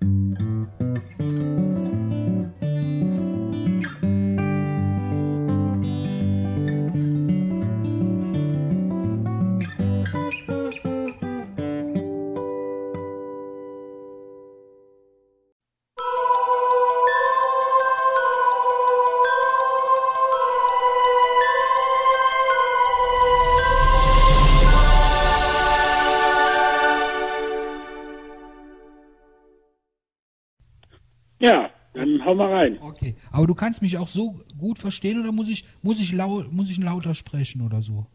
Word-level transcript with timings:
Mm-hmm. 0.00 1.27
Hau 32.28 32.34
mal 32.34 32.52
rein. 32.52 32.78
Okay. 32.80 33.14
Aber 33.30 33.46
du 33.46 33.54
kannst 33.54 33.82
mich 33.82 33.96
auch 33.96 34.08
so 34.08 34.36
gut 34.58 34.78
verstehen 34.78 35.20
oder 35.20 35.32
muss 35.32 35.48
ich, 35.48 35.64
muss 35.82 36.00
ich, 36.00 36.12
lau 36.12 36.44
muss 36.50 36.70
ich 36.70 36.78
lauter 36.78 37.14
sprechen 37.14 37.62
oder 37.62 37.82
so? 37.82 38.06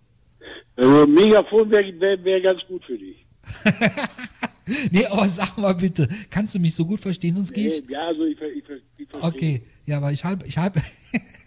Also 0.76 1.08
Megafon 1.08 1.70
wäre 1.70 2.00
wär, 2.00 2.24
wär 2.24 2.42
ganz 2.42 2.62
gut 2.68 2.84
für 2.86 2.98
dich. 2.98 3.26
nee, 4.92 5.06
aber 5.06 5.28
sag 5.28 5.58
mal 5.58 5.76
bitte, 5.76 6.08
kannst 6.30 6.56
du 6.56 6.60
mich 6.60 6.74
so 6.74 6.86
gut 6.86 7.00
verstehen, 7.00 7.36
sonst 7.36 7.54
gehe 7.54 7.68
ich. 7.68 7.84
Ja, 7.90 8.08
also 8.08 8.24
ich, 8.26 8.40
ich, 8.40 8.64
ich 8.98 9.10
verstehe. 9.10 9.22
Okay, 9.22 9.62
ja, 9.86 9.98
aber 9.98 10.12
ich 10.12 10.24
habe, 10.24 10.46
ich 10.48 10.58
habe, 10.58 10.82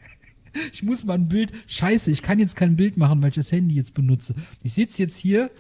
ich 0.73 0.83
muss 0.83 1.05
mal 1.05 1.15
ein 1.15 1.29
Bild. 1.29 1.53
Scheiße, 1.67 2.11
ich 2.11 2.23
kann 2.23 2.39
jetzt 2.39 2.57
kein 2.57 2.77
Bild 2.77 2.97
machen, 2.97 3.23
weil 3.23 3.31
ich 3.31 3.37
das 3.37 3.51
Handy 3.53 3.75
jetzt 3.75 3.95
benutze. 3.95 4.35
Ich 4.63 4.75
sitze 4.75 5.03
jetzt 5.03 5.17
hier, 5.17 5.51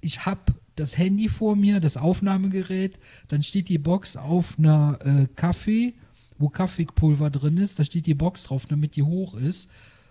ich 0.00 0.24
habe 0.24 0.40
das 0.76 0.96
Handy 0.96 1.28
vor 1.28 1.56
mir, 1.56 1.80
das 1.80 1.96
Aufnahmegerät, 1.96 2.98
dann 3.28 3.42
steht 3.42 3.68
die 3.68 3.78
Box 3.78 4.16
auf 4.16 4.58
einer 4.58 4.98
äh, 5.04 5.26
Kaffee, 5.36 5.94
wo 6.40 6.48
Kaffeepulver 6.48 7.30
drin 7.30 7.58
ist, 7.58 7.78
da 7.78 7.84
steht 7.84 8.06
die 8.06 8.14
Box 8.14 8.44
drauf, 8.44 8.66
damit 8.66 8.96
die 8.96 9.02
hoch 9.02 9.34
ist. 9.34 9.68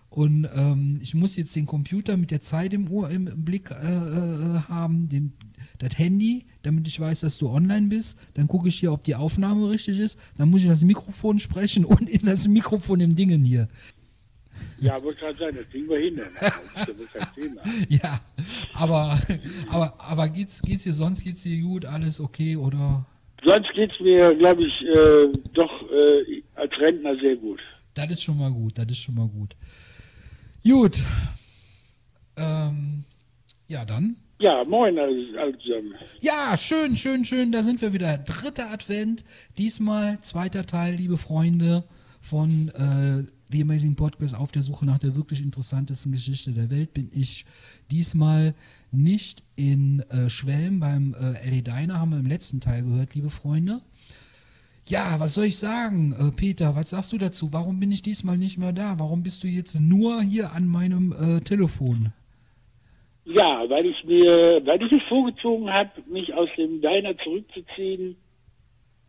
Und 0.10 0.48
ähm, 0.56 1.00
ich 1.02 1.14
muss 1.14 1.36
jetzt 1.36 1.56
den 1.56 1.66
Computer 1.66 2.18
mit 2.18 2.32
der 2.32 2.42
Zeit 2.42 2.74
im, 2.74 2.90
Ohr, 2.90 3.10
im 3.10 3.26
Blick 3.46 3.70
äh, 3.70 3.76
äh, 3.76 4.60
haben, 4.68 5.10
den, 5.10 5.34
das 5.78 5.98
Handy, 5.98 6.46
damit 6.64 6.88
ich 6.88 7.00
weiß, 7.00 7.20
dass 7.20 7.38
du 7.38 7.50
online 7.50 7.88
bist. 7.88 8.18
Dann 8.34 8.48
gucke 8.48 8.68
ich 8.68 8.80
hier, 8.80 8.92
ob 8.92 9.04
die 9.04 9.16
Aufnahme 9.16 9.70
richtig 9.70 10.00
ist. 10.00 10.18
Dann 10.38 10.50
muss 10.50 10.64
ich 10.64 10.68
das 10.68 10.84
Mikrofon 10.84 11.40
sprechen 11.40 11.86
und 11.86 12.10
in 12.10 12.26
das 12.26 12.48
Mikrofon 12.48 13.02
im 13.02 13.16
Dingen 13.16 13.44
hier. 13.44 13.68
Ja, 14.80 15.02
wollte 15.04 15.20
gerade 15.20 15.38
sagen, 15.38 15.58
das 15.58 15.70
kriegen 15.70 15.90
wir 15.90 16.00
hin. 16.00 16.20
Das 16.76 16.90
ist 16.90 17.14
kein 17.14 17.34
Thema. 17.36 17.62
Ja, 17.90 18.22
aber, 18.74 19.20
aber, 19.68 20.00
aber 20.00 20.30
geht's, 20.30 20.62
geht's 20.62 20.84
dir 20.84 20.94
sonst, 20.94 21.24
geht's 21.24 21.44
dir 21.44 21.62
gut, 21.62 21.86
alles 21.86 22.20
okay 22.20 22.56
oder? 22.56 23.06
Sonst 23.46 23.72
geht's 23.74 24.00
mir, 24.00 24.36
glaube 24.36 24.64
ich, 24.64 24.82
äh, 24.82 25.28
doch 25.54 25.72
äh, 25.92 26.44
als 26.56 26.78
Rentner 26.80 27.16
sehr 27.20 27.36
gut. 27.36 27.60
Das 27.94 28.10
ist 28.10 28.24
schon 28.24 28.38
mal 28.38 28.52
gut, 28.52 28.78
das 28.78 28.88
ist 28.88 29.00
schon 29.00 29.16
mal 29.16 29.28
gut. 29.28 29.56
Gut. 30.64 31.02
Ähm, 32.38 33.04
ja, 33.68 33.86
dann. 33.86 34.18
Ja, 34.42 34.64
moin 34.64 34.96
zusammen. 34.96 35.96
Ja, 36.22 36.56
schön, 36.56 36.96
schön, 36.96 37.26
schön. 37.26 37.52
Da 37.52 37.62
sind 37.62 37.82
wir 37.82 37.92
wieder. 37.92 38.18
Dritter 38.18 38.72
Advent. 38.72 39.26
Diesmal 39.58 40.20
zweiter 40.22 40.66
Teil, 40.66 40.96
liebe 40.96 41.18
Freunde, 41.18 41.84
von 42.22 42.70
äh, 42.70 43.26
The 43.52 43.62
Amazing 43.62 43.96
Podcast 43.96 44.36
auf 44.36 44.52
der 44.52 44.62
Suche 44.62 44.86
nach 44.86 45.00
der 45.00 45.16
wirklich 45.16 45.42
interessantesten 45.42 46.14
Geschichte 46.14 46.52
der 46.52 46.72
Welt. 46.72 46.94
Bin 46.94 47.10
ich 47.14 47.46
diesmal 47.92 48.54
nicht 48.92 49.44
in 49.56 50.04
äh, 50.10 50.30
Schwelm 50.30 50.80
beim 50.80 51.14
äh, 51.14 51.50
LA 51.50 51.62
Diner, 51.62 52.00
haben 52.00 52.12
wir 52.12 52.20
im 52.20 52.26
letzten 52.26 52.62
Teil 52.62 52.84
gehört, 52.84 53.16
liebe 53.16 53.30
Freunde. 53.30 53.82
Ja, 54.88 55.20
was 55.20 55.36
soll 55.36 55.46
ich 55.46 55.58
sagen, 55.58 56.14
äh, 56.14 56.32
Peter? 56.36 56.76
Was 56.76 56.90
sagst 56.90 57.14
du 57.14 57.20
dazu? 57.20 57.54
Warum 57.54 57.80
bin 57.80 57.92
ich 57.92 58.02
diesmal 58.02 58.38
nicht 58.38 58.58
mehr 58.58 58.74
da? 58.74 58.96
Warum 58.98 59.22
bist 59.22 59.44
du 59.44 59.48
jetzt 59.48 59.80
nur 59.80 60.22
hier 60.22 60.54
an 60.54 60.68
meinem 60.68 61.12
äh, 61.14 61.42
Telefon? 61.42 62.12
Ja, 63.26 63.70
weil 63.70 63.86
ich 63.86 64.04
mir, 64.04 64.62
weil 64.66 64.82
ich 64.82 64.92
es 64.92 65.04
vorgezogen 65.08 65.70
habe, 65.72 65.92
mich 66.08 66.34
aus 66.34 66.50
dem 66.58 66.82
Diner 66.82 67.16
zurückzuziehen, 67.20 68.16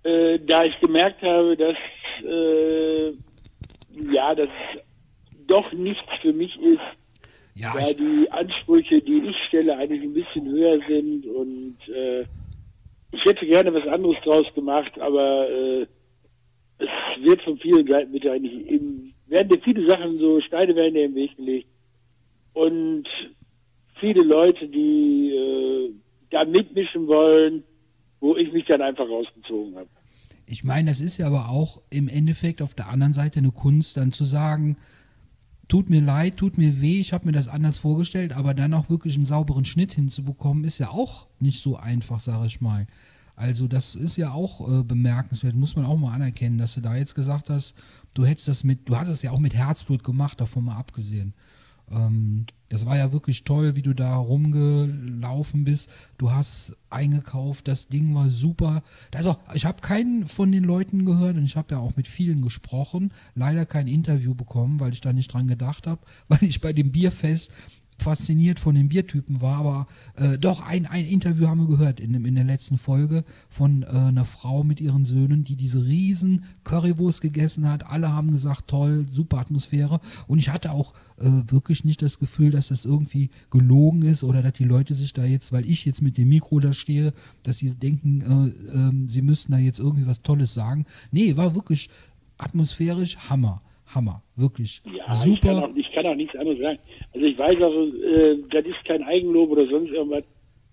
äh, 0.02 0.38
da 0.40 0.64
ich 0.64 0.78
gemerkt 0.80 1.22
habe, 1.22 1.56
dass 1.56 1.76
äh, 2.22 3.12
ja, 4.12 4.34
das 4.34 4.50
doch 5.46 5.72
nichts 5.72 6.04
für 6.20 6.34
mich 6.34 6.54
ist, 6.60 6.80
Ja, 7.60 7.75
da 7.75 7.93
die 7.93 8.31
Ansprüche, 8.31 9.03
die 9.03 9.22
ich 9.28 9.37
stelle, 9.48 9.76
eigentlich 9.76 10.03
ein 10.03 10.15
bisschen 10.15 10.47
höher 10.48 10.81
sind 10.88 11.26
und 11.26 11.76
äh, 11.88 12.22
ich 13.12 13.22
hätte 13.25 13.47
gerne 13.47 13.75
was 13.75 13.87
anderes 13.87 14.16
draus 14.25 14.47
gemacht, 14.54 14.98
aber 14.98 15.48
äh, 15.50 15.87
es 16.78 17.22
wird 17.22 17.43
von 17.43 17.59
vielen 17.59 17.87
Seiten 17.87 18.12
bitte 18.12 18.32
eigentlich 18.32 18.66
im, 18.66 19.12
werden 19.26 19.49
dir 19.50 19.60
viele 19.62 19.87
Sachen 19.87 20.19
so, 20.19 20.41
Steine 20.41 20.75
werden 20.75 20.94
dir 20.94 21.04
im 21.04 21.15
Weg 21.15 21.37
gelegt 21.37 21.69
und 22.54 23.04
viele 23.97 24.22
Leute, 24.22 24.66
die 24.66 25.31
äh, 25.31 25.93
da 26.31 26.47
mitmischen 26.47 27.06
wollen, 27.09 27.62
wo 28.20 28.37
ich 28.37 28.50
mich 28.53 28.65
dann 28.66 28.81
einfach 28.81 29.06
rausgezogen 29.06 29.76
habe. 29.76 29.88
ich 30.47 30.65
meine, 30.65 30.88
das 30.88 31.00
ist 31.00 31.19
ja 31.19 31.26
aber 31.26 31.50
auch 31.50 31.82
im 31.91 32.09
Endeffekt 32.09 32.62
auf 32.62 32.75
der 32.75 32.88
anderen 32.88 33.12
Seite 33.12 33.41
eine 33.41 33.50
Kunst, 33.53 33.99
dann 33.99 34.12
zu 34.12 34.25
sagen, 34.25 34.78
tut 35.70 35.88
mir 35.88 36.03
leid, 36.03 36.36
tut 36.36 36.58
mir 36.58 36.81
weh, 36.81 37.00
ich 37.00 37.12
habe 37.12 37.26
mir 37.26 37.32
das 37.32 37.48
anders 37.48 37.78
vorgestellt, 37.78 38.32
aber 38.32 38.54
dann 38.54 38.75
auch 38.75 38.91
wirklich 38.91 39.14
einen 39.14 39.25
sauberen 39.25 39.64
Schnitt 39.64 39.92
hinzubekommen, 39.92 40.64
ist 40.64 40.78
ja 40.78 40.91
auch 40.91 41.28
nicht 41.38 41.62
so 41.62 41.76
einfach, 41.76 42.20
sage 42.20 42.47
ich 42.47 42.60
mal. 42.60 42.86
Also 43.36 43.69
das 43.69 43.94
ist 43.94 44.16
ja 44.16 44.32
auch 44.32 44.69
äh, 44.69 44.82
bemerkenswert, 44.82 45.54
muss 45.54 45.76
man 45.76 45.86
auch 45.86 45.97
mal 45.97 46.12
anerkennen, 46.12 46.58
dass 46.58 46.75
du 46.75 46.81
da 46.82 46.97
jetzt 46.97 47.14
gesagt 47.14 47.48
hast, 47.48 47.75
du 48.14 48.26
hättest 48.26 48.48
das 48.48 48.64
mit, 48.64 48.88
du 48.88 48.97
hast 48.97 49.08
es 49.08 49.22
ja 49.22 49.31
auch 49.31 49.38
mit 49.38 49.54
Herzblut 49.54 50.04
gemacht, 50.04 50.41
davon 50.41 50.64
mal 50.64 50.76
abgesehen. 50.76 51.34
Ähm, 51.90 52.46
das 52.68 52.86
war 52.86 52.96
ja 52.96 53.12
wirklich 53.12 53.42
toll, 53.42 53.74
wie 53.74 53.82
du 53.82 53.94
da 53.94 54.14
rumgelaufen 54.14 55.64
bist. 55.64 55.90
Du 56.18 56.30
hast 56.30 56.76
eingekauft, 56.88 57.66
das 57.66 57.88
Ding 57.88 58.14
war 58.14 58.30
super. 58.30 58.84
Also, 59.12 59.36
ich 59.54 59.64
habe 59.64 59.82
keinen 59.82 60.28
von 60.28 60.52
den 60.52 60.62
Leuten 60.62 61.04
gehört 61.04 61.36
und 61.36 61.44
ich 61.44 61.56
habe 61.56 61.74
ja 61.74 61.80
auch 61.80 61.96
mit 61.96 62.06
vielen 62.06 62.42
gesprochen. 62.42 63.12
Leider 63.34 63.66
kein 63.66 63.88
Interview 63.88 64.36
bekommen, 64.36 64.78
weil 64.78 64.92
ich 64.92 65.00
da 65.00 65.12
nicht 65.12 65.32
dran 65.32 65.48
gedacht 65.48 65.88
habe, 65.88 66.00
weil 66.28 66.44
ich 66.44 66.60
bei 66.60 66.72
dem 66.72 66.92
Bierfest 66.92 67.50
fasziniert 68.00 68.59
von 68.59 68.75
den 68.75 68.88
Biertypen 68.88 69.41
war, 69.41 69.59
aber 69.59 69.87
äh, 70.16 70.38
doch 70.38 70.66
ein, 70.66 70.87
ein 70.87 71.06
Interview 71.06 71.47
haben 71.47 71.61
wir 71.61 71.77
gehört 71.77 72.00
in, 72.00 72.15
in 72.25 72.34
der 72.34 72.44
letzten 72.44 72.78
Folge 72.78 73.25
von 73.49 73.83
äh, 73.83 73.87
einer 73.87 74.25
Frau 74.25 74.65
mit 74.65 74.81
ihren 74.81 75.05
Söhnen, 75.05 75.44
die 75.44 75.56
diese 75.56 75.84
riesen 75.84 76.44
Currywurst 76.65 77.21
gegessen 77.21 77.69
hat. 77.69 77.87
Alle 77.87 78.12
haben 78.12 78.31
gesagt, 78.31 78.69
toll, 78.69 79.06
super 79.11 79.38
Atmosphäre. 79.38 80.00
Und 80.27 80.38
ich 80.38 80.49
hatte 80.50 80.72
auch 80.72 80.94
äh, 81.19 81.28
wirklich 81.47 81.84
nicht 81.84 82.03
das 82.03 82.19
Gefühl, 82.19 82.50
dass 82.50 82.69
das 82.69 82.84
irgendwie 82.84 83.31
gelogen 83.50 84.03
ist 84.03 84.25
oder 84.25 84.43
dass 84.43 84.55
die 84.55 84.65
Leute 84.65 84.94
sich 84.94 85.12
da 85.12 85.25
jetzt, 85.25 85.53
weil 85.53 85.69
ich 85.69 85.84
jetzt 85.84 86.03
mit 86.03 86.17
dem 86.19 86.28
Mikro 86.28 86.61
da 86.61 86.72
stehe, 86.72 87.12
dass 87.43 87.59
sie 87.59 87.75
denken, 87.75 88.22
äh, 88.22 88.77
ähm, 88.77 89.09
sie 89.09 89.22
müssten 89.22 89.53
da 89.53 89.59
jetzt 89.59 89.81
irgendwie 89.81 90.06
was 90.06 90.22
Tolles 90.22 90.55
sagen. 90.55 90.87
Nee, 91.12 91.37
war 91.37 91.55
wirklich 91.55 91.91
atmosphärisch 92.38 93.17
Hammer. 93.28 93.62
Hammer, 93.94 94.22
wirklich. 94.36 94.82
Ja, 94.84 94.92
Ich, 94.92 95.40
kann 95.40 95.56
super. 95.56 95.64
auch, 95.64 95.76
ich 95.76 95.92
kann 95.92 96.06
auch 96.06 96.14
nichts 96.14 96.36
anderes 96.36 96.58
sagen. 96.60 96.78
Also 97.14 97.26
ich 97.26 97.38
weiß 97.38 97.56
auch, 97.62 97.72
äh, 97.74 98.36
das 98.50 98.64
ist 98.66 98.84
kein 98.84 99.02
Eigenlob 99.02 99.50
oder 99.50 99.66
sonst 99.66 99.90
irgendwas. 99.90 100.24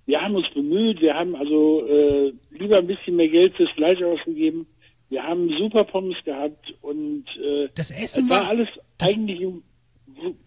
Wir 0.06 0.22
haben 0.22 0.36
uns 0.36 0.50
bemüht, 0.50 1.02
wir 1.02 1.14
haben 1.14 1.36
also 1.36 1.86
äh, 1.88 2.32
lieber 2.52 2.78
ein 2.78 2.88
bisschen 2.88 3.16
mehr 3.18 3.28
Geld 3.28 3.56
fürs 3.56 3.70
Fleisch 3.72 4.02
ausgegeben. 4.02 4.66
Wir 5.10 5.24
haben 5.24 5.50
super 5.58 5.84
Pommes 5.84 6.18
gehabt 6.24 6.74
und 6.82 7.26
äh, 7.44 7.68
Das 7.76 7.92
es 7.92 8.04
Essen 8.04 8.30
war 8.30 8.42
war, 8.42 8.50
alles 8.50 8.70
eigentlich 9.00 9.42
im 9.42 9.64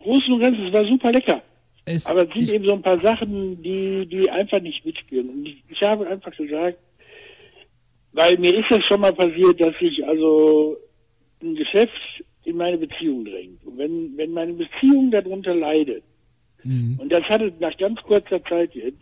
Großen 0.01 0.33
und 0.33 0.41
Ganzen, 0.41 0.67
es 0.67 0.73
war 0.73 0.85
super 0.87 1.13
lecker. 1.13 1.43
es, 1.85 2.07
Aber 2.07 2.23
es 2.27 2.33
sind 2.33 2.43
ich, 2.43 2.53
eben 2.55 2.67
so 2.69 2.75
ein 2.75 2.83
paar 2.83 3.01
Sachen, 3.01 3.63
die, 3.63 4.07
die 4.07 4.31
einfach 4.31 4.61
nicht 4.61 4.85
mitspielen. 4.85 5.29
Und 5.29 5.47
ich, 5.47 5.63
ich 5.69 5.83
habe 5.83 6.07
einfach 6.07 6.35
gesagt, 6.37 6.79
weil 8.13 8.37
mir 8.39 8.55
ist 8.55 8.71
das 8.71 8.85
schon 8.87 9.01
mal 9.01 9.13
passiert, 9.13 9.61
dass 9.61 9.79
sich 9.79 10.05
also 10.07 10.77
ein 11.43 11.55
Geschäft 11.55 11.93
in 12.51 12.57
meine 12.57 12.79
Beziehung 12.79 13.25
drängt. 13.25 13.65
Und 13.65 13.79
wenn, 13.79 14.17
wenn 14.17 14.33
meine 14.33 14.53
Beziehung 14.53 15.11
darunter 15.11 15.55
leidet, 15.55 16.03
Mhm. 16.63 16.99
und 17.01 17.11
das 17.11 17.23
hat 17.25 17.41
es 17.41 17.53
nach 17.59 17.75
ganz 17.79 17.99
kurzer 18.03 18.45
Zeit 18.45 18.75
jetzt, 18.75 19.01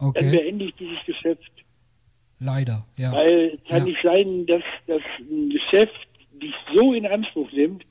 dann 0.00 0.08
okay, 0.08 0.28
beende 0.28 0.64
ich 0.64 0.74
dieses 0.74 0.98
Geschäft. 1.06 1.52
leider, 2.40 2.84
ja. 2.96 3.12
Weil 3.12 3.52
es 3.54 3.68
kann 3.68 3.78
Ja. 3.78 3.84
nicht 3.84 3.98
sein, 4.02 4.46
dass, 4.46 4.62
dass 4.88 5.02
ein 5.20 5.50
Geschäft 5.50 5.94
dich 6.42 6.52
so 6.74 6.92
in 6.92 7.06
Anspruch 7.06 7.50
nimmt, 7.52 7.84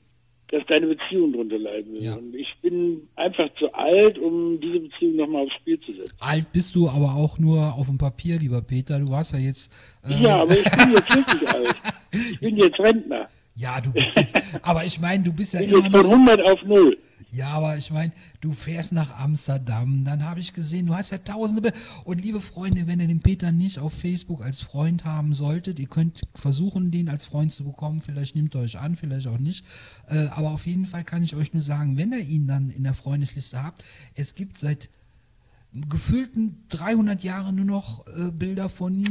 dass 0.50 0.64
deine 0.68 0.88
Beziehung 0.88 1.32
darunter 1.32 1.58
leiden 1.58 1.94
will. 1.96 2.04
Ja. 2.04 2.16
Und 2.16 2.36
ich 2.36 2.54
bin 2.62 3.08
einfach 3.16 3.50
zu 3.58 3.74
alt, 3.74 4.20
um 4.20 4.60
diese 4.60 4.80
Beziehung 4.82 5.16
nochmal 5.16 5.46
aufs 5.46 5.56
Spiel 5.56 5.80
zu 5.80 5.94
setzen. 5.94 6.16
Alt 6.20 6.52
bist 6.52 6.76
du 6.76 6.88
aber 6.88 7.16
auch 7.16 7.40
nur 7.40 7.74
auf 7.74 7.88
dem 7.88 7.98
Papier, 7.98 8.38
lieber 8.38 8.62
Peter. 8.62 9.00
Du 9.00 9.16
hast 9.16 9.32
ja 9.32 9.40
jetzt. 9.40 9.72
Äh, 10.08 10.22
Ja, 10.22 10.42
aber 10.44 10.52
ich 10.58 10.64
bin 10.66 10.92
jetzt 10.92 11.10
wirklich 11.16 11.50
alt. 11.50 11.76
Ich 12.12 12.40
bin 12.42 12.58
jetzt 12.58 12.80
Rentner. 12.80 13.30
Ja, 13.56 13.82
du 13.82 13.92
bist 13.92 14.16
jetzt. 14.16 14.36
aber 14.62 14.86
ich 14.86 15.00
meine, 15.00 15.24
du 15.24 15.34
bist 15.34 15.54
ja 15.54 15.62
Ich 15.62 15.70
immer 15.72 15.82
bin 15.82 15.94
jetzt 15.94 16.02
von 16.02 16.26
noch. 16.26 16.32
100 16.32 16.42
auf 16.46 16.64
0. 16.64 16.98
Ja, 17.32 17.50
aber 17.50 17.76
ich 17.76 17.92
meine, 17.92 18.14
du 18.40 18.54
fährst 18.54 18.94
nach 18.94 19.18
Amsterdam, 19.18 20.06
dann 20.06 20.24
habe 20.24 20.40
ich 20.40 20.54
gesehen, 20.54 20.86
du 20.86 20.96
hast 20.96 21.12
ja 21.12 21.18
tausende. 21.18 21.62
Be 21.62 21.74
und 22.06 22.22
liebe 22.22 22.40
Freunde, 22.40 22.88
wenn 22.88 23.00
ihr 23.02 23.08
den 23.08 23.20
Peter 23.20 23.52
nicht 23.52 23.80
auf 23.80 23.94
Facebook 23.94 24.42
als 24.42 24.62
Freund 24.62 25.04
haben 25.04 25.34
solltet, 25.34 25.80
ihr 25.80 25.88
könnt 25.88 26.22
versuchen, 26.34 26.92
den 26.92 27.10
als 27.10 27.26
Freund 27.26 27.52
zu 27.52 27.66
bekommen. 27.66 28.02
Vielleicht 28.02 28.36
nimmt 28.36 28.56
er 28.56 28.62
euch 28.62 28.80
an, 28.80 28.96
vielleicht 28.96 29.28
auch 29.28 29.38
nicht. 29.38 29.66
Äh, 30.08 30.28
aber 30.28 30.52
auf 30.52 30.66
jeden 30.66 30.86
Fall 30.86 31.04
kann 31.04 31.24
ich 31.24 31.36
euch 31.36 31.54
nur 31.54 31.64
sagen, 31.64 31.98
wenn 31.98 32.14
ihr 32.14 32.20
ihn 32.20 32.48
dann 32.48 32.70
in 32.70 32.84
der 32.84 32.94
Freundesliste 32.94 33.62
habt, 33.62 33.84
es 34.14 34.36
gibt 34.36 34.58
seit 34.58 34.90
gefühlten 35.90 36.64
300 36.70 37.22
Jahren 37.24 37.56
nur 37.56 37.66
noch 37.66 38.08
äh, 38.08 38.32
Bilder 38.32 38.70
von 38.70 39.04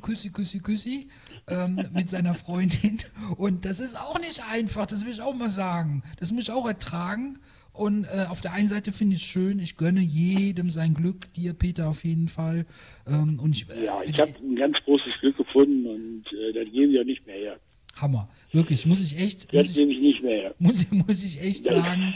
Küssi, 0.00 0.30
Küssi, 0.30 0.58
Küssi 0.58 1.08
ähm, 1.48 1.80
mit 1.92 2.10
seiner 2.10 2.34
Freundin. 2.34 2.98
Und 3.36 3.64
das 3.64 3.80
ist 3.80 3.96
auch 3.96 4.18
nicht 4.20 4.42
einfach, 4.50 4.86
das 4.86 5.04
will 5.04 5.12
ich 5.12 5.20
auch 5.20 5.34
mal 5.34 5.50
sagen. 5.50 6.02
Das 6.18 6.32
muss 6.32 6.44
ich 6.44 6.50
auch 6.50 6.66
ertragen. 6.66 7.38
Und 7.72 8.04
äh, 8.04 8.26
auf 8.28 8.42
der 8.42 8.52
einen 8.52 8.68
Seite 8.68 8.92
finde 8.92 9.16
ich 9.16 9.22
es 9.22 9.28
schön, 9.28 9.58
ich 9.58 9.78
gönne 9.78 10.00
jedem 10.00 10.70
sein 10.70 10.92
Glück, 10.92 11.32
dir, 11.32 11.54
Peter, 11.54 11.88
auf 11.88 12.04
jeden 12.04 12.28
Fall. 12.28 12.66
Ähm, 13.06 13.40
und 13.40 13.56
ich, 13.56 13.66
ja, 13.82 14.02
ich 14.04 14.20
habe 14.20 14.32
ein 14.42 14.56
ganz 14.56 14.76
großes 14.84 15.14
Glück 15.20 15.38
gefunden 15.38 15.86
und 15.86 16.24
äh, 16.32 16.52
das 16.52 16.70
gebe 16.70 16.92
ich 16.92 17.00
auch 17.00 17.04
nicht 17.04 17.26
mehr 17.26 17.36
her. 17.36 17.56
Hammer. 17.96 18.28
Wirklich, 18.52 18.84
muss 18.84 19.00
ich 19.00 19.18
echt. 19.18 19.52
Das 19.54 19.74
gebe 19.74 19.90
ich 19.90 20.00
nicht 20.00 20.22
mehr 20.22 20.42
her. 20.42 20.54
Muss, 20.58 20.90
muss 20.90 21.24
ich 21.24 21.42
echt 21.42 21.64
sagen. 21.64 22.14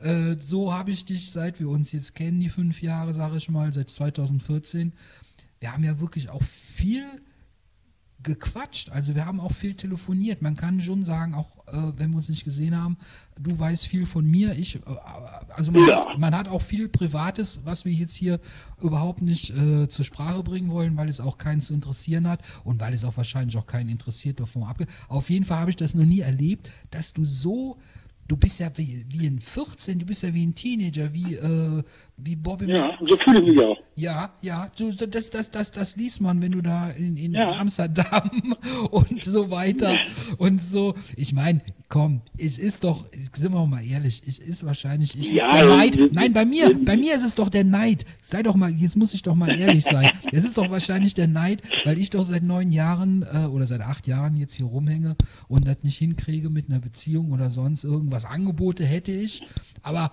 Äh, 0.00 0.36
so 0.40 0.72
habe 0.72 0.90
ich 0.90 1.04
dich, 1.04 1.30
seit 1.30 1.60
wir 1.60 1.68
uns 1.68 1.92
jetzt 1.92 2.14
kennen, 2.14 2.40
die 2.40 2.48
fünf 2.48 2.82
Jahre, 2.82 3.14
sage 3.14 3.36
ich 3.36 3.48
mal, 3.48 3.72
seit 3.72 3.90
2014. 3.90 4.92
Wir 5.60 5.72
haben 5.72 5.84
ja 5.84 6.00
wirklich 6.00 6.30
auch 6.30 6.42
viel 6.42 7.06
gequatscht. 8.26 8.90
Also 8.90 9.14
wir 9.14 9.24
haben 9.24 9.40
auch 9.40 9.52
viel 9.52 9.74
telefoniert. 9.74 10.42
Man 10.42 10.56
kann 10.56 10.80
schon 10.80 11.04
sagen, 11.04 11.32
auch 11.34 11.56
äh, 11.68 11.92
wenn 11.96 12.10
wir 12.10 12.16
uns 12.16 12.28
nicht 12.28 12.44
gesehen 12.44 12.76
haben, 12.76 12.98
du 13.40 13.58
weißt 13.58 13.86
viel 13.86 14.04
von 14.04 14.26
mir. 14.26 14.52
Ich, 14.58 14.76
äh, 14.76 14.80
also 15.54 15.72
man, 15.72 15.88
ja. 15.88 16.10
hat, 16.10 16.18
man, 16.18 16.34
hat, 16.34 16.48
auch 16.48 16.60
viel 16.60 16.88
Privates, 16.88 17.60
was 17.64 17.84
wir 17.84 17.92
jetzt 17.92 18.14
hier 18.14 18.40
überhaupt 18.82 19.22
nicht 19.22 19.56
äh, 19.56 19.88
zur 19.88 20.04
Sprache 20.04 20.42
bringen 20.42 20.70
wollen, 20.70 20.96
weil 20.96 21.08
es 21.08 21.20
auch 21.20 21.38
keinen 21.38 21.60
zu 21.60 21.72
interessieren 21.72 22.28
hat 22.28 22.42
und 22.64 22.80
weil 22.80 22.92
es 22.92 23.04
auch 23.04 23.16
wahrscheinlich 23.16 23.56
auch 23.56 23.66
keinen 23.66 23.88
interessiert 23.88 24.40
davon 24.40 24.64
abgeht. 24.64 24.88
Auf 25.08 25.30
jeden 25.30 25.46
Fall 25.46 25.60
habe 25.60 25.70
ich 25.70 25.76
das 25.76 25.94
noch 25.94 26.04
nie 26.04 26.20
erlebt, 26.20 26.70
dass 26.90 27.12
du 27.12 27.24
so 27.24 27.78
du 28.28 28.36
bist 28.36 28.60
ja 28.60 28.70
wie, 28.76 29.04
wie 29.08 29.26
ein 29.26 29.40
14, 29.40 30.00
du 30.00 30.06
bist 30.06 30.22
ja 30.22 30.34
wie 30.34 30.44
ein 30.44 30.54
Teenager, 30.54 31.14
wie, 31.14 31.34
äh, 31.34 31.82
wie 32.18 32.34
Bobby. 32.34 32.66
Ja, 32.66 32.98
so 33.04 33.16
fühle 33.16 33.40
ich 33.40 33.46
mich 33.54 33.64
auch. 33.64 33.76
Ja, 33.94 34.30
ja, 34.40 34.70
du, 34.76 34.90
das, 34.92 35.30
das, 35.30 35.50
das, 35.50 35.70
das 35.70 35.96
liest 35.96 36.20
man, 36.20 36.40
wenn 36.40 36.52
du 36.52 36.62
da 36.62 36.90
in, 36.90 37.16
in 37.16 37.34
ja. 37.34 37.58
Amsterdam 37.58 38.30
und 38.90 39.22
so 39.24 39.50
weiter 39.50 39.98
und 40.38 40.62
so. 40.62 40.94
Ich 41.16 41.32
meine, 41.34 41.60
komm, 41.88 42.22
es 42.38 42.58
ist 42.58 42.84
doch, 42.84 43.06
sind 43.36 43.52
wir 43.52 43.66
mal 43.66 43.84
ehrlich, 43.84 44.22
es 44.26 44.38
ist 44.38 44.64
wahrscheinlich, 44.64 45.16
ich 45.16 45.30
ja, 45.30 45.56
der 45.56 45.66
Neid. 45.66 45.98
Nein, 46.12 46.32
bei 46.32 46.44
mir, 46.44 46.76
bei 46.84 46.96
mir 46.96 47.14
ist 47.14 47.24
es 47.24 47.34
doch 47.34 47.50
der 47.50 47.64
Neid. 47.64 48.04
Sei 48.22 48.42
doch 48.42 48.54
mal, 48.54 48.70
jetzt 48.70 48.96
muss 48.96 49.14
ich 49.14 49.22
doch 49.22 49.34
mal 49.34 49.50
ehrlich 49.58 49.84
sein. 49.84 50.10
Es 50.32 50.44
ist 50.44 50.58
doch 50.58 50.70
wahrscheinlich 50.70 51.14
der 51.14 51.28
Neid, 51.28 51.62
weil 51.84 51.98
ich 51.98 52.10
doch 52.10 52.24
seit 52.24 52.42
neun 52.42 52.72
Jahren 52.72 53.22
äh, 53.22 53.46
oder 53.46 53.66
seit 53.66 53.80
acht 53.80 54.06
Jahren 54.06 54.36
jetzt 54.36 54.54
hier 54.54 54.66
rumhänge 54.66 55.16
und 55.48 55.66
das 55.66 55.76
nicht 55.82 55.96
hinkriege 55.98 56.50
mit 56.50 56.68
einer 56.68 56.80
Beziehung 56.80 57.32
oder 57.32 57.50
sonst 57.50 57.84
irgendwas. 57.84 58.24
Angebote 58.24 58.84
hätte 58.84 59.12
ich, 59.12 59.42
aber 59.82 60.12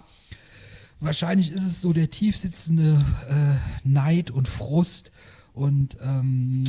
wahrscheinlich 1.04 1.52
ist 1.52 1.64
es 1.64 1.82
so 1.82 1.94
der 1.94 2.10
tiefsitzende 2.10 3.04
äh, 3.30 3.88
Neid 3.88 4.32
und 4.32 4.48
Frust. 4.48 5.12
Und 5.54 5.98
ähm, 6.02 6.64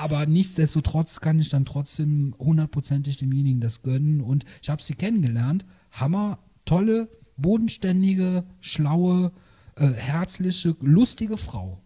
aber 0.00 0.26
nichtsdestotrotz 0.26 1.20
kann 1.20 1.40
ich 1.40 1.48
dann 1.48 1.64
trotzdem 1.64 2.34
hundertprozentig 2.38 3.16
demjenigen 3.16 3.60
das 3.60 3.82
gönnen. 3.82 4.20
Und 4.20 4.44
ich 4.62 4.70
habe 4.70 4.82
sie 4.82 4.94
kennengelernt. 4.94 5.64
Hammer, 5.90 6.38
tolle, 6.64 7.08
bodenständige, 7.36 8.44
schlaue, 8.60 9.32
äh, 9.76 9.86
herzliche, 9.86 10.76
lustige 10.80 11.36
Frau, 11.36 11.80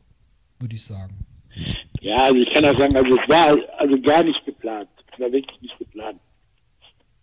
würde 0.58 0.74
ich 0.74 0.84
sagen. 0.84 1.24
Ja, 2.00 2.16
also 2.16 2.36
ich 2.36 2.52
kann 2.52 2.64
auch 2.64 2.78
sagen, 2.78 2.96
also 2.96 3.16
es 3.16 3.28
war 3.28 3.56
also 3.78 4.00
gar 4.00 4.24
nicht 4.24 4.44
geplant. 4.44 4.88
Es 5.12 5.20
war 5.20 5.32
wirklich 5.32 5.60
nicht 5.62 5.78
geplant. 5.78 6.18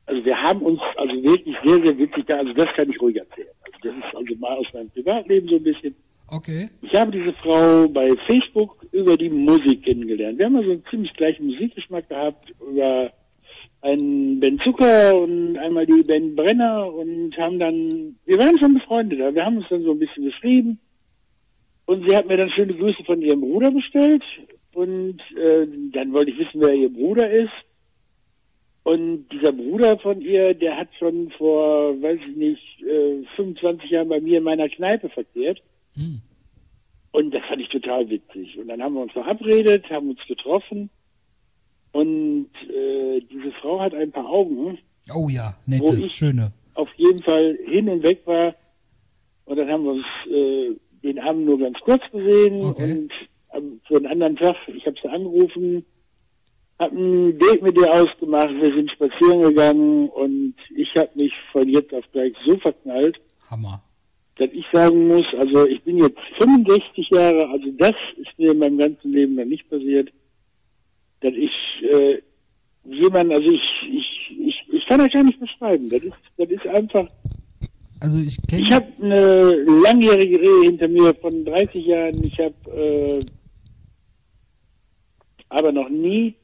Also 0.05 0.25
wir 0.25 0.35
haben 0.35 0.61
uns 0.61 0.79
also 0.97 1.13
wirklich 1.21 1.55
sehr, 1.63 1.85
sehr 1.85 1.97
witzig, 1.97 2.33
also 2.33 2.53
das 2.53 2.67
kann 2.75 2.89
ich 2.89 2.99
ruhig 2.99 3.17
erzählen. 3.17 3.49
Das 3.81 3.95
ist 3.95 4.15
also 4.15 4.35
mal 4.39 4.57
aus 4.57 4.67
meinem 4.73 4.89
Privatleben 4.89 5.47
so 5.47 5.55
ein 5.55 5.63
bisschen. 5.63 5.95
Okay. 6.27 6.69
Ich 6.81 6.93
habe 6.93 7.11
diese 7.11 7.33
Frau 7.33 7.87
bei 7.87 8.11
Facebook 8.27 8.85
über 8.91 9.17
die 9.17 9.29
Musik 9.29 9.83
kennengelernt. 9.83 10.37
Wir 10.37 10.45
haben 10.45 10.57
also 10.57 10.71
einen 10.71 10.85
ziemlich 10.89 11.13
gleichen 11.13 11.47
Musikgeschmack 11.47 12.07
gehabt 12.07 12.53
über 12.59 13.11
einen 13.81 14.39
Ben 14.39 14.59
Zucker 14.59 15.17
und 15.17 15.57
einmal 15.57 15.85
die 15.85 16.03
Ben 16.03 16.35
Brenner 16.35 16.93
und 16.93 17.35
haben 17.37 17.59
dann, 17.59 18.15
wir 18.25 18.37
waren 18.37 18.59
schon 18.59 18.73
befreundet, 18.73 19.19
wir 19.33 19.45
haben 19.45 19.57
uns 19.57 19.69
dann 19.69 19.83
so 19.83 19.91
ein 19.91 19.99
bisschen 19.99 20.25
geschrieben 20.25 20.79
und 21.85 22.07
sie 22.07 22.15
hat 22.15 22.27
mir 22.27 22.37
dann 22.37 22.49
schöne 22.49 22.73
Grüße 22.73 23.03
von 23.05 23.21
ihrem 23.21 23.41
Bruder 23.41 23.71
bestellt 23.71 24.23
und 24.73 25.19
äh, 25.37 25.65
dann 25.93 26.13
wollte 26.13 26.31
ich 26.31 26.39
wissen, 26.39 26.61
wer 26.61 26.73
ihr 26.73 26.91
Bruder 26.91 27.29
ist 27.29 27.51
und 28.83 29.27
dieser 29.29 29.51
Bruder 29.51 29.97
von 29.99 30.21
ihr, 30.21 30.53
der 30.53 30.77
hat 30.77 30.87
schon 30.97 31.29
vor, 31.31 32.01
weiß 32.01 32.19
ich 32.29 32.35
nicht, 32.35 32.83
25 33.35 33.91
äh, 33.91 33.95
Jahren 33.95 34.09
bei 34.09 34.21
mir 34.21 34.37
in 34.37 34.43
meiner 34.43 34.69
Kneipe 34.69 35.09
verkehrt. 35.09 35.61
Mhm. 35.95 36.21
Und 37.11 37.33
das 37.33 37.43
fand 37.47 37.61
ich 37.61 37.69
total 37.69 38.09
witzig. 38.09 38.57
Und 38.57 38.67
dann 38.67 38.81
haben 38.81 38.93
wir 38.93 39.01
uns 39.01 39.11
verabredet, 39.11 39.89
haben 39.89 40.09
uns 40.09 40.25
getroffen. 40.27 40.89
Und 41.91 42.49
äh, 42.69 43.19
diese 43.21 43.51
Frau 43.61 43.79
hat 43.79 43.93
ein 43.93 44.11
paar 44.11 44.27
Augen. 44.27 44.77
Oh 45.13 45.27
ja, 45.27 45.57
nette, 45.65 45.83
wo 45.83 45.93
ich 45.93 46.13
schöne. 46.13 46.51
Auf 46.75 46.89
jeden 46.97 47.21
Fall 47.23 47.57
hin 47.65 47.89
und 47.89 48.03
weg 48.03 48.21
war. 48.25 48.55
Und 49.45 49.57
dann 49.57 49.69
haben 49.69 49.83
wir 49.83 49.91
uns 49.91 50.05
äh, 50.31 50.75
den 51.03 51.19
Abend 51.19 51.45
nur 51.45 51.59
ganz 51.59 51.79
kurz 51.79 52.03
gesehen. 52.11 52.63
Okay. 52.63 52.91
Und 52.91 53.11
ähm, 53.53 53.81
für 53.87 53.97
einen 53.97 54.05
anderen 54.05 54.35
Tag, 54.35 54.55
ich 54.67 54.85
habe 54.85 54.95
sie 55.01 55.09
angerufen, 55.09 55.83
habe 56.79 56.95
ein 56.95 57.37
Date 57.37 57.61
mit 57.61 57.77
ihr 57.77 57.91
ausgemacht, 57.91 58.53
wir 58.55 58.73
sind 58.73 58.91
spazieren 58.91 59.41
gegangen 59.41 60.09
und 60.09 60.55
ich 60.75 60.89
habe 60.95 61.09
mich 61.15 61.33
von 61.51 61.67
jetzt 61.67 61.93
auf 61.93 62.05
gleich 62.11 62.33
so 62.45 62.57
verknallt. 62.57 63.19
Hammer. 63.49 63.83
Dass 64.37 64.49
ich 64.53 64.65
sagen 64.71 65.07
muss, 65.07 65.25
also 65.37 65.67
ich 65.67 65.83
bin 65.83 65.97
jetzt 65.97 66.19
65 66.37 67.09
Jahre, 67.09 67.49
also 67.49 67.65
das 67.77 67.95
ist 68.17 68.37
mir 68.37 68.51
in 68.51 68.59
meinem 68.59 68.77
ganzen 68.77 69.11
Leben 69.11 69.35
noch 69.35 69.45
nicht 69.45 69.69
passiert, 69.69 70.09
dass 71.19 71.33
ich 71.33 71.51
äh, 71.83 72.21
jemand, 72.85 73.33
also 73.33 73.49
ich, 73.51 73.61
ich, 73.91 74.37
ich, 74.39 74.73
ich 74.73 74.85
kann 74.87 74.99
das 74.99 75.11
gar 75.11 75.23
nicht 75.23 75.39
beschreiben. 75.39 75.89
Das 75.89 76.01
ist, 76.01 76.15
das 76.37 76.49
ist 76.49 76.65
einfach. 76.67 77.09
Also 77.99 78.17
ich 78.19 78.37
kenne. 78.47 78.61
Ich 78.61 78.71
habe 78.71 78.87
eine 79.01 79.51
langjährige 79.83 80.39
Rehe 80.39 80.61
hinter 80.63 80.87
mir 80.87 81.13
von 81.15 81.43
30 81.43 81.85
Jahren. 81.85 82.23
Ich 82.23 82.39
habe 82.39 82.55
äh, 82.71 83.25
aber 85.49 85.71
noch 85.73 85.89
nie 85.89 86.35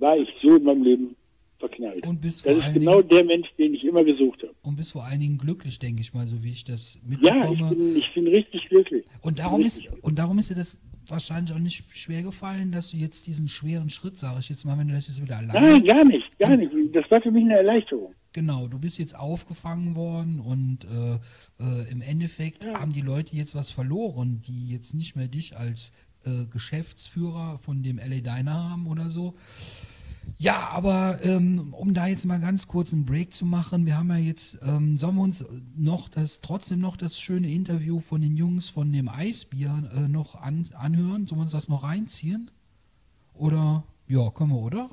war 0.00 0.16
ich 0.16 0.28
so 0.42 0.56
in 0.56 0.64
meinem 0.64 0.82
Leben 0.82 1.16
verknallt. 1.58 2.06
Und 2.06 2.20
bist 2.20 2.44
das 2.44 2.56
ist 2.56 2.72
genau 2.72 3.02
der 3.02 3.24
Mensch, 3.24 3.48
den 3.58 3.74
ich 3.74 3.84
immer 3.84 4.02
gesucht 4.02 4.42
habe. 4.42 4.54
Und 4.62 4.76
bist 4.76 4.92
vor 4.92 5.04
allen 5.04 5.20
Dingen 5.20 5.38
glücklich, 5.38 5.78
denke 5.78 6.00
ich 6.00 6.12
mal, 6.12 6.26
so 6.26 6.42
wie 6.42 6.52
ich 6.52 6.64
das 6.64 6.98
mitbekomme. 7.06 7.44
Ja, 7.44 7.52
ich 7.52 7.76
bin, 7.76 7.96
ich 7.96 8.14
bin 8.14 8.26
richtig 8.26 8.68
glücklich. 8.68 9.04
Und 9.20 9.38
darum, 9.38 9.60
ist, 9.60 9.84
und 10.02 10.18
darum 10.18 10.38
ist 10.38 10.50
dir 10.50 10.54
das 10.54 10.80
wahrscheinlich 11.06 11.54
auch 11.54 11.60
nicht 11.60 11.84
schwer 11.96 12.22
gefallen, 12.22 12.72
dass 12.72 12.90
du 12.90 12.96
jetzt 12.96 13.26
diesen 13.26 13.48
schweren 13.48 13.90
Schritt, 13.90 14.18
sage 14.18 14.40
ich 14.40 14.48
jetzt 14.48 14.64
mal, 14.64 14.78
wenn 14.78 14.88
du 14.88 14.94
das 14.94 15.08
jetzt 15.08 15.22
wieder 15.22 15.38
alleine... 15.38 15.72
Nein, 15.72 15.84
gar 15.84 16.04
nicht, 16.04 16.38
gar 16.38 16.56
nicht. 16.56 16.72
Das 16.94 17.10
war 17.10 17.20
für 17.20 17.30
mich 17.30 17.44
eine 17.44 17.56
Erleichterung. 17.56 18.14
Genau, 18.32 18.68
du 18.68 18.78
bist 18.78 18.98
jetzt 18.98 19.18
aufgefangen 19.18 19.96
worden 19.96 20.38
und 20.38 20.84
äh, 20.84 21.14
äh, 21.62 21.90
im 21.90 22.00
Endeffekt 22.00 22.64
ja. 22.64 22.78
haben 22.78 22.92
die 22.92 23.00
Leute 23.00 23.34
jetzt 23.34 23.56
was 23.56 23.72
verloren, 23.72 24.40
die 24.46 24.70
jetzt 24.70 24.94
nicht 24.94 25.16
mehr 25.16 25.26
dich 25.26 25.56
als 25.56 25.92
äh, 26.24 26.44
Geschäftsführer 26.46 27.58
von 27.58 27.82
dem 27.82 27.98
LA 27.98 28.20
Diner 28.20 28.70
haben 28.70 28.86
oder 28.86 29.10
so. 29.10 29.34
Ja, 30.40 30.70
aber 30.70 31.22
ähm, 31.22 31.74
um 31.74 31.92
da 31.92 32.06
jetzt 32.06 32.24
mal 32.24 32.40
ganz 32.40 32.66
kurz 32.66 32.94
einen 32.94 33.04
Break 33.04 33.34
zu 33.34 33.44
machen, 33.44 33.84
wir 33.84 33.98
haben 33.98 34.08
ja 34.08 34.16
jetzt, 34.16 34.58
ähm, 34.62 34.96
sollen 34.96 35.16
wir 35.16 35.22
uns 35.22 35.44
noch 35.76 36.08
das, 36.08 36.40
trotzdem 36.40 36.80
noch 36.80 36.96
das 36.96 37.20
schöne 37.20 37.52
Interview 37.52 38.00
von 38.00 38.22
den 38.22 38.38
Jungs 38.38 38.70
von 38.70 38.90
dem 38.90 39.10
Eisbier 39.10 39.90
äh, 39.94 40.08
noch 40.08 40.36
an, 40.36 40.66
anhören? 40.72 41.26
Sollen 41.26 41.40
wir 41.40 41.42
uns 41.42 41.50
das 41.50 41.68
noch 41.68 41.82
reinziehen? 41.82 42.50
Oder, 43.34 43.84
ja, 44.08 44.30
können 44.30 44.52
wir, 44.52 44.60
oder? 44.60 44.88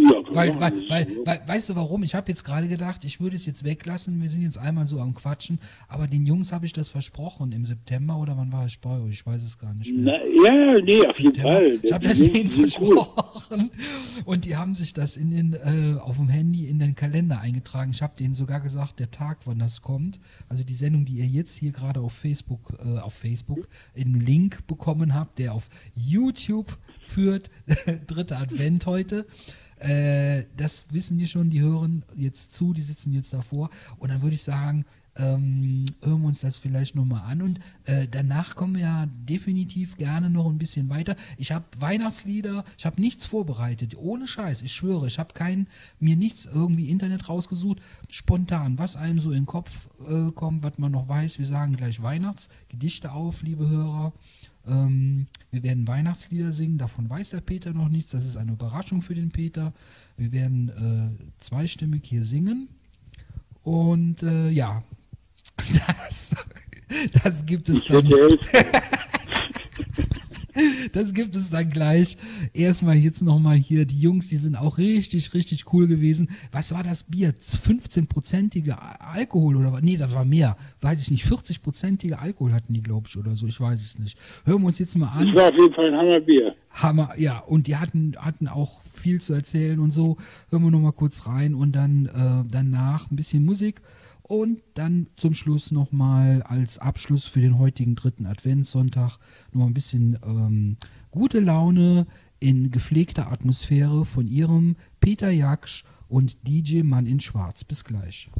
Ja, 0.00 0.22
weil, 0.30 0.60
weil, 0.60 0.88
weil, 0.88 1.06
weil, 1.24 1.40
weißt 1.46 1.70
du 1.70 1.76
warum? 1.76 2.02
Ich 2.02 2.14
habe 2.14 2.28
jetzt 2.28 2.44
gerade 2.44 2.68
gedacht, 2.68 3.04
ich 3.04 3.20
würde 3.20 3.34
es 3.34 3.46
jetzt 3.46 3.64
weglassen. 3.64 4.20
Wir 4.22 4.28
sind 4.28 4.42
jetzt 4.42 4.58
einmal 4.58 4.86
so 4.86 5.00
am 5.00 5.14
Quatschen. 5.14 5.58
Aber 5.88 6.06
den 6.06 6.24
Jungs 6.24 6.52
habe 6.52 6.66
ich 6.66 6.72
das 6.72 6.88
versprochen 6.88 7.52
im 7.52 7.64
September 7.64 8.16
oder 8.16 8.36
wann 8.36 8.52
war 8.52 8.66
ich 8.66 8.80
bei 8.80 9.00
euch? 9.00 9.14
Ich 9.14 9.26
weiß 9.26 9.42
es 9.42 9.58
gar 9.58 9.74
nicht 9.74 9.92
mehr. 9.92 10.20
Na, 10.44 10.44
ja, 10.44 10.80
nee, 10.80 11.04
auf 11.06 11.18
jeden 11.18 11.40
Fall. 11.40 11.78
Ich 11.82 11.92
habe 11.92 12.06
das 12.06 12.20
ihnen 12.20 12.50
versprochen. 12.50 13.70
Und 14.24 14.44
die 14.44 14.56
haben 14.56 14.74
sich 14.74 14.92
das 14.92 15.16
in 15.16 15.30
den, 15.30 15.52
äh, 15.54 15.98
auf 15.98 16.16
dem 16.16 16.28
Handy 16.28 16.66
in 16.66 16.78
den 16.78 16.94
Kalender 16.94 17.40
eingetragen. 17.40 17.90
Ich 17.90 18.02
habe 18.02 18.14
denen 18.16 18.34
sogar 18.34 18.60
gesagt, 18.60 19.00
der 19.00 19.10
Tag, 19.10 19.38
wann 19.46 19.58
das 19.58 19.82
kommt. 19.82 20.20
Also 20.48 20.62
die 20.62 20.74
Sendung, 20.74 21.04
die 21.04 21.14
ihr 21.14 21.26
jetzt 21.26 21.56
hier 21.56 21.72
gerade 21.72 22.00
auf 22.00 22.12
Facebook, 22.12 22.74
äh, 22.84 22.98
auf 22.98 23.14
Facebook, 23.14 23.68
in 23.94 24.20
Link 24.20 24.66
bekommen 24.66 25.14
habt, 25.14 25.38
der 25.38 25.54
auf 25.54 25.68
YouTube 25.94 26.78
führt. 27.00 27.50
Dritter 28.06 28.38
Advent 28.38 28.86
heute. 28.86 29.26
Äh, 29.80 30.44
das 30.56 30.86
wissen 30.90 31.18
die 31.18 31.26
schon, 31.26 31.50
die 31.50 31.60
hören 31.60 32.04
jetzt 32.14 32.52
zu, 32.52 32.72
die 32.72 32.82
sitzen 32.82 33.12
jetzt 33.12 33.32
davor. 33.32 33.70
Und 33.98 34.10
dann 34.10 34.22
würde 34.22 34.34
ich 34.34 34.42
sagen, 34.42 34.84
ähm, 35.18 35.84
hören 36.02 36.20
wir 36.20 36.28
uns 36.28 36.40
das 36.40 36.58
vielleicht 36.58 36.94
nochmal 36.94 37.22
an 37.30 37.42
und 37.42 37.60
äh, 37.84 38.06
danach 38.08 38.54
kommen 38.54 38.74
wir 38.74 38.82
ja 38.82 39.06
definitiv 39.06 39.96
gerne 39.96 40.30
noch 40.30 40.48
ein 40.48 40.58
bisschen 40.58 40.88
weiter. 40.88 41.16
Ich 41.36 41.50
habe 41.50 41.64
Weihnachtslieder, 41.78 42.64
ich 42.76 42.86
habe 42.86 43.00
nichts 43.00 43.24
vorbereitet, 43.24 43.96
ohne 43.96 44.26
Scheiß, 44.26 44.62
ich 44.62 44.72
schwöre, 44.72 45.08
ich 45.08 45.18
habe 45.18 45.34
mir 45.98 46.16
nichts 46.16 46.46
irgendwie 46.46 46.88
Internet 46.88 47.28
rausgesucht, 47.28 47.80
spontan, 48.10 48.78
was 48.78 48.96
einem 48.96 49.20
so 49.20 49.30
in 49.30 49.40
den 49.40 49.46
Kopf 49.46 49.88
äh, 50.08 50.30
kommt, 50.30 50.62
was 50.62 50.78
man 50.78 50.92
noch 50.92 51.08
weiß. 51.08 51.38
Wir 51.38 51.46
sagen 51.46 51.76
gleich 51.76 52.00
Weihnachtsgedichte 52.02 53.12
auf, 53.12 53.42
liebe 53.42 53.68
Hörer. 53.68 54.12
Ähm, 54.66 55.26
wir 55.50 55.62
werden 55.62 55.88
Weihnachtslieder 55.88 56.52
singen, 56.52 56.78
davon 56.78 57.08
weiß 57.08 57.30
der 57.30 57.40
Peter 57.40 57.72
noch 57.72 57.88
nichts, 57.88 58.12
das 58.12 58.24
ist 58.24 58.36
eine 58.36 58.52
Überraschung 58.52 59.02
für 59.02 59.14
den 59.14 59.30
Peter. 59.30 59.72
Wir 60.16 60.32
werden 60.32 60.68
äh, 60.68 61.42
zweistimmig 61.42 62.04
hier 62.04 62.22
singen. 62.22 62.68
Und 63.62 64.22
äh, 64.22 64.50
ja, 64.50 64.82
das, 66.06 66.34
das 67.22 67.46
gibt 67.46 67.68
es 67.68 67.84
dann. 67.86 68.06
Das 70.92 71.14
gibt 71.14 71.36
es 71.36 71.50
dann 71.50 71.70
gleich. 71.70 72.16
Erstmal 72.52 72.96
jetzt 72.96 73.22
nochmal 73.22 73.56
hier. 73.56 73.84
Die 73.84 73.98
Jungs, 73.98 74.28
die 74.28 74.36
sind 74.36 74.56
auch 74.56 74.78
richtig, 74.78 75.34
richtig 75.34 75.72
cool 75.72 75.86
gewesen. 75.86 76.30
Was 76.52 76.72
war 76.72 76.82
das 76.82 77.02
Bier? 77.04 77.34
15-prozentige 77.34 78.72
Alkohol 78.72 79.56
oder 79.56 79.72
was? 79.72 79.82
Nee, 79.82 79.96
das 79.96 80.12
war 80.14 80.24
mehr. 80.24 80.56
Weiß 80.80 81.00
ich 81.00 81.10
nicht. 81.10 81.26
40-prozentige 81.26 82.14
Alkohol 82.14 82.52
hatten 82.52 82.72
die, 82.72 82.82
glaube 82.82 83.06
ich, 83.08 83.16
oder 83.16 83.36
so. 83.36 83.46
Ich 83.46 83.60
weiß 83.60 83.80
es 83.80 83.98
nicht. 83.98 84.18
Hören 84.44 84.62
wir 84.62 84.66
uns 84.68 84.78
jetzt 84.78 84.96
mal 84.96 85.08
an. 85.08 85.26
Das 85.26 85.36
war 85.36 85.48
auf 85.50 85.58
jeden 85.58 85.74
Fall 85.74 85.92
ein 85.92 85.96
Hammerbier. 85.96 86.54
Hammer, 86.70 87.10
ja. 87.16 87.38
Und 87.40 87.66
die 87.66 87.76
hatten, 87.76 88.14
hatten 88.18 88.48
auch 88.48 88.80
viel 88.94 89.20
zu 89.20 89.32
erzählen 89.32 89.78
und 89.78 89.90
so. 89.90 90.16
Hören 90.50 90.62
wir 90.62 90.70
nochmal 90.70 90.92
kurz 90.92 91.26
rein 91.26 91.54
und 91.54 91.72
dann 91.72 92.06
äh, 92.06 92.48
danach 92.50 93.10
ein 93.10 93.16
bisschen 93.16 93.44
Musik. 93.44 93.80
Und 94.28 94.60
dann 94.74 95.08
zum 95.16 95.32
Schluss 95.32 95.72
nochmal 95.72 96.42
als 96.42 96.78
Abschluss 96.78 97.24
für 97.24 97.40
den 97.40 97.58
heutigen 97.58 97.96
dritten 97.96 98.26
Adventssonntag 98.26 99.18
nochmal 99.52 99.68
ein 99.68 99.74
bisschen 99.74 100.18
ähm, 100.22 100.76
gute 101.10 101.40
Laune 101.40 102.06
in 102.38 102.70
gepflegter 102.70 103.32
Atmosphäre 103.32 104.04
von 104.04 104.28
ihrem 104.28 104.76
Peter 105.00 105.30
Jaksch 105.30 105.84
und 106.08 106.46
DJ 106.46 106.82
Mann 106.82 107.06
in 107.06 107.20
Schwarz. 107.20 107.64
Bis 107.64 107.84
gleich. 107.84 108.30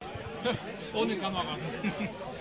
Ohne 0.94 1.16
Kamera. 1.16 1.58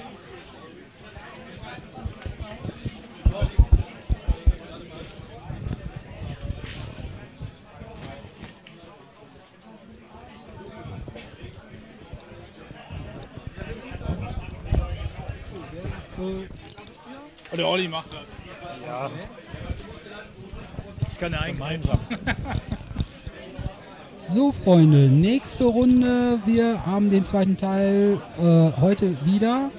Der 17.56 17.68
Olli 17.68 17.88
macht 17.88 18.08
das. 18.14 18.22
Ja, 18.88 19.10
Ich 21.12 21.18
kann 21.18 21.32
ja 21.34 21.40
eigentlich. 21.40 21.90
So, 24.28 24.52
Freunde, 24.52 25.08
nächste 25.08 25.66
Runde. 25.66 26.40
Wir 26.46 26.84
haben 26.84 27.12
den 27.12 27.24
zweiten 27.26 27.58
Teil 27.58 28.18
äh, 28.40 28.72
heute 28.82 29.16
wieder. 29.24 29.70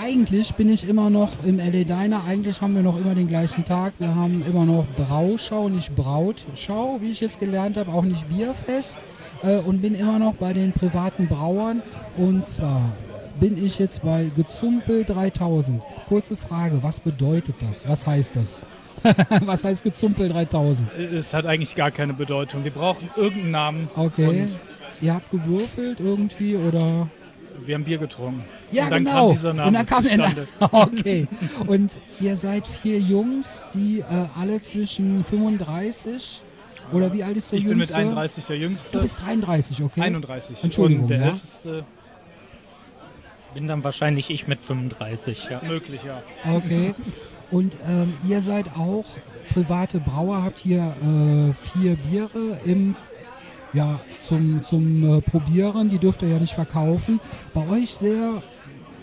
Eigentlich 0.00 0.54
bin 0.54 0.70
ich 0.70 0.88
immer 0.88 1.10
noch 1.10 1.28
im 1.44 1.58
LA 1.58 1.84
Diner. 1.84 2.24
Eigentlich 2.24 2.62
haben 2.62 2.74
wir 2.74 2.82
noch 2.82 2.98
immer 2.98 3.14
den 3.14 3.28
gleichen 3.28 3.66
Tag. 3.66 3.92
Wir 3.98 4.14
haben 4.14 4.42
immer 4.46 4.64
noch 4.64 4.86
Brauschau, 4.96 5.68
nicht 5.68 5.94
Brautschau, 5.94 7.02
wie 7.02 7.10
ich 7.10 7.20
jetzt 7.20 7.38
gelernt 7.38 7.76
habe, 7.76 7.92
auch 7.92 8.04
nicht 8.04 8.26
Bierfest. 8.30 8.98
Äh, 9.42 9.58
und 9.58 9.82
bin 9.82 9.94
immer 9.94 10.18
noch 10.18 10.36
bei 10.36 10.54
den 10.54 10.72
privaten 10.72 11.28
Brauern. 11.28 11.82
Und 12.16 12.46
zwar 12.46 12.96
bin 13.40 13.64
ich 13.64 13.78
jetzt 13.78 14.02
bei 14.02 14.30
Gezumpel 14.36 15.04
3000. 15.04 15.82
Kurze 16.08 16.36
Frage, 16.36 16.82
was 16.82 17.00
bedeutet 17.00 17.56
das? 17.60 17.88
Was 17.88 18.06
heißt 18.06 18.36
das? 18.36 18.64
was 19.46 19.64
heißt 19.64 19.82
Gezumpel 19.82 20.28
3000? 20.28 20.92
Es 20.98 21.32
hat 21.32 21.46
eigentlich 21.46 21.74
gar 21.74 21.90
keine 21.90 22.12
Bedeutung. 22.12 22.64
Wir 22.64 22.70
brauchen 22.70 23.10
irgendeinen 23.16 23.50
Namen. 23.50 23.90
Okay. 23.96 24.46
Ihr 25.00 25.14
habt 25.14 25.30
gewürfelt 25.30 26.00
irgendwie 26.00 26.56
oder? 26.56 27.08
wir 27.64 27.74
haben 27.74 27.84
Bier 27.84 27.98
getrungen. 27.98 28.42
Ja, 28.72 28.84
und 28.84 28.90
dann 28.90 29.04
genau. 29.04 29.26
kam 29.26 29.30
dieser 29.32 29.54
Name 29.54 29.68
und 29.68 29.74
dann 29.74 29.86
kam 29.86 30.02
der 30.02 30.12
zustande. 30.12 30.48
Name. 30.60 30.70
Okay. 31.00 31.28
Und 31.66 31.98
ihr 32.20 32.36
seid 32.36 32.66
vier 32.66 32.98
Jungs, 32.98 33.68
die 33.74 34.00
äh, 34.00 34.04
alle 34.38 34.60
zwischen 34.60 35.24
35 35.24 36.42
oder 36.92 37.12
wie 37.12 37.22
alt 37.22 37.36
ist 37.36 37.52
der 37.52 37.58
Ich 37.58 37.64
bin 37.66 37.78
mit 37.78 37.88
Jüngste? 37.88 37.98
31 37.98 38.44
der 38.46 38.56
Jüngste. 38.56 38.96
Du 38.96 39.02
bist 39.02 39.20
33, 39.20 39.82
okay. 39.82 40.00
31. 40.00 40.64
Entschuldigung, 40.64 41.02
Und 41.02 41.10
der 41.10 41.18
ja. 41.18 41.26
Älteste 41.26 41.84
Bin 43.54 43.66
dann 43.66 43.82
wahrscheinlich 43.82 44.30
ich 44.30 44.46
mit 44.46 44.60
35, 44.60 45.48
ja. 45.50 45.60
möglich, 45.66 46.00
ja. 46.06 46.22
Okay. 46.54 46.94
Und 47.50 47.76
ähm, 47.88 48.14
ihr 48.28 48.42
seid 48.42 48.76
auch 48.76 49.04
private 49.52 49.98
Brauer, 49.98 50.42
habt 50.42 50.60
hier 50.60 50.94
äh, 51.02 51.52
vier 51.52 51.96
Biere 51.96 52.60
im, 52.64 52.94
ja, 53.72 54.00
zum, 54.20 54.62
zum 54.62 55.18
äh, 55.18 55.20
Probieren, 55.20 55.88
die 55.88 55.98
dürft 55.98 56.22
ihr 56.22 56.28
ja 56.28 56.38
nicht 56.38 56.54
verkaufen. 56.54 57.18
Bei 57.52 57.68
euch 57.68 57.92
sehr, 57.92 58.42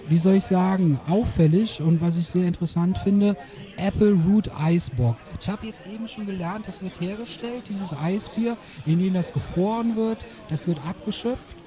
wie 0.08 0.18
soll 0.18 0.36
ich 0.36 0.46
sagen, 0.46 0.98
auffällig 1.10 1.82
und 1.82 2.00
was 2.00 2.18
ich 2.18 2.28
sehr 2.28 2.48
interessant 2.48 2.98
finde, 3.00 3.36
Apple 3.76 4.14
Root 4.14 4.50
Eisbock. 4.58 5.18
Ich 5.42 5.50
habe 5.50 5.68
jetzt 5.68 5.84
eben 5.94 6.08
schon 6.08 6.26
gelernt, 6.26 6.70
das 6.70 6.82
wird 6.82 7.02
hergestellt, 7.02 7.64
dieses 7.68 7.94
Eisbier, 7.94 8.56
in 8.86 9.00
dem 9.00 9.14
das 9.14 9.34
gefroren 9.34 9.98
wird, 9.98 10.26
das 10.50 10.68
wird 10.68 10.80
abgeschöpft. 10.86 11.58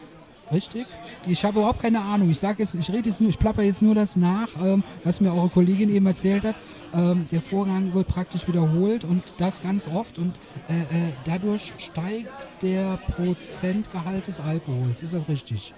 Richtig? 0.53 0.87
Ich 1.27 1.45
habe 1.45 1.61
überhaupt 1.61 1.81
keine 1.81 2.01
Ahnung. 2.01 2.31
Ich 2.31 2.39
sage 2.39 2.63
jetzt, 2.63 2.75
ich 2.75 2.91
rede 2.91 3.09
jetzt 3.09 3.21
nur, 3.21 3.31
ich 3.31 3.39
plapper 3.39 3.63
jetzt 3.63 3.83
nur 3.83 3.95
das 3.95 4.17
nach, 4.17 4.49
ähm, 4.63 4.83
was 5.05 5.21
mir 5.21 5.33
eure 5.33 5.49
Kollegin 5.49 5.95
eben 5.95 6.07
erzählt 6.07 6.45
hat. 6.45 6.57
Ähm, 6.93 7.27
der 7.31 7.41
Vorgang 7.41 7.95
wird 7.95 8.09
praktisch 8.09 8.49
wiederholt 8.49 9.05
und 9.05 9.23
das 9.39 9.63
ganz 9.63 9.87
oft 9.87 10.19
und 10.19 10.33
äh, 10.69 10.81
äh, 10.81 11.13
dadurch 11.25 11.73
steigt 11.79 12.31
der 12.63 12.99
Prozentgehalt 13.17 14.27
des 14.27 14.41
Alkohols. 14.41 15.03
Ist 15.03 15.15
das 15.15 15.29
richtig? 15.29 15.73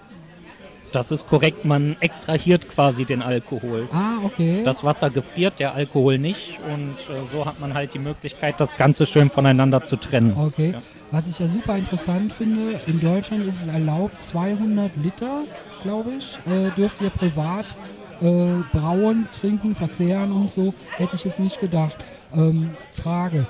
Das 0.91 1.11
ist 1.11 1.27
korrekt, 1.27 1.65
man 1.65 1.97
extrahiert 2.01 2.69
quasi 2.69 3.03
den 3.03 3.23
Alkohol. 3.23 3.87
Ah, 3.91 4.17
okay. 4.23 4.61
Das 4.63 4.83
Wasser 4.83 5.09
gefriert, 5.09 5.59
der 5.59 5.73
Alkohol 5.73 6.19
nicht. 6.19 6.59
Und 6.71 6.95
äh, 7.09 7.25
so 7.25 7.47
hat 7.47 7.59
man 7.59 7.73
halt 7.73 7.95
die 7.95 7.99
Möglichkeit, 7.99 8.59
das 8.59 8.77
Ganze 8.77 9.07
schön 9.07 9.31
voneinander 9.31 9.85
zu 9.85 9.95
trennen. 9.95 10.35
Okay. 10.37 10.71
Ja. 10.73 10.81
Was 11.13 11.27
ich 11.27 11.37
ja 11.37 11.47
super 11.47 11.77
interessant 11.77 12.33
finde, 12.33 12.81
in 12.87 12.99
Deutschland 12.99 13.45
ist 13.45 13.61
es 13.61 13.67
erlaubt, 13.67 14.19
200 14.19 14.89
Liter, 15.03 15.43
glaube 15.83 16.09
ich, 16.17 16.39
äh, 16.51 16.71
dürft 16.75 17.01
ihr 17.01 17.11
privat 17.11 17.67
äh, 18.19 18.63
brauen, 18.75 19.27
trinken, 19.31 19.75
verzehren 19.75 20.31
und 20.31 20.49
so. 20.49 20.73
Hätte 20.97 21.15
ich 21.15 21.23
jetzt 21.23 21.39
nicht 21.39 21.59
gedacht. 21.59 21.95
Ähm, 22.35 22.71
Frage. 22.93 23.45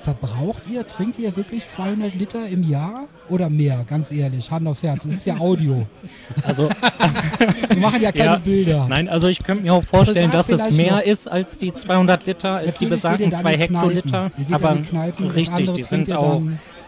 Verbraucht 0.00 0.62
ihr, 0.72 0.86
trinkt 0.86 1.18
ihr 1.18 1.36
wirklich 1.36 1.66
200 1.66 2.14
Liter 2.14 2.48
im 2.48 2.62
Jahr 2.62 3.04
oder 3.28 3.50
mehr? 3.50 3.84
Ganz 3.86 4.10
ehrlich, 4.10 4.50
Hand 4.50 4.66
aufs 4.66 4.82
Herz. 4.82 5.04
Es 5.04 5.12
ist 5.16 5.26
ja 5.26 5.36
Audio. 5.36 5.86
Also, 6.42 6.70
Wir 7.68 7.76
machen 7.76 8.00
ja 8.00 8.12
keine 8.12 8.24
Ja. 8.24 8.36
Bilder. 8.36 8.86
nein, 8.88 9.10
also 9.10 9.28
ich 9.28 9.42
könnte 9.44 9.64
mir 9.64 9.74
auch 9.74 9.84
vorstellen, 9.84 10.30
Privat 10.30 10.50
dass 10.50 10.68
es 10.70 10.76
mehr 10.78 11.04
ist 11.04 11.30
als 11.30 11.58
die 11.58 11.74
200 11.74 12.24
Liter, 12.24 12.56
als 12.56 12.78
die 12.78 12.86
besagten 12.86 13.28
geht 13.28 13.38
ihr 13.38 13.42
dann 13.42 13.42
2 13.42 13.52
in 13.52 13.60
Kneipen. 13.68 13.90
Hektoliter. 13.90 14.30
Aber 14.52 14.78
das 14.78 15.34
richtig, 15.34 15.72
die 15.74 15.82
sind 15.82 16.12
auch 16.14 16.40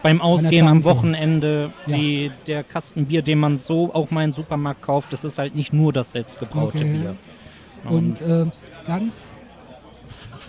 beim 0.03 0.21
Ausgehen 0.21 0.67
am. 0.67 0.83
Wochenende. 0.83 1.71
Ja. 1.85 1.97
Die, 1.97 2.31
der 2.47 2.63
Kastenbier, 2.63 3.21
den 3.21 3.39
man 3.39 3.57
so 3.57 3.93
auch 3.93 4.11
mal 4.11 4.23
im 4.23 4.33
Supermarkt 4.33 4.81
kauft, 4.81 5.13
das 5.13 5.23
ist 5.23 5.37
halt 5.37 5.55
nicht 5.55 5.73
nur 5.73 5.93
das 5.93 6.11
selbstgebraute 6.11 6.79
Okay. 6.79 6.93
Bier. 6.93 7.15
Und 7.85 8.21
äh, 8.21 8.45
ganz 8.85 9.35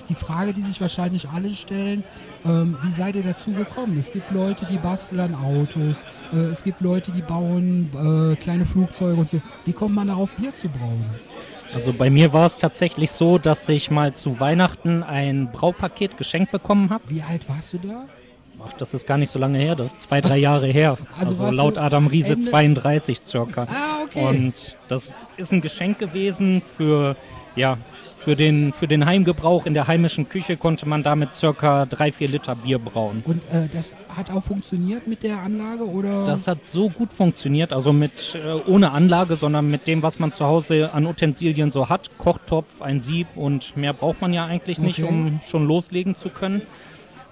die 0.09 0.15
Frage, 0.15 0.53
die 0.53 0.63
sich 0.63 0.81
wahrscheinlich 0.81 1.29
alle 1.29 1.51
stellen, 1.51 2.05
ähm, 2.45 2.77
wie 2.83 2.93
seid 2.93 3.15
ihr 3.15 3.23
dazu 3.23 3.53
gekommen? 3.53 3.97
Es 3.99 4.13
gibt 4.13 4.31
Leute, 4.33 4.67
die 4.71 4.79
basteln 4.79 5.21
an 5.21 5.35
Autos, 5.35 6.05
äh, 6.33 6.37
es 6.37 6.63
gibt 6.63 6.81
Leute, 6.81 7.13
die 7.13 7.23
bauen 7.23 7.91
äh, 7.95 8.37
kleine 8.37 8.67
Flugzeuge 8.67 9.21
und 9.21 9.29
so. 9.29 9.41
Wie 9.65 9.73
kommt 9.73 9.95
man 9.95 10.09
darauf, 10.09 10.35
Bier 10.35 10.53
zu 10.53 10.69
brauen? 10.69 11.05
Also 11.73 11.93
bei 11.93 12.11
mir 12.11 12.33
war 12.33 12.47
es 12.47 12.59
tatsächlich 12.59 13.11
so, 13.11 13.39
dass 13.39 13.69
ich 13.69 13.91
mal 13.91 14.15
zu 14.15 14.41
Weihnachten 14.41 15.03
ein 15.03 15.51
Braupaket 15.53 16.19
geschenkt 16.19 16.53
bekommen 16.53 16.91
habe. 16.91 17.03
Wie 17.09 17.23
alt 17.23 17.49
warst 17.49 17.73
du 17.73 17.79
da? 17.79 18.05
Ach, 18.67 18.73
das 18.75 18.95
ist 18.95 19.07
gar 19.07 19.19
nicht 19.19 19.31
so 19.31 19.39
lange 19.39 19.59
her, 19.59 19.75
das 19.75 19.89
ist 19.93 20.01
zwei, 20.03 20.21
drei 20.21 20.39
Jahre 20.39 20.67
her. 20.69 20.97
Also 21.19 21.43
Also, 21.45 21.57
laut 21.57 21.79
Adam 21.79 22.07
Riese 22.07 22.35
Ende- 22.35 22.45
32 22.51 23.19
circa. 23.25 23.65
Ah, 23.65 24.03
okay. 24.05 24.25
Und 24.27 24.55
das 24.89 25.13
ist 25.37 25.53
ein 25.53 25.61
Geschenk 25.61 25.99
gewesen 25.99 26.63
für, 26.65 27.17
ja, 27.57 27.79
für 28.17 28.37
den, 28.37 28.73
für 28.73 28.87
den 28.87 29.05
Heimgebrauch. 29.05 29.67
In 29.67 29.75
der 29.75 29.89
heimischen 29.89 30.29
Küche 30.29 30.57
konnte 30.57 30.87
man 30.89 31.03
damit 31.03 31.35
circa 31.35 31.87
drei, 31.87 32.13
vier 32.13 32.29
Liter 32.29 32.55
Bier 32.55 32.79
brauen. 32.79 33.23
Und 33.27 33.43
äh, 33.53 33.69
das 33.69 33.97
hat 34.17 34.31
auch 34.31 34.45
funktioniert 34.45 35.09
mit 35.09 35.25
der 35.25 35.39
Anlage 35.41 35.85
oder? 35.85 36.25
Das 36.25 36.47
hat 36.47 36.65
so 36.65 36.89
gut 36.89 37.13
funktioniert, 37.13 37.73
also 37.73 37.93
mit 37.93 38.37
äh, 38.37 38.71
ohne 38.71 38.93
Anlage, 38.93 39.35
sondern 39.35 39.69
mit 39.69 39.89
dem, 39.89 40.05
was 40.05 40.21
man 40.21 40.33
zu 40.33 40.45
Hause 40.47 40.91
an 40.95 41.05
Utensilien 41.07 41.73
so 41.73 41.89
hat. 41.89 42.17
Kochtopf, 42.19 42.81
ein 42.81 43.01
Sieb 43.01 43.27
und 43.35 43.77
mehr 43.77 43.93
braucht 43.93 44.21
man 44.21 44.33
ja 44.33 44.45
eigentlich 44.47 44.79
nicht, 44.79 45.01
Okay. 45.01 45.09
um 45.09 45.41
schon 45.49 45.67
loslegen 45.67 46.15
zu 46.15 46.29
können. 46.29 46.63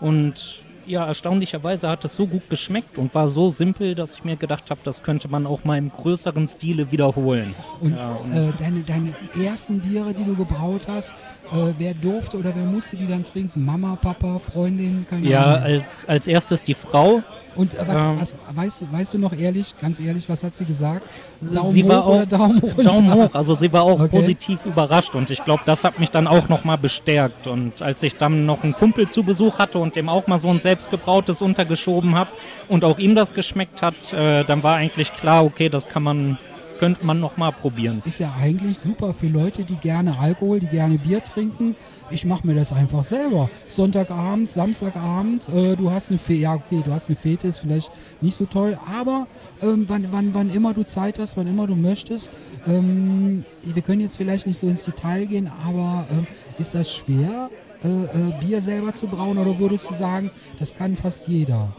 Und 0.01 0.63
ja, 0.91 1.07
erstaunlicherweise 1.07 1.89
hat 1.89 2.05
es 2.05 2.17
so 2.17 2.27
gut 2.27 2.51
geschmeckt 2.51 2.99
und 2.99 3.15
war 3.15 3.29
so 3.29 3.51
simpel, 3.51 3.95
dass 3.95 4.17
ich 4.17 4.25
mir 4.25 4.37
gedacht 4.37 4.71
habe, 4.71 4.81
das 4.85 5.03
könnte 5.03 5.29
man 5.29 5.47
auch 5.47 5.65
mal 5.65 5.79
im 5.79 5.91
größeren 5.91 6.47
Stile 6.47 6.91
wiederholen. 6.91 7.55
Und, 7.81 7.97
ja, 7.97 8.11
und 8.11 8.33
äh, 8.33 8.53
deine, 8.59 8.81
deine 8.81 9.15
ersten 9.43 9.81
Biere, 9.81 10.13
die 10.13 10.25
du 10.25 10.35
gebraut 10.35 10.89
hast, 10.89 11.13
äh, 11.13 11.73
wer 11.79 11.95
durfte 11.95 12.39
oder 12.39 12.55
wer 12.55 12.65
musste 12.65 12.97
die 12.97 13.07
dann 13.07 13.25
trinken? 13.25 13.65
Mama, 13.65 13.97
Papa, 13.97 14.39
Freundin? 14.39 15.07
Keine 15.09 15.29
ja, 15.29 15.55
als, 15.55 16.07
als 16.09 16.27
erstes 16.27 16.63
die 16.63 16.75
Frau. 16.75 17.23
Und 17.57 17.75
äh, 17.75 17.79
was, 17.87 18.03
ähm, 18.03 18.21
was, 18.21 18.37
weißt, 18.55 18.81
du, 18.83 18.93
weißt 18.93 19.15
du 19.15 19.19
noch 19.19 19.33
ehrlich, 19.33 19.75
ganz 19.81 20.01
ehrlich, 20.01 20.29
was 20.29 20.45
hat 20.45 20.55
sie 20.55 20.65
gesagt? 20.65 21.03
Daumen 21.41 21.73
sie 21.73 21.85
hoch 21.85 21.89
war 21.89 22.05
auch, 22.07 22.15
oder 22.15 22.27
Daumen 22.39 22.59
runter? 22.59 22.83
Daumen 22.83 23.15
hoch, 23.15 23.35
also 23.35 23.55
sie 23.55 23.73
war 23.73 23.83
auch 23.83 24.01
okay. 24.01 24.09
positiv 24.09 24.67
überrascht 24.67 25.15
und 25.15 25.31
ich 25.31 25.45
glaube, 25.45 25.63
das 25.67 25.85
hat 25.85 25.99
mich 25.99 26.11
dann 26.11 26.27
auch 26.27 26.49
nochmal 26.49 26.79
bestärkt. 26.79 27.47
Und 27.47 27.83
als 27.83 28.03
ich 28.03 28.17
dann 28.17 28.47
noch 28.47 28.63
einen 28.63 28.75
Kumpel 28.75 29.09
zu 29.09 29.23
Besuch 29.23 29.59
hatte 29.59 29.79
und 29.79 29.97
dem 29.97 30.09
auch 30.09 30.27
mal 30.27 30.39
so 30.39 30.49
ein 30.49 30.61
selbstgebrautes 30.61 31.43
untergeschoben 31.43 32.15
habe 32.15 32.31
und 32.69 32.85
auch 32.85 32.99
ihm 32.99 33.15
das 33.15 33.35
geschmeckt 33.35 33.83
hat, 33.83 34.13
äh, 34.13 34.45
dann 34.45 34.63
war 34.63 34.77
eigentlich 34.77 35.13
klar, 35.15 35.45
okay, 35.45 35.69
das 35.69 35.89
kann 35.89 36.03
man 36.03 36.39
könnte 36.81 37.05
man 37.05 37.21
noch 37.21 37.37
mal 37.37 37.53
probieren. 37.53 38.03
Ist 38.07 38.21
ja 38.21 38.35
eigentlich 38.41 38.79
super 38.79 39.13
für 39.13 39.29
Leute, 39.29 39.65
die 39.65 39.77
gerne 39.77 40.19
Alkohol, 40.19 40.61
die 40.61 40.67
gerne 40.67 40.97
Bier 40.99 41.23
trinken. 41.23 41.77
Ich 42.11 42.25
mache 42.25 42.47
mir 42.47 42.55
das 42.55 42.73
einfach 42.73 43.05
selber. 43.05 43.51
Sonntagabend, 43.69 44.49
Samstagabend, 44.49 45.47
äh, 45.51 45.77
du 45.77 45.91
hast 45.91 46.09
eine 46.09 46.19
Fete, 46.19 46.41
ja 46.41 46.55
okay, 46.55 46.81
du 46.83 46.91
hast 46.91 47.09
eine 47.09 47.17
Fete, 47.17 47.49
ist 47.49 47.59
vielleicht 47.59 47.93
nicht 48.23 48.35
so 48.35 48.47
toll, 48.47 48.79
aber 48.99 49.27
ähm, 49.61 49.85
wann, 49.89 50.09
wann, 50.11 50.33
wann 50.33 50.49
immer 50.49 50.73
du 50.73 50.83
Zeit 50.83 51.19
hast, 51.19 51.37
wann 51.37 51.47
immer 51.47 51.67
du 51.67 51.77
möchtest, 51.77 52.31
ähm, 52.67 53.45
wir 53.63 53.83
können 53.83 54.01
jetzt 54.01 54.17
vielleicht 54.17 54.47
nicht 54.47 54.59
so 54.59 54.67
ins 54.67 54.85
Detail 54.85 55.27
gehen, 55.27 55.51
aber 55.67 56.07
ähm, 56.11 56.27
ist 56.59 56.75
das 56.75 56.91
schwer, 56.91 57.51
äh, 57.85 57.89
äh, 57.89 58.41
Bier 58.41 58.63
selber 58.63 58.95
zu 58.95 59.07
brauen 59.07 59.37
oder 59.37 59.59
würdest 59.59 59.91
du 59.91 59.95
sagen, 59.95 60.31
das 60.59 60.75
kann 60.75 60.97
fast 60.97 61.29
jeder? 61.29 61.77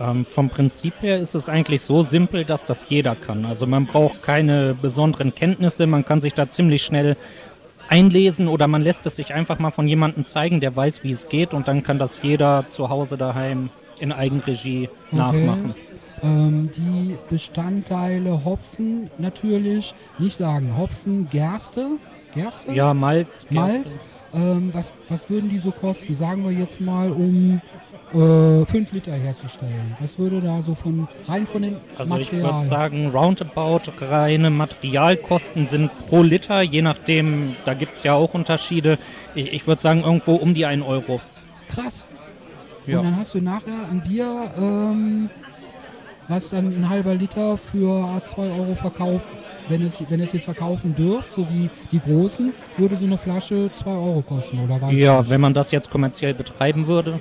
Ähm, 0.00 0.24
vom 0.24 0.48
Prinzip 0.48 0.94
her 1.00 1.18
ist 1.18 1.34
es 1.34 1.48
eigentlich 1.48 1.80
so 1.82 2.02
simpel, 2.02 2.44
dass 2.44 2.64
das 2.64 2.88
jeder 2.88 3.16
kann. 3.16 3.44
Also 3.44 3.66
man 3.66 3.86
braucht 3.86 4.22
keine 4.22 4.74
besonderen 4.74 5.34
Kenntnisse, 5.34 5.86
man 5.86 6.04
kann 6.04 6.20
sich 6.20 6.34
da 6.34 6.48
ziemlich 6.48 6.82
schnell 6.82 7.16
einlesen 7.88 8.48
oder 8.48 8.68
man 8.68 8.82
lässt 8.82 9.06
es 9.06 9.16
sich 9.16 9.34
einfach 9.34 9.58
mal 9.58 9.70
von 9.70 9.88
jemandem 9.88 10.24
zeigen, 10.24 10.60
der 10.60 10.76
weiß, 10.76 11.02
wie 11.02 11.10
es 11.10 11.28
geht 11.28 11.54
und 11.54 11.68
dann 11.68 11.82
kann 11.82 11.98
das 11.98 12.20
jeder 12.22 12.66
zu 12.66 12.90
Hause 12.90 13.16
daheim 13.16 13.70
in 13.98 14.12
Eigenregie 14.12 14.88
okay. 15.06 15.16
nachmachen. 15.16 15.74
Ähm, 16.22 16.70
die 16.76 17.16
Bestandteile 17.30 18.44
Hopfen 18.44 19.10
natürlich, 19.18 19.94
nicht 20.18 20.36
sagen 20.36 20.76
Hopfen, 20.76 21.28
Gerste. 21.30 21.86
Gerste? 22.34 22.72
Ja, 22.72 22.92
Malz. 22.94 23.46
Malz. 23.50 23.98
Ähm, 24.34 24.70
was, 24.72 24.92
was 25.08 25.30
würden 25.30 25.48
die 25.48 25.58
so 25.58 25.70
kosten? 25.70 26.14
Sagen 26.14 26.44
wir 26.44 26.52
jetzt 26.52 26.80
mal 26.80 27.10
um 27.10 27.60
5 28.12 28.14
äh, 28.74 28.94
Liter 28.94 29.12
herzustellen. 29.12 29.96
Was 30.00 30.18
würde 30.18 30.40
da 30.40 30.62
so 30.62 30.74
von 30.74 31.08
rein 31.26 31.46
von 31.46 31.62
den 31.62 31.76
Also 31.96 32.14
Material? 32.14 32.40
ich 32.40 32.54
würde 32.54 32.66
sagen, 32.66 33.10
roundabout 33.10 33.82
reine 34.00 34.50
Materialkosten 34.50 35.66
sind 35.66 35.90
pro 36.08 36.22
Liter, 36.22 36.62
je 36.62 36.82
nachdem, 36.82 37.56
da 37.64 37.74
gibt 37.74 37.94
es 37.94 38.02
ja 38.02 38.14
auch 38.14 38.34
Unterschiede. 38.34 38.98
Ich, 39.34 39.52
ich 39.52 39.66
würde 39.66 39.82
sagen, 39.82 40.02
irgendwo 40.02 40.34
um 40.34 40.54
die 40.54 40.64
1 40.64 40.84
Euro. 40.84 41.20
Krass. 41.68 42.08
Ja. 42.86 42.98
Und 42.98 43.04
dann 43.04 43.16
hast 43.16 43.34
du 43.34 43.42
nachher 43.42 43.88
ein 43.90 44.02
Bier, 44.02 44.50
ähm, 44.58 45.28
was 46.28 46.50
dann 46.50 46.66
ein 46.68 46.88
halber 46.88 47.14
Liter 47.14 47.58
für 47.58 48.20
2 48.24 48.42
Euro 48.42 48.74
verkauft. 48.74 49.26
Wenn 49.68 49.82
es, 49.82 50.02
wenn 50.08 50.20
es 50.20 50.32
jetzt 50.32 50.44
verkaufen 50.44 50.94
dürft, 50.94 51.34
so 51.34 51.46
wie 51.50 51.68
die 51.92 52.00
großen, 52.00 52.54
würde 52.78 52.96
so 52.96 53.04
eine 53.04 53.18
Flasche 53.18 53.70
2 53.70 53.90
Euro 53.90 54.22
kosten, 54.22 54.60
oder 54.60 54.80
was? 54.80 54.92
Ja, 54.92 55.28
wenn 55.28 55.42
man 55.42 55.52
das 55.52 55.70
jetzt 55.72 55.90
kommerziell 55.90 56.32
betreiben 56.32 56.86
würde. 56.86 57.20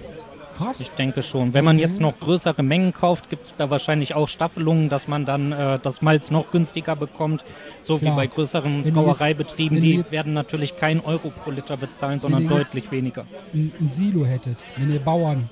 Krass. 0.57 0.79
Ich 0.79 0.89
denke 0.89 1.21
schon. 1.21 1.53
Wenn 1.53 1.63
man 1.63 1.77
jetzt 1.77 2.01
noch 2.01 2.19
größere 2.19 2.63
Mengen 2.63 2.93
kauft, 2.93 3.29
gibt 3.29 3.43
es 3.43 3.53
da 3.57 3.69
wahrscheinlich 3.69 4.15
auch 4.15 4.27
Staffelungen, 4.27 4.89
dass 4.89 5.07
man 5.07 5.25
dann 5.25 5.51
äh, 5.51 5.79
das 5.81 6.01
Malz 6.01 6.31
noch 6.31 6.51
günstiger 6.51 6.95
bekommt. 6.95 7.43
So 7.79 7.97
Klar. 7.97 8.13
wie 8.13 8.15
bei 8.15 8.27
größeren 8.27 8.83
wenn 8.83 8.93
Brauereibetrieben. 8.93 9.79
Die 9.79 10.03
werden 10.09 10.33
natürlich 10.33 10.77
keinen 10.77 11.01
Euro 11.01 11.29
pro 11.29 11.51
Liter 11.51 11.77
bezahlen, 11.77 12.19
sondern 12.19 12.47
deutlich 12.47 12.91
weniger. 12.91 13.25
Ein, 13.53 13.71
ein, 13.79 13.89
Silo 13.89 14.25
hättet, 14.25 14.65
wenn 14.77 14.91
ihr 14.91 14.99
Bauern, 14.99 15.49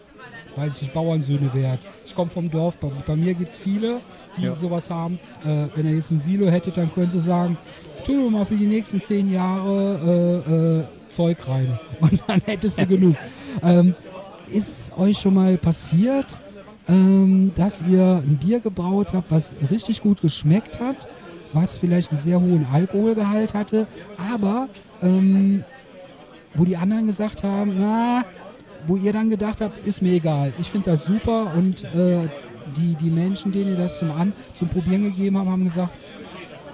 weiß 0.55 0.77
ich 0.77 0.81
nicht, 0.83 0.93
Bauernsöhne 0.93 1.53
wärt. 1.53 1.79
Ich 2.05 2.15
komme 2.15 2.31
vom 2.31 2.49
Dorf, 2.49 2.77
bei, 2.77 2.89
bei 3.05 3.15
mir 3.15 3.35
gibt 3.35 3.51
es 3.51 3.59
viele, 3.59 3.99
die 4.37 4.43
ja. 4.43 4.55
sowas 4.55 4.89
haben. 4.89 5.19
Äh, 5.43 5.67
wenn 5.75 5.87
ihr 5.87 5.95
jetzt 5.95 6.11
ein 6.11 6.19
Silo 6.19 6.47
hättet, 6.47 6.77
dann 6.77 6.91
könntest 6.91 7.17
du 7.17 7.19
sagen, 7.19 7.57
tu 8.03 8.13
mir 8.13 8.31
mal 8.31 8.45
für 8.45 8.55
die 8.55 8.67
nächsten 8.67 8.99
zehn 8.99 9.31
Jahre 9.31 10.43
äh, 10.47 10.51
äh 10.51 10.83
Zeug 11.07 11.37
rein. 11.47 11.79
Und 12.01 12.19
dann 12.27 12.41
hättest 12.45 12.79
du 12.79 12.87
genug. 12.87 13.15
Ähm, 13.63 13.93
ist 14.49 14.69
es 14.69 14.91
euch 14.97 15.17
schon 15.17 15.33
mal 15.33 15.57
passiert, 15.57 16.39
ähm, 16.87 17.51
dass 17.55 17.81
ihr 17.87 18.23
ein 18.25 18.37
Bier 18.37 18.59
gebraut 18.59 19.13
habt, 19.13 19.31
was 19.31 19.55
richtig 19.71 20.01
gut 20.01 20.21
geschmeckt 20.21 20.79
hat, 20.79 21.07
was 21.53 21.77
vielleicht 21.77 22.11
einen 22.11 22.19
sehr 22.19 22.39
hohen 22.39 22.65
Alkoholgehalt 22.71 23.53
hatte, 23.53 23.87
aber 24.31 24.69
ähm, 25.01 25.63
wo 26.53 26.65
die 26.65 26.77
anderen 26.77 27.07
gesagt 27.07 27.43
haben, 27.43 27.75
na, 27.77 28.23
wo 28.87 28.97
ihr 28.97 29.13
dann 29.13 29.29
gedacht 29.29 29.61
habt, 29.61 29.85
ist 29.85 30.01
mir 30.01 30.13
egal, 30.13 30.53
ich 30.59 30.69
finde 30.69 30.91
das 30.91 31.05
super 31.05 31.53
und 31.55 31.83
äh, 31.83 32.27
die, 32.77 32.95
die 32.95 33.09
Menschen, 33.09 33.51
denen 33.51 33.71
ihr 33.71 33.77
das 33.77 33.99
zum, 33.99 34.11
An 34.11 34.33
zum 34.53 34.67
Probieren 34.67 35.03
gegeben 35.03 35.37
habt, 35.37 35.49
haben 35.49 35.63
gesagt, 35.63 35.91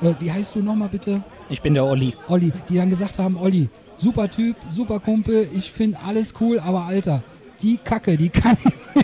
äh, 0.02 0.14
wie 0.20 0.32
heißt 0.32 0.56
du 0.56 0.60
nochmal 0.60 0.90
bitte? 0.90 1.22
Ich 1.50 1.62
bin 1.62 1.74
der 1.74 1.86
Olli. 1.86 2.14
Olli, 2.28 2.52
die 2.70 2.76
dann 2.76 2.90
gesagt 2.90 3.20
haben, 3.20 3.38
Olli, 3.38 3.70
super 3.98 4.30
Typ, 4.30 4.56
super 4.70 5.00
Kumpel, 5.00 5.48
ich 5.54 5.72
finde 5.72 6.00
alles 6.06 6.34
cool, 6.40 6.60
aber 6.60 6.86
Alter, 6.86 7.24
die 7.62 7.78
Kacke, 7.78 8.18
die 8.18 8.30
kann 8.30 8.58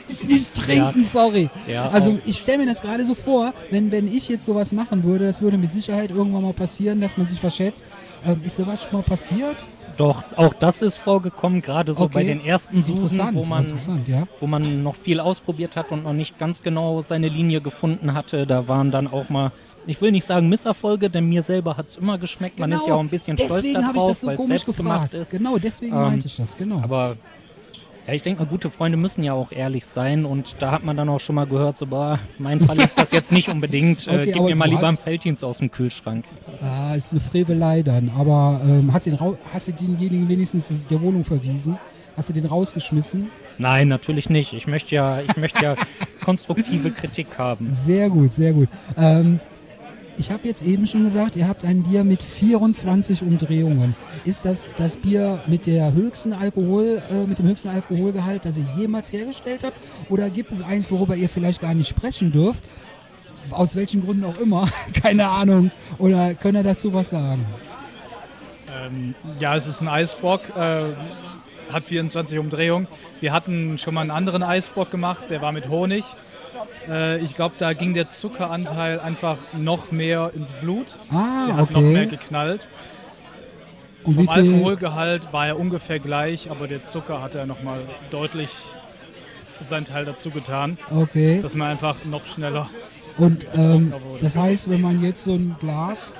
ich 0.07 0.23
nicht 0.27 0.53
trinken, 0.55 1.01
ja. 1.01 1.05
sorry. 1.05 1.49
Ja, 1.67 1.89
also 1.89 2.11
auch. 2.11 2.17
ich 2.25 2.37
stelle 2.37 2.59
mir 2.59 2.65
das 2.65 2.81
gerade 2.81 3.05
so 3.05 3.15
vor, 3.15 3.53
wenn, 3.71 3.91
wenn 3.91 4.13
ich 4.13 4.27
jetzt 4.29 4.45
sowas 4.45 4.71
machen 4.71 5.03
würde, 5.03 5.25
das 5.25 5.41
würde 5.41 5.57
mit 5.57 5.71
Sicherheit 5.71 6.11
irgendwann 6.11 6.43
mal 6.43 6.53
passieren, 6.53 7.01
dass 7.01 7.17
man 7.17 7.27
sich 7.27 7.39
verschätzt. 7.39 7.85
Ähm, 8.25 8.41
ist 8.43 8.57
sowas 8.57 8.83
schon 8.83 8.93
mal 8.93 9.03
passiert? 9.03 9.65
Doch, 9.97 10.23
auch 10.35 10.53
das 10.53 10.83
ist 10.83 10.95
vorgekommen, 10.95 11.61
gerade 11.61 11.93
so 11.95 12.03
okay. 12.03 12.13
bei 12.13 12.23
den 12.23 12.45
ersten 12.45 12.83
Suchen, 12.83 13.33
wo 13.33 13.45
man, 13.45 13.65
ja. 14.05 14.27
wo 14.39 14.45
man 14.45 14.83
noch 14.83 14.95
viel 14.95 15.19
ausprobiert 15.19 15.75
hat 15.75 15.91
und 15.91 16.03
noch 16.03 16.13
nicht 16.13 16.37
ganz 16.37 16.61
genau 16.61 17.01
seine 17.01 17.27
Linie 17.29 17.61
gefunden 17.61 18.13
hatte. 18.13 18.45
Da 18.45 18.67
waren 18.67 18.91
dann 18.91 19.07
auch 19.07 19.29
mal, 19.29 19.51
ich 19.87 19.99
will 19.99 20.11
nicht 20.11 20.27
sagen 20.27 20.49
Misserfolge, 20.49 21.09
denn 21.09 21.27
mir 21.27 21.41
selber 21.41 21.77
hat 21.77 21.87
es 21.87 21.97
immer 21.97 22.19
geschmeckt. 22.19 22.57
Genau. 22.57 22.67
Man 22.67 22.77
ist 22.77 22.87
ja 22.87 22.93
auch 22.93 22.99
ein 22.99 23.09
bisschen 23.09 23.39
stolz 23.39 23.73
darauf, 23.73 24.15
so 24.15 24.27
weil 24.27 24.39
es 24.39 24.45
selbst 24.45 24.65
gefragt. 24.67 25.11
gemacht 25.11 25.13
ist. 25.15 25.31
Genau, 25.31 25.57
deswegen 25.57 25.95
ähm, 25.95 26.01
meinte 26.01 26.27
ich 26.27 26.35
das, 26.35 26.55
genau. 26.55 26.79
Aber 26.83 27.17
ja, 28.07 28.13
ich 28.13 28.23
denke 28.23 28.41
mal, 28.41 28.49
gute 28.49 28.71
Freunde 28.71 28.97
müssen 28.97 29.21
ja 29.21 29.33
auch 29.33 29.51
ehrlich 29.51 29.85
sein 29.85 30.23
und 30.23 30.55
da 30.59 30.71
hat 30.71 30.85
man 30.85 30.95
dann 30.95 31.09
auch 31.09 31.19
schon 31.19 31.35
mal 31.35 31.45
gehört, 31.45 31.77
so, 31.77 31.87
boah, 31.87 32.19
mein 32.39 32.61
Fall 32.61 32.77
ist 32.77 32.97
das 32.97 33.11
jetzt 33.11 33.33
nicht 33.33 33.49
unbedingt, 33.49 34.07
äh, 34.07 34.11
okay, 34.11 34.31
gib 34.31 34.43
mir 34.43 34.55
mal 34.55 34.69
lieber 34.69 34.87
einen 34.87 34.97
Felddienst 34.97 35.43
aus 35.43 35.57
dem 35.57 35.71
Kühlschrank. 35.71 36.23
Ah, 36.61 36.95
ist 36.95 37.11
eine 37.11 37.19
Frevelei 37.19 37.83
dann, 37.83 38.09
aber 38.17 38.61
ähm, 38.63 38.93
hast, 38.93 39.07
du 39.07 39.11
den 39.11 39.37
hast 39.53 39.67
du 39.67 39.73
denjenigen 39.73 40.29
wenigstens 40.29 40.87
der 40.87 41.01
Wohnung 41.01 41.25
verwiesen? 41.25 41.77
Hast 42.15 42.29
du 42.29 42.33
den 42.33 42.45
rausgeschmissen? 42.45 43.29
Nein, 43.57 43.89
natürlich 43.89 44.29
nicht. 44.29 44.53
Ich 44.53 44.65
möchte 44.67 44.95
ja, 44.95 45.19
ich 45.19 45.35
möchte 45.37 45.63
ja 45.63 45.75
konstruktive 46.23 46.91
Kritik 46.91 47.27
haben. 47.37 47.73
Sehr 47.73 48.09
gut, 48.09 48.31
sehr 48.31 48.53
gut. 48.53 48.69
Ähm, 48.97 49.39
ich 50.17 50.31
habe 50.31 50.47
jetzt 50.47 50.63
eben 50.63 50.87
schon 50.87 51.03
gesagt, 51.03 51.35
ihr 51.35 51.47
habt 51.47 51.63
ein 51.63 51.83
Bier 51.83 52.03
mit 52.03 52.23
24 52.23 53.21
Umdrehungen. 53.21 53.95
Ist 54.25 54.45
das 54.45 54.73
das 54.75 54.97
Bier 54.97 55.41
mit 55.47 55.67
der 55.67 55.93
höchsten 55.93 56.33
Alkohol, 56.33 57.01
äh, 57.11 57.25
mit 57.25 57.39
dem 57.39 57.47
höchsten 57.47 57.69
Alkoholgehalt, 57.69 58.45
das 58.45 58.57
ihr 58.57 58.65
jemals 58.75 59.11
hergestellt 59.11 59.63
habt? 59.63 59.77
Oder 60.09 60.29
gibt 60.29 60.51
es 60.51 60.61
eins, 60.61 60.91
worüber 60.91 61.15
ihr 61.15 61.29
vielleicht 61.29 61.61
gar 61.61 61.73
nicht 61.73 61.87
sprechen 61.87 62.31
dürft? 62.31 62.63
Aus 63.51 63.75
welchen 63.75 64.03
Gründen 64.03 64.25
auch 64.25 64.37
immer, 64.39 64.67
keine 65.01 65.29
Ahnung. 65.29 65.71
Oder 65.99 66.33
könnt 66.33 66.57
ihr 66.57 66.63
dazu 66.63 66.93
was 66.93 67.11
sagen? 67.11 67.45
Ähm, 68.75 69.15
ja, 69.39 69.55
es 69.55 69.67
ist 69.67 69.81
ein 69.81 69.87
Eisbock, 69.87 70.41
äh, 70.57 70.93
hat 71.71 71.85
24 71.85 72.39
Umdrehungen. 72.39 72.87
Wir 73.21 73.33
hatten 73.33 73.77
schon 73.77 73.93
mal 73.93 74.01
einen 74.01 74.11
anderen 74.11 74.43
Eisbock 74.43 74.89
gemacht, 74.89 75.29
der 75.29 75.41
war 75.41 75.51
mit 75.51 75.69
Honig. 75.69 76.03
Äh, 76.89 77.19
ich 77.19 77.35
glaube, 77.35 77.55
da 77.57 77.73
ging 77.73 77.93
der 77.93 78.09
Zuckeranteil 78.09 78.99
einfach 78.99 79.37
noch 79.53 79.91
mehr 79.91 80.31
ins 80.33 80.53
Blut. 80.53 80.95
Ah, 81.09 81.47
der 81.47 81.57
hat 81.57 81.63
okay. 81.63 81.73
noch 81.73 81.81
mehr 81.81 82.05
geknallt. 82.05 82.67
Und 84.03 84.15
Vom 84.15 84.29
Alkoholgehalt 84.29 85.33
war 85.33 85.47
er 85.47 85.59
ungefähr 85.59 85.99
gleich, 85.99 86.49
aber 86.49 86.67
der 86.67 86.85
Zucker 86.85 87.21
hat 87.21 87.35
er 87.35 87.45
nochmal 87.45 87.81
deutlich 88.09 88.51
seinen 89.65 89.85
Teil 89.85 90.05
dazu 90.05 90.29
getan. 90.29 90.77
Okay. 90.89 91.41
Dass 91.41 91.55
man 91.55 91.69
einfach 91.69 92.05
noch 92.05 92.25
schneller. 92.25 92.69
Und 93.17 93.47
ähm, 93.53 93.93
das 94.21 94.37
heißt, 94.37 94.69
wenn 94.69 94.81
man 94.81 95.01
jetzt 95.01 95.23
so 95.23 95.33
ein 95.33 95.55
Glas 95.59 96.13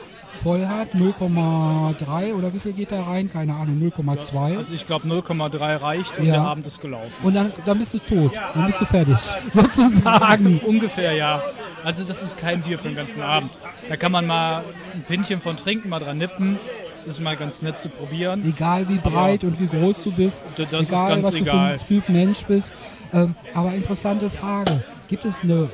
voll 0.44 0.68
hat, 0.68 0.94
0,3 0.94 2.34
oder 2.34 2.54
wie 2.54 2.60
viel 2.60 2.74
geht 2.74 2.92
da 2.92 3.04
rein? 3.04 3.32
Keine 3.32 3.54
Ahnung, 3.54 3.78
0,2. 3.80 4.58
Also 4.58 4.74
ich 4.74 4.88
glaube 4.88 5.08
0,3 5.08 5.82
reicht 5.82 6.18
und 6.18 6.26
ja. 6.26 6.34
der 6.34 6.42
Abend 6.44 6.68
ist 6.68 6.82
gelaufen. 6.82 7.14
Und 7.24 7.36
dann, 7.36 7.52
dann 7.66 7.80
bist 7.80 7.94
du 7.94 8.00
tot, 8.00 8.34
dann 8.54 8.68
bist 8.68 8.82
du 8.82 8.86
fertig, 8.86 9.18
sozusagen. 9.54 10.60
Ungefähr, 10.66 11.14
ja. 11.14 11.42
Also 11.84 12.04
das 12.04 12.22
ist 12.22 12.38
kein 12.38 12.62
Bier 12.62 12.80
für 12.80 12.88
den 12.88 12.98
ganzen 12.98 13.22
Abend. 13.22 13.60
Da 13.90 13.98
kann 13.98 14.12
man 14.12 14.26
mal 14.26 14.64
ein 14.94 15.04
Pinchen 15.04 15.42
von 15.42 15.58
trinken, 15.58 15.90
mal 15.90 16.00
dran 16.00 16.18
nippen. 16.18 16.60
ist 17.06 17.22
mal 17.22 17.38
ganz 17.38 17.62
nett 17.62 17.80
zu 17.80 17.90
probieren. 17.90 18.44
Egal 18.48 18.90
wie 18.90 18.98
breit 18.98 19.44
Aber 19.44 19.54
und 19.54 19.60
wie 19.60 19.68
groß 19.68 20.04
du 20.04 20.12
bist, 20.12 20.46
das 20.58 20.68
ist 20.68 20.90
egal 20.90 21.10
ganz 21.10 21.24
was 21.24 21.32
du 21.32 21.38
egal. 21.38 21.78
für 21.78 21.84
ein 21.84 21.88
Typ 21.88 22.10
Mensch 22.10 22.46
bist. 22.46 22.74
Ähm, 23.14 23.36
aber 23.54 23.74
interessante 23.74 24.30
Frage. 24.30 24.84
Gibt 25.08 25.24
es 25.24 25.44
eine 25.44 25.70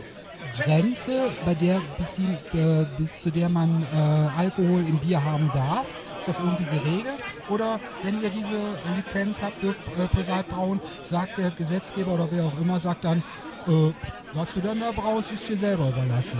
Grenze, 0.57 1.29
bei 1.45 1.53
der 1.53 1.81
bis, 1.97 2.13
die, 2.13 2.57
äh, 2.57 2.85
bis 2.97 3.21
zu 3.21 3.31
der 3.31 3.49
man 3.49 3.83
äh, 3.93 3.97
Alkohol 4.37 4.81
im 4.81 4.97
Bier 4.97 5.23
haben 5.23 5.49
darf? 5.53 5.93
Ist 6.17 6.27
das 6.27 6.39
irgendwie 6.39 6.65
geregelt? 6.65 7.19
Oder 7.49 7.79
wenn 8.03 8.21
ihr 8.21 8.29
diese 8.29 8.77
Lizenz 8.95 9.41
habt, 9.41 9.61
dürft 9.61 9.81
äh, 9.97 10.07
privat 10.07 10.47
brauen, 10.47 10.79
sagt 11.03 11.37
der 11.37 11.51
Gesetzgeber 11.51 12.13
oder 12.13 12.27
wer 12.31 12.45
auch 12.45 12.59
immer, 12.59 12.79
sagt 12.79 13.03
dann, 13.03 13.23
äh, 13.67 13.91
was 14.33 14.53
du 14.53 14.61
dann 14.61 14.79
da 14.79 14.91
brauchst, 14.91 15.31
ist 15.31 15.47
dir 15.49 15.57
selber 15.57 15.89
überlassen. 15.89 16.39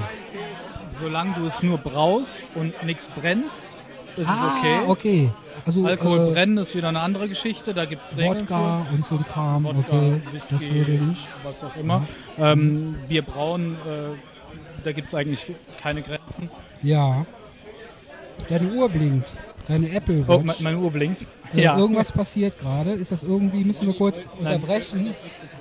Solange 0.92 1.34
du 1.34 1.46
es 1.48 1.64
nur 1.64 1.78
brauchst 1.78 2.44
und 2.56 2.84
nichts 2.84 3.08
brennst, 3.08 3.73
ist 4.20 4.28
ah, 4.30 4.56
es 4.58 4.60
okay. 4.60 4.80
okay. 4.88 5.30
Also 5.66 5.86
Alkohol 5.86 6.30
äh, 6.30 6.32
brennen 6.34 6.58
ist 6.58 6.76
wieder 6.76 6.90
eine 6.90 7.00
andere 7.00 7.28
Geschichte, 7.30 7.74
da 7.74 7.86
gibt 7.86 8.06
es 8.06 8.18
Regeln 8.18 8.42
Wodka 8.42 8.88
und 8.92 9.06
so 9.06 9.16
ein 9.16 9.26
Kram, 9.26 9.64
für. 9.66 9.76
Wodka, 9.76 9.96
okay, 9.96 10.22
Whisky, 10.32 10.54
das 10.54 10.74
würde 10.74 10.92
nicht. 10.94 11.30
was 11.44 11.64
auch 11.64 11.76
immer. 11.78 12.08
Ähm, 12.38 12.96
Bier 13.08 13.22
brauen, 13.22 13.74
äh, 13.86 14.16
da 14.84 14.92
gibt 14.92 15.08
es 15.10 15.16
eigentlich 15.16 15.46
keine 15.82 16.02
Grenzen. 16.02 16.50
Ja. 16.82 17.26
Deine 18.50 18.72
Uhr 18.74 18.90
blinkt. 18.90 19.36
Deine 19.68 19.90
Apple 19.92 20.26
Oh, 20.28 20.44
Watch. 20.44 20.60
me- 20.60 20.64
meine 20.64 20.78
Uhr 20.80 20.92
blinkt. 20.92 21.26
Ja, 21.54 21.78
Irgendwas 21.78 22.12
passiert 22.12 22.60
gerade. 22.60 22.92
Ist 22.92 23.12
das 23.12 23.24
irgendwie, 23.24 23.64
müssen 23.64 23.88
wir 23.88 23.94
kurz 23.96 24.28
unterbrechen? 24.40 25.14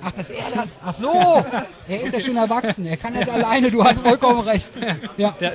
Ach, 0.05 0.11
dass 0.11 0.29
er 0.29 0.43
das. 0.53 0.79
Ach 0.85 0.93
so! 0.93 1.45
Er 1.87 2.01
ist 2.01 2.13
ja 2.13 2.19
schon 2.19 2.35
erwachsen. 2.35 2.85
Er 2.85 2.97
kann 2.97 3.13
das 3.13 3.29
alleine. 3.29 3.71
Du 3.71 3.81
hast 3.83 4.01
vollkommen 4.01 4.41
recht. 4.41 4.69
Ja. 5.17 5.31
der, 5.39 5.53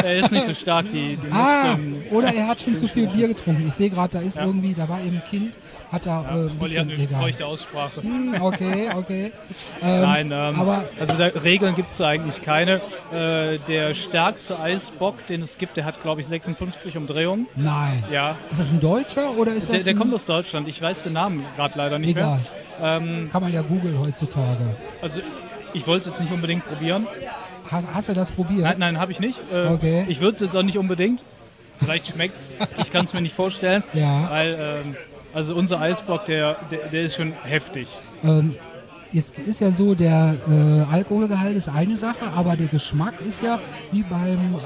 der 0.00 0.18
ist 0.20 0.30
nicht 0.30 0.46
so 0.46 0.54
stark, 0.54 0.86
die, 0.92 1.16
die 1.16 1.32
Ah, 1.32 1.76
oder 2.12 2.32
er 2.32 2.46
hat 2.46 2.60
schon 2.60 2.76
zu 2.76 2.86
viel 2.86 3.08
Bier 3.08 3.26
getrunken. 3.28 3.66
Ich 3.66 3.74
sehe 3.74 3.90
gerade, 3.90 4.18
da 4.18 4.20
ist 4.20 4.36
Ja. 4.36 4.44
irgendwie, 4.44 4.74
da 4.74 4.88
war 4.88 5.00
eben 5.00 5.16
ein 5.16 5.24
Kind, 5.24 5.58
hat 5.90 6.06
da 6.06 6.20
äh, 6.22 6.26
ein 6.26 6.32
Olli 6.60 6.74
hat 6.74 6.86
bisschen 6.88 6.90
eine 6.92 7.08
feuchte 7.08 7.46
Aussprache. 7.46 8.02
Hm, 8.02 8.36
okay, 8.40 8.90
okay. 8.94 9.32
Ähm, 9.82 10.00
Nein, 10.02 10.26
ähm, 10.32 10.60
aber 10.60 10.84
also 11.00 11.16
da, 11.18 11.26
Regeln 11.26 11.74
gibt 11.74 11.90
es 11.90 12.00
eigentlich 12.00 12.40
keine. 12.42 12.80
Äh, 13.12 13.58
der 13.68 13.92
stärkste 13.94 14.58
Eisbock, 14.58 15.26
den 15.26 15.42
es 15.42 15.58
gibt, 15.58 15.76
der 15.76 15.84
hat, 15.84 16.00
glaube 16.02 16.20
ich, 16.20 16.26
56 16.28 16.96
Umdrehungen. 16.96 17.46
nein. 17.56 18.02
Ja, 18.10 18.36
Ist 18.50 18.60
das 18.60 18.70
ein 18.70 18.80
Deutscher 18.80 19.36
oder 19.36 19.53
ist 19.54 19.68
der, 19.68 19.76
das 19.76 19.84
der 19.84 19.94
kommt 19.94 20.12
aus 20.14 20.24
Deutschland. 20.26 20.68
Ich 20.68 20.80
weiß 20.80 21.02
den 21.04 21.12
Namen 21.14 21.44
gerade 21.56 21.74
leider 21.76 21.98
nicht 21.98 22.10
Egal. 22.10 22.38
mehr. 22.80 22.96
Ähm, 22.96 23.28
Kann 23.32 23.42
man 23.42 23.52
ja 23.52 23.62
googeln 23.62 23.98
heutzutage. 23.98 24.58
also 25.00 25.20
ich 25.72 25.86
wollte 25.86 26.08
es 26.08 26.14
jetzt 26.14 26.20
nicht 26.20 26.32
unbedingt 26.32 26.64
probieren. 26.66 27.06
Hast, 27.70 27.86
hast 27.94 28.08
du 28.08 28.12
das 28.12 28.30
probiert? 28.32 28.62
Nein, 28.62 28.76
nein, 28.78 28.98
habe 29.00 29.10
ich 29.12 29.20
nicht. 29.20 29.40
Äh, 29.52 29.66
Okay. 29.68 30.04
Ich 30.08 30.20
würde 30.20 30.34
es 30.34 30.40
jetzt 30.40 30.56
auch 30.56 30.62
nicht 30.62 30.78
unbedingt. 30.78 31.24
Vielleicht 31.78 32.08
schmeckt 32.08 32.36
es. 32.36 32.52
Ich 32.78 32.92
kann 32.92 33.04
es 33.06 33.12
mir 33.14 33.20
nicht 33.22 33.34
vorstellen. 33.34 33.82
Ja. 33.92 34.30
Weil, 34.30 34.56
ähm, 34.84 34.96
also 35.32 35.54
unser 35.56 35.80
Eisbock, 35.80 36.26
der, 36.26 36.56
der, 36.70 36.86
der 36.92 37.02
ist 37.02 37.16
schon 37.16 37.32
heftig. 37.42 37.88
Ähm, 38.22 38.54
jetzt 39.14 39.38
ist 39.38 39.60
ja 39.60 39.70
so, 39.70 39.94
der 39.94 40.36
äh, 40.48 40.92
Alkoholgehalt 40.92 41.56
ist 41.56 41.68
eine 41.68 41.96
Sache, 41.96 42.26
aber 42.34 42.56
der 42.56 42.66
Geschmack 42.66 43.20
ist 43.20 43.42
ja 43.42 43.60
wie 43.92 44.02
beim 44.02 44.56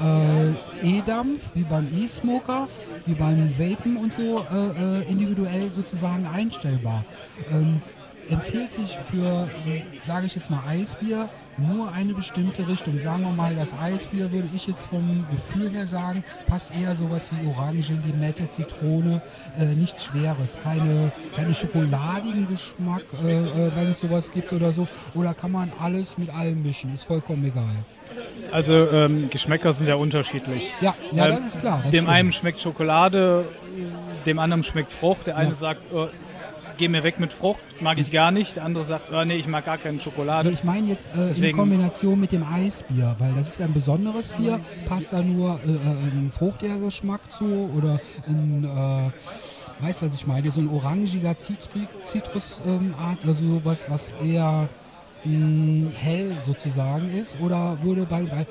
äh, 0.83 0.97
E-Dampf, 0.97 1.51
wie 1.53 1.63
beim 1.63 1.87
E-Smoker, 1.95 2.67
wie 3.05 3.13
beim 3.13 3.49
Vapen 3.57 3.97
und 3.97 4.11
so 4.11 4.43
äh, 4.51 5.01
äh, 5.01 5.09
individuell 5.09 5.71
sozusagen 5.71 6.25
einstellbar. 6.25 7.05
Ähm, 7.51 7.81
empfiehlt 8.29 8.71
sich 8.71 8.97
für, 9.11 9.49
sage 10.01 10.25
ich 10.25 10.35
jetzt 10.35 10.49
mal, 10.49 10.61
Eisbier 10.67 11.29
nur 11.57 11.91
eine 11.91 12.13
bestimmte 12.13 12.67
Richtung. 12.67 12.97
Sagen 12.97 13.23
wir 13.23 13.31
mal, 13.31 13.55
das 13.55 13.73
Eisbier 13.79 14.31
würde 14.31 14.47
ich 14.55 14.67
jetzt 14.67 14.85
vom 14.85 15.25
Gefühl 15.31 15.69
her 15.71 15.85
sagen, 15.87 16.23
passt 16.47 16.71
eher 16.75 16.95
sowas 16.95 17.29
wie 17.31 17.47
Orange, 17.47 17.93
Limette, 18.05 18.47
Zitrone, 18.47 19.21
äh, 19.59 19.65
nichts 19.65 20.05
Schweres, 20.05 20.59
keine, 20.61 21.11
keine 21.35 21.53
schokoladigen 21.53 22.47
Geschmack, 22.47 23.03
äh, 23.23 23.33
äh, 23.33 23.71
wenn 23.75 23.87
es 23.87 23.99
sowas 23.99 24.31
gibt 24.31 24.53
oder 24.53 24.71
so. 24.71 24.87
Oder 25.15 25.33
kann 25.33 25.51
man 25.51 25.71
alles 25.79 26.17
mit 26.17 26.33
allem 26.33 26.61
mischen, 26.63 26.93
ist 26.93 27.05
vollkommen 27.05 27.43
egal. 27.45 27.75
Also 28.51 28.89
ähm, 28.89 29.29
Geschmäcker 29.29 29.73
sind 29.73 29.87
ja 29.87 29.95
unterschiedlich. 29.95 30.73
Ja, 30.81 30.95
ja 31.11 31.27
Ähm, 31.27 31.35
das 31.35 31.55
ist 31.55 31.59
klar. 31.59 31.79
Das 31.83 31.91
dem 31.91 31.99
stimmt. 32.01 32.09
einen 32.09 32.31
schmeckt 32.31 32.59
Schokolade, 32.59 33.45
dem 34.25 34.39
anderen 34.39 34.63
schmeckt 34.63 34.91
Frucht. 34.91 35.27
Der 35.27 35.35
eine 35.37 35.51
Ja. 35.51 35.55
sagt, 35.55 35.81
äh, 35.93 36.07
geh 36.79 36.87
mir 36.87 37.03
weg 37.03 37.19
mit 37.19 37.31
Frucht, 37.33 37.59
mag 37.81 37.97
ich 37.99 38.09
gar 38.11 38.31
nicht. 38.31 38.55
Der 38.55 38.63
andere 38.65 38.85
sagt, 38.85 39.11
oh, 39.13 39.23
nee, 39.25 39.35
ich 39.35 39.47
mag 39.47 39.65
gar 39.65 39.77
keine 39.77 39.97
Nee, 39.97 40.03
Schokolade. 40.03 40.49
ich 40.49 40.63
meine 40.63 40.87
jetzt 40.87 41.09
äh, 41.15 41.29
in 41.49 41.55
Kombination 41.55 42.19
mit 42.19 42.31
dem 42.31 42.43
Eisbier, 42.43 43.15
weil 43.19 43.33
das 43.33 43.49
ist 43.49 43.59
ja 43.59 43.65
ein 43.65 43.73
besonderes 43.73 44.33
Bier. 44.33 44.59
Passt 44.85 45.13
da 45.13 45.21
nur 45.21 45.59
äh, 45.65 45.71
äh, 45.71 45.75
ein 46.11 46.29
fruchtiger 46.31 46.79
Geschmack 46.79 47.31
zu 47.31 47.69
oder 47.77 47.99
ein, 48.27 48.63
äh, 48.63 49.83
weißt 49.85 50.01
was 50.03 50.13
ich 50.15 50.25
meine, 50.25 50.49
so 50.49 50.61
ein 50.61 50.69
orangiger 50.69 51.35
Zitrusart, 51.37 52.65
ähm, 52.65 52.95
also 52.97 53.61
was, 53.65 53.89
was 53.91 54.13
eher 54.23 54.69
mh, 55.25 55.91
hell 55.99 56.31
sozusagen 56.45 57.09
ist? 57.15 57.39
Oder 57.41 57.77
würde 57.83 58.03
bei, 58.05 58.23
bei 58.23 58.47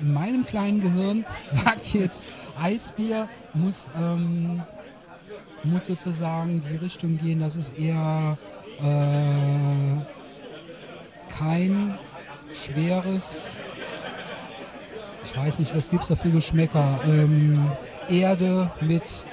in 0.00 0.12
meinem 0.12 0.46
kleinen 0.46 0.80
Gehirn 0.80 1.24
sagt 1.46 1.92
jetzt, 1.94 2.22
Eisbier 2.56 3.28
muss, 3.54 3.90
ähm, 4.00 4.62
muss 5.64 5.86
sozusagen 5.86 6.60
die 6.60 6.76
Richtung 6.76 7.18
gehen, 7.18 7.40
dass 7.40 7.56
es 7.56 7.70
eher 7.70 8.36
äh, 8.78 10.02
kein 11.38 11.98
schweres, 12.54 13.56
ich 15.24 15.36
weiß 15.36 15.58
nicht, 15.58 15.74
was 15.74 15.88
gibt 15.88 16.02
es 16.02 16.08
da 16.08 16.16
für 16.16 16.30
Geschmäcker, 16.30 17.00
ähm, 17.06 17.64
Erde 18.08 18.70
mit, 18.80 19.24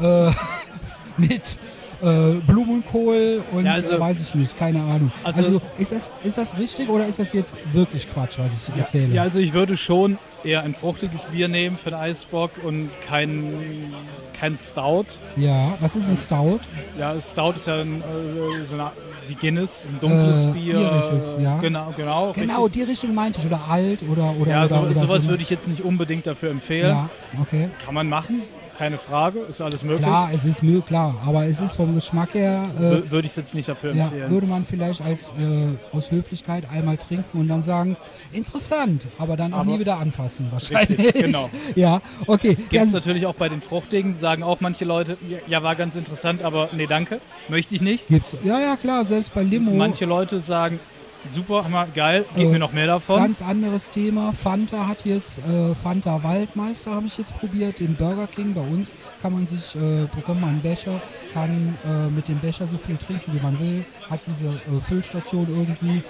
äh, 0.00 0.30
mit 1.16 1.58
äh, 2.02 2.34
Blumenkohl 2.46 3.42
und 3.52 3.64
Ja, 3.66 3.72
also- 3.74 3.94
äh, 3.94 4.00
weiß 4.00 4.20
ich 4.20 4.34
nicht, 4.34 4.58
keine 4.58 4.80
Ahnung. 4.82 5.12
Also, 5.24 5.44
Also- 5.44 5.62
ist, 5.78 5.92
das, 5.92 6.10
ist 6.24 6.36
das 6.38 6.58
richtig 6.58 6.88
oder 6.88 7.06
ist 7.06 7.18
das 7.18 7.32
jetzt 7.32 7.56
wirklich 7.72 8.08
Quatsch, 8.10 8.38
was 8.38 8.50
ich 8.68 8.76
erzähle? 8.80 9.14
Ja, 9.14 9.22
also 9.22 9.38
ich 9.38 9.52
würde 9.52 9.76
schon 9.76 10.18
eher 10.44 10.62
ein 10.62 10.74
fruchtiges 10.74 11.24
Bier 11.26 11.48
nehmen 11.48 11.76
für 11.76 11.90
den 11.90 11.98
Eisbock 12.00 12.50
und 12.64 12.90
kein, 13.08 13.92
kein 14.38 14.56
Stout. 14.56 15.04
Ja, 15.36 15.74
was 15.80 15.94
ist 15.96 16.08
ein 16.08 16.16
Stout? 16.16 16.60
Ja, 16.98 17.18
Stout 17.20 17.52
ist 17.56 17.66
ja 17.66 17.80
ein, 17.80 18.00
äh, 18.00 18.64
so 18.68 18.74
eine, 18.74 18.90
wie 19.28 19.34
Guinness, 19.34 19.86
ein 19.88 20.00
dunkles 20.00 20.44
Äh, 20.46 20.48
Bier. 20.48 20.80
irisches, 20.80 21.36
ja. 21.40 21.58
Genau, 21.58 21.94
genau. 21.96 22.32
Genau, 22.32 22.64
richtig. 22.64 22.82
die 22.84 22.90
Richtung 22.90 23.14
meinte 23.14 23.38
ich. 23.38 23.46
Oder 23.46 23.60
alt 23.70 24.00
oder 24.10 24.34
oder 24.40 24.50
Ja, 24.50 24.64
oder, 24.64 24.68
so, 24.68 24.80
oder 24.80 24.94
sowas 24.94 25.22
so. 25.22 25.28
würde 25.30 25.42
ich 25.44 25.50
jetzt 25.50 25.68
nicht 25.68 25.82
unbedingt 25.84 26.26
dafür 26.26 26.50
empfehlen. 26.50 26.88
Ja, 26.90 27.08
okay. 27.40 27.68
Kann 27.84 27.94
man 27.94 28.08
machen, 28.08 28.42
keine 28.78 28.98
Frage, 28.98 29.40
ist 29.40 29.60
alles 29.60 29.82
möglich. 29.84 30.06
Klar, 30.06 30.30
es 30.34 30.44
ist 30.44 30.62
möglich, 30.62 30.86
klar, 30.86 31.14
aber 31.26 31.44
es 31.46 31.60
ist 31.60 31.76
vom 31.76 31.94
Geschmack 31.94 32.34
her, 32.34 32.64
äh, 32.78 32.82
Wür- 32.82 33.10
Würde 33.10 33.26
ich 33.26 33.32
es 33.32 33.36
jetzt 33.36 33.54
nicht 33.54 33.68
dafür 33.68 33.94
ja, 33.94 34.04
empfehlen. 34.04 34.30
würde 34.30 34.46
man 34.46 34.64
vielleicht 34.64 35.00
als 35.02 35.30
äh, 35.30 35.96
aus 35.96 36.10
Höflichkeit 36.10 36.68
einmal 36.70 36.96
trinken 36.96 37.38
und 37.40 37.48
dann 37.48 37.62
sagen, 37.62 37.96
interessant, 38.32 39.06
aber 39.18 39.36
dann 39.36 39.52
auch 39.52 39.58
Aber- 39.60 39.72
nie 39.72 39.78
wieder 39.78 39.98
anfassen 39.98 40.48
wahrscheinlich. 40.50 40.98
Richtig, 40.98 41.24
genau. 41.24 41.46
Ja, 41.74 42.00
okay. 42.26 42.54
Gibt 42.54 42.72
Ja, 42.72 42.82
es 42.82 42.92
natürlich 42.92 43.26
auch 43.26 43.34
bei 43.34 43.48
den 43.48 43.60
Fruchtigen, 43.60 44.18
sagen 44.18 44.42
auch 44.42 44.60
manche 44.60 44.84
Leute, 44.84 45.16
ja, 45.28 45.38
ja, 45.46 45.62
war 45.62 45.76
ganz 45.76 45.96
interessant, 45.96 46.42
aber 46.42 46.68
nee, 46.72 46.86
danke, 46.86 47.20
möchte 47.48 47.74
ich 47.74 47.80
nicht. 47.82 48.06
gibt's. 48.08 48.36
Ja, 48.44 48.60
ja, 48.60 48.76
klar, 48.76 49.04
selbst 49.04 49.32
bei 49.34 49.42
Limo. 49.42 49.72
Manche 49.72 50.04
Leute 50.04 50.40
sagen, 50.40 50.80
super, 51.28 51.64
hammer, 51.64 51.86
geil, 51.94 52.24
gib 52.34 52.44
Äh, 52.48 52.50
mir 52.52 52.58
noch 52.58 52.72
mehr 52.72 52.86
davon. 52.86 53.16
Ganz 53.16 53.42
anderes 53.42 53.90
Thema. 53.90 54.32
Fanta 54.32 54.86
hat 54.86 55.04
jetzt, 55.04 55.38
äh, 55.38 55.74
Fanta 55.74 56.22
Waldmeister 56.22 56.92
habe 56.92 57.06
ich 57.06 57.16
jetzt 57.18 57.38
probiert, 57.38 57.80
den 57.80 57.94
Burger 57.94 58.26
King. 58.26 58.54
Bei 58.54 58.60
uns 58.60 58.94
kann 59.20 59.32
man 59.32 59.46
sich, 59.46 59.74
äh, 59.76 60.06
bekommt 60.14 60.40
man 60.40 60.50
einen 60.50 60.62
Becher, 60.62 61.00
kann 61.32 61.76
äh, 61.86 62.08
mit 62.10 62.28
dem 62.28 62.38
Becher 62.38 62.66
so 62.66 62.78
viel 62.78 62.96
trinken, 62.96 63.32
wie 63.32 63.40
man 63.42 63.58
will, 63.58 63.84
hat 64.10 64.20
diese 64.26 64.46
äh, 64.48 64.80
Füllstation 64.88 65.46
irgendwie. 65.48 66.02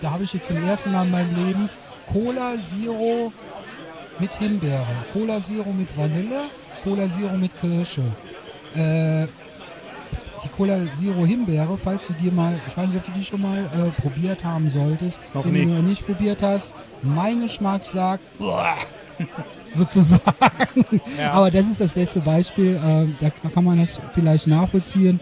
Da 0.00 0.10
habe 0.10 0.24
ich 0.24 0.32
jetzt 0.34 0.48
zum 0.48 0.56
ersten 0.66 0.92
Mal 0.92 1.04
in 1.06 1.10
meinem 1.12 1.46
Leben 1.46 1.70
Cola 2.12 2.58
Zero 2.58 3.32
mit 4.18 4.34
Himbeere, 4.34 4.86
Cola 5.12 5.40
Zero 5.40 5.72
mit 5.72 5.96
Vanille, 5.96 6.42
Cola 6.82 7.08
Zero 7.08 7.36
mit 7.36 7.52
Kirsche. 7.60 8.02
Die 10.44 10.48
Cola 10.48 10.78
Zero 10.92 11.24
Himbeere, 11.24 11.78
falls 11.78 12.08
du 12.08 12.14
dir 12.14 12.32
mal, 12.32 12.58
ich 12.66 12.76
weiß 12.76 12.88
nicht, 12.88 12.96
ob 12.96 13.04
du 13.04 13.12
die 13.12 13.24
schon 13.24 13.40
mal 13.40 13.58
äh, 13.58 14.00
probiert 14.00 14.44
haben 14.44 14.68
solltest. 14.68 15.20
Noch 15.34 15.44
Wenn 15.44 15.52
nie. 15.52 15.64
du 15.66 15.74
noch 15.74 15.82
nicht 15.82 16.04
probiert 16.04 16.42
hast, 16.42 16.74
mein 17.02 17.40
Geschmack 17.40 17.84
sagt, 17.84 18.22
sozusagen. 19.72 21.00
Ja. 21.18 21.32
Aber 21.32 21.50
das 21.50 21.68
ist 21.68 21.80
das 21.80 21.92
beste 21.92 22.20
Beispiel, 22.20 22.80
ähm, 22.84 23.16
da 23.20 23.30
kann 23.50 23.64
man 23.64 23.78
das 23.80 24.00
vielleicht 24.12 24.46
nachvollziehen. 24.46 25.20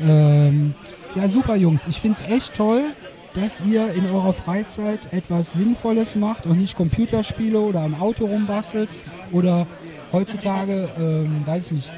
Ähm, 0.00 0.74
ja, 1.14 1.28
super 1.28 1.56
Jungs, 1.56 1.86
ich 1.88 2.00
finde 2.00 2.18
es 2.22 2.32
echt 2.32 2.54
toll, 2.54 2.84
dass 3.34 3.60
ihr 3.60 3.92
in 3.92 4.06
eurer 4.06 4.32
Freizeit 4.32 5.12
etwas 5.12 5.52
Sinnvolles 5.52 6.16
macht 6.16 6.46
und 6.46 6.58
nicht 6.58 6.76
Computerspiele 6.76 7.58
oder 7.58 7.82
ein 7.82 7.94
Auto 7.94 8.26
rumbastelt 8.26 8.88
oder 9.32 9.66
heutzutage, 10.12 10.88
ähm, 10.98 11.42
weiß 11.46 11.66
ich 11.66 11.72
nicht, 11.72 11.92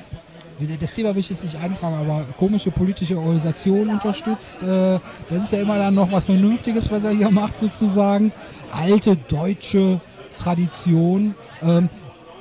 das 0.81 0.93
Thema 0.93 1.15
will 1.15 1.21
ich 1.21 1.31
jetzt 1.31 1.43
nicht 1.45 1.57
anfangen, 1.57 1.99
aber 2.09 2.25
komische 2.39 2.71
politische 2.71 3.17
Organisationen 3.17 3.91
unterstützt. 3.91 4.63
Äh, 4.63 4.99
das 5.31 5.45
ist 5.45 5.53
ja 5.53 5.61
immer 5.61 5.79
dann 5.79 5.95
noch 5.95 6.11
was 6.13 6.27
Vernünftiges, 6.27 6.91
was 6.91 7.05
er 7.05 7.11
hier 7.11 7.31
macht, 7.31 7.59
sozusagen. 7.59 8.33
Alte 8.73 9.17
deutsche 9.17 10.01
Tradition. 10.37 11.35
Ähm, 11.63 11.89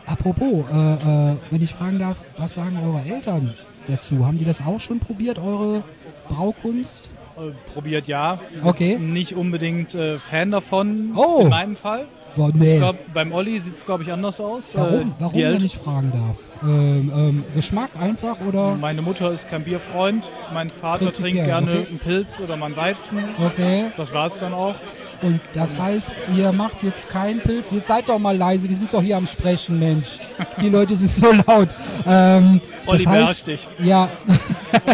Apropos, 0.07 0.65
äh, 0.73 0.93
äh, 1.34 1.38
wenn 1.51 1.62
ich 1.62 1.71
fragen 1.73 1.99
darf, 1.99 2.17
was 2.38 2.55
sagen 2.55 2.77
eure 2.84 3.01
Eltern 3.05 3.53
dazu? 3.88 4.25
Haben 4.25 4.38
die 4.38 4.43
das 4.45 4.65
auch 4.65 4.79
schon 4.79 4.99
probiert, 4.99 5.39
eure 5.39 5.84
Braukunst? 6.27 7.10
Äh, 7.38 7.51
probiert 7.71 8.07
ja. 8.07 8.39
Okay. 8.63 8.97
Nicht 8.97 9.36
unbedingt 9.36 9.95
äh, 9.95 10.19
Fan 10.19 10.51
davon, 10.51 11.13
Oh. 11.15 11.41
in 11.43 11.49
meinem 11.49 11.75
Fall. 11.77 12.07
Boah, 12.36 12.50
nee. 12.54 12.78
glaub, 12.78 12.96
beim 13.13 13.34
Olli 13.34 13.60
sieht 13.60 13.76
es, 13.76 13.86
glaube 13.86 14.04
ich, 14.04 14.12
anders 14.12 14.39
aus. 14.39 14.76
Warum? 14.76 15.10
Äh, 15.10 15.13
Warum, 15.20 15.34
die 15.34 15.44
wenn 15.44 15.65
ich 15.65 15.78
fragen 15.78 16.12
darf? 16.12 16.38
Ähm, 16.63 17.12
ähm, 17.15 17.44
Geschmack 17.56 17.89
einfach 18.00 18.38
oder? 18.48 18.76
Meine 18.76 19.02
Mutter 19.02 19.32
ist 19.32 19.50
kein 19.50 19.63
Bierfreund. 19.63 20.30
Mein 20.54 20.70
Vater 20.70 21.12
trinkt 21.12 21.44
gerne 21.44 21.72
okay. 21.72 21.88
einen 21.89 22.00
Pilz 22.00 22.39
oder 22.39 22.56
mal 22.56 22.67
einen 22.67 22.78
Weizen. 22.78 23.20
Okay. 23.44 23.86
Das 23.98 24.13
war 24.13 24.28
es 24.28 24.39
dann 24.39 24.54
auch. 24.54 24.76
Und 25.22 25.39
das 25.54 25.78
heißt, 25.78 26.13
ihr 26.36 26.52
macht 26.52 26.82
jetzt 26.84 27.10
keinen 27.10 27.41
Pilz. 27.41 27.72
Jetzt 27.72 27.88
seid 27.88 28.10
doch 28.10 28.17
mal 28.17 28.36
leise, 28.36 28.67
wir 28.67 28.76
sind 28.76 28.91
doch 28.94 29.02
hier 29.02 29.17
am 29.17 29.28
Sprechen, 29.28 29.78
Mensch. 29.78 30.20
Die 30.60 30.70
Leute 30.70 30.96
sind 30.96 31.12
so 31.12 31.32
laut. 31.48 31.70
Ähm, 32.08 32.60
Olli, 32.88 33.04
das 33.04 33.13
heißt, 33.13 33.48
dich. 33.48 33.67
ja, 33.80 34.10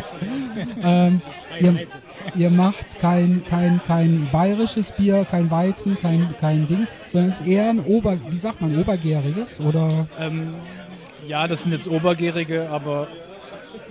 ähm, 0.84 1.22
ihr, 1.60 1.88
ihr 2.38 2.50
macht 2.50 3.00
kein, 3.00 3.44
kein, 3.50 3.82
kein 3.86 4.30
bayerisches 4.32 4.92
Bier, 4.92 5.26
kein 5.30 5.50
Weizen, 5.52 5.98
kein, 5.98 6.34
kein 6.40 6.68
Dings, 6.68 6.90
sondern 7.08 7.30
es 7.30 7.42
ist 7.42 7.48
eher 7.48 7.70
ein 7.70 7.80
Ober, 7.84 8.18
wie 8.30 8.38
sagt 8.38 8.62
man, 8.62 8.78
obergäriges 8.80 9.60
oder? 9.60 10.08
Ähm, 10.20 10.54
ja, 11.28 11.48
das 11.48 11.64
sind 11.64 11.72
jetzt 11.72 11.88
Obergärige, 11.88 12.70
aber 12.70 13.08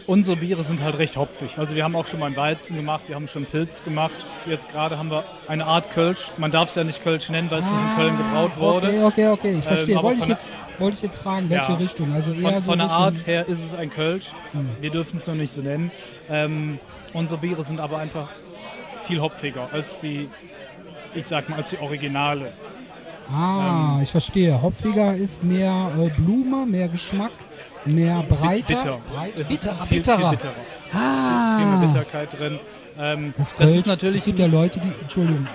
unsere 0.07 0.37
Biere 0.37 0.63
sind 0.63 0.83
halt 0.83 0.99
recht 0.99 1.17
hopfig. 1.17 1.59
Also 1.59 1.75
wir 1.75 1.85
haben 1.85 1.97
auch 1.97 2.07
schon 2.07 2.21
mal 2.21 2.27
einen 2.27 2.37
Weizen 2.37 2.77
gemacht, 2.77 3.05
wir 3.09 3.15
haben 3.15 3.29
schon 3.29 3.45
Pilz 3.45 3.83
gemacht. 3.85 4.27
Jetzt 4.47 4.71
gerade 4.71 4.99
haben 4.99 5.11
wir 5.11 5.25
eine 5.49 5.67
Art 5.67 5.93
Kölsch. 5.93 6.31
Man 6.37 6.51
darf 6.51 6.69
es 6.71 6.77
ja 6.77 6.85
nicht 6.85 7.03
Kölsch 7.03 7.29
nennen, 7.29 7.51
weil 7.51 7.59
es 7.59 7.71
nicht 7.71 7.81
in 7.81 7.97
Köln 7.97 8.17
gebraut 8.17 8.53
wurde. 8.57 8.87
Okay, 8.87 9.05
okay, 9.05 9.29
okay, 9.29 9.57
ich 9.59 9.65
verstehe. 9.65 9.97
Ähm, 9.97 10.03
wollte, 10.03 10.21
ich 10.21 10.27
jetzt, 10.27 10.51
wollte 10.79 10.97
ich 10.97 11.03
jetzt 11.03 11.19
fragen, 11.19 11.51
welche 11.51 11.73
Ja. 11.73 11.79
Richtung? 11.79 12.13
Also 12.13 12.31
eher 12.31 12.43
Von, 12.43 12.55
so 12.55 12.61
von 12.63 12.79
der 12.79 12.87
Richtung, 12.87 13.03
Art 13.05 13.27
her 13.27 13.49
ist 13.49 13.65
es 13.65 13.75
ein 13.75 13.91
Kölsch. 13.91 14.31
Hm. 14.53 14.71
Wir 14.81 14.91
dürfen 14.91 15.17
es 15.17 15.27
noch 15.27 15.35
nicht 15.35 15.51
so 15.51 15.63
nennen. 15.63 15.91
Ähm, 16.31 16.79
unsere 17.17 17.41
Biere 17.41 17.65
sind 17.65 17.81
aber 17.81 17.99
einfach 17.99 18.29
viel 18.97 19.21
hopfiger 19.21 19.69
als 19.73 20.01
die, 20.01 20.29
ich 21.15 21.27
sag 21.27 21.49
mal, 21.49 21.57
als 21.57 21.71
die 21.71 21.79
Originale. 21.79 22.53
Ah, 23.33 23.99
ich 24.03 24.11
verstehe. 24.11 24.61
Hopfiger 24.61 25.17
ist 25.17 25.43
mehr 25.43 25.93
äh, 25.99 26.09
Blume, 26.11 26.65
mehr 26.67 26.89
Geschmack, 26.89 27.33
mehr 27.85 28.23
breiter. 28.23 28.77
Bitter. 28.77 28.99
Breit, 29.13 29.39
Es 29.39 29.49
bitterer, 29.49 29.87
viel, 29.87 29.99
bitterer. 29.99 30.19
viel 30.19 30.31
bitterer. 30.31 30.53
Viel 30.91 31.01
Ah, 31.01 31.79
mehr 31.81 31.89
Bitterkeit 31.89 32.39
drin. 32.39 32.59
Ähm, 32.99 33.35
das, 33.37 33.55
das, 33.57 33.75
ist 33.75 33.87
natürlich 33.87 34.21
Es 34.21 34.27
gibt 34.27 34.39
ja 34.39 34.47
Leute, 34.47 34.81
die, 34.81 34.91
Entschuldigung, 35.03 35.47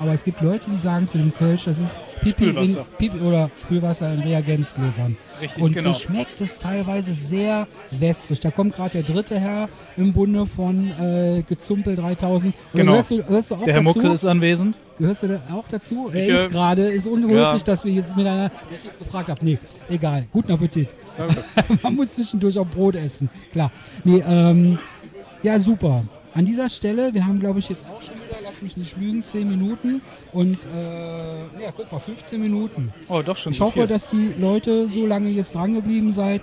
aber 0.00 0.12
es 0.14 0.24
gibt 0.24 0.40
Leute, 0.40 0.70
die 0.70 0.78
sagen 0.78 1.06
zu 1.06 1.18
dem 1.18 1.32
Kölsch, 1.34 1.64
das 1.64 1.78
ist 1.78 1.98
Pipi, 2.22 2.48
in. 2.48 2.76
Pipi 2.98 3.18
oder 3.20 3.50
Spülwasser 3.60 4.12
in 4.14 4.20
Reagenzgläsern. 4.20 5.16
Richtig, 5.40 5.62
Und 5.62 5.74
genau. 5.74 5.92
so 5.92 5.98
schmeckt 6.00 6.40
es 6.40 6.58
teilweise 6.58 7.12
sehr 7.12 7.68
wässrig. 7.92 8.40
Da 8.40 8.50
kommt 8.50 8.74
gerade 8.74 9.02
der 9.02 9.14
dritte 9.14 9.38
Herr 9.38 9.68
im 9.96 10.12
Bunde 10.12 10.46
von 10.46 10.90
äh, 10.98 11.42
Gezumpel 11.46 11.96
3000. 11.96 12.54
Oder 12.72 12.82
Genau. 12.82 12.92
Hörst 12.94 13.10
du, 13.10 13.28
hörst 13.28 13.50
du 13.50 13.54
Der 13.56 13.74
Herr 13.74 13.82
dazu? 13.82 13.98
Muckel 13.98 14.12
ist 14.12 14.24
anwesend. 14.24 14.76
Gehörst 14.98 15.22
du 15.22 15.28
da 15.28 15.42
auch 15.52 15.64
dazu? 15.70 16.10
Er 16.12 16.22
Ich, 16.22 16.28
ist 16.28 16.50
gerade, 16.50 16.82
ist 16.82 17.06
unhöflich, 17.06 17.38
ja. 17.38 17.58
dass 17.58 17.84
wir 17.84 17.92
jetzt 17.92 18.16
miteinander, 18.16 18.50
ich 18.74 18.84
jetzt 18.84 18.98
gefragt 18.98 19.28
habe. 19.28 19.44
Nee, 19.44 19.58
egal. 19.88 20.26
Guten 20.32 20.52
Appetit. 20.52 20.88
Man 21.82 21.94
muss 21.96 22.14
zwischendurch 22.14 22.58
auch 22.58 22.66
Brot 22.66 22.96
essen. 22.96 23.28
Klar. 23.52 23.70
Nee, 24.04 24.22
ähm, 24.26 24.78
ja, 25.42 25.58
super. 25.58 26.04
An 26.32 26.44
dieser 26.44 26.68
Stelle, 26.68 27.12
wir 27.12 27.26
haben, 27.26 27.40
glaube 27.40 27.58
ich, 27.58 27.68
jetzt 27.68 27.84
auch 27.86 28.00
schon 28.00 28.14
wieder, 28.16 28.36
lass 28.44 28.62
mich 28.62 28.76
nicht 28.76 28.96
lügen, 28.96 29.22
10 29.24 29.48
Minuten. 29.48 30.00
Und, 30.32 30.64
äh, 30.64 31.40
ja, 31.62 31.72
guck 31.76 31.90
mal, 31.90 31.98
15 31.98 32.40
Minuten. 32.40 32.92
Oh, 33.08 33.20
doch 33.22 33.36
schon 33.36 33.52
Ich 33.52 33.58
so 33.58 33.64
hoffe, 33.66 33.80
viel. 33.80 33.86
dass 33.88 34.08
die 34.10 34.32
Leute 34.38 34.86
so 34.88 35.06
lange 35.06 35.28
jetzt 35.28 35.54
dran 35.54 35.74
geblieben 35.74 36.12
seid. 36.12 36.42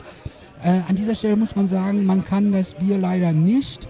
Äh, 0.62 0.80
an 0.90 0.96
dieser 0.96 1.16
Stelle 1.16 1.36
muss 1.38 1.56
man 1.56 1.68
sagen, 1.68 2.06
man 2.06 2.26
kann 2.26 2.52
das 2.52 2.74
Bier 2.74 2.98
leider 2.98 3.32
nicht 3.32 3.88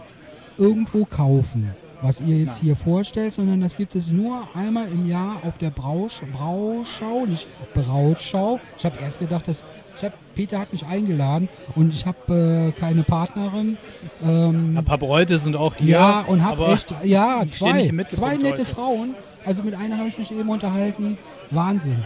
irgendwo 0.58 1.06
kaufen, 1.06 1.72
was 2.02 2.22
ihr 2.22 2.38
jetzt 2.38 2.60
hier 2.60 2.76
vorstellt, 2.76 3.34
sondern 3.34 3.62
das 3.62 3.76
gibt 3.76 3.96
es 3.96 4.12
nur 4.12 4.48
einmal 4.54 4.88
im 4.92 5.08
Jahr 5.08 5.42
auf 5.46 5.58
der 5.58 5.70
Brausch, 5.70 6.22
Brauschau, 6.32 7.26
nicht 7.26 7.48
Brautschau. 7.74 8.60
Ich 8.78 8.86
habe 8.86 8.98
erst 9.02 9.20
gedacht, 9.20 9.48
dass 9.48 9.66
hab, 10.04 10.14
Peter 10.36 10.60
hat 10.60 10.72
mich 10.72 10.86
eingeladen 10.86 11.50
und 11.76 11.94
ich 11.94 12.06
habe 12.06 12.72
äh, 12.76 12.80
keine 12.80 13.04
Partnerin. 13.04 13.78
Ähm, 14.24 14.78
Ein 14.78 14.86
paar 14.86 15.00
Bräute 15.00 15.40
sind 15.40 15.56
auch 15.56 15.76
hier. 15.76 15.94
ja, 15.94 16.22
und 16.22 16.44
hab 16.44 16.54
aber 16.54 16.70
echt, 16.70 16.94
ja, 17.04 17.44
zwei, 17.48 17.88
zwei 18.10 18.38
nette 18.38 18.62
heute. 18.62 18.66
Frauen. 18.66 19.16
Also 19.46 19.64
mit 19.64 19.76
einer 19.76 19.98
habe 19.98 20.08
ich 20.08 20.18
mich 20.18 20.32
eben 20.32 20.50
unterhalten. 20.50 21.18
Wahnsinn. 21.52 22.04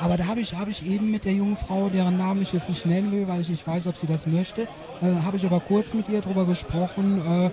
Aber 0.00 0.16
da 0.16 0.26
habe 0.26 0.40
ich, 0.40 0.54
hab 0.54 0.68
ich 0.68 0.86
eben 0.86 1.10
mit 1.10 1.24
der 1.24 1.32
jungen 1.32 1.56
Frau, 1.56 1.88
deren 1.88 2.16
Namen 2.18 2.42
ich 2.42 2.52
jetzt 2.52 2.68
nicht 2.68 2.84
nennen 2.86 3.12
will, 3.12 3.28
weil 3.28 3.40
ich 3.40 3.48
nicht 3.48 3.66
weiß, 3.66 3.86
ob 3.86 3.96
sie 3.96 4.06
das 4.06 4.26
möchte, 4.26 4.62
äh, 4.62 5.14
habe 5.24 5.36
ich 5.36 5.46
aber 5.46 5.60
kurz 5.60 5.94
mit 5.94 6.08
ihr 6.08 6.20
darüber 6.20 6.44
gesprochen, 6.44 7.20
äh, 7.26 7.50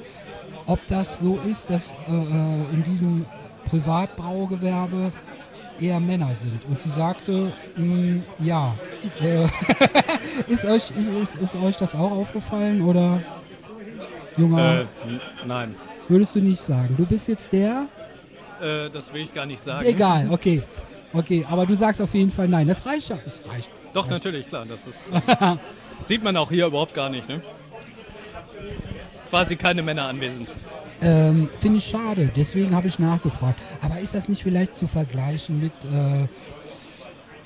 ob 0.65 0.79
das 0.87 1.19
so 1.19 1.39
ist, 1.49 1.69
dass 1.69 1.91
äh, 1.91 2.13
äh, 2.13 2.73
in 2.73 2.83
diesem 2.83 3.25
Privatbraugewerbe 3.69 5.11
eher 5.79 5.99
Männer 5.99 6.35
sind. 6.35 6.65
Und 6.65 6.79
sie 6.79 6.89
sagte, 6.89 7.51
mh, 7.75 8.21
ja. 8.39 8.73
Äh, 9.21 9.45
ist, 10.47 10.65
euch, 10.65 10.91
ist, 10.91 11.07
ist, 11.07 11.35
ist 11.35 11.55
euch 11.55 11.75
das 11.77 11.95
auch 11.95 12.11
aufgefallen 12.11 12.81
oder 12.83 13.21
junger? 14.37 14.81
Äh, 14.81 14.85
nein, 15.45 15.75
Würdest 16.07 16.35
du 16.35 16.41
nicht 16.41 16.59
sagen. 16.59 16.95
Du 16.97 17.05
bist 17.05 17.27
jetzt 17.27 17.51
der? 17.53 17.87
äh, 18.61 18.89
das 18.89 19.13
will 19.13 19.21
ich 19.21 19.33
gar 19.33 19.45
nicht 19.45 19.61
sagen. 19.61 19.85
Egal, 19.85 20.27
okay. 20.29 20.61
Okay, 21.13 21.45
aber 21.49 21.65
du 21.65 21.73
sagst 21.73 22.01
auf 22.01 22.13
jeden 22.13 22.31
Fall 22.31 22.47
nein. 22.47 22.67
Das 22.67 22.85
reicht 22.85 23.09
ja. 23.09 23.17
Das 23.23 23.41
reicht. 23.49 23.69
Doch, 23.93 24.07
natürlich, 24.07 24.47
klar. 24.47 24.65
Das 24.65 24.87
ist, 24.87 24.99
sieht 26.01 26.23
man 26.23 26.37
auch 26.37 26.49
hier 26.49 26.67
überhaupt 26.67 26.93
gar 26.93 27.09
nicht. 27.09 27.27
Ne? 27.27 27.41
Quasi 29.31 29.55
keine 29.55 29.81
Männer 29.81 30.09
anwesend. 30.09 30.49
Ähm, 31.01 31.47
Finde 31.57 31.77
ich 31.77 31.85
schade, 31.85 32.29
deswegen 32.35 32.75
habe 32.75 32.89
ich 32.89 32.99
nachgefragt. 32.99 33.61
Aber 33.81 33.97
ist 33.99 34.13
das 34.13 34.27
nicht 34.27 34.43
vielleicht 34.43 34.73
zu 34.73 34.87
vergleichen 34.87 35.57
mit 35.61 35.71
äh, 35.85 36.27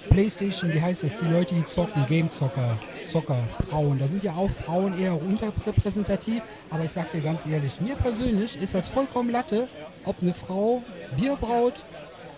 PlayStation, 0.10 0.74
wie 0.74 0.82
heißt 0.82 1.04
das? 1.04 1.16
Die 1.16 1.26
Leute, 1.26 1.54
die 1.54 1.64
zocken, 1.66 2.04
Gamezocker, 2.08 2.80
Zocker, 3.06 3.48
Frauen. 3.70 4.00
Da 4.00 4.08
sind 4.08 4.24
ja 4.24 4.34
auch 4.34 4.50
Frauen 4.50 5.00
eher 5.00 5.14
unterrepräsentativ. 5.22 6.42
Aber 6.72 6.84
ich 6.84 6.92
sag 6.92 7.12
dir 7.12 7.22
ganz 7.22 7.46
ehrlich, 7.46 7.80
mir 7.80 7.96
persönlich 7.96 8.60
ist 8.60 8.74
das 8.74 8.90
vollkommen 8.90 9.30
Latte, 9.30 9.68
ob 10.06 10.24
eine 10.24 10.34
Frau 10.34 10.84
Bier 11.16 11.36
braut, 11.36 11.86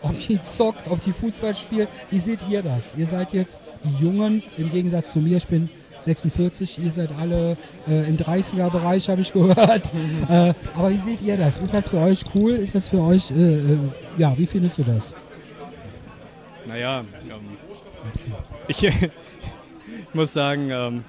ob 0.02 0.20
die 0.20 0.42
zockt, 0.42 0.90
ob 0.90 1.00
die 1.00 1.14
Fußball 1.14 1.56
spielt. 1.56 1.88
Wie 2.12 2.20
seht 2.20 2.40
ihr 2.50 2.62
das? 2.62 2.96
Ihr 2.96 3.08
seid 3.08 3.32
jetzt 3.32 3.62
die 3.86 4.04
Jungen, 4.04 4.44
im 4.58 4.70
Gegensatz 4.74 5.14
zu 5.14 5.20
mir, 5.20 5.38
ich 5.38 5.48
bin 5.48 5.70
46, 6.00 6.80
ihr 6.84 6.92
seid 6.92 7.12
alle 7.12 7.58
äh, 7.88 8.08
im 8.08 8.18
30er-Bereich, 8.18 9.10
habe 9.10 9.22
ich 9.22 9.34
gehört. 9.34 9.92
äh, 10.30 10.54
aber 10.74 10.90
wie 10.92 10.98
seht 10.98 11.22
ihr 11.22 11.38
das? 11.38 11.60
Ist 11.60 11.74
das 11.74 11.90
für 11.90 11.98
euch 11.98 12.24
cool? 12.36 12.52
Ist 12.54 12.76
das 12.76 12.90
für 12.90 13.02
euch, 13.02 13.32
äh, 13.32 13.56
äh, 13.56 13.78
ja, 14.18 14.38
wie 14.38 14.46
findest 14.46 14.78
du 14.78 14.84
das? 14.84 15.16
Naja, 16.66 17.00
ähm, 17.00 17.06
ich, 18.68 18.84
ich 18.84 19.10
muss 20.14 20.34
sagen, 20.34 20.70
ähm, 20.72 21.04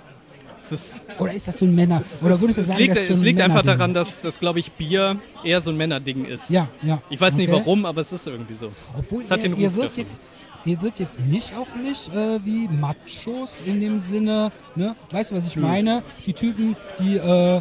es, 0.61 0.73
ist, 0.73 1.03
Oder 1.19 1.33
ist 1.35 1.47
das 1.49 1.59
so 1.59 1.65
ein 1.65 1.75
Männer? 1.75 2.01
Oder 2.23 2.41
würdest 2.41 2.59
du 2.59 2.63
es 2.63 2.67
sagen, 2.67 2.81
liegt, 2.81 2.97
es 2.97 3.11
ein 3.11 3.23
liegt 3.23 3.41
einfach 3.41 3.63
daran, 3.63 3.95
dass, 3.95 4.21
dass 4.21 4.41
glaube 4.41 4.59
ich, 4.59 4.73
Bier 4.73 5.19
eher 5.45 5.61
so 5.61 5.71
ein 5.71 5.77
Männerding 5.77 6.25
ist. 6.25 6.51
Ja, 6.51 6.69
ja. 6.83 7.01
Ich 7.11 7.21
weiß 7.21 7.35
nicht 7.37 7.49
Okay. 7.49 7.61
warum, 7.61 7.87
aber 7.87 8.01
es 8.01 8.13
ist 8.13 8.27
irgendwie 8.27 8.55
so. 8.55 8.71
Obwohl 8.97 9.23
Es 9.23 9.31
hat 9.31 9.43
ihr, 9.43 9.51
den 9.51 9.59
ihr 9.61 9.75
wirkt 9.75 9.91
davon. 9.91 10.03
jetzt, 10.03 10.21
ihr 10.65 10.81
wirkt 10.83 11.01
jetzt 11.01 11.21
nicht 11.21 11.57
auf 11.57 11.75
mich 11.75 12.09
äh, 12.15 12.39
wie 12.45 12.69
Machos 12.69 13.63
in 13.67 13.81
dem 13.81 13.99
Sinne, 14.01 14.51
ne? 14.75 14.95
Weißt 15.11 15.31
du, 15.31 15.37
was 15.37 15.47
ich 15.47 15.57
meine? 15.57 16.03
Die 16.27 16.33
Typen, 16.33 16.77
die 16.99 17.17
äh, 17.17 17.61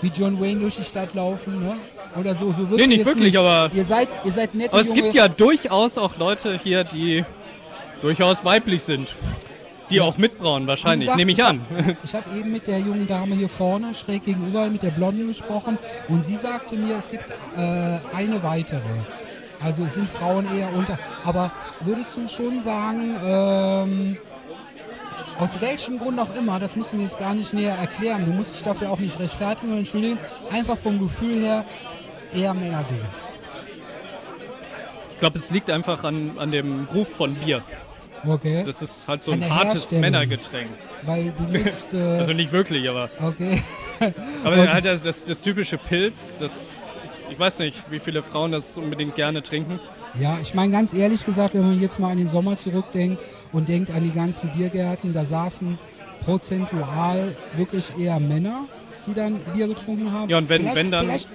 wie 0.00 0.08
John 0.08 0.40
Wayne 0.40 0.60
durch 0.60 0.76
die 0.76 0.84
Stadt 0.84 1.14
laufen, 1.14 1.60
ne? 1.60 1.76
Oder 2.18 2.34
so, 2.34 2.52
so 2.52 2.68
wirkt 2.68 2.80
Nee, 2.82 2.86
nicht 2.88 3.06
wirklich, 3.06 3.38
aber- 3.38 3.70
Ihr 3.74 3.84
seid, 3.84 4.08
ihr 4.24 4.32
seid 4.32 4.54
nette 4.54 4.72
Aber 4.74 4.82
es 4.82 4.92
gibt 4.92 5.14
ja 5.14 5.28
durchaus 5.28 5.96
auch 5.96 6.18
Leute 6.18 6.58
hier, 6.62 6.84
die 6.84 7.24
durchaus 8.02 8.44
weiblich 8.44 8.82
sind. 8.82 9.14
Die 9.90 9.96
Ja. 9.96 10.02
auch 10.04 10.16
mitbrauen, 10.18 10.66
wahrscheinlich, 10.66 11.06
gesagt, 11.06 11.18
nehme 11.18 11.32
ich 11.32 11.40
hab- 11.40 11.50
an. 11.50 11.96
Ich 12.02 12.14
habe 12.14 12.24
eben 12.38 12.50
mit 12.52 12.66
der 12.66 12.78
jungen 12.80 13.06
Dame 13.06 13.34
hier 13.34 13.48
vorne 13.48 13.94
schräg 13.94 14.24
gegenüber 14.24 14.66
mit 14.68 14.82
der 14.82 14.90
Blonden 14.90 15.26
gesprochen 15.26 15.78
und 16.08 16.24
sie 16.24 16.36
sagte 16.36 16.76
mir, 16.76 16.96
es 16.96 17.10
gibt 17.10 17.24
äh, 17.56 17.98
eine 18.14 18.42
weitere. 18.42 18.80
Also 19.64 19.86
sind 19.86 20.08
Frauen 20.10 20.46
eher 20.56 20.72
unter. 20.74 20.98
Aber 21.24 21.50
würdest 21.80 22.16
du 22.16 22.26
schon 22.26 22.60
sagen, 22.62 23.16
ähm, 23.24 24.16
aus 25.38 25.60
welchem 25.60 25.98
Grund 25.98 26.18
auch 26.20 26.34
immer, 26.36 26.58
das 26.60 26.76
müssen 26.76 26.98
wir 26.98 27.06
jetzt 27.06 27.18
gar 27.18 27.34
nicht 27.34 27.52
näher 27.54 27.74
erklären, 27.76 28.24
du 28.26 28.32
musst 28.32 28.54
dich 28.54 28.62
dafür 28.62 28.90
auch 28.90 28.98
nicht 28.98 29.18
rechtfertigen 29.18 29.70
oder 29.70 29.78
entschuldigen, 29.78 30.18
einfach 30.50 30.76
vom 30.76 30.98
Gefühl 31.00 31.40
her 31.40 31.64
eher 32.34 32.54
Männerding. 32.54 33.00
Ich 35.12 35.18
glaube, 35.20 35.38
es 35.38 35.50
liegt 35.50 35.70
einfach 35.70 36.02
an, 36.04 36.32
an 36.38 36.50
dem 36.50 36.86
Ruf 36.92 37.08
von 37.08 37.34
Bier. 37.36 37.62
Okay? 38.26 38.62
Das 38.64 38.82
ist 38.82 39.06
halt 39.08 39.22
so 39.22 39.32
ein 39.32 39.48
hartes. 39.48 39.90
Männergetränk. 39.90 40.70
Weil 41.02 41.32
du 41.36 41.44
bist. 41.52 41.94
Äh, 41.94 41.98
Also 42.18 42.32
nicht 42.32 42.52
wirklich, 42.52 42.88
aber. 42.88 43.08
okay. 43.22 43.62
Aber 44.44 44.56
Und- 44.62 44.72
halt 44.72 44.84
das, 44.84 45.00
das, 45.02 45.22
das 45.22 45.42
typische 45.42 45.78
Pilz, 45.78 46.36
das. 46.36 46.81
Ich 47.32 47.38
weiß 47.38 47.60
nicht, 47.60 47.82
wie 47.88 47.98
viele 47.98 48.22
Frauen 48.22 48.52
das 48.52 48.76
unbedingt 48.76 49.14
gerne 49.14 49.42
trinken. 49.42 49.80
Ja, 50.20 50.38
ich 50.42 50.52
meine 50.52 50.70
ganz 50.70 50.92
ehrlich 50.92 51.24
gesagt, 51.24 51.54
wenn 51.54 51.66
man 51.66 51.80
jetzt 51.80 51.98
mal 51.98 52.10
an 52.10 52.18
den 52.18 52.28
Sommer 52.28 52.58
zurückdenkt 52.58 53.22
und 53.52 53.70
denkt 53.70 53.90
an 53.90 54.04
die 54.04 54.10
ganzen 54.10 54.50
Biergärten, 54.52 55.14
da 55.14 55.24
saßen 55.24 55.78
prozentual 56.26 57.34
wirklich 57.56 57.90
eher 57.98 58.20
Männer, 58.20 58.66
die 59.06 59.14
dann 59.14 59.40
Bier 59.54 59.66
getrunken 59.66 60.12
haben. 60.12 60.28
Ja, 60.28 60.36
und 60.36 60.50
wenn, 60.50 60.60
vielleicht, 60.60 60.76
wenn 60.76 60.90
dann. 60.90 61.06
Vielleicht, 61.06 61.28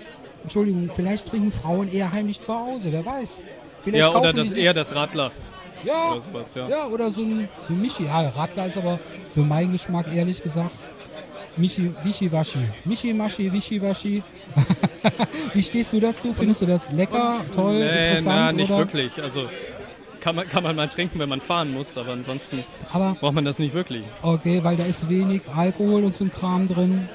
Entschuldigung, 0.43 0.91
vielleicht 0.95 1.27
trinken 1.27 1.51
Frauen 1.51 1.91
eher 1.91 2.11
heimlich 2.11 2.41
zu 2.41 2.53
Hause, 2.53 2.91
wer 2.91 3.03
weiß. 3.03 3.41
Vielleicht 3.81 3.99
Ja, 3.99 4.15
oder 4.15 4.33
das 4.33 4.53
eher 4.53 4.75
das 4.75 4.93
Radler 4.93 5.31
ja, 5.83 6.11
oder 6.11 6.19
sowas, 6.19 6.53
ja. 6.53 6.67
ja, 6.67 6.87
oder 6.87 7.11
so 7.11 7.21
ein, 7.21 7.49
so 7.67 7.73
ein 7.73 7.81
Michi. 7.81 8.05
Ja, 8.05 8.29
Radler 8.29 8.67
ist 8.67 8.77
aber 8.77 8.99
für 9.33 9.41
meinen 9.41 9.71
Geschmack 9.71 10.13
ehrlich 10.13 10.41
gesagt 10.43 10.71
Michi, 11.57 11.91
Wischiwaschi. 12.03 12.59
Michi, 12.85 13.13
Maschi, 13.13 13.51
Wischiwaschi. 13.51 14.23
Wie 15.53 15.63
stehst 15.63 15.93
du 15.93 15.99
dazu? 15.99 16.33
Findest 16.33 16.61
du 16.61 16.65
das 16.65 16.91
lecker, 16.91 17.45
toll, 17.53 17.79
Nee, 17.79 18.09
interessant? 18.09 18.25
na, 18.25 18.51
nicht 18.51 18.69
oder? 18.69 18.79
wirklich. 18.79 19.21
Also 19.21 19.49
kann 20.19 20.35
man, 20.35 20.47
kann 20.49 20.63
man 20.63 20.75
mal 20.75 20.87
trinken, 20.87 21.19
wenn 21.19 21.29
man 21.29 21.41
fahren 21.41 21.71
muss, 21.73 21.97
aber 21.97 22.11
ansonsten 22.13 22.63
Aber 22.91 23.15
braucht 23.19 23.33
man 23.33 23.45
das 23.45 23.59
nicht 23.59 23.73
wirklich. 23.73 24.03
okay, 24.21 24.63
weil 24.63 24.75
da 24.77 24.85
ist 24.85 25.09
wenig 25.09 25.41
Alkohol 25.53 26.03
und 26.03 26.15
so 26.15 26.25
ein 26.25 26.31
Kram 26.31 26.67
drin. 26.67 27.07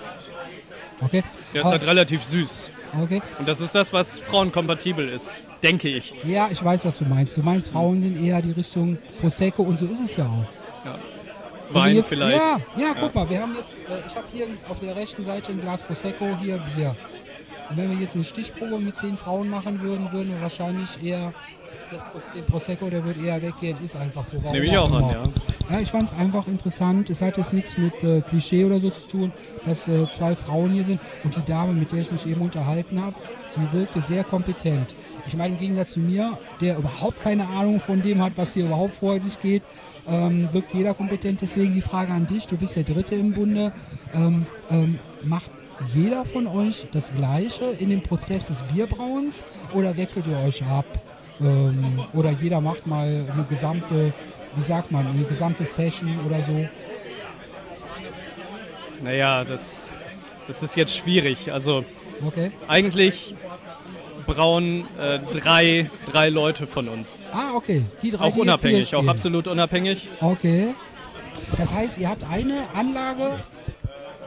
Okay. 1.00 1.22
Der 1.52 1.61
ist 1.61 1.66
Aber- 1.66 1.78
halt 1.78 1.87
relativ 1.87 2.24
süß. 2.24 2.70
okay. 3.02 3.20
Und 3.38 3.46
das 3.48 3.61
ist 3.61 3.74
das, 3.74 3.92
was 3.92 4.18
frauenkompatibel 4.20 5.09
ist, 5.09 5.35
denke 5.62 5.88
ich. 5.88 6.14
Ja, 6.24 6.48
ich 6.50 6.62
weiß, 6.64 6.85
was 6.85 6.98
du 6.98 7.05
meinst. 7.05 7.37
Du 7.37 7.42
meinst, 7.42 7.68
Frauen 7.70 8.00
sind 8.00 8.22
eher 8.22 8.40
die 8.40 8.52
Richtung 8.52 8.98
Prosecco 9.20 9.62
und 9.62 9.78
so 9.78 9.87
ist 9.87 10.00
es 10.00 10.16
ja 10.16 10.24
auch. 10.26 10.44
Wein 11.74 11.96
jetzt, 11.96 12.08
vielleicht. 12.08 12.37
Ja, 12.37 12.61
ja, 12.76 12.94
guck 12.98 13.14
mal, 13.14 13.28
wir 13.28 13.40
haben 13.40 13.54
jetzt, 13.54 13.80
äh, 13.80 13.98
ich 14.06 14.16
habe 14.16 14.26
hier 14.32 14.46
auf 14.68 14.78
der 14.80 14.96
rechten 14.96 15.22
Seite 15.22 15.52
ein 15.52 15.61
Glas 15.61 15.82
Prosecco, 15.82 16.26
hier 16.40 16.61
Bier. 16.76 16.96
Und 17.70 17.76
wenn 17.76 17.90
wir 17.90 17.98
jetzt 17.98 18.14
eine 18.14 18.24
Stichprobe 18.24 18.78
mit 18.78 18.96
zehn 18.96 19.16
Frauen 19.16 19.48
machen 19.48 19.80
würden, 19.80 20.11
würden 20.12 20.35
wir 20.35 20.42
wahrscheinlich 20.42 21.02
eher 21.02 21.32
das, 21.90 22.02
den 22.35 22.44
Prosecco, 22.44 22.88
der 22.90 23.04
wird 23.04 23.22
eher 23.22 23.40
weggehen. 23.40 23.76
Ist 23.82 23.96
einfach 23.96 24.24
so. 24.24 24.38
Nehme 24.38 24.66
ich 24.66 24.76
auch 24.76 24.92
an, 24.92 25.08
ja. 25.08 25.22
Ja, 25.70 25.80
ich 25.80 25.90
fand 25.90 26.11
es 26.11 26.18
einfach 26.18 26.46
interessant. 26.46 27.08
Es 27.11 27.22
hat 27.22 27.37
jetzt 27.37 27.52
nichts 27.52 27.78
mit 27.78 28.02
äh, 28.02 28.20
Klischee 28.20 28.64
oder 28.64 28.80
so 28.80 28.90
zu 28.90 29.08
tun, 29.08 29.32
dass 29.64 29.88
äh, 29.88 30.08
zwei 30.08 30.35
Frauen 30.37 30.70
hier 30.70 30.85
sind 30.85 31.00
und 31.24 31.35
die 31.37 31.44
Dame, 31.44 31.72
mit 31.72 31.92
der 31.92 32.00
ich 32.00 32.12
mich 32.12 32.26
eben 32.26 32.40
unterhalten 32.40 33.00
habe, 33.00 33.14
die 33.56 33.78
wirkte 33.78 34.00
sehr 34.00 34.24
kompetent. 34.24 34.94
Ich 35.26 35.37
meine, 35.37 35.54
im 35.54 35.61
Gegensatz 35.61 35.92
zu 35.92 36.00
mir, 36.00 36.38
der 36.61 36.78
überhaupt 36.78 37.22
keine 37.22 37.46
Ahnung 37.46 37.80
von 37.80 38.02
dem 38.02 38.22
hat, 38.22 38.32
was 38.37 38.54
hier 38.54 38.66
überhaupt 38.66 38.94
vor 38.94 39.18
sich 39.20 39.40
geht, 39.40 39.62
ähm, 40.08 40.48
wirkt 40.52 40.74
jeder 40.74 40.94
kompetent. 40.94 41.40
Deswegen 41.40 41.74
die 41.74 41.82
Frage 41.82 42.12
an 42.12 42.26
dich, 42.26 42.46
du 42.46 42.56
bist 42.56 42.76
der 42.76 42.84
Dritte 42.84 43.14
im 43.14 43.32
Bunde. 43.32 43.72
Ähm, 44.14 44.46
ähm, 44.70 44.98
macht 45.22 45.50
jeder 45.94 46.24
von 46.24 46.46
euch 46.46 46.86
das 46.92 47.12
Gleiche 47.14 47.64
in 47.78 47.90
dem 47.90 48.02
Prozess 48.02 48.46
des 48.46 48.62
Bierbrauens 48.62 49.44
oder 49.74 49.96
wechselt 49.96 50.26
ihr 50.26 50.38
euch 50.38 50.64
ab? 50.64 50.86
Ähm, 51.40 52.00
oder 52.12 52.30
jeder 52.30 52.60
macht 52.60 52.86
mal 52.86 53.06
eine 53.32 53.44
gesamte, 53.48 54.12
wie 54.54 54.62
sagt 54.62 54.92
man, 54.92 55.06
eine 55.06 55.24
gesamte 55.24 55.64
Session 55.64 56.18
oder 56.26 56.42
so. 56.42 56.68
Naja, 59.02 59.44
das, 59.44 59.90
das 60.46 60.62
ist 60.62 60.76
jetzt 60.76 60.96
schwierig. 60.96 61.52
Also 61.52 61.84
Okay. 62.24 62.52
eigentlich 62.68 63.34
brauen 64.26 64.87
äh, 64.98 65.18
drei, 65.32 65.90
drei 66.11 66.28
Leute 66.28 66.66
von 66.66 66.88
uns. 66.88 67.24
Ah, 67.32 67.54
okay. 67.54 67.85
Die 68.02 68.11
drei, 68.11 68.24
Auch 68.26 68.35
die 68.35 68.40
unabhängig, 68.40 68.94
auch 68.94 69.06
absolut 69.06 69.48
unabhängig. 69.48 70.11
Okay. 70.20 70.74
Das 71.56 71.72
heißt, 71.72 71.98
ihr 71.98 72.08
habt 72.08 72.24
eine 72.30 72.62
Anlage. 72.74 73.40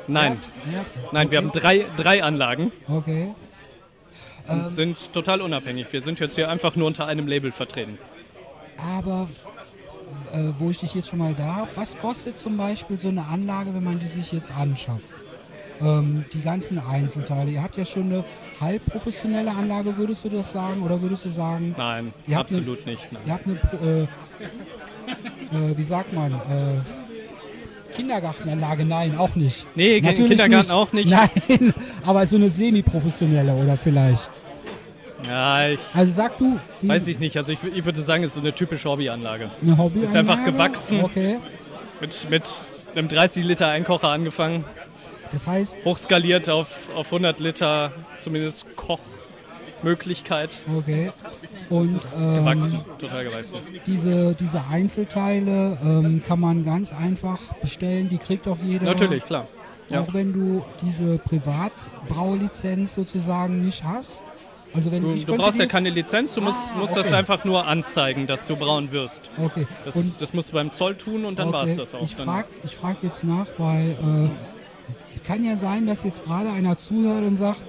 Nein, 0.08 0.40
Ja, 0.72 0.86
nein, 1.12 1.32
wir 1.32 1.40
okay. 1.40 1.48
haben 1.48 1.52
drei, 1.52 1.86
drei 1.98 2.24
Anlagen 2.24 2.72
Okay. 2.88 3.34
Ähm. 4.48 4.70
sind 4.70 5.12
total 5.14 5.42
unabhängig. 5.42 5.92
Wir 5.92 6.02
sind 6.02 6.20
jetzt 6.20 6.36
hier 6.36 6.50
einfach 6.50 6.76
nur 6.76 6.86
unter 6.88 7.08
einem 7.08 7.28
Label 7.28 7.52
vertreten. 7.52 7.98
Aber 9.00 9.28
äh, 10.34 10.52
wo 10.60 10.70
ich 10.70 10.78
dich 10.78 10.94
jetzt 10.94 11.10
schon 11.10 11.18
mal 11.20 11.34
da 11.34 11.56
habe, 11.56 11.72
was 11.76 11.98
kostet 11.98 12.38
zum 12.38 12.56
Beispiel 12.58 13.00
so 13.00 13.08
eine 13.08 13.26
Anlage, 13.26 13.74
wenn 13.74 13.84
man 13.84 14.00
die 14.00 14.08
sich 14.08 14.32
jetzt 14.32 14.52
anschafft? 14.56 15.10
Ähm, 15.82 16.24
die 16.34 16.42
ganzen 16.42 16.80
Einzelteile. 16.80 17.52
Ihr 17.52 17.62
habt 17.64 17.76
ja 17.78 17.86
schon 17.86 18.04
eine 18.04 18.24
halbprofessionelle 18.62 19.52
Anlage, 19.52 19.98
würdest 19.98 20.24
du 20.26 20.30
das 20.30 20.52
sagen? 20.52 20.82
Oder 20.84 21.02
würdest 21.02 21.26
du 21.26 21.30
sagen, 21.30 21.76
Nein, 21.78 22.14
Ihr 22.28 22.38
habt 22.38 22.50
absolut 22.52 22.86
nicht. 22.86 23.12
Nein. 23.12 23.22
ihr 23.26 23.34
habt 23.34 23.46
eine, 23.46 23.58
äh, 23.90 24.02
äh, 25.72 25.78
wie 25.78 25.84
sagt 25.84 26.14
man, 26.14 26.32
äh, 26.34 27.94
Kindergartenanlage? 27.94 28.86
Nein, 28.86 29.18
auch 29.18 29.36
nicht. 29.36 29.68
Nee, 29.76 30.02
Natürlich 30.02 30.32
Kindergarten 30.32 30.72
auch 30.72 30.92
nicht. 30.94 31.10
Nein, 31.10 31.74
aber 32.06 32.26
so 32.28 32.36
eine 32.36 32.50
semi-professionelle 32.50 33.54
oder 33.56 33.78
vielleicht. 33.78 34.30
Ja, 35.28 35.70
ich 35.70 35.80
Also 35.94 36.12
sag 36.12 36.38
du, 36.38 36.60
weiß 36.82 37.08
ich 37.08 37.20
nicht. 37.20 37.36
Also 37.38 37.54
ich, 37.54 37.60
ich 37.64 37.84
würde 37.86 38.00
sagen, 38.02 38.24
es 38.24 38.36
ist 38.36 38.42
eine 38.42 38.54
typische 38.54 38.90
Hobbyanlage. 38.90 39.50
eine 39.62 39.78
Hobby 39.78 40.00
ist 40.00 40.16
einfach 40.16 40.44
gewachsen. 40.44 41.02
Okay. 41.04 41.38
Mit, 42.02 42.28
mit 42.30 42.44
einem 42.96 43.08
30 43.08 43.44
Liter 43.46 43.68
Einkocher 43.70 44.10
angefangen, 44.10 44.66
Das 45.36 45.46
heißt, 45.48 45.78
hochskaliert 45.84 46.50
auf, 46.50 46.88
auf 46.96 47.08
100 47.08 47.42
Liter, 47.42 47.92
zumindest 48.20 48.66
Kochmöglichkeit. 48.78 50.66
okay. 50.78 51.12
Und 51.70 51.92
Gewachsen, 51.92 52.76
ähm, 52.76 52.98
total 53.00 53.24
gewachsen. 53.26 53.60
diese, 53.86 54.34
diese 54.34 54.64
Einzelteile 54.72 55.78
ähm, 55.84 56.22
kann 56.26 56.40
man 56.40 56.64
ganz 56.64 56.94
einfach 56.94 57.40
bestellen. 57.56 58.08
Die 58.08 58.18
kriegt 58.18 58.48
auch 58.48 58.60
jeder. 58.64 58.86
Natürlich, 58.86 59.26
klar. 59.26 59.48
Ja. 59.90 60.02
Auch 60.02 60.14
wenn 60.14 60.32
du 60.32 60.64
diese 60.82 61.18
Privatbraulizenz 61.18 62.96
sozusagen 62.96 63.66
nicht 63.66 63.84
hast. 63.84 64.24
Also 64.74 64.92
wenn 64.92 65.04
Du, 65.04 65.12
ich 65.14 65.26
du 65.26 65.36
brauchst 65.36 65.60
ja 65.60 65.66
keine 65.66 65.90
Lizenz, 65.90 66.34
du 66.34 66.42
musst, 66.42 66.70
Ah, 66.74 66.80
musst 66.80 66.96
das 66.96 67.08
okay. 67.08 67.16
einfach 67.16 67.44
nur 67.44 67.66
anzeigen, 67.68 68.26
dass 68.26 68.48
du 68.48 68.56
braun 68.56 68.92
wirst. 68.92 69.30
Okay. 69.44 69.68
Das, 69.84 69.96
Und 69.98 70.22
das 70.22 70.34
musst 70.34 70.50
du 70.50 70.54
beim 70.54 70.72
Zoll 70.72 70.96
tun 70.96 71.26
und 71.26 71.40
dann 71.40 71.52
war 71.52 71.64
es 71.64 71.72
Okay, 71.72 71.80
das 71.80 71.96
auch. 71.96 72.02
Ich 72.04 72.16
frage 72.16 72.48
frag 72.80 72.98
jetzt 73.04 73.24
nach, 73.24 73.48
weil 73.58 73.92
äh, 73.92 74.30
kann 75.26 75.44
ja 75.44 75.58
sein, 75.58 75.86
dass 75.86 76.04
jetzt 76.04 76.24
gerade 76.24 76.50
einer 76.50 76.78
zuhört 76.78 77.24
und 77.24 77.38
sagt, 77.38 77.62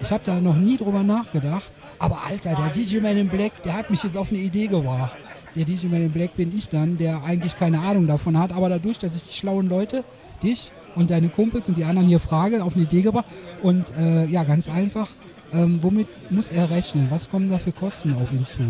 ich 0.00 0.10
habe 0.10 0.22
da 0.24 0.40
noch 0.40 0.56
nie 0.56 0.76
drüber 0.76 1.02
nachgedacht, 1.02 1.70
aber 1.98 2.24
Alter, 2.26 2.54
der 2.54 2.70
DJ 2.70 3.00
Man 3.00 3.16
in 3.16 3.28
Black, 3.28 3.62
der 3.64 3.74
hat 3.74 3.90
mich 3.90 4.02
jetzt 4.02 4.16
auf 4.16 4.30
eine 4.30 4.38
Idee 4.38 4.66
gebracht. 4.66 5.16
Der 5.56 5.64
DJ 5.64 5.86
Man 5.86 6.02
in 6.02 6.12
Black 6.12 6.36
bin 6.36 6.56
ich 6.56 6.68
dann, 6.68 6.98
der 6.98 7.24
eigentlich 7.24 7.56
keine 7.56 7.80
Ahnung 7.80 8.06
davon 8.06 8.38
hat, 8.38 8.52
aber 8.52 8.68
dadurch, 8.68 8.98
dass 8.98 9.16
ich 9.16 9.24
die 9.24 9.32
schlauen 9.32 9.68
Leute, 9.68 10.04
dich 10.42 10.70
und 10.94 11.10
deine 11.10 11.28
Kumpels 11.28 11.68
und 11.68 11.76
die 11.76 11.84
anderen 11.84 12.06
hier 12.06 12.20
frage, 12.20 12.62
auf 12.62 12.74
eine 12.74 12.84
Idee 12.84 13.02
gebracht 13.02 13.26
und 13.62 13.90
äh, 13.98 14.26
ja, 14.26 14.44
ganz 14.44 14.68
einfach, 14.68 15.08
ähm, 15.52 15.82
womit 15.82 16.08
muss 16.30 16.50
er 16.50 16.70
rechnen? 16.70 17.10
Was 17.10 17.30
kommen 17.30 17.50
da 17.50 17.58
für 17.58 17.72
Kosten 17.72 18.14
auf 18.14 18.32
ihn 18.32 18.44
zu? 18.44 18.62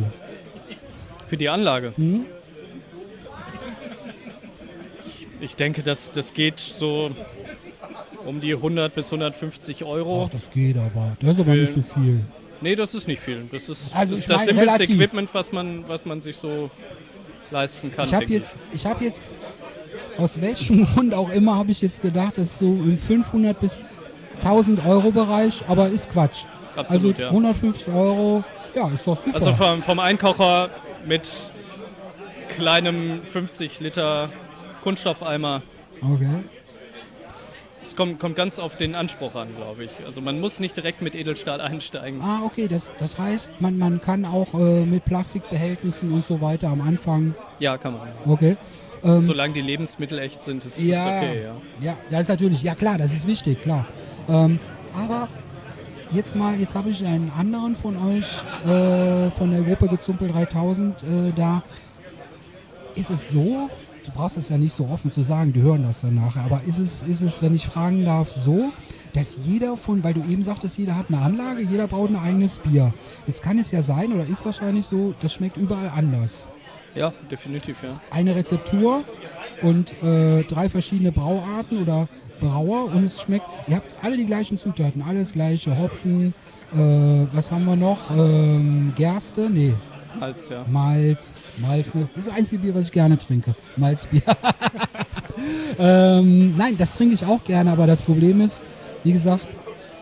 Für 1.26 1.36
die 1.36 1.48
Anlage. 1.48 1.92
Hm? 1.96 2.24
Ich 5.40 5.56
denke, 5.56 5.82
das, 5.82 6.10
das 6.10 6.34
geht 6.34 6.58
so 6.58 7.10
um 8.24 8.40
die 8.40 8.54
100 8.54 8.94
bis 8.94 9.06
150 9.06 9.84
Euro. 9.84 10.24
Ach, 10.26 10.30
das 10.30 10.50
geht 10.50 10.76
aber. 10.76 11.16
Das 11.20 11.34
ist 11.34 11.40
aber 11.40 11.54
nicht 11.54 11.72
so 11.72 11.82
viel. 11.82 12.20
Nee, 12.60 12.74
das 12.74 12.94
ist 12.94 13.06
nicht 13.06 13.20
viel. 13.22 13.48
Das 13.52 13.68
ist, 13.68 13.94
Also 13.94 14.14
das, 14.14 14.20
ist 14.20 14.30
das 14.30 14.44
simpelste 14.44 14.72
relativ. 14.72 15.00
Equipment, 15.00 15.32
was 15.32 15.52
man, 15.52 15.88
was 15.88 16.04
man 16.04 16.20
sich 16.20 16.36
so 16.36 16.70
leisten 17.50 17.92
kann. 17.94 18.06
Ich 18.06 18.14
habe 18.14 18.26
jetzt, 18.26 18.58
ich 18.72 18.84
habe 18.84 19.04
jetzt, 19.04 19.38
aus 20.18 20.40
welchem 20.40 20.84
Grund 20.94 21.14
auch 21.14 21.30
immer, 21.30 21.56
habe 21.56 21.70
ich 21.70 21.80
jetzt 21.82 22.02
gedacht, 22.02 22.36
das 22.36 22.46
ist 22.46 22.58
so 22.58 22.66
im 22.66 22.98
500 22.98 23.58
bis 23.58 23.80
1000 24.36 24.84
Euro 24.84 25.10
Bereich, 25.10 25.62
aber 25.68 25.88
ist 25.88 26.10
Quatsch. 26.10 26.44
Absolut, 26.76 27.14
also 27.16 27.22
ja. 27.22 27.28
150 27.28 27.88
Euro, 27.94 28.44
ja, 28.74 28.88
ist 28.88 29.06
doch 29.06 29.16
super. 29.16 29.34
Also 29.34 29.52
vom, 29.52 29.82
vom 29.82 29.98
Einkocher 29.98 30.70
mit 31.06 31.28
kleinem 32.56 33.22
50 33.24 33.80
Liter 33.80 34.30
Kunststoffeimer. 34.82 35.62
okay. 36.02 36.28
Es 37.80 37.94
kommt, 37.94 38.18
kommt 38.18 38.34
ganz 38.36 38.58
auf 38.58 38.76
den 38.76 38.94
Anspruch 38.96 39.34
an, 39.36 39.54
glaube 39.56 39.84
ich. 39.84 39.90
Also 40.04 40.20
man 40.20 40.40
muss 40.40 40.58
nicht 40.58 40.76
direkt 40.76 41.00
mit 41.00 41.14
Edelstahl 41.14 41.60
einsteigen. 41.60 42.20
Ah, 42.22 42.40
okay, 42.44 42.66
das, 42.68 42.92
das 42.98 43.18
heißt, 43.18 43.60
man, 43.60 43.78
man 43.78 44.00
kann 44.00 44.24
auch 44.24 44.52
äh, 44.54 44.84
mit 44.84 45.04
Plastikbehältnissen 45.04 46.12
und 46.12 46.24
so 46.24 46.40
weiter 46.40 46.68
am 46.68 46.80
Anfang, 46.80 47.34
Ja, 47.60 47.78
kann 47.78 47.94
man. 47.94 48.08
okay. 48.26 48.56
Ähm, 49.04 49.24
Solange 49.24 49.54
die 49.54 49.60
Lebensmittel 49.60 50.18
echt 50.18 50.42
sind, 50.42 50.64
ist 50.64 50.76
es 50.76 50.84
ja, 50.84 51.04
okay, 51.06 51.42
ja. 51.44 51.54
ja, 51.80 51.96
das 52.10 52.22
ist 52.22 52.28
natürlich, 52.30 52.62
ja 52.64 52.74
klar, 52.74 52.98
das 52.98 53.12
ist 53.12 53.28
wichtig, 53.28 53.62
klar. 53.62 53.86
Ähm, 54.28 54.58
aber 54.92 55.28
jetzt 56.10 56.34
mal, 56.34 56.58
jetzt 56.58 56.74
habe 56.74 56.90
ich 56.90 57.06
einen 57.06 57.30
anderen 57.30 57.76
von 57.76 57.96
euch, 57.96 58.42
äh, 58.66 59.30
von 59.30 59.52
der 59.52 59.62
Gruppe 59.62 59.86
Gezumpel 59.86 60.28
3000 60.32 61.02
äh, 61.04 61.06
da. 61.34 61.62
Ist 62.96 63.10
es 63.10 63.30
so, 63.30 63.70
du 64.08 64.14
brauchst 64.14 64.36
es 64.36 64.48
ja 64.48 64.56
nicht 64.58 64.72
so 64.72 64.86
offen 64.86 65.10
zu 65.10 65.22
sagen, 65.22 65.52
die 65.52 65.60
hören 65.60 65.82
das 65.82 66.00
dann 66.00 66.14
nachher, 66.14 66.42
aber 66.42 66.62
ist 66.64 66.78
es, 66.78 67.02
ist 67.02 67.20
es, 67.20 67.42
wenn 67.42 67.54
ich 67.54 67.66
fragen 67.66 68.04
darf, 68.04 68.32
so, 68.32 68.72
dass 69.12 69.36
jeder 69.44 69.76
von, 69.76 70.02
weil 70.02 70.14
du 70.14 70.22
eben 70.24 70.42
sagtest, 70.42 70.78
jeder 70.78 70.96
hat 70.96 71.06
eine 71.08 71.18
Anlage, 71.18 71.62
jeder 71.62 71.86
braucht 71.86 72.10
ein 72.10 72.16
eigenes 72.16 72.58
Bier. 72.58 72.92
Jetzt 73.26 73.42
kann 73.42 73.58
es 73.58 73.70
ja 73.70 73.82
sein, 73.82 74.12
oder 74.12 74.26
ist 74.26 74.44
wahrscheinlich 74.44 74.86
so, 74.86 75.14
das 75.20 75.34
schmeckt 75.34 75.56
überall 75.56 75.90
anders. 75.94 76.48
Ja, 76.94 77.12
definitiv, 77.30 77.82
ja. 77.82 78.00
eine 78.10 78.34
Rezeptur 78.34 79.04
und 79.62 80.02
äh, 80.02 80.42
drei 80.44 80.68
verschiedene 80.68 81.12
Brauarten 81.12 81.82
oder 81.82 82.08
Brauer 82.40 82.86
und 82.86 83.04
es 83.04 83.20
schmeckt, 83.20 83.44
ihr 83.66 83.76
habt 83.76 83.92
alle 84.02 84.16
die 84.16 84.26
gleichen 84.26 84.56
Zutaten, 84.56 85.02
alles 85.02 85.32
gleiche, 85.32 85.78
Hopfen, 85.78 86.34
äh, 86.72 86.76
was 87.32 87.52
haben 87.52 87.66
wir 87.66 87.76
noch, 87.76 88.10
ähm, 88.16 88.92
Gerste, 88.96 89.50
nee, 89.50 89.74
Malz, 90.18 90.48
ja. 90.48 90.64
Malz, 90.68 91.40
Malz. 91.58 91.94
Ne? 91.94 92.08
Das 92.14 92.24
ist 92.24 92.28
das 92.28 92.36
einzige 92.36 92.62
Bier, 92.62 92.74
was 92.74 92.86
ich 92.86 92.92
gerne 92.92 93.18
trinke. 93.18 93.54
Malzbier. 93.76 94.22
ähm, 95.78 96.56
nein, 96.56 96.76
das 96.76 96.94
trinke 96.94 97.14
ich 97.14 97.24
auch 97.24 97.42
gerne, 97.44 97.70
aber 97.70 97.86
das 97.86 98.02
Problem 98.02 98.40
ist, 98.40 98.60
wie 99.04 99.12
gesagt, 99.12 99.46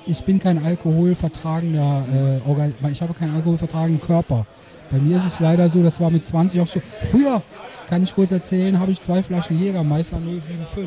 ich 0.07 0.23
bin 0.25 0.39
kein 0.39 0.63
alkoholvertragender, 0.63 2.05
äh, 2.45 2.49
Organ 2.49 2.75
ich 2.91 3.03
habe 3.03 3.15
keinen 3.15 3.35
alkoholvertragenden 3.35 4.01
Körper. 4.01 4.47
Bei 4.91 4.99
mir 4.99 5.17
ist 5.17 5.27
es 5.27 5.41
leider 5.41 5.69
so, 5.69 5.83
das 5.83 6.01
war 6.01 6.11
mit 6.11 6.25
20 6.25 6.61
auch 6.61 6.67
so. 6.67 6.81
Früher, 7.11 7.43
kann 7.89 8.03
ich 8.03 8.15
kurz 8.15 8.33
erzählen, 8.33 8.79
habe 8.79 8.93
ich 8.93 9.01
zwei 9.01 9.23
Flaschen 9.23 9.59
Jägermeister 9.59 10.19
075 10.19 10.87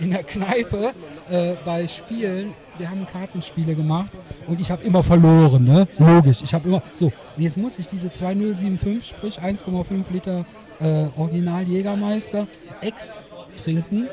in 0.00 0.10
der 0.10 0.22
Kneipe 0.22 0.92
äh, 1.30 1.54
bei 1.64 1.86
Spielen. 1.86 2.52
Wir 2.78 2.90
haben 2.90 3.06
Kartenspiele 3.06 3.74
gemacht 3.74 4.10
und 4.46 4.60
ich 4.60 4.70
habe 4.70 4.82
immer 4.84 5.02
verloren, 5.02 5.64
ne? 5.64 5.86
Logisch. 5.98 6.42
Ich 6.42 6.54
habe 6.54 6.68
immer. 6.68 6.82
So, 6.94 7.06
und 7.36 7.42
jetzt 7.42 7.58
muss 7.58 7.78
ich 7.78 7.86
diese 7.86 8.10
2075, 8.10 9.04
sprich 9.04 9.40
1,5 9.40 10.04
Liter 10.10 10.46
äh, 10.78 11.06
Original 11.16 11.66
Jägermeister, 11.68 12.46
Ex 12.80 13.20
trinken. 13.56 14.08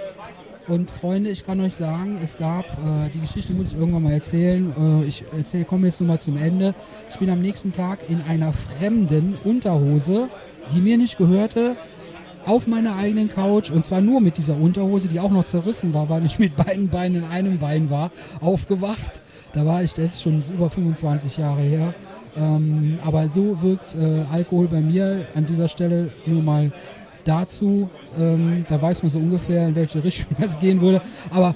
Und 0.67 0.91
Freunde, 0.91 1.29
ich 1.29 1.45
kann 1.45 1.61
euch 1.61 1.75
sagen, 1.75 2.19
es 2.21 2.37
gab, 2.37 2.65
äh, 2.65 3.09
die 3.13 3.21
Geschichte 3.21 3.53
muss 3.53 3.71
ich 3.71 3.79
irgendwann 3.79 4.03
mal 4.03 4.11
erzählen. 4.11 5.01
Äh, 5.01 5.05
ich 5.05 5.23
erzähle, 5.35 5.63
komme 5.63 5.87
jetzt 5.87 6.01
nur 6.01 6.09
mal 6.09 6.19
zum 6.19 6.35
Ende. 6.35 6.75
Ich 7.09 7.17
bin 7.17 7.29
am 7.29 7.41
nächsten 7.41 7.71
Tag 7.71 7.99
in 8.09 8.21
einer 8.21 8.51
fremden 8.51 9.37
Unterhose, 9.45 10.27
die 10.73 10.81
mir 10.81 10.97
nicht 10.97 11.17
gehörte, 11.17 11.77
auf 12.47 12.65
meiner 12.65 12.95
eigenen 12.95 13.29
Couch 13.29 13.69
und 13.69 13.83
zwar 13.83 14.01
nur 14.01 14.21
mit 14.21 14.37
dieser 14.37 14.57
Unterhose, 14.57 15.09
die 15.09 15.19
auch 15.19 15.31
noch 15.31 15.43
zerrissen 15.43 15.93
war, 15.93 16.09
weil 16.09 16.25
ich 16.25 16.39
mit 16.39 16.55
beiden 16.55 16.89
Beinen 16.89 17.23
in 17.23 17.29
einem 17.29 17.59
Bein 17.59 17.89
war, 17.89 18.11
aufgewacht. 18.41 19.21
Da 19.53 19.65
war 19.65 19.83
ich, 19.83 19.93
das 19.93 20.13
ist 20.13 20.21
schon 20.23 20.41
über 20.53 20.69
25 20.69 21.37
Jahre 21.37 21.61
her. 21.61 21.93
Ähm, 22.37 22.99
aber 23.03 23.27
so 23.27 23.61
wirkt 23.61 23.95
äh, 23.95 24.23
Alkohol 24.31 24.67
bei 24.67 24.79
mir 24.79 25.27
an 25.35 25.45
dieser 25.45 25.67
Stelle 25.67 26.11
nur 26.25 26.41
mal 26.41 26.71
dazu. 27.25 27.89
Ähm, 28.17 28.65
da 28.67 28.81
weiß 28.81 29.03
man 29.03 29.09
so 29.09 29.19
ungefähr, 29.19 29.67
in 29.67 29.75
welche 29.75 30.03
Richtung 30.03 30.35
das 30.39 30.59
gehen 30.59 30.79
würde. 30.79 31.01
Aber 31.31 31.55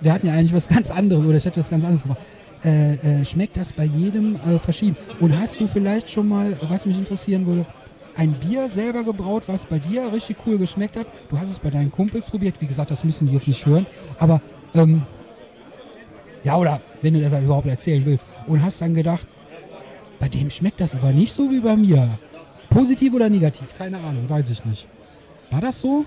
wir 0.00 0.12
hatten 0.12 0.26
ja 0.26 0.34
eigentlich 0.34 0.52
was 0.52 0.68
ganz 0.68 0.90
anderes 0.90 1.24
oder 1.24 1.36
ich 1.36 1.44
hätte 1.44 1.60
was 1.60 1.70
ganz 1.70 1.84
anderes 1.84 2.02
gemacht. 2.02 2.20
Äh, 2.64 2.94
äh, 2.94 3.24
schmeckt 3.24 3.56
das 3.56 3.72
bei 3.72 3.84
jedem 3.84 4.36
äh, 4.36 4.58
verschieden? 4.58 4.96
Und 5.20 5.38
hast 5.38 5.60
du 5.60 5.68
vielleicht 5.68 6.10
schon 6.10 6.28
mal, 6.28 6.56
was 6.68 6.84
mich 6.84 6.98
interessieren 6.98 7.46
würde, 7.46 7.64
ein 8.16 8.32
Bier 8.32 8.68
selber 8.68 9.04
gebraut, 9.04 9.44
was 9.46 9.66
bei 9.66 9.78
dir 9.78 10.12
richtig 10.12 10.38
cool 10.46 10.58
geschmeckt 10.58 10.96
hat. 10.96 11.06
Du 11.28 11.38
hast 11.38 11.50
es 11.50 11.58
bei 11.58 11.70
deinen 11.70 11.90
Kumpels 11.90 12.30
probiert. 12.30 12.60
Wie 12.60 12.66
gesagt, 12.66 12.90
das 12.90 13.04
müssen 13.04 13.26
die 13.26 13.34
jetzt 13.34 13.46
nicht 13.46 13.64
hören. 13.66 13.86
Aber, 14.18 14.40
ähm, 14.74 15.02
ja, 16.42 16.56
oder 16.56 16.80
wenn 17.02 17.14
du 17.14 17.20
das 17.20 17.32
halt 17.32 17.44
überhaupt 17.44 17.66
erzählen 17.66 18.04
willst. 18.06 18.26
Und 18.46 18.62
hast 18.62 18.80
dann 18.80 18.94
gedacht, 18.94 19.26
bei 20.18 20.28
dem 20.28 20.48
schmeckt 20.50 20.80
das 20.80 20.94
aber 20.94 21.12
nicht 21.12 21.32
so 21.32 21.50
wie 21.50 21.60
bei 21.60 21.76
mir. 21.76 22.08
Positiv 22.70 23.14
oder 23.14 23.28
negativ? 23.28 23.74
Keine 23.76 23.98
Ahnung, 23.98 24.28
weiß 24.28 24.50
ich 24.50 24.64
nicht. 24.64 24.88
War 25.50 25.60
das 25.60 25.80
so? 25.80 26.04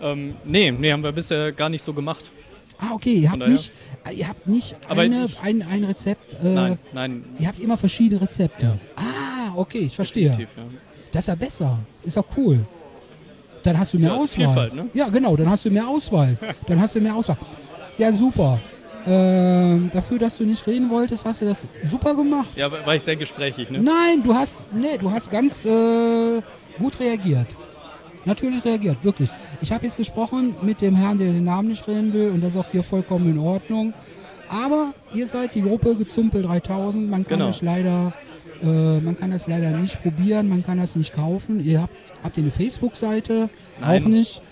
Ähm, 0.00 0.34
nee, 0.44 0.70
nee, 0.70 0.92
haben 0.92 1.02
wir 1.02 1.12
bisher 1.12 1.52
gar 1.52 1.68
nicht 1.68 1.82
so 1.82 1.92
gemacht. 1.92 2.30
Ah, 2.78 2.92
okay, 2.92 3.14
ihr 3.14 3.30
habt 3.30 3.48
nicht, 3.48 3.72
ihr 4.14 4.28
habt 4.28 4.46
nicht 4.46 4.76
eine, 4.90 5.28
ein, 5.42 5.62
ein 5.62 5.84
Rezept. 5.84 6.34
Äh, 6.44 6.54
nein, 6.54 6.78
nein. 6.92 7.24
Ihr 7.38 7.48
habt 7.48 7.58
immer 7.58 7.78
verschiedene 7.78 8.20
Rezepte. 8.20 8.78
Ah, 8.96 9.54
okay, 9.56 9.78
ich 9.78 9.96
verstehe. 9.96 10.36
Ja. 10.38 10.64
Das 11.16 11.22
ist 11.24 11.28
ja 11.28 11.34
besser. 11.34 11.78
Ist 12.04 12.18
auch 12.18 12.26
cool. 12.36 12.58
Dann 13.62 13.78
hast 13.78 13.94
du 13.94 13.98
mehr 13.98 14.10
ja, 14.10 14.16
Auswahl. 14.16 14.28
Vielfalt, 14.28 14.74
ne? 14.74 14.90
Ja, 14.92 15.08
genau, 15.08 15.34
dann 15.34 15.48
hast 15.48 15.64
du 15.64 15.70
mehr 15.70 15.88
Auswahl. 15.88 16.36
dann 16.66 16.78
hast 16.78 16.94
du 16.94 17.00
mehr 17.00 17.14
Auswahl. 17.14 17.38
Ja, 17.96 18.12
super. 18.12 18.60
Ähm, 19.06 19.90
dafür, 19.94 20.18
dass 20.18 20.36
du 20.36 20.44
nicht 20.44 20.66
reden 20.66 20.90
wolltest, 20.90 21.24
hast 21.24 21.40
du 21.40 21.46
das 21.46 21.66
super 21.84 22.14
gemacht. 22.14 22.50
Ja, 22.54 22.70
war 22.70 22.94
ich 22.94 23.02
sehr 23.02 23.16
gesprächig, 23.16 23.70
ne? 23.70 23.78
Nein, 23.78 24.22
du 24.22 24.34
hast, 24.34 24.62
nee, 24.74 24.98
du 24.98 25.10
hast 25.10 25.30
ganz 25.30 25.64
äh, 25.64 26.42
gut 26.78 27.00
reagiert. 27.00 27.46
Natürlich 28.26 28.62
reagiert, 28.62 29.02
wirklich. 29.02 29.30
Ich 29.62 29.72
habe 29.72 29.86
jetzt 29.86 29.96
gesprochen 29.96 30.54
mit 30.60 30.82
dem 30.82 30.96
Herrn, 30.96 31.16
der 31.16 31.32
den 31.32 31.44
Namen 31.44 31.68
nicht 31.68 31.88
reden 31.88 32.12
will, 32.12 32.28
und 32.28 32.42
das 32.42 32.50
ist 32.50 32.60
auch 32.60 32.70
hier 32.70 32.82
vollkommen 32.82 33.30
in 33.30 33.38
Ordnung. 33.38 33.94
Aber 34.50 34.92
ihr 35.14 35.26
seid 35.26 35.54
die 35.54 35.62
Gruppe 35.62 35.96
Gezumpel 35.96 36.42
3000. 36.42 37.08
Man 37.08 37.24
kann 37.24 37.38
genau. 37.38 37.48
euch 37.48 37.62
leider 37.62 38.12
äh, 38.62 39.00
man 39.00 39.16
kann 39.16 39.30
das 39.30 39.46
leider 39.46 39.70
nicht 39.70 40.02
probieren, 40.02 40.48
man 40.48 40.64
kann 40.64 40.78
das 40.78 40.96
nicht 40.96 41.14
kaufen. 41.14 41.64
Ihr 41.64 41.82
habt, 41.82 41.94
habt 42.22 42.36
ihr 42.36 42.44
eine 42.44 42.52
Facebook-Seite? 42.52 43.48
Auch 43.82 44.00
nicht. 44.00 44.42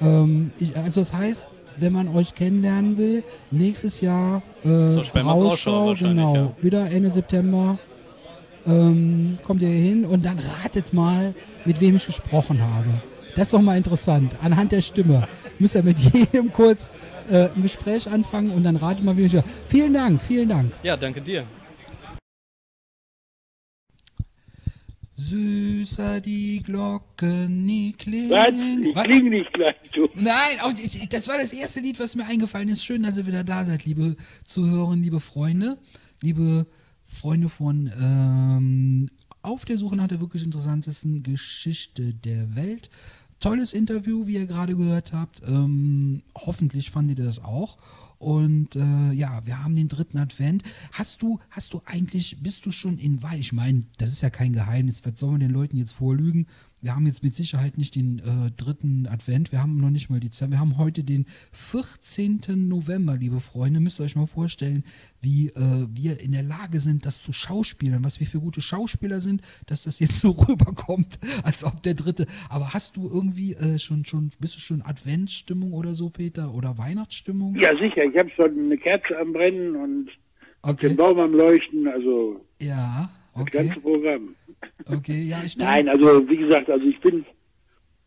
Ähm, 0.00 0.50
ich, 0.58 0.76
also 0.76 1.00
das 1.00 1.12
heißt, 1.12 1.46
wenn 1.76 1.92
man 1.92 2.08
euch 2.08 2.34
kennenlernen 2.34 2.96
will, 2.96 3.22
nächstes 3.50 4.00
Jahr 4.00 4.42
äh, 4.64 4.88
so, 4.88 5.02
Vorausschau, 5.02 5.94
genau, 5.94 6.34
ja. 6.34 6.52
wieder 6.60 6.90
Ende 6.90 7.10
September 7.10 7.78
ähm, 8.66 9.38
kommt 9.44 9.62
ihr 9.62 9.68
hin 9.68 10.04
und 10.04 10.24
dann 10.24 10.38
ratet 10.38 10.92
mal, 10.92 11.34
mit 11.64 11.80
wem 11.80 11.96
ich 11.96 12.06
gesprochen 12.06 12.60
habe. 12.60 13.02
Das 13.34 13.46
ist 13.46 13.54
doch 13.54 13.62
mal 13.62 13.76
interessant, 13.76 14.34
anhand 14.42 14.72
der 14.72 14.80
Stimme. 14.80 15.28
Müsst 15.58 15.74
ihr 15.74 15.82
mit 15.82 15.98
jedem 16.14 16.52
kurz 16.52 16.90
äh, 17.30 17.48
ein 17.54 17.62
Gespräch 17.62 18.08
anfangen 18.10 18.50
und 18.50 18.64
dann 18.64 18.76
ratet 18.76 19.04
mal, 19.04 19.16
wie 19.16 19.24
ich. 19.24 19.36
Vielen 19.66 19.94
Dank, 19.94 20.22
vielen 20.22 20.48
Dank. 20.48 20.72
Ja, 20.82 20.96
danke 20.96 21.20
dir. 21.20 21.44
Süßer 25.20 26.20
die 26.20 26.62
Glocken 26.62 27.66
nie 27.66 27.92
klingen. 27.92 28.30
Was? 28.30 28.48
Die 28.48 28.92
klingen 28.92 29.30
nicht 29.30 29.52
gleich, 29.52 29.76
du. 29.92 30.08
Nein, 30.14 30.60
auch, 30.62 30.72
das 31.10 31.28
war 31.28 31.36
das 31.36 31.52
erste 31.52 31.80
Lied, 31.80 32.00
was 32.00 32.14
mir 32.14 32.24
eingefallen 32.24 32.70
ist. 32.70 32.84
Schön, 32.84 33.02
dass 33.02 33.18
ihr 33.18 33.26
wieder 33.26 33.44
da 33.44 33.64
seid, 33.64 33.84
liebe 33.84 34.16
Zuhörer, 34.44 34.96
liebe 34.96 35.20
Freunde, 35.20 35.78
liebe 36.22 36.66
Freunde 37.06 37.48
von 37.50 37.92
ähm, 38.00 39.10
Auf 39.42 39.66
der 39.66 39.76
Suche 39.76 39.96
nach 39.96 40.08
der 40.08 40.20
wirklich 40.20 40.42
interessantesten 40.42 41.22
Geschichte 41.22 42.14
der 42.14 42.56
Welt. 42.56 42.88
Tolles 43.40 43.72
Interview, 43.74 44.26
wie 44.26 44.34
ihr 44.34 44.46
gerade 44.46 44.74
gehört 44.74 45.12
habt. 45.12 45.42
Ähm, 45.46 46.22
hoffentlich 46.34 46.90
fandet 46.90 47.18
ihr 47.18 47.24
das 47.26 47.44
auch. 47.44 47.76
Und 48.20 48.76
äh, 48.76 49.12
ja, 49.12 49.40
wir 49.46 49.64
haben 49.64 49.74
den 49.74 49.88
dritten 49.88 50.18
Advent. 50.18 50.62
Hast 50.92 51.22
du, 51.22 51.40
hast 51.48 51.72
du 51.72 51.80
eigentlich, 51.86 52.36
bist 52.42 52.66
du 52.66 52.70
schon 52.70 52.98
in 52.98 53.22
Weil? 53.22 53.40
Ich 53.40 53.54
meine, 53.54 53.84
das 53.96 54.10
ist 54.10 54.20
ja 54.20 54.28
kein 54.28 54.52
Geheimnis. 54.52 55.02
Was 55.06 55.18
sollen 55.18 55.40
wir 55.40 55.48
den 55.48 55.54
Leuten 55.54 55.78
jetzt 55.78 55.92
vorlügen? 55.92 56.46
Wir 56.82 56.94
haben 56.94 57.04
jetzt 57.04 57.22
mit 57.22 57.34
Sicherheit 57.34 57.76
nicht 57.76 57.94
den 57.94 58.20
äh, 58.20 58.50
dritten 58.56 59.06
Advent, 59.06 59.52
wir 59.52 59.60
haben 59.60 59.76
noch 59.76 59.90
nicht 59.90 60.08
mal 60.08 60.18
die 60.18 60.30
Zeit. 60.30 60.50
Wir 60.50 60.60
haben 60.60 60.78
heute 60.78 61.04
den 61.04 61.26
14. 61.52 62.40
November, 62.68 63.16
liebe 63.16 63.38
Freunde. 63.38 63.80
Müsst 63.80 64.00
ihr 64.00 64.04
euch 64.04 64.16
mal 64.16 64.24
vorstellen, 64.24 64.84
wie 65.20 65.48
äh, 65.48 65.86
wir 65.92 66.20
in 66.20 66.32
der 66.32 66.42
Lage 66.42 66.80
sind, 66.80 67.04
das 67.04 67.22
zu 67.22 67.34
schauspielern, 67.34 68.02
was 68.02 68.18
wir 68.18 68.26
für 68.26 68.40
gute 68.40 68.62
Schauspieler 68.62 69.20
sind, 69.20 69.42
dass 69.66 69.82
das 69.82 70.00
jetzt 70.00 70.20
so 70.20 70.30
rüberkommt, 70.30 71.18
als 71.44 71.64
ob 71.64 71.82
der 71.82 71.94
dritte. 71.94 72.26
Aber 72.48 72.72
hast 72.72 72.96
du 72.96 73.10
irgendwie 73.12 73.52
äh, 73.52 73.78
schon, 73.78 74.06
schon, 74.06 74.30
bist 74.40 74.56
du 74.56 74.60
schon 74.60 74.80
Adventsstimmung 74.80 75.74
oder 75.74 75.92
so, 75.92 76.08
Peter? 76.08 76.54
Oder 76.54 76.78
Weihnachtsstimmung? 76.78 77.56
Ja, 77.56 77.76
sicher. 77.76 78.04
Ich 78.04 78.16
habe 78.16 78.30
schon 78.30 78.58
eine 78.58 78.78
Kerze 78.78 79.18
am 79.18 79.34
Brennen 79.34 79.76
und 79.76 80.10
okay. 80.62 80.88
den 80.88 80.96
Baum 80.96 81.18
am 81.18 81.34
Leuchten, 81.34 81.86
also. 81.88 82.40
Ja. 82.58 83.10
Okay. 83.34 83.50
Das 83.52 83.66
ganze 83.66 83.80
Programm. 83.80 84.34
Okay, 84.96 85.22
ja, 85.22 85.42
ich 85.44 85.56
Nein, 85.56 85.88
also 85.88 86.28
wie 86.28 86.36
gesagt, 86.36 86.70
also 86.70 86.84
ich 86.84 87.00
bin 87.00 87.24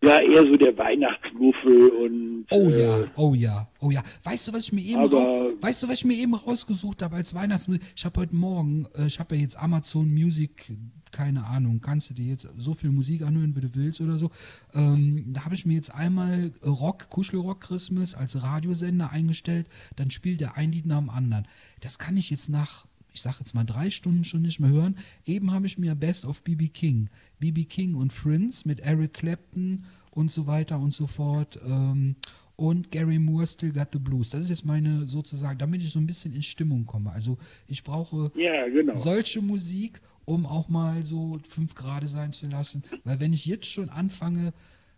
ja 0.04 0.20
eher 0.20 0.44
so 0.44 0.56
der 0.56 0.78
Weihnachtsmuffel 0.78 1.90
und. 1.90 2.46
Oh 2.52 2.70
äh, 2.70 2.82
ja, 2.82 3.04
oh 3.16 3.34
ja, 3.34 3.68
oh 3.80 3.92
ja. 3.92 4.04
Weißt 4.24 4.48
du, 4.48 4.54
was 4.54 4.66
ich 4.66 4.74
mir 4.74 4.82
eben, 4.82 5.00
aber, 5.00 5.52
weißt 5.62 5.84
du, 5.84 5.88
was 5.88 6.00
ich 6.00 6.06
mir 6.06 6.18
eben 6.18 6.36
rausgesucht 6.36 7.02
habe 7.02 7.16
als 7.16 7.34
Weihnachtsmusik? 7.34 7.82
Ich 7.96 8.04
habe 8.04 8.20
heute 8.20 8.36
Morgen, 8.36 8.86
äh, 8.98 9.06
ich 9.06 9.20
habe 9.20 9.36
ja 9.36 9.42
jetzt 9.42 9.58
Amazon 9.58 10.14
Music, 10.14 10.72
keine 11.12 11.46
Ahnung, 11.46 11.80
kannst 11.80 12.10
du 12.10 12.14
dir 12.14 12.26
jetzt 12.26 12.50
so 12.58 12.74
viel 12.74 12.92
Musik 12.92 13.22
anhören, 13.22 13.56
wie 13.56 13.62
du 13.62 13.76
willst 13.76 14.02
oder 14.02 14.18
so. 14.18 14.30
Ähm, 14.74 15.26
da 15.28 15.46
habe 15.46 15.56
ich 15.56 15.66
mir 15.66 15.76
jetzt 15.76 15.94
einmal 15.94 16.52
Rock, 16.66 17.10
Kuschelrock 17.10 17.62
Christmas 17.62 18.14
als 18.14 18.42
Radiosender 18.42 19.12
eingestellt. 19.12 19.68
Dann 19.96 20.12
spielt 20.12 20.42
der 20.42 20.58
ein 20.58 20.72
Lied 20.72 20.86
nach 20.86 21.00
dem 21.00 21.10
anderen. 21.10 21.48
Das 21.80 21.98
kann 21.98 22.18
ich 22.18 22.30
jetzt 22.30 22.50
nach 22.50 22.86
ich 23.14 23.22
sage 23.22 23.38
jetzt 23.40 23.54
mal 23.54 23.64
drei 23.64 23.90
Stunden 23.90 24.24
schon 24.24 24.42
nicht 24.42 24.60
mehr 24.60 24.72
hören. 24.72 24.98
Eben 25.26 25.52
habe 25.52 25.66
ich 25.66 25.78
mir 25.78 25.96
Best 25.96 26.26
of 26.26 26.44
BB 26.44 26.74
King, 26.74 27.10
BB 27.40 27.70
King 27.70 27.96
und 27.96 28.12
Friends 28.12 28.66
mit 28.66 28.80
Eric 28.82 29.14
Clapton 29.14 29.86
und 30.12 30.32
so 30.32 30.48
weiter 30.48 30.80
und 30.80 30.94
so 30.94 31.08
fort. 31.08 31.60
Ähm, 31.66 32.16
und 32.56 32.92
Gary 32.92 33.18
Moore 33.20 33.48
Still 33.48 33.72
Got 33.72 33.90
the 33.94 34.00
Blues. 34.00 34.30
Das 34.30 34.42
ist 34.42 34.50
jetzt 34.50 34.66
meine 34.66 35.08
sozusagen, 35.08 35.58
damit 35.58 35.82
ich 35.82 35.90
so 35.90 36.00
ein 36.00 36.06
bisschen 36.06 36.34
in 36.34 36.44
Stimmung 36.44 36.86
komme. 36.86 37.12
Also 37.12 37.38
ich 37.68 37.84
brauche 37.84 38.32
ja, 38.36 38.68
genau. 38.68 38.96
solche 38.96 39.42
Musik, 39.42 40.02
um 40.26 40.46
auch 40.46 40.70
mal 40.70 41.04
so 41.04 41.40
fünf 41.48 41.74
Grad 41.74 42.08
sein 42.08 42.32
zu 42.32 42.48
lassen. 42.48 42.84
Weil 43.04 43.20
wenn 43.20 43.34
ich 43.34 43.46
jetzt 43.46 43.66
schon 43.66 43.90
anfange, 43.90 44.54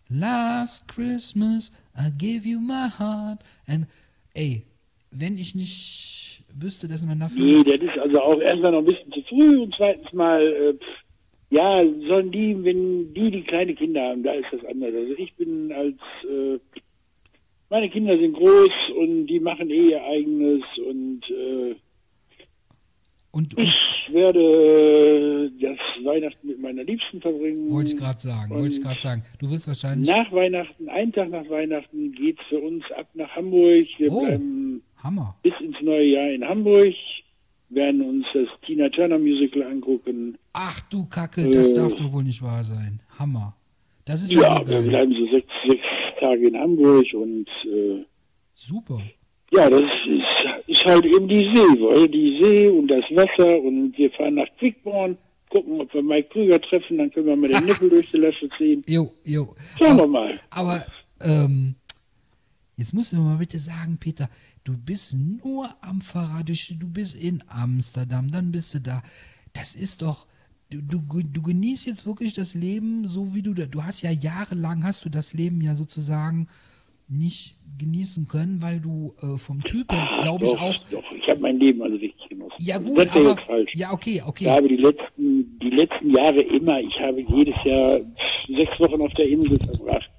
Last 0.07 0.87
Christmas 0.87 1.71
I 1.97 2.11
gave 2.11 2.47
you 2.47 2.59
my 2.59 2.89
heart 2.89 3.43
and 3.65 3.87
ey, 4.33 4.63
wenn 5.09 5.37
ich 5.37 5.55
nicht 5.55 6.24
wüsste, 6.59 6.87
dass 6.87 7.05
man 7.05 7.19
dafür. 7.19 7.43
Nee, 7.43 7.63
das 7.63 7.81
ist 7.81 7.99
also 7.99 8.21
auch 8.21 8.39
erstmal 8.41 8.71
noch 8.71 8.79
ein 8.79 8.85
bisschen 8.85 9.11
zu 9.11 9.21
früh 9.23 9.57
und 9.59 9.73
zweitens 9.75 10.11
mal, 10.13 10.41
äh, 10.41 10.73
ja, 11.49 11.81
sollen 12.07 12.31
die, 12.31 12.55
wenn 12.63 13.13
die 13.13 13.31
die 13.31 13.43
kleine 13.43 13.75
Kinder 13.75 14.01
haben, 14.09 14.23
da 14.23 14.33
ist 14.33 14.47
das 14.51 14.63
anders. 14.65 14.93
Also 14.95 15.13
ich 15.17 15.33
bin 15.35 15.71
als, 15.71 15.95
äh, 16.29 16.59
meine 17.69 17.89
Kinder 17.89 18.17
sind 18.17 18.33
groß 18.33 18.69
und 18.97 19.27
die 19.27 19.39
machen 19.39 19.69
eh 19.69 19.89
ihr 19.91 20.03
eigenes 20.03 20.63
und 20.87 21.21
äh, 21.29 21.75
Und, 23.31 23.57
und 23.57 23.63
Ich 23.63 24.13
werde 24.13 25.51
das 25.59 25.77
Weihnachten 26.05 26.47
mit 26.47 26.61
meiner 26.61 26.83
Liebsten 26.83 27.19
verbringen. 27.21 27.69
wollte 27.71 27.91
ich 27.93 27.97
gerade 27.99 28.19
sagen, 28.19 28.49
wollte 28.53 28.75
ich 28.75 28.81
gerade 28.81 28.99
sagen. 29.01 29.23
Du 29.39 29.49
wirst 29.49 29.67
wahrscheinlich 29.67 30.07
Nach 30.09 30.31
Weihnachten, 30.31 30.87
einen 30.89 31.11
Tag 31.11 31.29
nach 31.31 31.49
Weihnachten, 31.49 32.11
geht's 32.13 32.41
für 32.49 32.59
uns 32.59 32.89
ab 32.91 33.07
nach 33.13 33.29
Hamburg. 33.35 33.85
Wir 33.97 34.11
Oh. 34.11 34.21
bleiben 34.25 34.83
Hammer. 35.05 35.35
bis 35.43 35.53
ins 35.61 35.77
neue 35.81 36.03
Jahr 36.05 36.29
in 36.29 36.43
Hamburg, 36.43 36.93
werden 37.69 38.01
uns 38.01 38.25
das 38.33 38.47
Tina 38.65 38.89
Turner 38.89 39.17
Musical 39.19 39.63
angucken. 39.63 40.37
Ach 40.53 40.79
du 40.89 41.05
Kacke, 41.05 41.49
das 41.49 41.71
Äh. 41.71 41.75
darf 41.75 41.95
doch 41.95 42.11
wohl 42.11 42.23
nicht 42.23 42.41
wahr 42.41 42.63
sein. 42.63 42.99
Hammer. 43.17 43.55
Das 44.05 44.21
ist 44.21 44.33
ja, 44.33 44.41
Ja, 44.41 44.59
wohl 44.59 44.67
wir 44.67 44.73
geil. 44.81 44.89
bleiben 44.89 45.13
so 45.15 45.25
sechs, 45.33 45.51
sechs 45.67 45.83
Tage 46.19 46.47
in 46.47 46.55
Hamburg 46.57 47.05
und 47.13 47.47
äh, 47.65 48.05
Super. 48.53 48.99
ja, 49.51 49.69
das 49.69 49.81
ist, 49.81 50.67
ist 50.67 50.85
halt 50.85 51.05
eben 51.05 51.27
die 51.27 51.39
See, 51.39 51.81
weil 51.81 52.07
die 52.07 52.39
See 52.41 52.67
und 52.69 52.87
das 52.87 53.03
Wasser 53.11 53.59
und 53.61 53.97
wir 53.97 54.11
fahren 54.11 54.35
nach 54.35 54.47
Quickborn, 54.59 55.17
gucken, 55.49 55.81
ob 55.81 55.93
wir 55.93 56.03
Mike 56.03 56.29
Krüger 56.29 56.61
treffen, 56.61 56.97
dann 56.99 57.11
können 57.11 57.25
wir 57.27 57.35
mal 57.35 57.47
den 57.49 57.63
Nippel 57.65 57.89
durch 57.89 58.09
die 58.11 58.17
Lasche 58.17 58.47
ziehen. 58.57 58.83
Jo, 58.87 59.11
jo. 59.23 59.55
Schauen 59.77 59.97
wir 59.97 60.03
Aber, 60.03 60.07
mal. 60.07 60.39
aber 60.51 60.85
ähm, 61.21 61.75
jetzt 62.77 62.93
musst 62.93 63.11
du 63.11 63.17
mir 63.17 63.23
mal 63.23 63.37
bitte 63.37 63.57
sagen, 63.59 63.97
Peter, 63.99 64.29
du 64.65 64.77
bist 64.77 65.15
nur 65.15 65.69
am 65.81 66.01
Fahrrad, 66.01 66.49
du 66.49 66.87
bist 66.89 67.15
in 67.15 67.41
Amsterdam, 67.47 68.27
dann 68.29 68.51
bist 68.51 68.73
du 68.73 68.79
da. 68.81 69.01
Das 69.53 69.73
ist 69.75 70.01
doch, 70.01 70.25
du, 70.69 70.81
du, 70.81 70.99
du 71.23 71.41
genießt 71.41 71.85
jetzt 71.87 72.05
wirklich 72.05 72.33
das 72.33 72.53
Leben, 72.55 73.07
so 73.07 73.33
wie 73.33 73.41
du, 73.41 73.53
da- 73.53 73.67
du 73.67 73.83
hast 73.83 74.01
ja 74.01 74.11
jahrelang, 74.11 74.83
hast 74.83 75.05
du 75.05 75.09
das 75.09 75.33
Leben 75.33 75.61
ja 75.61 75.75
sozusagen 75.75 76.47
nicht 77.07 77.55
genießen 77.77 78.27
können, 78.27 78.61
weil 78.63 78.79
du 78.79 79.13
äh, 79.21 79.37
vom 79.37 79.61
Typ 79.63 79.91
her, 79.93 80.09
glaube 80.21 80.45
ich, 80.45 80.51
doch, 80.51 80.61
auch, 80.61 80.75
doch, 80.91 81.03
ich 81.11 81.27
habe 81.29 81.39
mein 81.41 81.59
Leben 81.59 81.83
also 81.83 81.95
richtig 81.97 82.27
genossen. 82.29 82.55
ja 82.57 82.79
gut, 82.79 82.97
das 82.97 83.09
aber, 83.15 83.29
jetzt 83.29 83.41
falsch. 83.41 83.71
ja 83.75 83.91
okay, 83.93 84.15
Ich 84.15 84.23
okay, 84.25 84.49
habe 84.49 84.67
die 84.67 84.77
letzten, 84.77 85.59
die 85.59 85.69
letzten 85.69 86.09
Jahre 86.15 86.41
immer, 86.41 86.79
ich 86.79 86.99
habe 86.99 87.21
jedes 87.21 87.55
Jahr 87.63 87.99
sechs 88.47 88.79
Wochen 88.79 88.99
auf 89.01 89.13
der 89.13 89.27
Insel 89.29 89.59
verbracht. 89.59 90.09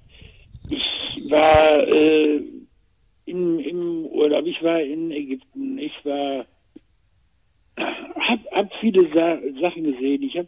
Ich 0.69 1.29
war 1.29 1.87
äh, 1.89 2.41
in, 3.27 3.59
im 3.59 4.05
Urlaub, 4.05 4.45
ich 4.45 4.61
war 4.63 4.81
in 4.81 5.11
Ägypten, 5.11 5.77
ich 5.77 5.93
war, 6.03 6.45
hab, 7.77 8.39
hab 8.51 8.73
viele 8.79 9.07
Sa 9.13 9.37
Sachen 9.61 9.83
gesehen. 9.83 10.23
Ich 10.23 10.37
habe, 10.37 10.47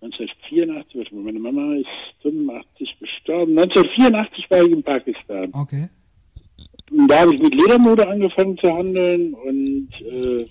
1984, 0.00 0.94
warte 0.94 1.14
mal, 1.16 1.24
meine 1.24 1.40
Mama 1.40 1.74
ist 1.74 1.88
85 2.22 2.96
gestorben. 3.00 3.58
1984 3.58 4.48
war 4.48 4.62
ich 4.62 4.70
in 4.70 4.82
Pakistan. 4.84 5.50
okay. 5.52 5.88
Und 6.92 7.08
da 7.08 7.20
habe 7.20 7.34
ich 7.34 7.42
mit 7.42 7.54
Ledermode 7.54 8.08
angefangen 8.08 8.56
zu 8.58 8.72
handeln 8.72 9.34
und 9.34 9.88
äh, 10.00 10.46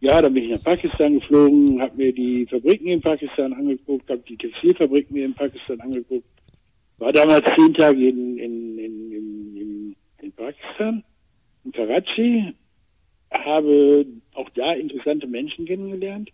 ja, 0.00 0.22
dann 0.22 0.32
bin 0.32 0.44
ich 0.44 0.50
nach 0.50 0.62
Pakistan 0.62 1.18
geflogen, 1.18 1.82
habe 1.82 1.96
mir 1.96 2.12
die 2.12 2.46
Fabriken 2.46 2.86
in 2.86 3.00
Pakistan 3.00 3.52
angeguckt, 3.52 4.08
habe 4.08 4.22
die 4.28 4.36
Textilfabriken 4.36 5.12
mir 5.12 5.26
in 5.26 5.34
Pakistan 5.34 5.80
angeguckt. 5.80 6.28
War 6.98 7.12
damals 7.12 7.44
zehn 7.56 7.74
Tage 7.74 8.08
in, 8.08 8.38
in, 8.38 8.78
in, 8.78 9.12
in, 9.12 9.56
in, 9.56 9.96
in 10.22 10.32
Pakistan, 10.32 11.02
in 11.64 11.72
Karachi, 11.72 12.54
habe 13.30 14.06
auch 14.38 14.48
da 14.50 14.72
interessante 14.72 15.26
Menschen 15.26 15.66
kennengelernt, 15.66 16.30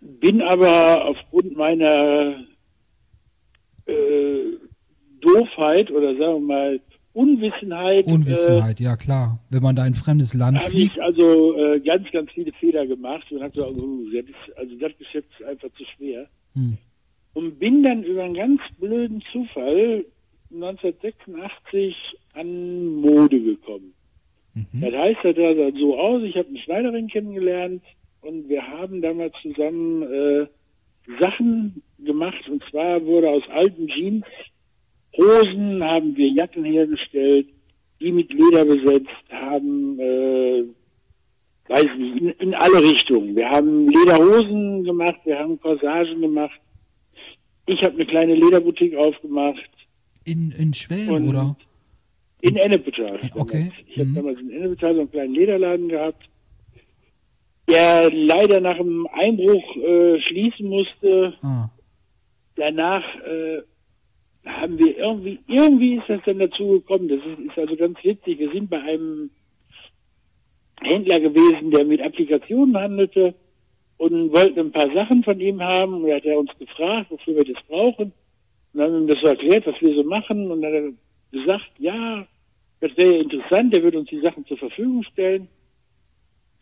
bin 0.00 0.42
aber 0.42 1.06
aufgrund 1.06 1.56
meiner 1.56 2.44
äh, 3.86 4.42
Doofheit 5.20 5.90
oder 5.90 6.16
sagen 6.16 6.34
wir 6.34 6.40
mal 6.40 6.80
Unwissenheit, 7.14 8.06
äh, 8.06 8.12
Unwissenheit, 8.12 8.78
ja 8.78 8.96
klar. 8.96 9.40
Wenn 9.50 9.62
man 9.62 9.74
da 9.74 9.82
in 9.86 9.92
ein 9.92 9.94
fremdes 9.94 10.34
Land 10.34 10.58
habe 10.58 10.70
fliegt. 10.70 10.96
ich 10.96 11.02
also 11.02 11.56
äh, 11.56 11.80
ganz, 11.80 12.08
ganz 12.12 12.30
viele 12.30 12.52
Fehler 12.52 12.86
gemacht 12.86 13.30
und 13.32 13.42
habe 13.42 13.50
gesagt, 13.50 13.76
das 13.76 14.24
ist, 14.24 14.58
also 14.58 14.74
das 14.76 14.96
Geschäft 14.98 15.28
ist 15.36 15.44
einfach 15.44 15.68
zu 15.76 15.84
schwer. 15.96 16.28
Hm. 16.54 16.78
Und 17.34 17.58
bin 17.58 17.82
dann 17.82 18.04
über 18.04 18.24
einen 18.24 18.34
ganz 18.34 18.60
blöden 18.78 19.22
Zufall 19.32 20.04
1986 20.52 21.96
an 22.34 23.00
Mode 23.00 23.40
gekommen. 23.40 23.94
Mhm. 24.72 24.80
Das 24.80 24.92
heißt, 24.94 25.18
das 25.22 25.36
sah 25.36 25.54
dann 25.54 25.76
so 25.76 25.98
aus, 25.98 26.22
ich 26.22 26.36
habe 26.36 26.48
eine 26.48 26.58
Schneiderin 26.58 27.08
kennengelernt 27.08 27.82
und 28.22 28.48
wir 28.48 28.66
haben 28.66 29.00
damals 29.02 29.34
zusammen 29.42 30.02
äh, 30.02 30.46
Sachen 31.20 31.82
gemacht 31.98 32.48
und 32.48 32.62
zwar 32.70 33.04
wurde 33.04 33.30
aus 33.30 33.42
alten 33.50 33.88
Jeans 33.88 34.24
Hosen 35.18 35.82
haben 35.82 36.16
wir 36.16 36.28
Jacken 36.28 36.64
hergestellt, 36.64 37.48
die 38.00 38.12
mit 38.12 38.32
Leder 38.32 38.64
besetzt 38.64 39.08
haben, 39.30 39.98
äh, 39.98 40.64
weiß 41.68 41.86
nicht, 41.98 42.20
in, 42.20 42.28
in 42.38 42.54
alle 42.54 42.82
Richtungen. 42.82 43.34
Wir 43.34 43.50
haben 43.50 43.88
Lederhosen 43.88 44.84
gemacht, 44.84 45.18
wir 45.24 45.38
haben 45.38 45.60
Corsagen 45.60 46.20
gemacht. 46.20 46.60
Ich 47.66 47.82
habe 47.82 47.94
eine 47.94 48.06
kleine 48.06 48.34
Lederboutique 48.34 48.96
aufgemacht 48.96 49.68
In, 50.24 50.52
in 50.52 50.72
Schwelm, 50.72 51.28
oder? 51.28 51.56
In 52.40 52.56
Ennepetal. 52.56 53.18
Okay. 53.34 53.70
Ich 53.86 53.98
habe 53.98 54.08
Mhm. 54.10 54.14
damals 54.14 54.40
in 54.40 54.50
Ennepetal 54.50 54.94
so 54.94 55.00
einen 55.00 55.10
kleinen 55.10 55.34
Lederladen 55.34 55.88
gehabt, 55.88 56.28
der 57.68 58.10
leider 58.12 58.60
nach 58.60 58.76
dem 58.78 59.06
Einbruch 59.12 59.76
äh, 59.76 60.20
schließen 60.20 60.68
musste. 60.68 61.34
Ah, 61.42 61.68
danach 62.56 63.04
äh, 63.24 63.62
haben 64.46 64.78
wir 64.78 64.96
irgendwie, 64.96 65.38
irgendwie 65.46 65.96
ist 65.96 66.08
das 66.08 66.20
dann 66.24 66.38
dazu 66.38 66.66
gekommen. 66.80 67.08
Das 67.08 67.18
ist, 67.18 67.50
ist 67.50 67.58
also 67.58 67.76
ganz 67.76 68.02
witzig. 68.02 68.38
Wir 68.38 68.50
sind 68.52 68.70
bei 68.70 68.80
einem 68.80 69.30
Händler 70.80 71.20
gewesen, 71.20 71.70
der 71.70 71.84
mit 71.84 72.00
Applikationen 72.00 72.76
handelte 72.76 73.34
und 73.98 74.32
wollten 74.32 74.60
ein 74.60 74.72
paar 74.72 74.90
Sachen 74.94 75.24
von 75.24 75.38
ihm 75.40 75.60
haben. 75.60 75.94
Und 75.94 76.08
da 76.08 76.16
hat 76.16 76.24
er 76.24 76.38
uns 76.38 76.50
gefragt, 76.58 77.10
wofür 77.10 77.36
wir 77.36 77.52
das 77.52 77.62
brauchen. 77.64 78.12
Und 78.72 78.80
dann 78.80 78.86
haben 78.86 78.92
wir 78.94 79.00
ihm 79.00 79.08
das 79.08 79.20
so 79.20 79.26
erklärt, 79.26 79.66
was 79.66 79.80
wir 79.80 79.94
so 79.94 80.04
machen. 80.04 80.50
Und 80.50 80.62
dann 80.62 80.96
er 81.32 81.40
gesagt, 81.40 81.70
ja, 81.78 82.26
das 82.80 82.96
wäre 82.96 83.16
interessant, 83.16 83.74
der 83.74 83.82
würde 83.82 83.98
uns 83.98 84.08
die 84.08 84.20
Sachen 84.20 84.46
zur 84.46 84.58
Verfügung 84.58 85.02
stellen. 85.04 85.48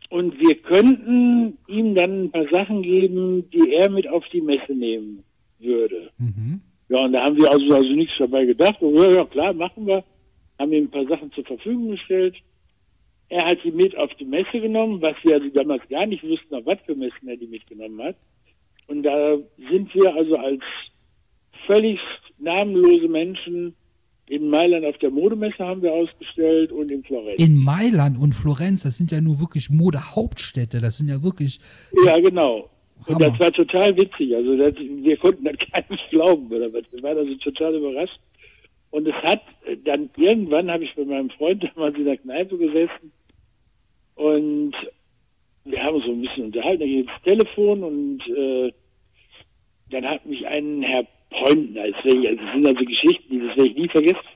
Und 0.09 0.39
wir 0.39 0.55
könnten 0.57 1.59
ihm 1.67 1.95
dann 1.95 2.25
ein 2.25 2.31
paar 2.31 2.49
Sachen 2.49 2.83
geben, 2.83 3.51
die 3.51 3.75
er 3.75 3.91
mit 3.91 4.09
auf 4.09 4.25
die 4.33 4.41
Messe 4.41 4.73
nehmen 4.73 5.25
würde. 5.59 6.11
mhm. 6.19 6.61
Ja, 6.89 7.05
und 7.05 7.13
da 7.13 7.25
haben 7.25 7.37
wir 7.37 7.51
also, 7.51 7.75
also 7.75 7.91
nichts 7.91 8.15
dabei 8.17 8.45
gedacht. 8.45 8.81
Und, 8.81 8.95
ja, 8.95 9.11
ja, 9.11 9.25
klar, 9.25 9.53
machen 9.53 9.87
wir. 9.87 10.05
Haben 10.59 10.73
ihm 10.73 10.85
ein 10.85 10.91
paar 10.91 11.07
Sachen 11.07 11.33
zur 11.33 11.45
Verfügung 11.45 11.91
gestellt. 11.91 12.37
Er 13.29 13.45
hat 13.45 13.59
sie 13.65 13.73
mit 13.73 13.97
auf 13.97 14.15
die 14.15 14.25
Messe 14.25 14.61
genommen, 14.61 15.03
was 15.03 15.17
wir 15.25 15.35
also 15.35 15.49
damals 15.49 15.83
gar 15.89 16.07
nicht 16.07 16.23
wussten, 16.23 16.55
auf 16.55 16.65
was 16.65 16.79
für 16.87 16.95
Messen 16.95 17.29
er 17.29 17.37
die 17.37 17.49
mitgenommen 17.49 18.01
hat. 18.01 18.17
Und 18.87 19.03
da 19.03 19.37
sind 19.69 19.93
wir 19.95 20.15
also 20.15 20.37
als 20.37 20.63
völlig 21.67 21.99
namenlose 22.39 23.09
Menschen 23.09 23.75
In 24.29 24.51
Mailand 24.51 24.85
auf 24.85 24.99
der 24.99 25.11
Modemesse 25.11 25.59
haben 25.59 25.83
wir 25.83 25.93
ausgestellt 25.93 26.73
und 26.73 26.91
in 26.91 27.05
Florenz. 27.05 27.41
In 27.41 27.63
Mailand 27.63 28.19
und 28.19 28.35
Florenz, 28.35 28.83
das 28.83 28.97
sind 28.97 29.13
ja 29.13 29.21
nur 29.21 29.39
wirklich 29.39 29.71
Modehauptstädte. 29.71 30.81
Das 30.81 30.99
sind 30.99 31.09
ja 31.09 31.23
wirklich. 31.23 31.61
Ja, 32.05 32.19
genau. 32.19 32.69
Und 33.07 33.15
Hammer. 33.15 33.31
das 33.31 33.39
war 33.39 33.53
total 33.53 33.97
witzig. 33.97 34.35
Also 34.35 34.57
das, 34.57 34.75
wir 34.77 35.17
konnten 35.17 35.45
das 35.45 35.55
gar 35.73 35.85
nicht 35.89 36.11
glauben. 36.11 36.49
Oder 36.49 36.73
was. 36.73 36.93
Wir 36.93 37.03
waren 37.03 37.19
also 37.19 37.35
total 37.37 37.75
überrascht. 37.77 38.19
Und 38.91 39.07
es 39.07 39.15
hat 39.23 39.43
dann 39.85 40.11
irgendwann 40.17 40.71
habe 40.71 40.85
ich 40.85 40.97
mit 40.97 41.09
meinem 41.09 41.31
Freund 41.31 41.65
damals 41.75 41.97
in 41.97 42.05
der 42.05 42.17
Kneipe 42.17 42.57
gesessen 42.57 43.13
und 44.15 44.75
wir 45.65 45.83
haben 45.83 45.97
uns 45.97 46.05
so 46.05 46.13
ein 46.13 46.21
bisschen 46.21 46.47
unterhalten, 46.47 46.81
da 46.81 46.87
ging 46.87 47.07
das 47.07 47.23
Telefon 47.23 47.83
und 47.83 48.21
äh, 48.29 48.73
dann 49.91 50.07
hat 50.07 50.25
mich 50.27 50.47
ein 50.47 50.83
Herr 50.83 51.07
Pointen, 51.31 51.79
als 51.79 51.97
wenn 52.05 52.23
ich, 52.23 52.29
also 52.29 52.43
das 52.43 52.53
sind 52.55 52.67
also 52.67 52.85
Geschichten, 52.85 53.31
die 53.31 53.47
das 53.47 53.57
werde 53.57 53.71
ich 53.71 53.77
nie 53.77 53.89
vergessen, 53.89 54.29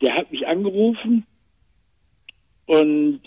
der 0.00 0.16
hat 0.16 0.32
mich 0.32 0.46
angerufen 0.46 1.26
und 2.66 3.20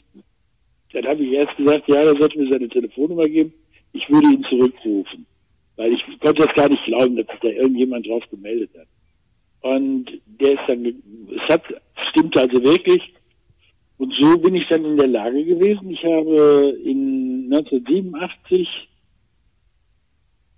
dann 0.94 1.06
habe 1.06 1.24
ich 1.24 1.34
erst 1.34 1.56
gesagt, 1.58 1.88
ja, 1.88 1.98
er 1.98 2.18
sollte 2.18 2.40
mir 2.40 2.52
seine 2.52 2.70
Telefonnummer 2.70 3.26
geben, 3.26 3.54
ich 3.94 4.10
würde 4.10 4.28
ihn 4.28 4.44
zurückrufen. 4.46 5.26
Weil 5.76 5.94
ich 5.94 6.04
konnte 6.20 6.46
das 6.46 6.56
gar 6.56 6.70
nicht 6.70 6.86
glauben, 6.86 7.18
dass 7.18 7.28
sich 7.28 7.40
da 7.42 7.50
irgendjemand 7.50 8.08
drauf 8.08 8.24
gemeldet 8.30 8.70
hat. 8.78 8.88
Und 9.62 10.06
der 10.40 10.54
ist 10.54 10.62
dann, 10.68 10.86
es 10.86 11.50
hat, 11.50 11.64
stimmt 12.10 12.38
also 12.38 12.64
wirklich. 12.64 13.02
Und 13.98 14.14
so 14.14 14.38
bin 14.38 14.56
ich 14.56 14.68
dann 14.68 14.86
in 14.86 14.98
der 14.98 15.08
Lage 15.08 15.44
gewesen. 15.44 15.92
Ich 15.92 16.04
habe 16.04 16.78
in 16.84 17.50
1987 17.52 18.68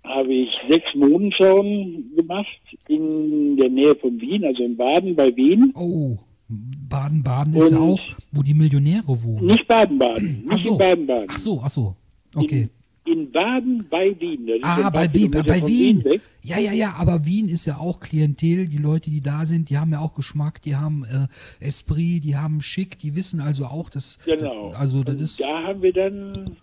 habe 0.08 0.32
ich 0.32 0.50
sechs 0.70 0.94
Modenschauen 0.94 2.12
gemacht 2.16 2.46
in 2.88 3.56
der 3.56 3.68
Nähe 3.70 3.94
von 3.96 4.20
Wien, 4.20 4.44
also 4.44 4.62
in 4.64 4.76
Baden 4.76 5.14
bei 5.14 5.34
Wien. 5.36 5.72
Oh, 5.74 6.16
Baden-Baden 6.48 7.54
ist 7.54 7.72
ja 7.72 7.78
auch, 7.78 8.00
wo 8.32 8.42
die 8.42 8.54
Millionäre 8.54 9.22
wohnen. 9.22 9.46
Nicht 9.46 9.66
Baden-Baden, 9.68 10.46
nicht 10.48 10.64
so. 10.64 10.72
in 10.72 10.78
Baden-Baden. 10.78 11.26
Ach 11.30 11.38
so, 11.38 11.60
ach 11.62 11.70
so. 11.70 11.94
Okay. 12.34 12.68
In, 13.04 13.12
in 13.12 13.32
Baden 13.32 13.84
bei 13.90 14.18
Wien. 14.18 14.46
Das 14.46 14.56
Ah, 14.62 14.88
bei, 14.90 15.12
Wien, 15.12 15.30
bei 15.30 15.66
Wien. 15.66 16.02
weg. 16.04 16.22
Ja, 16.42 16.58
ja, 16.58 16.72
ja, 16.72 16.94
aber 16.98 17.26
Wien 17.26 17.48
ist 17.50 17.66
ja 17.66 17.76
auch 17.78 18.00
Klientel. 18.00 18.66
Die 18.68 18.78
Leute, 18.78 19.10
die 19.10 19.20
da 19.20 19.44
sind, 19.44 19.68
die 19.68 19.76
haben 19.76 19.92
ja 19.92 20.00
auch 20.00 20.14
Geschmack, 20.14 20.62
die 20.62 20.76
haben 20.76 21.04
äh, 21.04 21.26
Esprit, 21.64 22.24
die 22.24 22.36
haben 22.36 22.62
Schick, 22.62 22.98
die 22.98 23.14
wissen 23.14 23.40
also 23.40 23.66
auch, 23.66 23.90
dass. 23.90 24.18
Genau. 24.24 24.70
Also, 24.70 25.02
das 25.04 25.16
Und 25.16 25.20
ist. 25.20 25.40
da 25.42 25.62
haben 25.64 25.82
wir 25.82 25.92
dann 25.92 26.56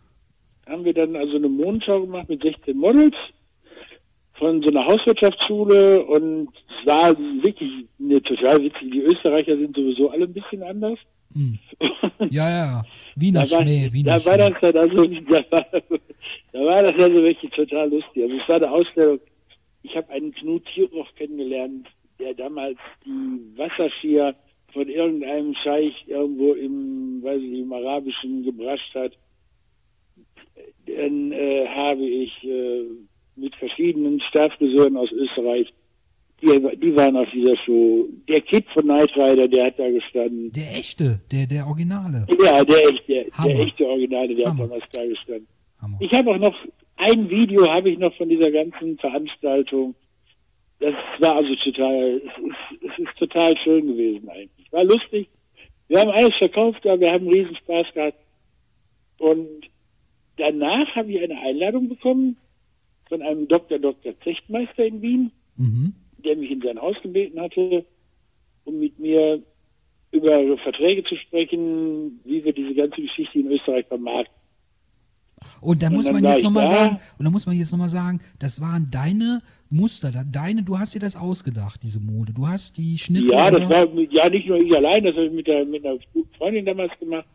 haben 0.68 0.86
wir 0.86 0.94
dann 0.94 1.16
also 1.16 1.36
eine 1.36 1.50
Mondschau 1.50 2.02
gemacht 2.02 2.30
mit 2.30 2.42
16 2.42 2.76
Models 2.78 3.16
von 4.34 4.62
so 4.62 4.70
einer 4.70 4.86
Hauswirtschaftsschule 4.86 6.04
und 6.06 6.50
es 6.68 6.86
war 6.86 7.18
wirklich 7.18 7.86
eine 8.00 8.22
total 8.22 8.62
witzig. 8.62 8.92
Die 8.92 9.02
Österreicher 9.02 9.58
sind 9.58 9.76
sowieso 9.76 10.10
alle 10.10 10.26
ein 10.26 10.34
bisschen 10.34 10.64
anders. 10.64 11.00
Hm. 11.34 11.58
Ja, 12.32 12.50
ja. 12.50 12.86
Wiener 13.16 13.44
Da 13.44 13.52
war, 13.52 13.62
Schnee, 13.64 13.90
Wiener 13.92 14.18
da 14.18 14.26
war 14.26 14.38
das 14.38 14.54
dann 14.62 14.78
also, 14.78 15.06
da 15.30 15.52
war, 15.52 15.66
da 16.52 16.60
war 16.60 16.84
das 16.84 16.94
also 16.94 17.24
wirklich 17.24 17.52
total 17.52 17.90
lustig. 17.90 18.24
Also 18.24 18.36
es 18.36 18.50
war 18.50 18.56
eine 18.56 18.72
Ausstellung. 18.72 19.20
Ich 19.84 19.96
habe 19.96 20.10
einen 20.12 20.34
Knut 20.34 20.66
Tieroch 20.74 21.14
kennengelernt, 21.16 21.88
der 22.20 22.34
damals 22.34 22.78
die 23.06 23.58
Wasserskier 23.58 24.36
von 24.74 24.88
irgendeinem 24.90 25.54
Scheich 25.56 25.94
irgendwo 26.08 26.54
im, 26.54 27.22
weiß 27.24 27.42
ich 27.42 27.50
nicht, 27.50 27.62
im 27.62 27.74
Arabischen 27.74 28.44
gebrascht 28.44 28.94
hat. 28.96 29.14
Dann 30.96 31.32
äh, 31.32 31.68
habe 31.68 32.06
ich 32.06 32.44
äh, 32.44 32.84
mit 33.36 33.56
verschiedenen 33.56 34.20
Staatsbesuchern 34.22 34.98
aus 34.98 35.12
Österreich, 35.12 35.74
die, 36.42 36.78
die 36.78 36.96
waren 36.96 37.16
auf 37.16 37.30
dieser 37.32 37.56
Show. 37.58 38.08
Der 38.28 38.42
Kid 38.42 38.66
von 38.74 38.84
Knight 38.84 39.16
Rider, 39.16 39.48
der 39.48 39.68
hat 39.68 39.80
da 39.80 39.90
gestanden. 39.90 40.52
Der 40.52 40.72
echte, 40.72 41.22
der, 41.32 41.48
der 41.48 41.66
Originale. 41.66 42.26
Ja, 42.44 42.64
der 42.64 42.90
echte, 42.90 43.26
Hammer. 43.32 43.48
der 43.50 43.60
echte 43.66 43.88
Originale, 43.88 44.36
der 44.36 44.46
Hammer. 44.48 44.64
hat 44.64 44.70
damals 44.70 44.86
da 44.92 45.06
gestanden. 45.06 45.48
Hammer. 45.82 45.98
Ich 46.00 46.12
habe 46.14 46.32
auch 46.32 46.38
noch 46.38 46.56
ein 46.98 47.30
Video 47.30 47.68
habe 47.70 47.90
ich 47.90 47.98
noch 47.98 48.14
von 48.16 48.30
dieser 48.30 48.52
ganzen 48.52 48.98
Veranstaltung. 48.98 49.96
Das 50.80 50.94
war 51.20 51.38
also 51.38 51.56
total, 51.56 52.22
es 52.24 52.24
ist, 52.24 52.84
es 52.84 53.00
ist 53.06 53.18
total 53.18 53.58
schön 53.58 53.88
gewesen 53.88 54.30
eigentlich. 54.30 54.72
War 54.72 54.84
lustig. 54.84 55.30
Wir 55.88 56.00
haben 56.00 56.12
alles 56.12 56.36
verkauft, 56.36 56.86
aber 56.86 57.00
wir 57.00 57.12
haben 57.12 57.28
riesen 57.28 57.56
Spaß 57.56 57.94
gehabt. 57.94 58.18
Und 59.20 59.70
danach 60.38 60.88
habe 60.96 61.12
ich 61.12 61.22
eine 61.22 61.40
Einladung 61.40 61.90
bekommen 61.90 62.38
von 63.08 63.22
einem 63.22 63.48
Dr. 63.48 63.80
Dr. 63.80 64.20
Zechtmeister 64.22 64.86
in 64.86 65.02
Wien, 65.02 65.32
Mhm. 65.58 65.94
der 66.24 66.38
mich 66.38 66.52
in 66.52 66.62
sein 66.62 66.80
Haus 66.82 66.96
gebeten 67.02 67.40
hatte, 67.40 67.86
um 68.66 68.80
mit 68.80 69.00
mir 69.00 69.42
über 70.12 70.58
Verträge 70.58 71.04
zu 71.04 71.16
sprechen, 71.18 72.20
wie 72.24 72.44
wir 72.44 72.54
diese 72.54 72.74
ganze 72.74 73.02
Geschichte 73.02 73.40
in 73.40 73.52
Österreich 73.52 73.86
vermarkten. 73.88 74.34
Und 75.62 75.84
da 75.84 75.90
muss 75.90 76.12
man 76.12 76.24
jetzt 76.24 76.44
nochmal 76.44 76.68
sagen, 76.68 77.00
und 77.18 77.26
da 77.26 77.30
muss 77.32 77.46
man 77.46 77.56
jetzt 77.56 77.72
nochmal 77.72 77.90
sagen, 77.90 78.20
das 78.40 78.62
waren 78.62 78.90
deine 78.92 79.42
Muster, 79.70 80.12
deine, 80.12 80.64
du 80.64 80.78
hast 80.80 80.96
dir 80.96 81.00
das 81.00 81.16
ausgedacht, 81.16 81.82
diese 81.84 82.00
Mode. 82.00 82.34
Du 82.34 82.48
hast 82.48 82.78
die 82.78 82.98
Schnitte. 82.98 83.34
Ja, 83.34 83.52
das 83.52 83.70
war 83.70 83.88
ja 84.10 84.30
nicht 84.30 84.48
nur 84.48 84.58
ich 84.58 84.76
allein, 84.76 85.04
das 85.04 85.14
habe 85.16 85.26
ich 85.26 85.34
mit, 85.34 85.48
der, 85.48 85.66
mit 85.66 85.86
einer 85.86 85.98
guten 86.14 86.34
Freundin 86.36 86.66
damals 86.66 86.98
gemacht. 87.00 87.26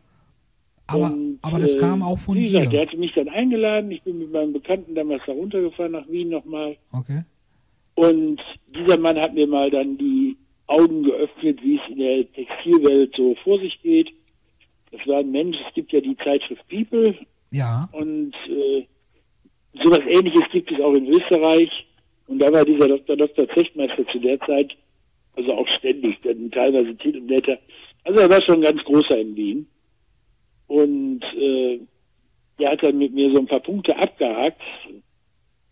Aber, 0.93 1.13
Und, 1.13 1.39
aber 1.41 1.59
das 1.59 1.75
äh, 1.75 1.77
kam 1.77 2.01
auch 2.03 2.19
von 2.19 2.35
wie 2.37 2.45
dir. 2.45 2.65
Der 2.67 2.81
hatte 2.87 2.97
mich 2.97 3.13
dann 3.13 3.29
eingeladen. 3.29 3.91
Ich 3.91 4.01
bin 4.03 4.19
mit 4.19 4.31
meinem 4.31 4.53
Bekannten 4.53 4.95
damals 4.95 5.21
da 5.25 5.31
runtergefahren 5.33 5.91
nach 5.93 6.07
Wien 6.07 6.29
nochmal. 6.29 6.77
Okay. 6.91 7.23
Und 7.95 8.41
dieser 8.75 8.97
Mann 8.99 9.19
hat 9.19 9.33
mir 9.33 9.47
mal 9.47 9.69
dann 9.69 9.97
die 9.97 10.37
Augen 10.67 11.03
geöffnet, 11.03 11.59
wie 11.63 11.75
es 11.75 11.81
in 11.91 11.99
der 11.99 12.31
Textilwelt 12.31 13.15
so 13.15 13.35
vor 13.43 13.59
sich 13.59 13.81
geht. 13.81 14.11
Das 14.91 15.05
war 15.07 15.19
ein 15.19 15.31
Mensch, 15.31 15.57
es 15.67 15.73
gibt 15.73 15.91
ja 15.91 16.01
die 16.01 16.17
Zeitschrift 16.17 16.67
People 16.69 17.15
Ja. 17.51 17.89
und 17.91 18.33
äh, 18.47 18.85
sowas 19.83 20.01
ähnliches 20.07 20.43
gibt 20.51 20.71
es 20.71 20.79
auch 20.79 20.93
in 20.93 21.07
Österreich. 21.07 21.69
Und 22.27 22.39
da 22.39 22.51
war 22.51 22.63
dieser 22.63 22.87
Dr. 22.87 23.17
Dr. 23.17 23.47
Zechtmeister 23.49 24.07
zu 24.07 24.19
der 24.19 24.39
Zeit, 24.41 24.75
also 25.35 25.53
auch 25.53 25.67
ständig, 25.67 26.17
dann 26.23 26.49
teilweise 26.51 26.95
Titelblätter. 26.95 27.57
Also 28.03 28.19
er 28.21 28.29
war 28.29 28.41
schon 28.41 28.55
ein 28.55 28.61
ganz 28.61 28.83
großer 28.83 29.17
in 29.19 29.35
Wien. 29.35 29.67
Und 30.71 31.21
äh, 31.35 31.79
der 32.57 32.71
hat 32.71 32.83
dann 32.83 32.97
mit 32.97 33.13
mir 33.13 33.29
so 33.31 33.39
ein 33.39 33.47
paar 33.47 33.59
Punkte 33.59 33.97
abgehakt, 33.97 34.61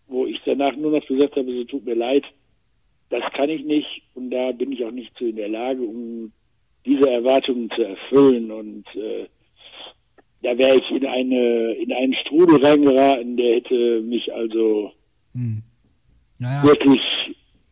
wo 0.08 0.26
ich 0.26 0.40
danach 0.44 0.76
nur 0.76 0.90
noch 0.90 1.06
gesagt 1.06 1.36
habe, 1.36 1.52
so 1.52 1.64
tut 1.64 1.86
mir 1.86 1.94
leid, 1.94 2.24
das 3.08 3.22
kann 3.32 3.48
ich 3.48 3.64
nicht 3.64 4.02
und 4.14 4.30
da 4.30 4.52
bin 4.52 4.72
ich 4.72 4.84
auch 4.84 4.90
nicht 4.90 5.16
zu 5.16 5.26
in 5.26 5.36
der 5.36 5.48
Lage, 5.48 5.82
um 5.82 6.32
diese 6.84 7.08
Erwartungen 7.08 7.70
zu 7.70 7.82
erfüllen. 7.82 8.50
Und 8.50 8.84
äh, 8.94 9.26
da 10.42 10.58
wäre 10.58 10.76
ich 10.76 10.90
in 10.90 11.06
eine 11.06 11.72
in 11.72 11.92
einen 11.92 12.14
Strudel 12.14 12.64
reingeraten, 12.64 13.36
der 13.36 13.56
hätte 13.56 14.02
mich 14.02 14.32
also 14.32 14.92
Hm. 15.34 15.62
Naja, 16.38 16.62
wirklich, 16.64 17.00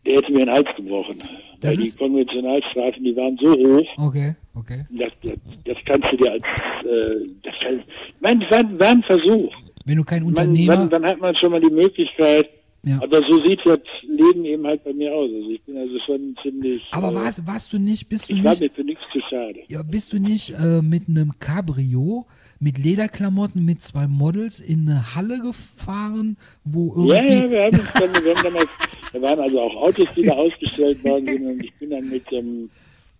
der 0.06 0.16
hätte 0.16 0.32
mir 0.32 0.46
den 0.46 0.50
Hals 0.50 0.68
gebrochen. 0.76 1.18
Das 1.60 1.76
Weil 1.76 1.84
die 1.84 1.90
Konventionalstrafen, 1.92 3.04
die 3.04 3.16
waren 3.16 3.38
so 3.40 3.52
hoch, 3.52 3.88
okay, 3.98 4.34
okay. 4.59 4.84
das, 4.90 5.12
das, 5.22 5.34
das 5.64 5.76
kannst 5.86 6.12
du 6.12 6.16
dir 6.16 6.32
als, 6.32 6.44
äh, 6.84 7.28
das 7.42 7.54
ich 7.54 7.86
das 8.22 8.50
war, 8.50 8.80
war 8.80 8.88
ein 8.88 9.02
Versuch. 9.02 9.52
Wenn 9.84 9.96
du 9.96 10.04
kein 10.04 10.20
Man, 10.22 10.28
Unternehmer. 10.28 10.76
dann, 10.76 10.90
dann 10.90 11.04
hat 11.06 11.20
man 11.20 11.34
schon 11.36 11.50
mal 11.52 11.61
die 11.61 11.70
Möglichkeit, 11.70 12.48
Ja. 12.84 13.00
aber 13.02 13.22
so 13.28 13.42
sieht 13.44 13.61
das 13.64 13.80
Leben 14.02 14.44
eben 14.44 14.66
halt 14.66 14.84
bei 14.84 14.92
mir 14.92 15.14
aus. 15.14 15.30
Also 15.34 15.50
ich 15.50 15.62
bin 15.62 15.76
also 15.78 15.98
schon 16.04 16.36
ziemlich, 16.42 16.82
Aber 16.90 17.11
äh, 17.11 17.14
warst, 17.14 17.46
warst 17.46 17.72
du 17.72 17.78
nicht, 17.78 18.09
bist 18.09 18.28
du 18.28 18.34
ich 18.34 18.44
war 18.44 18.50
nicht, 18.50 18.61
mir 18.61 18.70
für 18.70 18.84
nichts 18.84 19.02
zu 19.12 19.20
schade. 19.30 19.61
ja, 19.68 19.82
bist 19.82 20.12
du 20.12 20.18
nicht 20.18 20.50
äh, 20.50 20.82
mit 20.82 21.09
einem 21.09 21.32
Cabrio, 21.38 22.26
mit 22.61 22.76
Lederklamotten, 22.76 23.64
mit 23.64 23.82
zwei 23.82 24.06
Models 24.09 24.61
in 24.61 24.88
eine 24.88 25.14
Halle 25.14 25.40
gefahren, 25.40 26.36
wo 26.64 27.09
Ja, 27.11 27.22
irgendwie. 27.22 27.34
ja, 27.44 27.50
wir 27.50 27.62
haben 27.64 27.78
uns 27.78 27.92
dann, 27.94 28.24
wir 28.24 28.34
haben 28.34 28.42
damals, 28.42 28.68
da 29.12 29.22
waren 29.22 29.40
also 29.40 29.61
auch 29.61 29.74
Autos, 29.76 30.06
die 30.16 30.22
da 30.22 30.32
ausgestellt 30.34 31.02
worden 31.04 31.26
sind 31.26 31.46
und 31.46 31.64
ich 31.64 31.72
bin 31.76 31.90
dann 31.90 32.09
mit 32.11 32.30
dem 32.30 32.68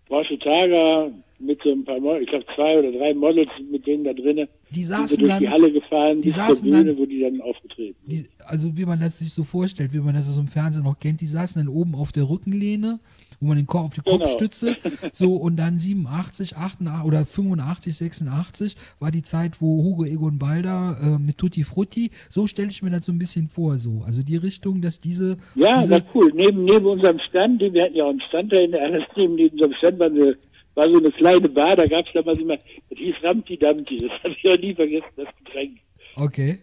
Porsche 0.07 0.37
Targa 0.39 1.09
mit 1.39 1.61
so 1.63 1.71
ein 1.71 1.83
paar 1.85 1.99
Models, 1.99 2.23
ich 2.23 2.29
glaube 2.29 2.45
zwei 2.55 2.79
oder 2.79 2.91
drei 2.91 3.13
Models 3.13 3.49
mit 3.71 3.85
denen 3.87 4.03
da 4.03 4.13
drinnen, 4.13 4.47
Die 4.71 4.83
sind 4.83 4.97
wir 4.97 5.07
saßen 5.07 5.17
durch 5.19 5.31
dann- 5.31 5.39
die 5.39 5.49
Halle 5.49 5.71
gefahren, 5.71 6.21
die 6.21 6.29
saßen 6.31 6.69
Bühne, 6.69 6.85
dann- 6.85 6.97
wo 6.97 7.05
die 7.05 7.21
dann 7.21 7.39
aufgetreten 7.41 7.95
sind. 8.07 8.27
Die, 8.27 8.29
also 8.45 8.75
wie 8.77 8.85
man 8.85 8.99
das 8.99 9.19
sich 9.19 9.31
so 9.31 9.43
vorstellt, 9.43 9.93
wie 9.93 9.99
man 9.99 10.15
das 10.15 10.29
aus 10.29 10.35
dem 10.35 10.47
Fernsehen 10.47 10.83
noch 10.83 10.99
kennt, 10.99 11.21
die 11.21 11.25
saßen 11.25 11.61
dann 11.65 11.73
oben 11.73 11.95
auf 11.95 12.11
der 12.11 12.29
Rückenlehne, 12.29 12.99
wo 13.39 13.47
man 13.47 13.55
den 13.57 13.67
Kopf 13.67 13.85
auf 13.85 13.93
die 13.93 14.01
Genau. 14.01 14.17
Kopfstütze, 14.17 14.75
so 15.13 15.35
und 15.37 15.55
dann 15.55 15.79
87, 15.79 16.57
88 16.57 17.05
oder 17.07 17.25
85, 17.25 17.95
86 17.95 18.75
war 18.99 19.11
die 19.11 19.21
Zeit, 19.23 19.61
wo 19.61 19.81
Hugo 19.83 20.03
Egon 20.05 20.37
Balder 20.39 20.97
äh, 21.01 21.17
mit 21.19 21.37
Tutti 21.37 21.63
Frutti, 21.63 22.11
so 22.29 22.47
stelle 22.47 22.69
ich 22.69 22.83
mir 22.83 22.89
das 22.89 23.05
so 23.05 23.13
ein 23.13 23.17
bisschen 23.19 23.47
vor, 23.47 23.77
so. 23.77 24.03
Also 24.05 24.23
die 24.23 24.35
Richtung, 24.35 24.81
dass 24.81 24.99
diese, 24.99 25.37
Ja, 25.55 25.79
diese 25.79 25.91
war 25.91 26.01
cool. 26.13 26.31
Neben, 26.35 26.65
neben 26.65 26.85
unserem 26.85 27.19
Stand, 27.19 27.61
den 27.61 27.73
wir 27.73 27.83
hatten 27.85 27.95
ja 27.95 28.03
auch 28.03 28.09
einen 28.09 28.21
Stand 28.21 28.51
da 28.51 28.57
in 28.59 28.71
der 28.71 28.89
neben, 29.15 29.35
neben 29.35 29.53
unserem 29.53 29.73
Stand 29.75 29.99
war, 29.99 30.07
eine, 30.07 30.37
war 30.79 30.89
so 30.89 30.97
eine 30.97 31.11
kleine 31.11 31.49
Bar, 31.49 31.75
da 31.75 31.85
gab 31.85 32.07
es 32.07 32.13
damals 32.13 32.39
immer, 32.39 32.57
das 32.57 32.97
hieß 32.97 33.15
Ramti 33.21 33.57
Damti, 33.57 33.97
das 33.97 34.11
habe 34.23 34.35
ich 34.41 34.49
auch 34.49 34.57
nie 34.57 34.73
vergessen, 34.73 35.07
das 35.17 35.27
Getränk. 35.43 35.77
okay, 36.15 36.57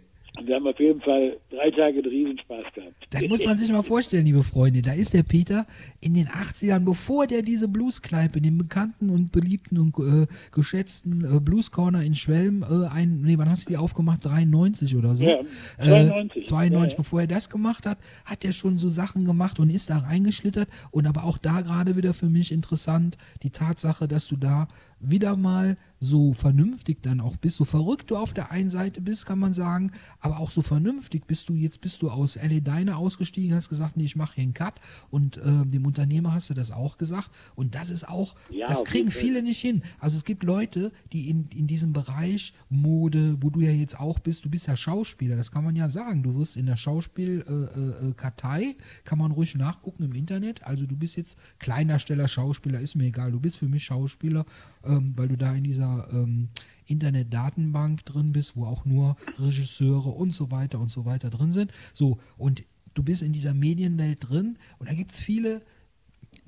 wir 0.45 0.55
haben 0.55 0.66
auf 0.66 0.78
jeden 0.78 1.01
Fall 1.01 1.37
drei 1.51 1.70
Tage 1.70 1.99
einen 1.99 2.07
Riesenspaß 2.07 2.64
gehabt. 2.74 2.95
Das 3.11 3.22
muss 3.28 3.45
man 3.45 3.57
sich 3.57 3.70
mal 3.70 3.82
vorstellen, 3.82 4.26
liebe 4.26 4.43
Freunde. 4.45 4.82
Da 4.82 4.93
ist 4.93 5.14
der 5.14 5.22
Peter 5.22 5.66
in 6.01 6.14
den 6.14 6.26
80ern, 6.28 6.84
bevor 6.84 7.26
der 7.26 7.43
diese 7.43 7.68
Blueskneipe, 7.68 8.41
den 8.41 8.59
bekannten 8.59 9.11
und 9.11 9.32
beliebten 9.32 9.78
und 9.78 9.97
äh, 9.99 10.26
geschätzten 10.53 11.24
äh, 11.24 11.41
Blues 11.41 11.70
Corner 11.70 12.03
in 12.03 12.14
Schwelm, 12.14 12.62
äh, 12.62 12.87
ein, 12.89 13.22
nee, 13.22 13.39
wann 13.39 13.51
hast 13.51 13.66
du 13.68 13.72
die 13.72 13.76
aufgemacht? 13.76 14.24
93 14.24 14.97
oder 14.97 15.16
so? 15.16 15.24
Ja, 15.24 15.41
92. 15.78 16.43
Äh, 16.43 16.45
92, 16.45 16.72
Ja, 16.72 16.87
ja. 16.89 16.97
bevor 16.97 17.20
er 17.20 17.26
das 17.26 17.49
gemacht 17.49 17.87
hat, 17.87 17.99
hat 18.24 18.45
er 18.45 18.53
schon 18.53 18.78
so 18.78 18.89
Sachen 18.89 19.24
gemacht 19.24 19.59
und 19.59 19.70
ist 19.70 19.91
da 19.91 19.99
reingeschlittert. 19.99 20.68
Und 20.91 21.07
aber 21.07 21.24
auch 21.24 21.39
da 21.39 21.61
gerade 21.61 21.97
wieder 21.97 22.14
für 22.14 22.28
mich 22.28 22.53
interessant, 22.53 23.16
die 23.43 23.51
Tatsache, 23.51 24.09
dass 24.09 24.28
du 24.28 24.37
da 24.37 24.68
wieder 25.01 25.36
mal 25.36 25.76
so 26.01 26.32
vernünftig 26.32 27.03
dann 27.03 27.20
auch 27.20 27.36
bist, 27.36 27.57
so 27.57 27.64
verrückt 27.64 28.11
du 28.11 28.16
auf 28.16 28.34
der 28.34 28.51
einen 28.51 28.70
Seite 28.70 29.01
bist, 29.01 29.26
kann 29.26 29.38
man 29.38 29.53
sagen, 29.53 29.92
aber 30.20 30.38
auch 30.38 30.51
so 30.51 30.62
vernünftig 30.62 31.26
bist 31.26 31.49
du, 31.49 31.55
jetzt 31.55 31.80
bist 31.80 32.03
du 32.03 32.11
aus 32.11 32.36
LA 32.36 32.61
Diner 32.61 32.99
ausgestiegen, 32.99 33.55
hast 33.55 33.68
gesagt, 33.68 33.97
nee, 33.97 34.05
ich 34.05 34.16
mache 34.16 34.34
hier 34.36 34.42
einen 34.44 34.55
Cut. 34.55 34.74
Und 35.11 35.38
äh, 35.38 35.64
dem 35.64 35.86
Unternehmer 35.86 36.34
hast 36.34 36.51
du 36.51 36.55
das 36.55 36.70
auch 36.70 36.99
gesagt. 36.99 37.30
Und 37.55 37.74
das 37.74 37.90
ist 37.90 38.09
auch, 38.09 38.34
Ja, 38.51 38.66
das 38.66 38.84
kriegen 38.84 39.11
Fall. 39.11 39.20
viele 39.20 39.42
nicht 39.42 39.61
hin. 39.61 39.82
Also 39.99 40.16
es 40.16 40.24
gibt 40.24 40.42
Leute, 40.42 40.92
die 41.12 41.30
in, 41.30 41.49
in 41.55 41.66
diesem 41.66 41.92
Bereich 41.92 42.53
Mode, 42.68 43.36
wo 43.40 43.51
du 43.51 43.61
ja 43.61 43.70
jetzt 43.70 43.99
auch 43.99 44.18
bist, 44.18 44.44
du 44.44 44.51
bist 44.51 44.66
ja 44.66 44.76
Schauspieler, 44.76 45.36
das 45.36 45.51
kann 45.51 45.64
man 45.64 45.76
ja 45.76 45.88
sagen, 45.88 46.22
du 46.22 46.34
wirst 46.34 46.57
in 46.57 46.66
der 46.66 46.76
Schauspielkartei, 46.76 48.03
äh, 48.05 48.09
äh, 48.09 48.12
Kartei, 48.12 48.76
kann 49.05 49.18
man 49.18 49.32
ruhig 49.32 49.55
nachgucken 49.55 50.05
im 50.05 50.12
Internet, 50.14 50.64
also 50.64 50.86
du 50.86 50.97
bist 50.97 51.16
jetzt 51.16 51.38
Kleindarsteller, 51.59 52.28
Schauspieler, 52.28 52.80
ist 52.80 52.94
mir 52.94 53.05
egal, 53.05 53.32
du 53.32 53.40
bist 53.40 53.59
für 53.59 53.68
mich 53.68 53.84
Schauspieler, 53.84 54.44
ähm, 54.87 55.14
weil 55.16 55.28
du 55.28 55.37
da 55.37 55.55
in 55.55 55.64
dieser 55.64 56.09
ähm, 56.12 56.49
Internetdatenbank 56.87 58.05
drin 58.05 58.32
bist, 58.32 58.57
wo 58.57 58.64
auch 58.64 58.84
nur 58.84 59.16
Regisseure 59.39 60.11
und 60.11 60.32
so 60.32 60.51
weiter 60.51 60.78
und 60.78 60.91
so 60.91 61.05
weiter 61.05 61.30
drin 61.30 61.53
sind. 61.53 61.72
So, 61.93 62.18
und 62.37 62.64
du 62.95 63.03
bist 63.03 63.22
in 63.22 63.32
dieser 63.32 63.55
Medienwelt 63.55 64.28
drin 64.28 64.59
und 64.78 64.89
da 64.89 64.95
gibt 64.95 65.11
es 65.11 65.18
viele 65.18 65.62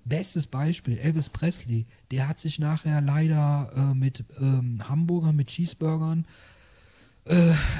Bestes 0.04 0.46
Beispiel, 0.46 0.96
Elvis 0.96 1.28
Presley, 1.28 1.86
der 2.10 2.28
hat 2.28 2.38
sich 2.38 2.58
nachher 2.58 3.02
leider 3.02 3.70
äh, 3.76 3.94
mit 3.94 4.24
ähm, 4.40 4.88
Hamburgern, 4.88 5.36
mit 5.36 5.48
Cheeseburgern 5.48 6.24
äh, 6.24 6.57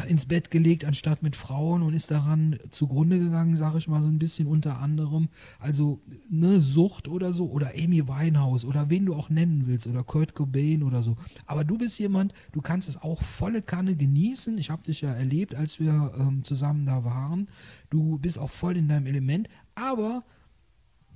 ins 0.09 0.27
Bett 0.27 0.51
gelegt, 0.51 0.85
anstatt 0.85 1.23
mit 1.23 1.37
Frauen 1.37 1.83
und 1.83 1.95
ist 1.95 2.11
daran 2.11 2.59
zugrunde 2.71 3.19
gegangen, 3.19 3.57
sage 3.57 3.79
ich 3.79 3.89
mal 3.89 4.03
so 4.03 4.09
ein 4.09 4.19
bisschen 4.19 4.47
unter 4.47 4.81
anderem. 4.81 5.29
Also 5.59 6.01
ne 6.29 6.61
Sucht 6.61 7.09
oder 7.09 7.33
so 7.33 7.51
oder 7.51 7.73
Amy 7.77 8.07
Winehouse 8.07 8.65
oder 8.65 8.91
wen 8.91 9.07
du 9.07 9.15
auch 9.15 9.31
nennen 9.31 9.67
willst 9.67 9.87
oder 9.87 10.05
Kurt 10.05 10.35
Cobain 10.35 10.83
oder 10.83 11.03
so. 11.03 11.17
Aber 11.47 11.65
du 11.65 11.79
bist 11.79 11.99
jemand, 11.99 12.35
du 12.53 12.61
kannst 12.61 12.89
es 12.89 13.01
auch 13.01 13.23
volle 13.23 13.63
Kanne 13.63 13.97
genießen. 13.97 14.59
Ich 14.59 14.71
habe 14.71 14.83
dich 14.83 15.01
ja 15.01 15.13
erlebt, 15.13 15.55
als 15.55 15.81
wir 15.81 16.13
ähm, 16.19 16.45
zusammen 16.45 16.85
da 16.85 17.05
waren. 17.05 17.49
Du 17.91 18.19
bist 18.19 18.39
auch 18.39 18.51
voll 18.51 18.77
in 18.77 18.89
deinem 18.89 19.07
Element, 19.07 19.49
aber 19.75 20.25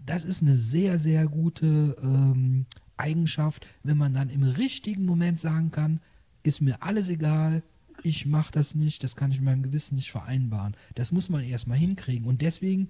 das 0.04 0.24
ist 0.24 0.42
eine 0.42 0.56
sehr, 0.56 0.98
sehr 0.98 1.26
gute 1.26 1.96
ähm, 2.02 2.66
Eigenschaft, 2.96 3.66
wenn 3.82 3.98
man 3.98 4.14
dann 4.14 4.30
im 4.30 4.42
richtigen 4.42 5.04
Moment 5.04 5.40
sagen 5.40 5.70
kann, 5.70 6.00
ist 6.42 6.60
mir 6.60 6.82
alles 6.82 7.08
egal, 7.08 7.62
ich 8.04 8.26
mache 8.26 8.52
das 8.52 8.74
nicht, 8.74 9.02
das 9.02 9.16
kann 9.16 9.30
ich 9.30 9.38
mit 9.38 9.46
meinem 9.46 9.62
Gewissen 9.62 9.94
nicht 9.94 10.10
vereinbaren. 10.10 10.76
Das 10.94 11.12
muss 11.12 11.30
man 11.30 11.42
erstmal 11.44 11.78
hinkriegen. 11.78 12.26
Und 12.26 12.42
deswegen 12.42 12.88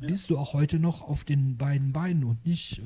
bist 0.00 0.30
du 0.30 0.38
auch 0.38 0.52
heute 0.54 0.78
noch 0.78 1.02
auf 1.02 1.24
den 1.24 1.56
beiden 1.56 1.92
Beinen 1.92 2.24
und 2.24 2.44
nicht 2.46 2.78
äh, 2.78 2.82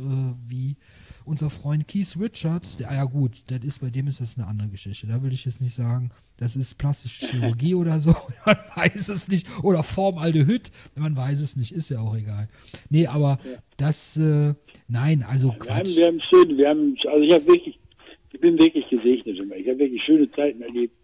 wie 0.48 0.76
unser 1.24 1.50
Freund 1.50 1.86
Keith 1.88 2.16
Richards. 2.18 2.76
Der, 2.76 2.90
ah 2.90 2.94
ja 2.94 3.04
gut, 3.04 3.42
das 3.48 3.60
ist, 3.64 3.80
bei 3.80 3.90
dem 3.90 4.06
ist 4.06 4.20
das 4.20 4.36
eine 4.36 4.46
andere 4.46 4.68
Geschichte. 4.68 5.06
Da 5.06 5.22
will 5.22 5.32
ich 5.32 5.44
jetzt 5.44 5.60
nicht 5.60 5.74
sagen, 5.74 6.10
das 6.36 6.56
ist 6.56 6.74
plastische 6.78 7.26
Chirurgie 7.30 7.74
oder 7.74 8.00
so. 8.00 8.14
Man 8.46 8.56
weiß 8.74 9.08
es 9.08 9.28
nicht. 9.28 9.46
Oder 9.62 9.82
Formaldehyd. 9.82 10.70
Man 10.96 11.16
weiß 11.16 11.40
es 11.40 11.56
nicht. 11.56 11.72
Ist 11.72 11.90
ja 11.90 12.00
auch 12.00 12.16
egal. 12.16 12.48
Nee, 12.90 13.06
aber 13.06 13.38
das, 13.76 14.16
äh, 14.16 14.54
nein, 14.88 15.22
also 15.22 15.48
Wir 15.48 15.52
haben, 15.52 15.58
Quatsch. 15.58 15.96
wir 15.96 16.06
haben 16.06 16.20
schön, 16.20 16.56
wir 16.56 16.68
haben, 16.68 16.96
also 17.10 17.24
ich 17.24 17.32
habe 17.32 17.46
wirklich, 17.46 17.78
ich 18.32 18.40
bin 18.40 18.58
wirklich 18.58 18.88
gesegnet 18.88 19.40
immer. 19.42 19.56
Ich 19.56 19.68
habe 19.68 19.78
wirklich 19.78 20.02
schöne 20.04 20.30
Zeiten 20.32 20.62
erlebt. 20.62 20.94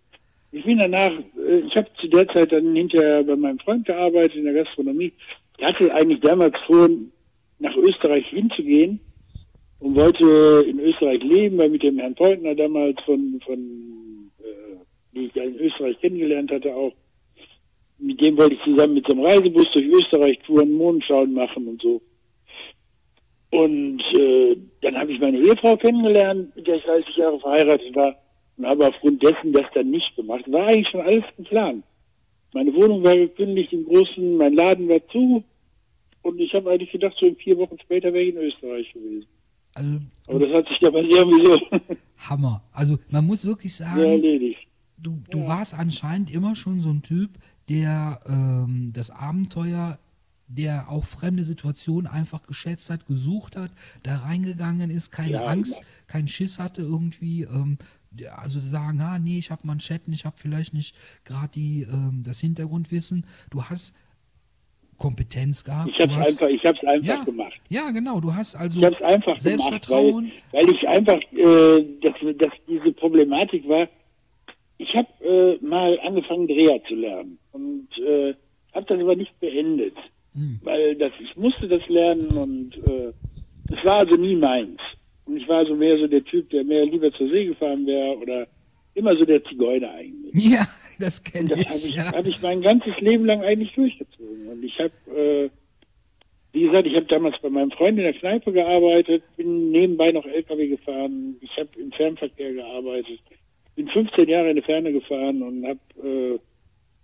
Ich 0.59 0.64
bin 0.64 0.78
danach, 0.78 1.12
äh, 1.36 1.59
ich 1.61 1.76
habe 1.76 1.86
zu 2.00 2.09
der 2.09 2.26
Zeit 2.28 2.50
dann 2.50 2.74
hinterher 2.74 3.22
bei 3.22 3.36
meinem 3.36 3.61
Freund 3.61 3.86
gearbeitet 3.86 4.34
in 4.34 4.44
der 4.44 4.54
Gastronomie. 4.54 5.12
Er 5.59 5.68
hatte 5.68 5.94
eigentlich 5.94 6.20
damals 6.20 6.56
vor, 6.66 6.88
nach 7.61 7.76
Österreich 7.76 8.26
hinzugehen 8.26 8.98
und 9.78 9.94
wollte 9.94 10.66
in 10.68 10.80
Österreich 10.80 11.22
leben, 11.22 11.59
weil 11.59 11.68
mit 11.68 11.84
dem 11.84 11.98
Herrn 11.98 12.16
Peutner 12.16 12.56
damals 12.56 13.00
von, 13.02 13.40
von 13.46 14.32
äh, 14.40 14.78
die 15.14 15.26
ich 15.26 15.36
in 15.36 15.61
Österreich 15.61 16.00
kennengelernt 16.00 16.50
hatte 16.50 16.74
auch, 16.74 16.92
mit 17.98 18.20
dem 18.20 18.36
wollte 18.36 18.54
ich 18.54 18.62
zusammen 18.62 18.94
mit 18.94 19.06
so 19.06 19.12
einem 19.12 19.26
Reisebus 19.26 19.70
durch 19.72 19.86
Österreich 19.86 20.40
touren, 20.44 20.72
Mondschauen 20.72 21.34
machen 21.34 21.68
und 21.68 21.80
so. 21.80 22.02
Und 23.50 24.02
äh, 24.18 24.56
dann 24.82 24.98
habe 24.98 25.12
ich 25.12 25.20
meine 25.20 25.38
Ehefrau 25.38 25.76
kennengelernt, 25.76 26.54
mit 26.56 26.66
der 26.66 26.76
ich 26.76 26.84
30 26.84 27.16
Jahre 27.16 27.38
verheiratet 27.38 27.94
war 27.94 28.16
und 28.59 28.66
habe 28.66 28.86
aufgrund 28.88 29.22
dessen 29.22 29.52
das 29.52 29.66
dann 29.74 29.90
nicht 29.90 30.14
gemacht. 30.16 30.44
War 30.50 30.66
eigentlich 30.66 30.88
schon 30.88 31.00
alles 31.00 31.24
geplant. 31.36 31.84
Meine 32.52 32.74
Wohnung 32.74 33.02
war 33.04 33.14
gekündigt 33.14 33.72
im 33.72 33.84
Großen, 33.84 34.36
mein 34.36 34.54
Laden 34.54 34.88
war 34.88 35.06
zu 35.09 35.44
und 36.22 36.40
ich 36.40 36.52
habe 36.54 36.70
eigentlich 36.70 36.90
gedacht, 36.92 37.14
so 37.18 37.26
in 37.26 37.36
vier 37.36 37.56
Wochen 37.59 37.78
später 37.78 38.12
wäre 38.12 38.24
ich 38.24 38.34
in 38.34 38.40
Österreich 38.40 38.92
gewesen. 38.92 39.26
Also, 39.74 40.00
Aber 40.26 40.38
das 40.40 40.52
hat 40.52 40.68
sich 40.68 40.78
dabei 40.80 41.02
irgendwie 41.02 41.44
so 41.46 41.59
Hammer. 42.28 42.62
Also 42.72 42.98
man 43.11 43.26
muss 43.26 43.44
wirklich 43.44 43.74
sagen, 43.76 44.00
erledigt. 44.00 44.66
du, 44.96 45.22
du 45.30 45.46
warst 45.46 45.74
anscheinend 45.74 46.34
immer 46.34 46.56
schon 46.56 46.80
so 46.80 46.90
ein 46.90 47.02
Typ, 47.02 47.30
der 47.68 48.20
ähm, 48.26 48.92
das 48.94 49.11
Abenteuer, 49.11 49.98
der 50.48 50.90
auch 50.90 51.04
fremde 51.04 51.44
Situationen 51.44 52.06
einfach 52.11 52.46
geschätzt 52.46 52.88
hat, 52.88 53.06
gesucht 53.06 53.56
hat, 53.56 53.70
da 54.02 54.16
reingegangen 54.16 54.90
ist, 54.90 55.11
keine 55.12 55.32
Ja, 55.34 55.44
Angst, 55.44 55.82
keinen 56.06 56.28
Schiss 56.28 56.59
hatte 56.59 56.80
irgendwie. 56.80 57.42
Ähm, 57.42 57.76
also 58.36 58.59
sagen, 58.59 59.00
ah 59.00 59.18
nee, 59.18 59.38
ich 59.38 59.50
habe 59.50 59.66
Manschetten, 59.66 60.12
ich 60.12 60.24
habe 60.24 60.36
vielleicht 60.38 60.74
nicht 60.74 60.94
gerade 61.24 61.50
die 61.54 61.82
ähm, 61.82 62.22
das 62.24 62.40
Hintergrundwissen. 62.40 63.26
Du 63.50 63.64
hast 63.64 63.94
Kompetenz 64.96 65.62
gehabt. 65.64 65.90
Ich 65.90 66.00
habe 66.00 66.12
es 66.12 66.28
einfach, 66.28 66.48
ich 66.48 66.64
habe 66.64 66.76
es 66.76 66.84
einfach 66.88 67.06
ja, 67.06 67.24
gemacht. 67.24 67.61
ja, 67.68 67.90
genau. 67.90 68.20
Du 68.20 68.34
hast 68.34 68.56
also 68.56 68.80
Ich 68.80 68.84
habe 68.86 68.96
es 68.96 69.02
einfach 69.02 69.24
gemacht, 69.26 69.40
Selbstvertrauen. 69.40 70.32
weil, 70.50 70.66
weil 70.66 70.74
ich 70.74 70.88
einfach, 70.88 71.20
äh, 71.32 71.84
dass, 72.02 72.14
dass 72.36 72.52
diese 72.66 72.92
Problematik 72.92 73.66
war, 73.68 73.88
ich 74.78 74.94
habe 74.94 75.09
äh, 75.24 75.64
mal 75.64 75.98
angefangen, 76.00 76.46
Dreher 76.48 76.80
zu 76.88 76.94
lernen 76.94 77.38
und 77.52 77.88
äh, 77.98 78.34
habe 78.74 78.86
das 78.86 79.00
aber 79.00 79.16
nicht 79.16 79.38
beendet, 79.40 79.94
Hm. 80.34 80.61
weil 80.62 80.94
das, 80.96 81.12
ich 81.20 81.34
musste 81.36 81.66
das 81.68 81.86
lernen 81.88 82.28
und 82.28 82.76
äh, 82.86 83.12
es 83.72 83.84
war 83.84 84.00
also 84.00 84.16
nie 84.16 84.36
meins. 84.36 84.78
Und 85.29 85.37
ich 85.37 85.47
war 85.47 85.66
so 85.66 85.76
mehr 85.76 85.99
so 85.99 86.07
der 86.07 86.24
Typ, 86.24 86.49
der 86.51 86.64
mehr 86.64 86.87
lieber 86.87 87.12
zur 87.12 87.29
See 87.29 87.45
gefahren 87.45 87.87
wäre 87.87 88.16
oder 88.16 88.47
immer 88.95 89.14
so 89.14 89.26
der 89.26 89.45
Zigeuner 89.45 89.91
eigentlich. 89.93 90.33
ja, 90.53 90.66
das 90.99 91.22
kenne 91.22 91.51
das 91.51 91.59
ich. 91.61 91.68
habe 91.68 91.76
ich, 91.76 91.95
ja. 91.97 92.12
hab 92.12 92.26
ich 92.26 92.43
mein 92.43 92.62
ganzes 92.62 92.99
Leben 93.01 93.26
lang 93.26 93.43
eigentlich 93.43 93.74
durchgezogen. 93.74 94.49
Und 94.49 94.64
ich 94.64 94.79
habe, 94.79 94.93
äh, 95.14 95.51
wie 96.53 96.62
gesagt, 96.62 96.87
ich 96.87 96.95
habe 96.95 97.05
damals 97.07 97.39
bei 97.43 97.51
meinem 97.51 97.70
Freund 97.72 97.99
in 97.99 98.05
der 98.05 98.14
Kneipe 98.14 98.53
gearbeitet, 98.53 99.22
bin 99.37 99.70
nebenbei 99.70 100.11
noch 100.12 100.24
LKW 100.24 100.68
gefahren, 100.68 101.37
ich 101.43 101.55
habe 101.59 101.68
im 101.79 101.93
Fernverkehr 101.93 102.55
gearbeitet, 102.55 103.20
bin 103.76 103.87
15 103.89 104.29
Jahre 104.29 104.49
in 104.49 104.57
der 104.57 104.64
Ferne 104.64 104.93
gefahren 104.93 105.43
und 105.43 105.66
habe 105.66 106.09
äh, 106.09 106.39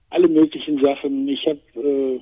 alle 0.09 0.29
möglichen 0.29 0.83
Sachen. 0.83 1.29
Ich 1.29 1.47
habe, 1.47 1.61
äh, 1.77 2.21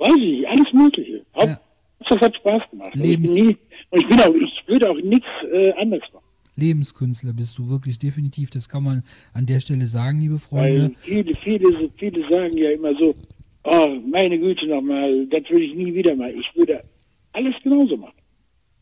weiß 0.00 0.16
ich 0.18 0.38
nicht, 0.38 0.48
alles 0.48 0.72
Mögliche. 0.74 1.24
Haupt, 1.34 1.46
Ja. 1.46 1.60
Das 2.00 2.20
hat 2.20 2.36
Spaß 2.36 2.62
gemacht. 2.70 2.94
Und 2.94 3.00
ich, 3.00 3.06
Lebens- 3.06 3.34
nie, 3.34 3.56
und 3.90 4.00
ich 4.02 4.08
bin 4.08 4.20
auch, 4.20 4.34
ich 4.34 4.62
würde 4.68 4.90
auch 4.90 4.96
nichts 5.02 5.26
äh, 5.52 5.72
anders 5.72 6.02
machen. 6.12 6.24
Lebenskünstler 6.56 7.32
bist 7.32 7.56
du 7.58 7.68
wirklich 7.68 7.98
definitiv, 7.98 8.50
das 8.50 8.68
kann 8.68 8.82
man 8.82 9.04
an 9.32 9.46
der 9.46 9.60
Stelle 9.60 9.86
sagen, 9.86 10.20
liebe 10.20 10.34
Weil 10.34 10.38
Freunde. 10.40 10.94
viele, 11.02 11.34
viele, 11.36 11.90
viele 11.96 12.28
sagen 12.28 12.56
ja 12.56 12.70
immer 12.72 12.94
so, 12.96 13.14
oh, 13.64 13.88
meine 14.10 14.38
Güte 14.38 14.66
nochmal, 14.66 15.26
das 15.26 15.42
würde 15.50 15.64
ich 15.64 15.74
nie 15.74 15.94
wieder 15.94 16.16
machen. 16.16 16.34
Ich 16.40 16.56
würde 16.56 16.82
alles 17.32 17.54
genauso 17.62 17.96
machen. 17.96 18.14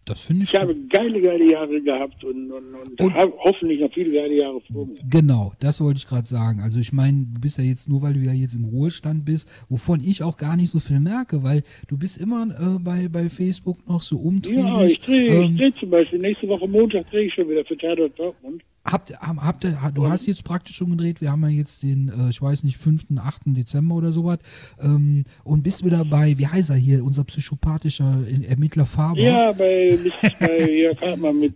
Das 0.06 0.22
finde 0.22 0.44
ich 0.44 0.54
Ich 0.54 0.60
habe 0.60 0.72
geile, 0.88 1.20
geile 1.20 1.50
Jahre 1.50 1.80
gehabt 1.82 2.22
und, 2.22 2.52
und, 2.52 2.74
und, 2.74 3.00
Und- 3.00 3.14
habe 3.14 3.32
hoffentlich 3.38 3.80
noch 3.80 3.92
viele 3.92 4.12
geile 4.12 4.34
Jahre 4.36 4.60
vor 4.72 4.86
mir. 4.86 5.00
Genau, 5.10 5.52
das 5.58 5.80
wollte 5.80 5.98
ich 5.98 6.06
gerade 6.06 6.26
sagen. 6.28 6.60
Also 6.60 6.78
ich 6.78 6.92
meine, 6.92 7.26
du 7.34 7.40
bist 7.40 7.58
ja 7.58 7.64
jetzt 7.64 7.88
nur, 7.88 8.02
weil 8.02 8.14
du 8.14 8.20
ja 8.20 8.32
jetzt 8.32 8.54
im 8.54 8.64
Ruhestand 8.66 9.24
bist, 9.24 9.50
wovon 9.68 10.00
ich 10.00 10.22
auch 10.22 10.36
gar 10.36 10.56
nicht 10.56 10.70
so 10.70 10.78
viel 10.78 11.00
merke, 11.00 11.42
weil 11.42 11.64
du 11.88 11.98
bist 11.98 12.18
immer 12.20 12.44
äh, 12.44 12.78
bei, 12.78 13.08
bei 13.08 13.28
Facebook 13.28 13.86
noch 13.88 14.00
so 14.00 14.16
umtriebig. 14.18 14.62
Ja, 14.64 14.84
ich 14.84 15.00
drehe 15.00 15.24
ich 15.24 15.48
ähm, 15.48 15.56
dreh 15.56 15.72
zum 15.80 15.90
Beispiel, 15.90 16.20
nächste 16.20 16.46
Woche 16.48 16.68
Montag 16.68 17.10
drehe 17.10 17.26
ich 17.26 17.34
schon 17.34 17.48
wieder 17.48 17.64
für 17.64 17.76
Tatort 17.76 18.16
Dortmund. 18.16 18.62
Habt, 18.90 19.12
hab- 19.20 19.36
habt, 19.42 19.64
ihr- 19.64 19.80
ha- 19.82 19.90
du 19.90 20.08
hast 20.08 20.26
jetzt 20.26 20.44
praktisch 20.44 20.76
schon 20.76 20.90
gedreht, 20.90 21.20
wir 21.20 21.30
haben 21.30 21.42
ja 21.42 21.48
jetzt 21.48 21.82
den, 21.82 22.08
äh, 22.08 22.30
ich 22.30 22.40
weiß 22.40 22.64
nicht, 22.64 22.76
5., 22.78 23.04
8. 23.18 23.42
Dezember 23.56 23.94
oder 23.96 24.12
sowas 24.12 24.38
ähm, 24.82 25.24
und 25.44 25.62
bist 25.62 25.84
wieder 25.84 26.04
bei, 26.04 26.34
wie 26.38 26.46
heißt 26.46 26.70
er 26.70 26.76
hier, 26.76 27.04
unser 27.04 27.24
psychopathischer 27.24 28.24
Ermittler 28.48 28.86
Faber. 28.86 29.20
Ja, 29.20 29.52
bei, 29.52 29.98
bei 30.40 30.70
Jörg 30.70 31.00
Hartmann 31.00 31.38
mit. 31.40 31.54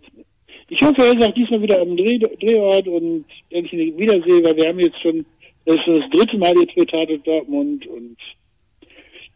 Ich 0.69 0.81
hoffe, 0.81 1.01
er 1.03 1.17
ist 1.17 1.27
auch 1.27 1.33
diesmal 1.33 1.61
wieder 1.61 1.81
am 1.81 1.97
Dreh, 1.97 2.17
Drehort 2.17 2.87
und 2.87 3.25
wenn 3.49 3.65
ich 3.65 3.73
ihn 3.73 3.97
wiedersehe, 3.97 4.43
weil 4.43 4.55
wir 4.55 4.69
haben 4.69 4.79
jetzt 4.79 5.01
schon 5.01 5.25
Das 5.65 5.75
ist 5.75 5.87
das 5.87 6.09
dritte 6.11 6.37
Mal 6.37 6.53
jetzt 6.61 6.73
für 6.73 6.85
Tatort 6.85 7.27
Dortmund 7.27 7.85
und 7.87 8.17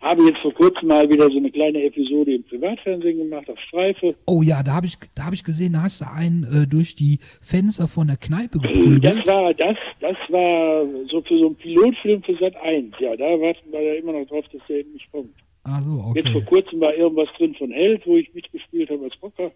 habe 0.06 0.24
jetzt 0.24 0.40
vor 0.40 0.54
kurzem 0.54 0.88
mal 0.88 1.10
wieder 1.10 1.30
so 1.32 1.38
eine 1.38 1.50
kleine 1.50 1.84
Episode 1.84 2.36
im 2.36 2.44
Privatfernsehen 2.44 3.18
gemacht 3.18 3.50
auf 3.50 3.60
Streife. 3.60 4.16
Oh 4.28 4.44
ja, 4.44 4.62
da 4.62 4.74
habe 4.74 4.86
ich, 4.86 4.98
da 5.16 5.26
habe 5.26 5.36
ich 5.36 5.44
gesehen, 5.44 5.74
da 5.74 5.82
hast 5.82 6.02
du 6.02 6.06
einen 6.06 6.44
äh, 6.44 6.68
durch 6.68 6.96
die 6.96 7.18
Fenster 7.42 7.88
von 7.88 8.08
der 8.08 8.18
Kneipe 8.18 8.60
geprügelt. 8.60 9.04
Das 9.04 9.28
war, 9.28 9.54
das, 9.56 9.76
das 10.00 10.16
war 10.30 10.86
so 11.10 11.22
für 11.22 11.40
so 11.40 11.48
einen 11.48 11.56
Pilotfilm 11.56 12.22
für 12.22 12.38
Sat 12.38 12.56
1. 12.56 12.94
Ja, 13.00 13.16
da 13.16 13.26
warten 13.26 13.72
wir 13.72 13.82
ja 13.82 13.94
immer 13.96 14.14
noch 14.14 14.28
drauf, 14.28 14.46
dass 14.54 14.62
der 14.70 14.82
endlich 14.82 15.08
kommt. 15.12 15.34
Ah 15.64 15.82
so, 15.82 16.00
okay. 16.10 16.20
Jetzt 16.20 16.30
vor 16.30 16.46
kurzem 16.46 16.80
war 16.82 16.94
irgendwas 16.94 17.30
drin 17.38 17.56
von 17.56 17.72
Held, 17.72 18.06
wo 18.06 18.18
ich 18.18 18.32
mitgespielt 18.36 18.92
habe 18.92 19.06
als 19.06 19.14
Rocker. 19.24 19.52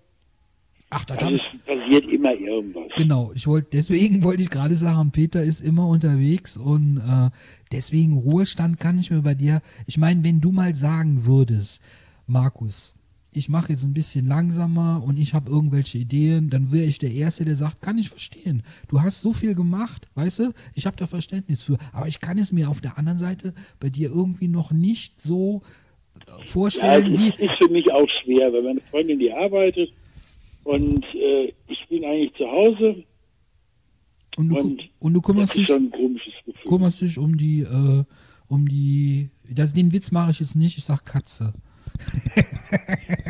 Ach, 0.91 1.05
da 1.05 1.15
Also 1.15 1.35
es 1.35 1.47
passiert 1.65 2.05
immer 2.11 2.33
irgendwas. 2.33 2.87
Genau, 2.95 3.31
ich 3.35 3.45
wollte, 3.45 3.69
deswegen 3.73 4.23
wollte 4.23 4.41
ich 4.41 4.49
gerade 4.49 4.75
sagen, 4.75 5.11
Peter 5.11 5.43
ist 5.43 5.59
immer 5.61 5.87
unterwegs 5.87 6.57
und 6.57 6.97
äh, 6.97 7.29
deswegen 7.71 8.17
Ruhestand 8.17 8.79
kann 8.79 8.97
ich 8.97 9.11
mir 9.11 9.21
bei 9.21 9.35
dir. 9.35 9.61
Ich 9.85 9.97
meine, 9.97 10.23
wenn 10.23 10.41
du 10.41 10.51
mal 10.51 10.75
sagen 10.75 11.25
würdest, 11.25 11.81
Markus, 12.25 12.95
ich 13.31 13.47
mache 13.49 13.71
jetzt 13.73 13.83
ein 13.83 13.93
bisschen 13.93 14.25
langsamer 14.25 15.03
und 15.05 15.19
ich 15.19 15.35
habe 15.35 15.51
irgendwelche 15.51 15.99
Ideen, 15.99 16.49
dann 16.49 16.71
wäre 16.71 16.85
ich 16.85 16.97
der 16.97 17.11
Erste, 17.11 17.45
der 17.45 17.55
sagt, 17.55 17.81
kann 17.83 17.99
ich 17.99 18.09
verstehen. 18.09 18.63
Du 18.87 19.01
hast 19.03 19.21
so 19.21 19.33
viel 19.33 19.53
gemacht, 19.53 20.07
weißt 20.15 20.39
du, 20.39 20.51
ich 20.73 20.87
habe 20.87 20.97
da 20.97 21.05
Verständnis 21.05 21.61
für, 21.61 21.77
aber 21.93 22.07
ich 22.07 22.19
kann 22.21 22.39
es 22.39 22.51
mir 22.51 22.67
auf 22.69 22.81
der 22.81 22.97
anderen 22.97 23.19
Seite 23.19 23.53
bei 23.79 23.89
dir 23.91 24.09
irgendwie 24.09 24.47
noch 24.47 24.71
nicht 24.71 25.21
so 25.21 25.61
Ja, 26.27 26.43
vorstellen, 26.45 27.15
wie. 27.19 27.29
ist, 27.29 27.39
ist 27.39 27.53
für 27.63 27.69
mich 27.69 27.91
auch 27.91 28.09
schwer, 28.23 28.51
weil 28.51 28.63
meine 28.63 28.81
Freundin, 28.89 29.19
die 29.19 29.31
arbeitet 29.31 29.91
und 30.69 31.03
äh, 31.15 31.53
ich 31.67 31.87
bin 31.89 32.03
eigentlich 32.05 32.33
zu 32.35 32.45
Hause 32.49 33.03
Und 34.37 34.49
du, 34.49 34.57
und 34.57 34.89
und 34.99 35.13
du 35.13 35.21
kümmerst 35.21 35.55
dich. 35.55 35.67
schon 35.67 35.85
ein 35.85 35.91
komisches 35.91 36.33
Gefühl. 36.45 36.69
kümmerst 36.69 37.01
dich 37.01 37.17
um 37.17 37.37
die, 37.37 37.61
äh, 37.61 38.03
um 38.47 38.67
die, 38.67 39.29
das, 39.49 39.73
den 39.73 39.91
Witz 39.93 40.11
mache 40.11 40.31
ich 40.31 40.39
jetzt 40.39 40.55
nicht, 40.55 40.77
ich 40.77 40.83
sag 40.83 41.03
Katze. 41.05 41.53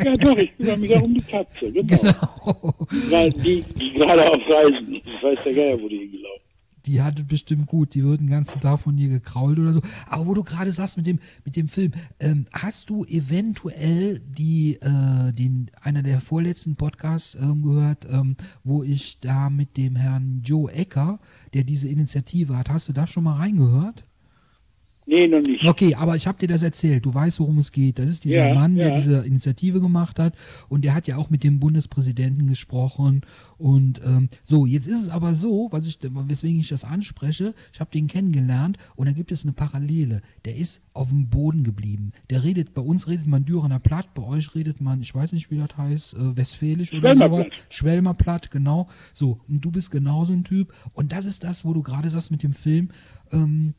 Ja 0.04 0.16
doch, 0.16 0.36
ich 0.36 0.54
kümmere 0.56 0.78
mich 0.78 0.94
auch 0.96 1.02
um 1.02 1.14
die 1.14 1.22
Katze, 1.22 1.72
genau. 1.72 1.86
Genau. 1.86 2.74
Weil 3.10 3.30
die, 3.32 3.62
die 3.62 3.92
gerade 3.92 4.30
auf 4.30 4.38
Reisen 4.48 4.94
ist. 4.94 5.06
Ich 5.06 5.22
weiß 5.22 5.38
der 5.44 5.54
Geier, 5.54 5.80
wo 5.80 5.88
die 5.88 5.98
hingelaufen 5.98 6.42
Die 6.86 7.02
hatte 7.02 7.24
bestimmt 7.24 7.66
gut, 7.66 7.94
die 7.94 8.04
wird 8.04 8.20
den 8.20 8.28
ganzen 8.28 8.60
Tag 8.60 8.80
von 8.80 8.96
dir 8.96 9.08
gekrault 9.08 9.58
oder 9.58 9.72
so. 9.72 9.82
Aber 10.06 10.26
wo 10.26 10.34
du 10.34 10.42
gerade 10.42 10.72
sagst 10.72 10.96
mit 10.96 11.06
dem, 11.06 11.18
mit 11.44 11.56
dem 11.56 11.68
Film, 11.68 11.92
ähm, 12.18 12.46
hast 12.52 12.90
du 12.90 13.04
eventuell 13.04 14.20
die, 14.20 14.76
äh, 14.80 15.32
den, 15.32 15.70
einer 15.80 16.02
der 16.02 16.20
vorletzten 16.20 16.76
Podcasts 16.76 17.34
ähm, 17.34 17.62
gehört, 17.62 18.06
ähm, 18.10 18.36
wo 18.64 18.82
ich 18.82 19.20
da 19.20 19.50
mit 19.50 19.76
dem 19.76 19.96
Herrn 19.96 20.42
Joe 20.44 20.70
Ecker, 20.72 21.20
der 21.54 21.64
diese 21.64 21.88
Initiative 21.88 22.56
hat, 22.56 22.70
hast 22.70 22.88
du 22.88 22.92
da 22.92 23.06
schon 23.06 23.24
mal 23.24 23.36
reingehört? 23.36 24.04
Nee, 25.10 25.26
noch 25.26 25.40
nicht. 25.40 25.64
Okay, 25.64 25.96
aber 25.96 26.14
ich 26.14 26.28
habe 26.28 26.38
dir 26.38 26.46
das 26.46 26.62
erzählt. 26.62 27.04
Du 27.04 27.12
weißt, 27.12 27.40
worum 27.40 27.58
es 27.58 27.72
geht. 27.72 27.98
Das 27.98 28.08
ist 28.08 28.22
dieser 28.22 28.46
Ja, 28.46 28.54
Mann, 28.54 28.76
der 28.76 28.90
ja. 28.90 28.94
diese 28.94 29.26
Initiative 29.26 29.80
gemacht 29.80 30.20
hat. 30.20 30.36
Und 30.68 30.84
der 30.84 30.94
hat 30.94 31.08
ja 31.08 31.16
auch 31.16 31.30
mit 31.30 31.42
dem 31.42 31.58
Bundespräsidenten 31.58 32.46
gesprochen. 32.46 33.22
Und 33.58 34.00
ähm, 34.06 34.28
so, 34.44 34.66
jetzt 34.66 34.86
ist 34.86 35.02
es 35.02 35.08
aber 35.08 35.34
so, 35.34 35.66
was 35.72 35.84
ich, 35.88 35.98
weswegen 36.00 36.60
ich 36.60 36.68
das 36.68 36.84
anspreche, 36.84 37.54
ich 37.72 37.80
habe 37.80 37.90
den 37.90 38.06
kennengelernt 38.06 38.78
und 38.94 39.06
da 39.06 39.12
gibt 39.12 39.32
es 39.32 39.42
eine 39.42 39.52
Parallele. 39.52 40.22
Der 40.44 40.54
ist 40.54 40.80
auf 40.94 41.08
dem 41.08 41.28
Boden 41.28 41.64
geblieben. 41.64 42.12
Der 42.30 42.44
redet, 42.44 42.72
bei 42.72 42.82
uns 42.82 43.08
redet 43.08 43.26
man 43.26 43.44
Dürener 43.44 43.80
Platt, 43.80 44.14
bei 44.14 44.22
euch 44.22 44.54
redet 44.54 44.80
man, 44.80 45.00
ich 45.00 45.12
weiß 45.12 45.32
nicht, 45.32 45.50
wie 45.50 45.58
das 45.58 45.76
heißt, 45.76 46.14
äh, 46.14 46.36
Westfälisch 46.36 46.92
oder. 46.92 47.16
Platt. 47.16 47.48
Schwelmer 47.68 48.14
Platt, 48.14 48.52
genau. 48.52 48.86
So, 49.12 49.40
und 49.48 49.64
du 49.64 49.72
bist 49.72 49.90
genauso 49.90 50.32
ein 50.32 50.44
Typ. 50.44 50.72
Und 50.92 51.10
das 51.10 51.24
ist 51.24 51.42
das, 51.42 51.64
wo 51.64 51.74
du 51.74 51.82
gerade 51.82 52.08
sagst 52.08 52.30
mit 52.30 52.44
dem 52.44 52.52
Film. 52.52 52.90
Ähm, 53.32 53.74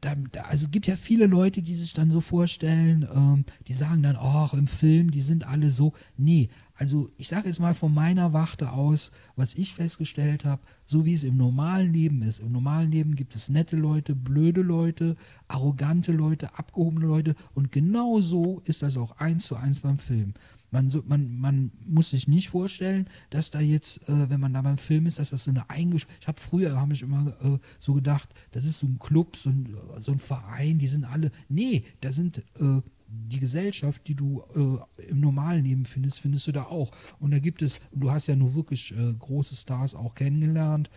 da, 0.00 0.14
also 0.42 0.66
es 0.66 0.70
gibt 0.70 0.86
ja 0.86 0.96
viele 0.96 1.26
Leute, 1.26 1.62
die 1.62 1.74
sich 1.74 1.92
dann 1.92 2.10
so 2.10 2.20
vorstellen, 2.20 3.06
ähm, 3.14 3.44
die 3.66 3.72
sagen 3.72 4.02
dann, 4.02 4.16
ach, 4.18 4.52
im 4.52 4.66
Film, 4.66 5.10
die 5.10 5.20
sind 5.20 5.46
alle 5.46 5.70
so. 5.70 5.92
Nee, 6.16 6.50
also 6.74 7.10
ich 7.16 7.28
sage 7.28 7.48
jetzt 7.48 7.60
mal 7.60 7.74
von 7.74 7.92
meiner 7.92 8.32
Warte 8.32 8.72
aus, 8.72 9.10
was 9.36 9.54
ich 9.54 9.74
festgestellt 9.74 10.44
habe, 10.44 10.62
so 10.84 11.04
wie 11.04 11.14
es 11.14 11.24
im 11.24 11.36
normalen 11.36 11.92
Leben 11.92 12.22
ist. 12.22 12.40
Im 12.40 12.52
normalen 12.52 12.90
Leben 12.90 13.16
gibt 13.16 13.34
es 13.34 13.48
nette 13.48 13.76
Leute, 13.76 14.14
blöde 14.14 14.62
Leute, 14.62 15.16
arrogante 15.48 16.12
Leute, 16.12 16.56
abgehobene 16.56 17.06
Leute 17.06 17.34
und 17.54 17.72
genau 17.72 18.20
so 18.20 18.60
ist 18.64 18.82
das 18.82 18.96
auch 18.96 19.12
eins 19.18 19.46
zu 19.46 19.56
eins 19.56 19.80
beim 19.80 19.98
Film. 19.98 20.34
Man, 20.70 20.90
so, 20.90 21.02
man, 21.06 21.34
man 21.38 21.70
muss 21.86 22.10
sich 22.10 22.28
nicht 22.28 22.50
vorstellen, 22.50 23.08
dass 23.30 23.50
da 23.50 23.60
jetzt, 23.60 24.08
äh, 24.08 24.30
wenn 24.30 24.40
man 24.40 24.52
da 24.52 24.62
beim 24.62 24.78
Film 24.78 25.06
ist, 25.06 25.18
dass 25.18 25.30
das 25.30 25.44
so 25.44 25.50
eine 25.50 25.68
eingesch... 25.70 26.06
Ich 26.20 26.28
habe 26.28 26.40
früher, 26.40 26.78
habe 26.78 26.92
ich 26.92 27.02
immer 27.02 27.34
äh, 27.42 27.58
so 27.78 27.94
gedacht, 27.94 28.28
das 28.50 28.64
ist 28.64 28.78
so 28.80 28.86
ein 28.86 28.98
Club, 28.98 29.36
so 29.36 29.50
ein, 29.50 29.74
so 29.98 30.12
ein 30.12 30.18
Verein, 30.18 30.78
die 30.78 30.86
sind 30.86 31.04
alle... 31.04 31.30
Nee, 31.48 31.84
da 32.02 32.12
sind 32.12 32.38
äh, 32.60 32.82
die 33.08 33.40
Gesellschaft, 33.40 34.06
die 34.06 34.14
du 34.14 34.42
äh, 34.54 35.08
im 35.08 35.20
normalen 35.20 35.64
Leben 35.64 35.86
findest, 35.86 36.20
findest 36.20 36.46
du 36.46 36.52
da 36.52 36.64
auch. 36.64 36.90
Und 37.18 37.30
da 37.30 37.38
gibt 37.38 37.62
es, 37.62 37.80
du 37.92 38.10
hast 38.10 38.26
ja 38.26 38.36
nur 38.36 38.54
wirklich 38.54 38.94
äh, 38.96 39.14
große 39.14 39.56
Stars 39.56 39.94
auch 39.94 40.14
kennengelernt, 40.14 40.90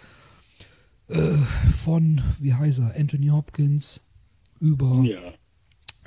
äh, 1.07 1.38
von, 1.78 2.22
wie 2.39 2.53
heißt 2.53 2.80
er, 2.80 2.95
Anthony 2.99 3.28
Hopkins 3.28 4.01
über... 4.59 5.01
Ja. 5.03 5.34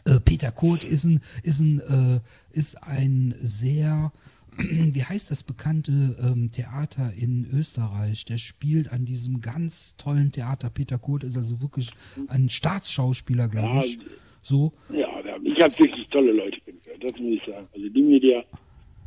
Äh, 0.07 0.21
Peter 0.25 0.53
Kurt 0.53 0.85
ist 0.85 1.05
ein, 1.05 1.21
ist 1.43 1.61
ein, 1.61 1.81
äh, 1.81 2.57
ist 2.59 2.83
ein 2.83 3.35
sehr, 3.39 4.13
wie 4.59 5.03
heißt 5.03 5.31
das 5.31 5.43
bekannte 5.43 6.17
ähm, 6.23 6.51
Theater 6.51 7.13
in 7.17 7.47
Österreich? 7.53 8.25
Der 8.25 8.39
spielt 8.39 8.93
an 8.93 9.05
diesem 9.05 9.41
ganz 9.41 9.97
tollen 9.97 10.33
Theater. 10.33 10.71
Peter 10.71 10.99
Kurt 10.99 11.25
ist 11.25 11.37
also 11.37 11.61
wirklich 11.63 11.91
ein 12.29 12.49
Staatsschauspieler, 12.49 13.49
glaube 13.49 13.79
ich. 13.79 13.99
So. 14.43 14.73
Ja, 14.91 15.09
ich 15.43 15.63
habe 15.63 15.79
wirklich 15.79 16.07
tolle 16.09 16.33
Leute 16.33 16.61
kennengelernt, 16.61 17.03
das 17.03 17.19
muss 17.19 17.33
ich 17.35 17.43
sagen. 17.47 17.67
Also 17.75 17.89
die 17.89 18.03
mir 18.03 18.21
der 18.21 18.45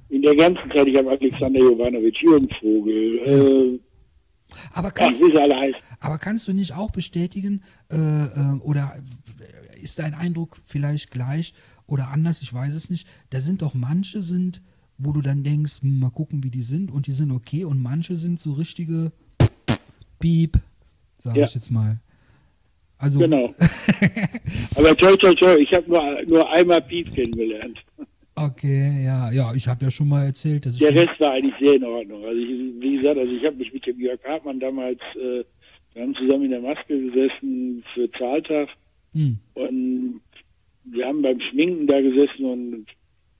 in 0.09 0.21
der 0.21 0.35
ganzen 0.35 0.71
Zeit, 0.71 0.87
ich 0.87 0.97
habe 0.97 1.09
Alexander 1.09 1.59
Jovanovic, 1.59 2.15
Jürgen 2.21 2.49
Vogel, 2.61 3.19
äh, 3.25 3.79
Aber 4.73 4.91
kannst, 4.91 5.21
heißen. 5.21 5.75
aber 5.99 6.17
kannst 6.17 6.47
du 6.47 6.53
nicht 6.53 6.73
auch 6.73 6.91
bestätigen, 6.91 7.61
äh, 7.91 7.97
äh, 7.97 8.59
oder 8.61 8.95
ist 9.77 9.99
dein 9.99 10.13
Eindruck 10.13 10.57
vielleicht 10.65 11.11
gleich 11.11 11.53
oder 11.87 12.09
anders, 12.09 12.41
ich 12.41 12.53
weiß 12.53 12.75
es 12.75 12.89
nicht, 12.89 13.07
da 13.29 13.39
sind 13.41 13.61
doch 13.61 13.73
manche 13.73 14.21
sind, 14.21 14.61
wo 14.97 15.11
du 15.11 15.21
dann 15.21 15.43
denkst, 15.43 15.81
hm, 15.81 15.99
mal 15.99 16.09
gucken, 16.09 16.43
wie 16.43 16.49
die 16.49 16.61
sind 16.63 16.91
und 16.91 17.07
die 17.07 17.11
sind 17.11 17.31
okay 17.31 17.63
und 17.65 17.81
manche 17.81 18.17
sind 18.17 18.39
so 18.39 18.53
richtige 18.53 19.11
Piep, 20.19 20.57
sage 21.17 21.39
Ja. 21.39 21.45
ich 21.45 21.53
jetzt 21.55 21.69
mal. 21.71 21.99
Also, 22.97 23.19
Genau. 23.19 23.53
Aber 24.75 24.95
toi, 24.97 25.15
toi, 25.17 25.33
toi, 25.35 25.55
ich 25.57 25.71
habe 25.71 25.87
nur, 25.87 26.21
nur 26.27 26.51
einmal 26.51 26.81
Piep 26.81 27.13
kennengelernt. 27.13 27.77
okay, 28.35 29.03
ja, 29.05 29.31
ja, 29.31 29.53
ich 29.53 29.67
habe 29.67 29.85
ja 29.85 29.91
schon 29.91 30.07
mal 30.09 30.25
erzählt, 30.25 30.65
dass 30.65 30.77
Der 30.77 30.93
Rest 30.95 31.19
war 31.19 31.33
eigentlich 31.33 31.53
sehr 31.59 31.75
in 31.75 31.83
Ordnung. 31.83 32.25
Also 32.25 32.39
ich, 32.39 32.49
wie 32.81 32.97
gesagt, 32.97 33.17
also 33.19 33.31
ich 33.31 33.45
habe 33.45 33.55
mich 33.57 33.71
mit 33.71 33.85
dem 33.85 33.99
Jörg 33.99 34.19
Hartmann 34.27 34.59
damals, 34.59 34.99
äh, 35.15 35.43
wir 35.93 36.03
haben 36.03 36.15
zusammen 36.15 36.45
in 36.45 36.51
der 36.51 36.61
Maske 36.61 36.99
gesessen 37.11 37.83
für 37.93 38.11
Zahltag 38.13 38.69
Hm, 39.17 39.37
und 39.55 40.21
wir 40.85 41.05
haben 41.05 41.21
beim 41.21 41.39
Schminken 41.41 41.87
da 41.87 41.99
gesessen 42.01 42.45
und 42.45 42.85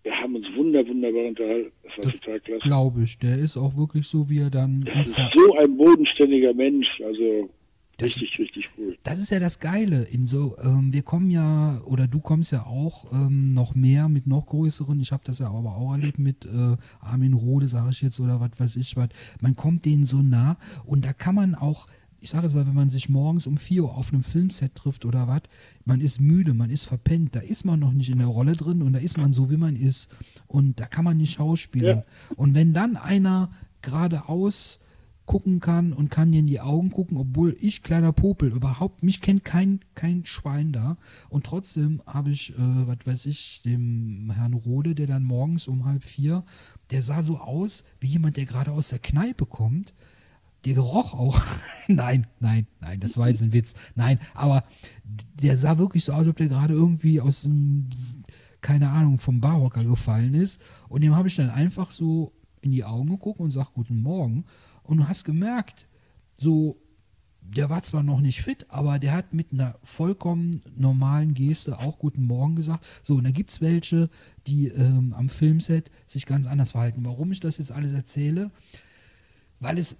wir 0.04 0.14
haben 0.14 0.36
uns 0.36 0.48
wunder, 0.56 0.88
wunderbar 0.88 1.26
unterhalten. 1.28 1.72
Das 1.84 1.98
war 1.98 2.04
Das 2.06 2.20
total 2.20 2.40
klasse. 2.40 2.62
glaube 2.62 3.04
ich, 3.04 3.20
der 3.20 3.38
ist 3.38 3.58
auch 3.58 3.76
wirklich 3.78 4.08
so, 4.08 4.30
wie 4.30 4.40
er 4.40 4.50
dann 4.50 4.82
Das 4.86 5.10
ist 5.10 5.16
so 5.36 5.56
ein 5.58 5.76
bodenständiger 5.78 6.54
Mensch, 6.54 6.88
also 7.04 7.50
Das- 7.98 8.06
richtig, 8.16 8.38
richtig 8.40 8.70
cool. 8.78 8.98
Das 9.04 9.20
ist 9.20 9.32
ja 9.32 9.40
das 9.40 9.60
Geile. 9.60 10.04
In 10.04 10.26
so, 10.26 10.56
ähm, 10.64 10.94
wir 10.94 11.02
kommen 11.02 11.30
ja, 11.32 11.82
oder 11.86 12.08
du 12.08 12.20
kommst 12.20 12.52
ja 12.52 12.66
auch 12.66 13.12
ähm, 13.12 13.50
noch 13.50 13.76
mehr 13.76 14.08
mit 14.08 14.28
noch 14.28 14.46
größeren. 14.46 15.00
Ich 15.00 15.12
habe 15.12 15.24
das 15.26 15.40
ja 15.40 15.48
aber 15.50 15.76
auch 15.78 15.94
erlebt 15.94 16.20
mit 16.20 16.46
äh, 16.46 16.78
Armin 17.02 17.34
Rode, 17.34 17.68
sage 17.68 17.90
ich 17.92 18.02
jetzt, 18.02 18.20
oder 18.20 18.40
was 18.40 18.60
weiß 18.60 18.76
ich 18.78 18.96
was. 18.96 19.10
Man 19.42 19.56
kommt 19.56 19.86
denen 19.86 20.06
so 20.06 20.18
nah 20.22 20.58
und 20.86 21.06
da 21.06 21.12
kann 21.14 21.36
man 21.36 21.56
auch, 21.56 21.88
ich 22.28 22.32
sage 22.32 22.46
es 22.46 22.54
mal, 22.54 22.68
wenn 22.68 22.76
man 22.76 22.90
sich 22.90 23.08
morgens 23.08 23.48
um 23.48 23.56
4 23.56 23.86
Uhr 23.86 23.96
auf 23.96 24.12
einem 24.12 24.22
Filmset 24.22 24.76
trifft 24.76 25.06
oder 25.06 25.30
was, 25.30 25.44
man 25.86 26.02
ist 26.02 26.20
müde, 26.20 26.54
man 26.54 26.70
ist 26.70 26.84
verpennt, 26.84 27.34
da 27.38 27.40
ist 27.40 27.64
man 27.64 27.80
noch 27.80 27.94
nicht 27.94 28.10
in 28.10 28.18
der 28.18 28.28
Rolle 28.28 28.52
drin 28.52 28.82
und 28.82 28.92
da 28.92 29.00
ist 29.00 29.18
man 29.18 29.32
so, 29.32 29.50
wie 29.50 29.56
man 29.56 29.78
ist. 29.78 30.10
Und 30.46 30.78
da 30.78 30.88
kann 30.88 31.06
man 31.06 31.16
nicht 31.16 31.32
schauspielen. 31.32 32.04
Und 32.36 32.54
wenn 32.54 32.74
dann 32.74 32.98
einer 32.98 33.50
geradeaus 33.82 34.80
gucken 35.26 35.62
kann 35.62 35.94
und 35.94 36.12
kann 36.12 36.34
dir 36.34 36.40
in 36.42 36.48
die 36.48 36.60
Augen 36.60 36.92
gucken, 36.92 37.16
obwohl 37.16 37.56
ich, 37.62 37.82
kleiner 37.82 38.12
Popel, 38.12 38.52
überhaupt, 38.52 39.04
mich 39.04 39.22
kennt 39.22 39.46
kein, 39.46 39.80
kein 39.96 40.26
Schwein 40.26 40.74
da. 40.74 40.98
Und 41.30 41.46
trotzdem 41.46 42.02
habe 42.06 42.32
ich, 42.32 42.50
äh, 42.56 42.56
was 42.58 43.08
weiß 43.08 43.26
ich, 43.28 43.62
dem 43.62 44.32
Herrn 44.36 44.54
Rode, 44.54 44.96
der 44.96 45.08
dann 45.08 45.24
morgens 45.24 45.70
um 45.70 45.86
halb 45.86 46.04
vier, 46.04 46.44
der 46.92 47.02
sah 47.02 47.24
so 47.24 47.38
aus 47.38 47.86
wie 48.02 48.08
jemand, 48.08 48.36
der 48.36 48.46
gerade 48.46 48.74
aus 48.74 48.90
der 48.90 49.00
Kneipe 49.00 49.46
kommt. 49.46 49.94
Der 50.66 50.74
geroch 50.74 51.14
auch. 51.14 51.42
nein, 51.88 52.28
nein, 52.40 52.68
nein, 52.80 53.00
das 53.00 53.18
war 53.18 53.30
jetzt 53.30 53.42
ein 53.42 53.54
Witz. 53.54 53.74
Nein, 53.96 54.20
aber 54.34 54.64
der 55.04 55.58
sah 55.58 55.78
wirklich 55.78 56.04
so 56.04 56.14
aus, 56.14 56.20
als 56.20 56.28
ob 56.28 56.38
der 56.38 56.48
gerade 56.48 56.74
irgendwie 56.74 57.22
aus 57.22 57.44
dem, 57.44 57.90
keine 58.62 58.90
Ahnung, 58.90 59.20
vom 59.20 59.40
Barhocker 59.40 59.84
gefallen 59.84 60.34
ist. 60.34 60.62
Und 60.90 61.02
dem 61.02 61.16
habe 61.16 61.28
ich 61.28 61.36
dann 61.36 61.50
einfach 61.50 61.92
so 61.92 62.34
in 62.62 62.72
die 62.72 62.84
Augen 62.84 63.10
geguckt 63.10 63.40
und 63.40 63.52
sag 63.52 63.74
Guten 63.74 64.02
Morgen. 64.02 64.46
Und 64.84 64.98
du 64.98 65.08
hast 65.08 65.24
gemerkt, 65.24 65.88
so, 66.36 66.78
der 67.42 67.70
war 67.70 67.84
zwar 67.84 68.04
noch 68.04 68.20
nicht 68.20 68.42
fit, 68.42 68.66
aber 68.70 69.00
der 69.00 69.14
hat 69.14 69.34
mit 69.34 69.54
einer 69.54 69.78
vollkommen 69.84 70.62
normalen 70.76 71.34
Geste 71.34 71.80
auch 71.80 72.00
Guten 72.00 72.26
Morgen 72.26 72.56
gesagt. 72.56 72.86
So, 73.04 73.16
und 73.16 73.24
da 73.24 73.32
gibt 73.32 73.52
es 73.52 73.62
welche, 73.62 74.10
die 74.48 74.68
ähm, 74.68 75.14
am 75.14 75.30
Filmset 75.30 75.92
sich 76.06 76.26
ganz 76.26 76.48
anders 76.48 76.72
verhalten. 76.72 77.06
Warum 77.06 77.32
ich 77.32 77.40
das 77.40 77.58
jetzt 77.58 77.72
alles 77.72 77.94
erzähle? 77.94 78.52
Weil 79.60 79.78
es 79.78 79.96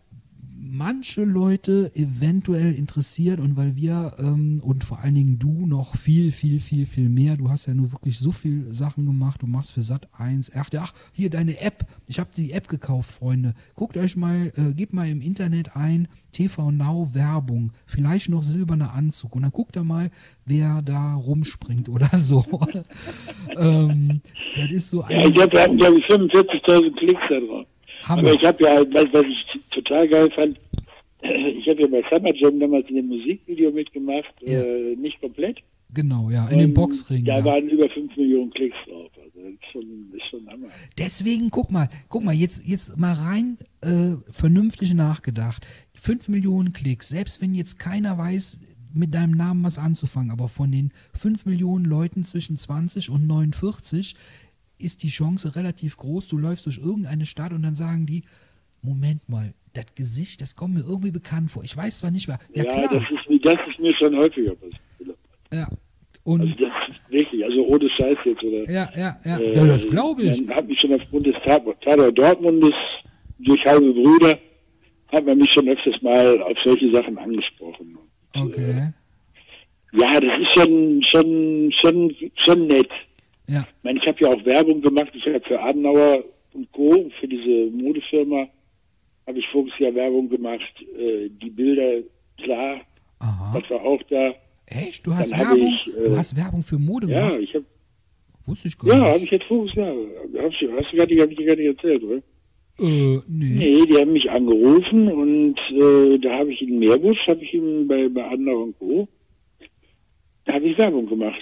manche 0.72 1.24
Leute 1.24 1.92
eventuell 1.96 2.74
interessiert 2.74 3.40
und 3.40 3.58
weil 3.58 3.76
wir 3.76 4.14
ähm, 4.20 4.62
und 4.64 4.84
vor 4.84 5.00
allen 5.00 5.16
Dingen 5.16 5.40
du 5.40 5.66
noch 5.66 5.96
viel, 5.96 6.32
viel, 6.32 6.60
viel, 6.60 6.86
viel 6.86 7.10
mehr, 7.10 7.38
du 7.38 7.50
hast 7.50 7.66
ja 7.66 7.74
nur 7.74 7.92
wirklich 7.92 8.20
so 8.20 8.32
viel 8.32 8.74
Sachen 8.74 9.06
gemacht, 9.06 9.42
du 9.42 9.48
machst 9.48 9.72
für 9.72 9.82
Sat 9.82 10.08
1, 10.18 10.52
ach, 10.56 10.70
ach 10.78 10.94
hier 11.14 11.30
deine 11.30 11.60
App, 11.62 11.86
ich 12.08 12.20
habe 12.20 12.30
die 12.36 12.52
App 12.52 12.68
gekauft, 12.68 13.12
Freunde. 13.12 13.54
Guckt 13.76 13.98
euch 13.98 14.16
mal, 14.16 14.52
äh, 14.56 14.74
gebt 14.74 14.94
mal 14.94 15.08
im 15.08 15.22
Internet 15.22 15.76
ein, 15.76 16.08
TV 16.32 16.72
Now 16.72 17.10
Werbung, 17.14 17.72
vielleicht 17.86 18.30
noch 18.30 18.44
silberner 18.44 18.94
Anzug 18.94 19.36
und 19.36 19.44
dann 19.44 19.52
guckt 19.52 19.76
da 19.76 19.84
mal, 19.84 20.12
wer 20.46 20.82
da 20.82 21.16
rumspringt 21.16 21.90
oder 21.90 22.10
so. 22.18 22.46
ähm, 23.58 24.22
das 24.56 24.72
ist 24.72 24.90
so 24.90 25.02
ein. 25.02 25.20
Ja, 25.20 25.28
ich 25.28 25.40
habe, 25.40 25.50
glaube 25.50 26.00
ich, 26.00 26.06
45.000 26.06 26.96
Klicks 26.98 27.22
da 27.30 27.40
drauf. 27.40 27.66
Hammer. 28.04 28.30
Aber 28.30 28.34
ich 28.34 28.46
habe 28.46 28.64
ja, 28.64 28.82
was, 28.94 29.06
was 29.14 29.26
ich 29.26 29.46
total 29.72 30.08
geil 30.08 30.30
fand, 30.32 30.60
ich 31.22 31.68
habe 31.68 31.82
ja 31.82 31.88
bei 31.88 32.04
Summer 32.10 32.34
Jam 32.36 32.60
damals 32.60 32.90
in 32.90 32.96
dem 32.96 33.08
Musikvideo 33.08 33.72
mitgemacht, 33.72 34.34
ja. 34.42 34.62
äh, 34.62 34.96
nicht 34.96 35.20
komplett. 35.22 35.58
Genau, 35.94 36.30
ja, 36.30 36.48
in 36.48 36.56
Und 36.56 36.60
dem 36.60 36.74
Boxring. 36.74 37.24
Da 37.24 37.40
ja. 37.40 37.46
waren 37.46 37.70
über 37.70 37.90
5 37.90 38.16
Millionen 38.18 38.52
Klicks 38.52 38.76
drauf. 38.88 39.10
Also 39.16 39.40
das 39.40 39.54
ist 39.54 39.72
schon, 39.72 40.12
ist 40.14 40.26
schon 40.26 40.48
Hammer. 40.48 40.68
Deswegen, 40.98 41.50
guck 41.50 41.72
mal, 41.72 41.90
guck 42.10 42.24
mal, 42.24 42.36
jetzt, 42.36 42.68
jetzt 42.68 42.98
mal 42.98 43.14
rein 43.14 43.58
äh, 43.82 44.16
vernünftig 44.30 44.94
nachgedacht. 44.94 45.66
5 45.94 46.28
Millionen 46.28 46.74
Klicks, 46.74 47.10
selbst 47.10 47.42
wenn 47.42 47.54
jetzt 47.54 47.80
keiner 47.80 48.18
weiß, 48.18 48.60
mit 48.94 49.14
deinem 49.14 49.32
Namen 49.32 49.64
was 49.64 49.78
anzufangen, 49.78 50.32
aber 50.32 50.48
von 50.48 50.72
den 50.72 50.92
5 51.14 51.46
Millionen 51.46 51.86
Leuten 51.86 52.24
zwischen 52.26 52.58
20 52.58 53.10
und 53.10 53.28
49 53.28 54.16
ist 54.80 55.04
die 55.04 55.10
Chance 55.10 55.56
relativ 55.56 55.98
groß, 55.98 56.28
du 56.28 56.38
läufst 56.38 56.66
durch 56.66 56.78
irgendeine 56.78 57.26
Stadt 57.26 57.52
und 57.52 57.64
dann 57.64 57.76
sagen 57.76 58.06
die, 58.06 58.24
Moment 58.82 59.28
mal, 59.28 59.54
das 59.74 59.86
Gesicht, 59.96 60.42
das 60.42 60.56
kommt 60.56 60.76
mir 60.76 60.82
irgendwie 60.82 61.12
bekannt 61.12 61.52
vor. 61.52 61.64
Ich 61.64 61.76
weiß 61.76 62.00
zwar 62.00 62.12
nicht 62.12 62.28
mehr. 62.28 62.40
Ja, 62.54 62.64
ja 62.64 62.72
klar. 62.72 62.90
Das, 62.92 63.04
ist, 63.04 63.46
das 63.46 63.58
ist 63.70 63.80
mir 63.80 63.96
schon 63.96 64.16
häufiger 64.16 64.56
passiert. 64.56 65.18
Ja. 65.52 65.68
Und 66.24 66.42
also 66.42 66.54
das 66.56 66.90
ist 66.90 67.10
wirklich, 67.10 67.44
also 67.44 67.66
ohne 67.66 67.90
Scheiß 67.90 68.18
jetzt, 68.26 68.44
oder? 68.44 68.70
Ja, 68.70 68.90
ja, 68.96 69.20
ja, 69.24 69.40
äh, 69.40 69.56
ja 69.56 69.66
das 69.66 69.88
glaube 69.88 70.24
ich. 70.24 70.46
Dann 70.46 70.56
hat 70.56 70.68
mich 70.68 70.80
schon 70.80 70.94
aufgrund 70.94 71.26
des 71.26 71.36
Tatort 71.44 72.18
Dortmundes 72.18 72.74
durch 73.40 73.66
halbe 73.66 73.94
Brüder, 73.94 74.38
hat 75.12 75.26
man 75.26 75.38
mich 75.38 75.52
schon 75.52 75.70
öfters 75.70 76.02
mal 76.02 76.42
auf 76.42 76.58
solche 76.64 76.92
Sachen 76.92 77.18
angesprochen. 77.18 77.98
Und, 78.36 78.42
okay. 78.42 78.72
Äh, 78.72 80.00
ja, 80.00 80.20
das 80.20 80.42
ist 80.42 80.54
schon, 80.54 81.04
schon, 81.04 81.72
schon, 81.72 82.16
schon 82.36 82.68
nett. 82.68 82.90
Ja. 83.48 83.62
Ich 83.62 83.84
meine, 83.84 84.00
ich 84.00 84.08
habe 84.08 84.18
ja 84.20 84.30
auch 84.30 84.46
Werbung 84.46 84.82
gemacht. 84.82 85.12
Ich 85.14 85.26
habe 85.26 85.42
für 85.42 85.60
Adenauer 85.60 86.24
und 86.54 86.72
Co., 86.72 87.10
für 87.20 87.28
diese 87.28 87.72
Modefirma, 87.72 88.48
habe 89.26 89.40
ich 89.40 89.48
voriges 89.48 89.78
Jahr 89.80 89.96
Werbung 89.96 90.30
gemacht. 90.30 90.74
Äh, 90.98 91.30
die 91.30 91.50
Bilder, 91.50 92.04
klar, 92.42 92.82
Aha. 93.20 93.60
das 93.60 93.70
war 93.70 93.82
auch 93.82 94.02
da. 94.10 94.34
Echt? 94.66 95.06
Du 95.06 95.14
hast 95.14 95.32
Werbung? 95.32 95.68
Ich, 95.68 95.88
äh, 95.96 96.06
du 96.06 96.18
hast 96.18 96.36
Werbung 96.36 96.62
für 96.62 96.78
Mode 96.78 97.08
gemacht? 97.08 97.34
Ja, 97.34 97.40
ich 97.40 97.54
habe. 97.54 97.66
Wusste 98.46 98.70
ich 98.70 98.78
gar 98.78 98.90
ja, 98.90 98.96
nicht. 98.96 99.08
Ja, 99.08 99.14
habe 99.14 99.24
ich 99.24 99.32
jetzt 99.32 99.46
voriges 99.46 99.76
Jahr. 99.76 99.94
Hast 100.42 100.62
du, 100.62 100.72
hast 100.72 100.94
du 100.94 100.98
gar 100.98 101.06
nicht, 101.06 101.22
hab 101.22 101.30
ich 101.32 101.38
dir 101.38 101.46
gar 101.46 101.56
nicht 101.56 101.78
erzählt, 101.78 102.04
oder? 102.04 102.22
Äh, 102.80 103.20
nee. 103.28 103.56
Nee, 103.56 103.86
die 103.88 103.98
haben 103.98 104.14
mich 104.14 104.30
angerufen 104.30 105.12
und 105.12 105.58
äh, 105.72 106.18
da 106.20 106.38
habe 106.38 106.54
ich 106.54 106.62
in 106.62 106.80
Meerbusch, 106.80 107.28
habe 107.28 107.44
ich 107.44 107.54
ihn 107.54 107.88
bei, 107.88 108.08
bei 108.08 108.24
Adenauer 108.24 108.64
und 108.64 108.80
Co., 108.80 109.08
da 110.46 110.54
habe 110.54 110.66
ich 110.66 110.78
Werbung 110.78 111.08
gemacht. 111.08 111.42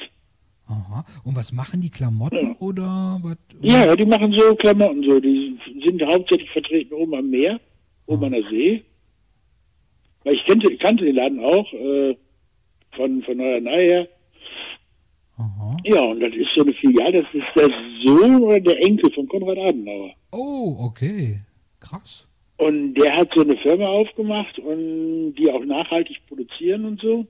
Aha. 0.68 1.06
Und 1.24 1.36
was 1.36 1.52
machen 1.52 1.82
die 1.82 1.92
Klamotten 1.92 2.48
ja. 2.48 2.56
oder 2.60 3.20
was? 3.22 3.38
Ja, 3.62 3.96
die 3.96 4.06
machen 4.06 4.34
so 4.34 4.56
Klamotten 4.56 5.04
so. 5.04 5.20
Die 5.20 5.58
sind 5.86 6.02
hauptsächlich 6.04 6.50
vertreten 6.50 6.94
oben 6.94 7.16
am 7.16 7.30
Meer, 7.30 7.60
oben 8.08 8.24
ah. 8.24 8.26
an 8.28 8.34
der 8.34 8.50
See. 8.50 8.84
Weil 10.24 10.34
ich 10.34 10.46
kannte, 10.46 10.76
kannte 10.78 11.06
den 11.06 11.16
Laden 11.16 11.40
auch 11.40 11.72
äh, 11.74 12.16
von, 12.96 13.22
von 13.22 13.38
Norderney 13.38 13.78
her. 13.78 14.08
Aha. 15.38 15.78
Ja, 15.84 16.02
und 16.02 16.22
das 16.22 16.34
ist 16.34 16.50
so 16.56 16.62
eine 16.62 16.74
Filiale, 16.74 17.24
das 17.24 17.34
ist 17.34 17.56
der 17.56 17.70
Sohn 18.04 18.42
oder 18.42 18.60
der 18.60 18.82
Enkel 18.84 19.12
von 19.12 19.28
Konrad 19.28 19.58
Adenauer. 19.58 20.12
Oh, 20.32 20.78
okay. 20.80 21.42
Krass. 21.80 22.28
Und 22.58 22.94
der 22.96 23.16
hat 23.16 23.34
so 23.36 23.42
eine 23.42 23.58
Firma 23.58 23.86
aufgemacht 23.86 24.58
und 24.60 25.36
die 25.36 25.52
auch 25.52 25.64
nachhaltig 25.66 26.26
produzieren 26.28 26.86
und 26.86 27.02
so. 27.02 27.28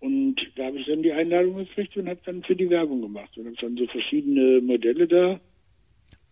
Und 0.00 0.36
da 0.56 0.66
habe 0.66 0.78
ich 0.78 0.86
dann 0.86 1.02
die 1.02 1.12
Einladung 1.12 1.56
gekriegt 1.56 1.96
und 1.96 2.08
habe 2.08 2.20
dann 2.24 2.42
für 2.42 2.56
die 2.56 2.70
Werbung 2.70 3.02
gemacht 3.02 3.36
und 3.36 3.46
habe 3.46 3.56
dann 3.60 3.76
so 3.76 3.86
verschiedene 3.86 4.60
Modelle 4.62 5.06
da 5.06 5.40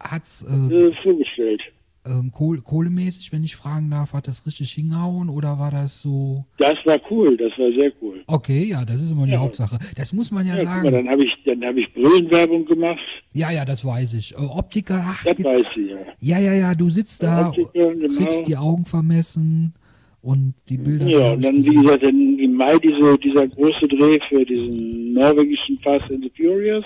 Hat's, 0.00 0.42
äh, 0.48 0.74
äh, 0.74 0.92
vorgestellt. 1.02 1.62
Ähm, 2.06 2.30
Kohl, 2.32 2.62
kohlemäßig, 2.62 3.32
wenn 3.32 3.44
ich 3.44 3.56
fragen 3.56 3.90
darf, 3.90 4.14
hat 4.14 4.28
das 4.28 4.46
richtig 4.46 4.70
hingehauen 4.70 5.28
oder 5.28 5.58
war 5.58 5.70
das 5.70 6.00
so? 6.00 6.44
Das 6.56 6.76
war 6.86 6.98
cool, 7.10 7.36
das 7.36 7.52
war 7.58 7.70
sehr 7.72 7.92
cool. 8.00 8.22
Okay, 8.26 8.64
ja, 8.64 8.84
das 8.84 9.02
ist 9.02 9.10
immer 9.10 9.26
die 9.26 9.32
ja. 9.32 9.40
Hauptsache. 9.40 9.78
Das 9.96 10.12
muss 10.12 10.30
man 10.30 10.46
ja, 10.46 10.56
ja 10.56 10.62
sagen. 10.62 10.84
Mal, 10.84 10.92
dann 10.92 11.08
habe 11.08 11.24
ich, 11.24 11.36
dann 11.44 11.62
habe 11.62 11.80
ich 11.80 11.92
Brillenwerbung 11.92 12.64
gemacht. 12.64 13.00
Ja, 13.34 13.50
ja, 13.50 13.64
das 13.64 13.84
weiß 13.84 14.14
ich. 14.14 14.32
Äh, 14.32 14.36
Optiker, 14.36 15.02
ach, 15.04 15.24
das 15.24 15.38
jetzt, 15.38 15.44
weiß 15.44 15.68
ich, 15.76 15.90
ja. 15.90 15.96
Ja, 16.20 16.38
ja, 16.38 16.54
ja, 16.54 16.74
du 16.74 16.88
sitzt 16.88 17.22
da, 17.22 17.48
Optiker, 17.48 17.94
genau. 17.94 18.14
kriegst 18.14 18.46
die 18.46 18.56
Augen 18.56 18.86
vermessen 18.86 19.74
und 20.22 20.54
die 20.68 20.76
Bilder. 20.76 21.06
Ja, 21.06 21.32
und 21.32 21.44
dann, 21.44 21.64
wie 21.64 21.74
gesagt, 21.74 22.02
im 22.02 22.54
Mai 22.54 22.76
diese, 22.78 23.18
dieser 23.18 23.46
große 23.48 23.86
Dreh 23.88 24.18
für 24.28 24.44
diesen 24.44 25.12
norwegischen 25.12 25.78
Fast 25.78 26.10
and 26.10 26.24
the 26.24 26.32
Furious. 26.36 26.84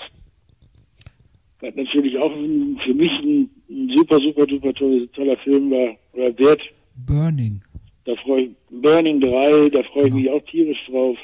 Was 1.59 1.75
natürlich 1.75 2.17
auch 2.17 2.31
für 2.31 2.93
mich 2.93 3.11
ein, 3.23 3.49
ein 3.69 3.89
super, 3.95 4.19
super, 4.19 4.45
super 4.49 4.73
toller, 4.73 5.11
toller 5.13 5.37
Film 5.37 5.71
war, 5.71 5.95
oder 6.13 6.37
wird. 6.37 6.61
Burning. 7.07 7.61
Da 8.05 8.15
freue 8.17 8.43
ich, 8.43 8.49
Burning 8.69 9.21
3, 9.21 9.69
da 9.69 9.83
freue 9.83 10.07
ich 10.07 10.13
genau. 10.13 10.15
mich 10.15 10.29
auch 10.29 10.45
tierisch 10.45 10.85
drauf, 10.87 11.17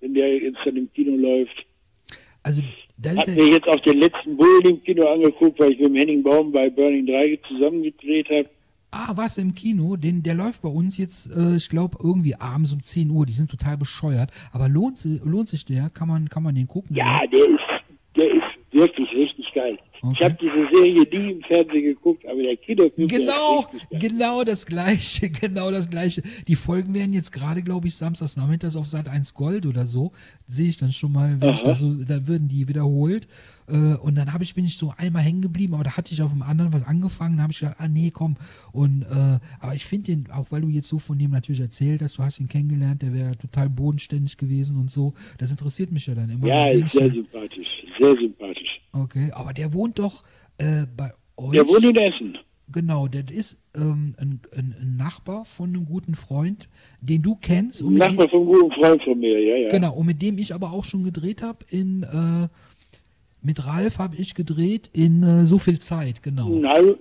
wenn 0.00 0.14
der 0.14 0.38
jetzt 0.38 0.58
dann 0.64 0.76
im 0.76 0.92
Kino 0.92 1.16
läuft. 1.16 1.64
Also, 2.42 2.62
das 2.98 3.16
Hat 3.16 3.28
ist 3.28 3.36
mir 3.36 3.48
jetzt 3.48 3.66
auch 3.68 3.80
den 3.80 3.98
letzten 3.98 4.36
Bullen 4.36 4.64
im 4.64 4.82
Kino 4.84 5.06
angeguckt, 5.08 5.58
weil 5.58 5.72
ich 5.72 5.78
mit 5.78 5.88
dem 5.88 5.94
Henning 5.96 6.22
Baum 6.22 6.52
bei 6.52 6.70
Burning 6.70 7.06
3 7.06 7.38
zusammengedreht 7.48 8.28
habe. 8.28 8.48
Ah, 8.98 9.12
was 9.14 9.36
im 9.36 9.54
Kino? 9.54 9.96
Den, 9.96 10.22
der 10.22 10.32
läuft 10.32 10.62
bei 10.62 10.70
uns 10.70 10.96
jetzt, 10.96 11.30
äh, 11.30 11.56
ich 11.56 11.68
glaube, 11.68 11.98
irgendwie 12.02 12.34
abends 12.34 12.72
um 12.72 12.82
10 12.82 13.10
Uhr. 13.10 13.26
Die 13.26 13.34
sind 13.34 13.50
total 13.50 13.76
bescheuert. 13.76 14.30
Aber 14.52 14.70
lohnt, 14.70 15.04
lohnt 15.22 15.50
sich 15.50 15.66
der? 15.66 15.90
Kann 15.90 16.08
man, 16.08 16.30
kann 16.30 16.42
man 16.42 16.54
den 16.54 16.66
gucken? 16.66 16.96
Ja, 16.96 17.18
der 17.30 17.40
ist, 17.40 17.60
der 17.60 17.75
ist 17.75 17.75
wirklich 18.76 19.08
richtig 19.12 19.52
geil. 19.54 19.78
Okay. 20.02 20.14
Ich 20.14 20.24
habe 20.24 20.36
diese 20.40 20.68
Serie 20.72 20.94
nie 20.94 21.32
im 21.32 21.42
Fernsehen 21.42 21.82
geguckt, 21.82 22.26
aber 22.26 22.42
der 22.42 22.56
Kinofilm 22.56 23.08
Genau, 23.08 23.66
genau 23.90 24.44
das 24.44 24.66
gleiche, 24.66 25.30
genau 25.40 25.70
das 25.70 25.88
gleiche. 25.88 26.22
Die 26.46 26.56
Folgen 26.56 26.94
werden 26.94 27.12
jetzt 27.12 27.32
gerade, 27.32 27.62
glaube 27.62 27.88
ich, 27.88 27.94
samstags 27.94 28.36
nachmittags 28.36 28.76
auf 28.76 28.88
Sat 28.88 29.08
1 29.08 29.34
Gold 29.34 29.66
oder 29.66 29.86
so. 29.86 30.12
Sehe 30.46 30.68
ich 30.68 30.76
dann 30.76 30.92
schon 30.92 31.12
mal, 31.12 31.40
wenn 31.40 31.54
ich 31.54 31.62
da 31.62 31.74
so, 31.74 31.92
da 32.04 32.26
würden 32.26 32.48
die 32.48 32.68
wiederholt. 32.68 33.26
Äh, 33.68 33.96
und 33.96 34.16
dann 34.16 34.32
habe 34.32 34.44
ich, 34.44 34.54
bin 34.54 34.64
ich 34.64 34.76
so 34.76 34.92
einmal 34.96 35.22
hängen 35.22 35.42
geblieben, 35.42 35.74
aber 35.74 35.84
da 35.84 35.96
hatte 35.96 36.12
ich 36.12 36.22
auf 36.22 36.32
dem 36.32 36.42
anderen 36.42 36.72
was 36.72 36.86
angefangen, 36.86 37.38
da 37.38 37.42
habe 37.42 37.52
ich 37.52 37.60
gedacht, 37.60 37.76
ah 37.78 37.88
nee, 37.88 38.10
komm. 38.12 38.36
Und 38.72 39.02
äh, 39.02 39.38
aber 39.60 39.74
ich 39.74 39.84
finde 39.84 40.14
den, 40.14 40.30
auch 40.30 40.46
weil 40.50 40.60
du 40.60 40.68
jetzt 40.68 40.88
so 40.88 40.98
von 40.98 41.18
dem 41.18 41.30
natürlich 41.30 41.60
erzählt 41.60 42.02
hast, 42.02 42.18
du 42.18 42.22
hast 42.22 42.38
ihn 42.38 42.48
kennengelernt, 42.48 43.02
der 43.02 43.12
wäre 43.12 43.36
total 43.36 43.68
bodenständig 43.68 44.36
gewesen 44.36 44.78
und 44.78 44.90
so. 44.90 45.14
Das 45.38 45.50
interessiert 45.50 45.90
mich 45.90 46.06
ja 46.06 46.14
dann 46.14 46.30
immer. 46.30 46.46
Ja, 46.46 46.68
ist 46.68 46.90
sehr 46.90 47.10
sympathisch, 47.10 47.84
sehr 47.98 48.16
sympathisch. 48.16 48.80
Okay, 48.92 49.30
aber 49.32 49.52
der 49.52 49.72
wohnt 49.72 49.98
doch 49.98 50.22
äh, 50.58 50.86
bei 50.96 51.12
euch. 51.36 51.52
Der 51.52 51.66
wohnt 51.66 51.84
in 51.84 51.96
Essen. 51.96 52.38
Genau, 52.72 53.06
der 53.06 53.30
ist 53.30 53.62
ähm, 53.76 54.14
ein, 54.18 54.40
ein, 54.56 54.96
Nachbar 54.96 55.44
von 55.44 55.68
einem 55.68 55.84
guten 55.84 56.16
Freund, 56.16 56.68
den 57.00 57.22
du 57.22 57.36
kennst. 57.36 57.80
Ein 57.80 57.94
Nachbar 57.94 58.28
von 58.28 58.40
einem 58.40 58.48
guten 58.48 58.72
Freund 58.72 59.02
von 59.04 59.18
mir, 59.18 59.40
ja, 59.40 59.56
ja. 59.56 59.68
Genau, 59.68 59.94
und 59.94 60.06
mit 60.06 60.20
dem 60.20 60.36
ich 60.38 60.52
aber 60.52 60.72
auch 60.72 60.82
schon 60.82 61.04
gedreht 61.04 61.42
habe 61.42 61.58
in, 61.70 62.02
äh, 62.02 62.48
mit 63.40 63.64
Ralf 63.64 64.00
habe 64.00 64.16
ich 64.16 64.34
gedreht 64.34 64.90
in 64.92 65.22
äh, 65.22 65.46
so 65.46 65.58
viel 65.58 65.78
Zeit, 65.78 66.24
genau. 66.24 66.48
Nein, 66.48 66.96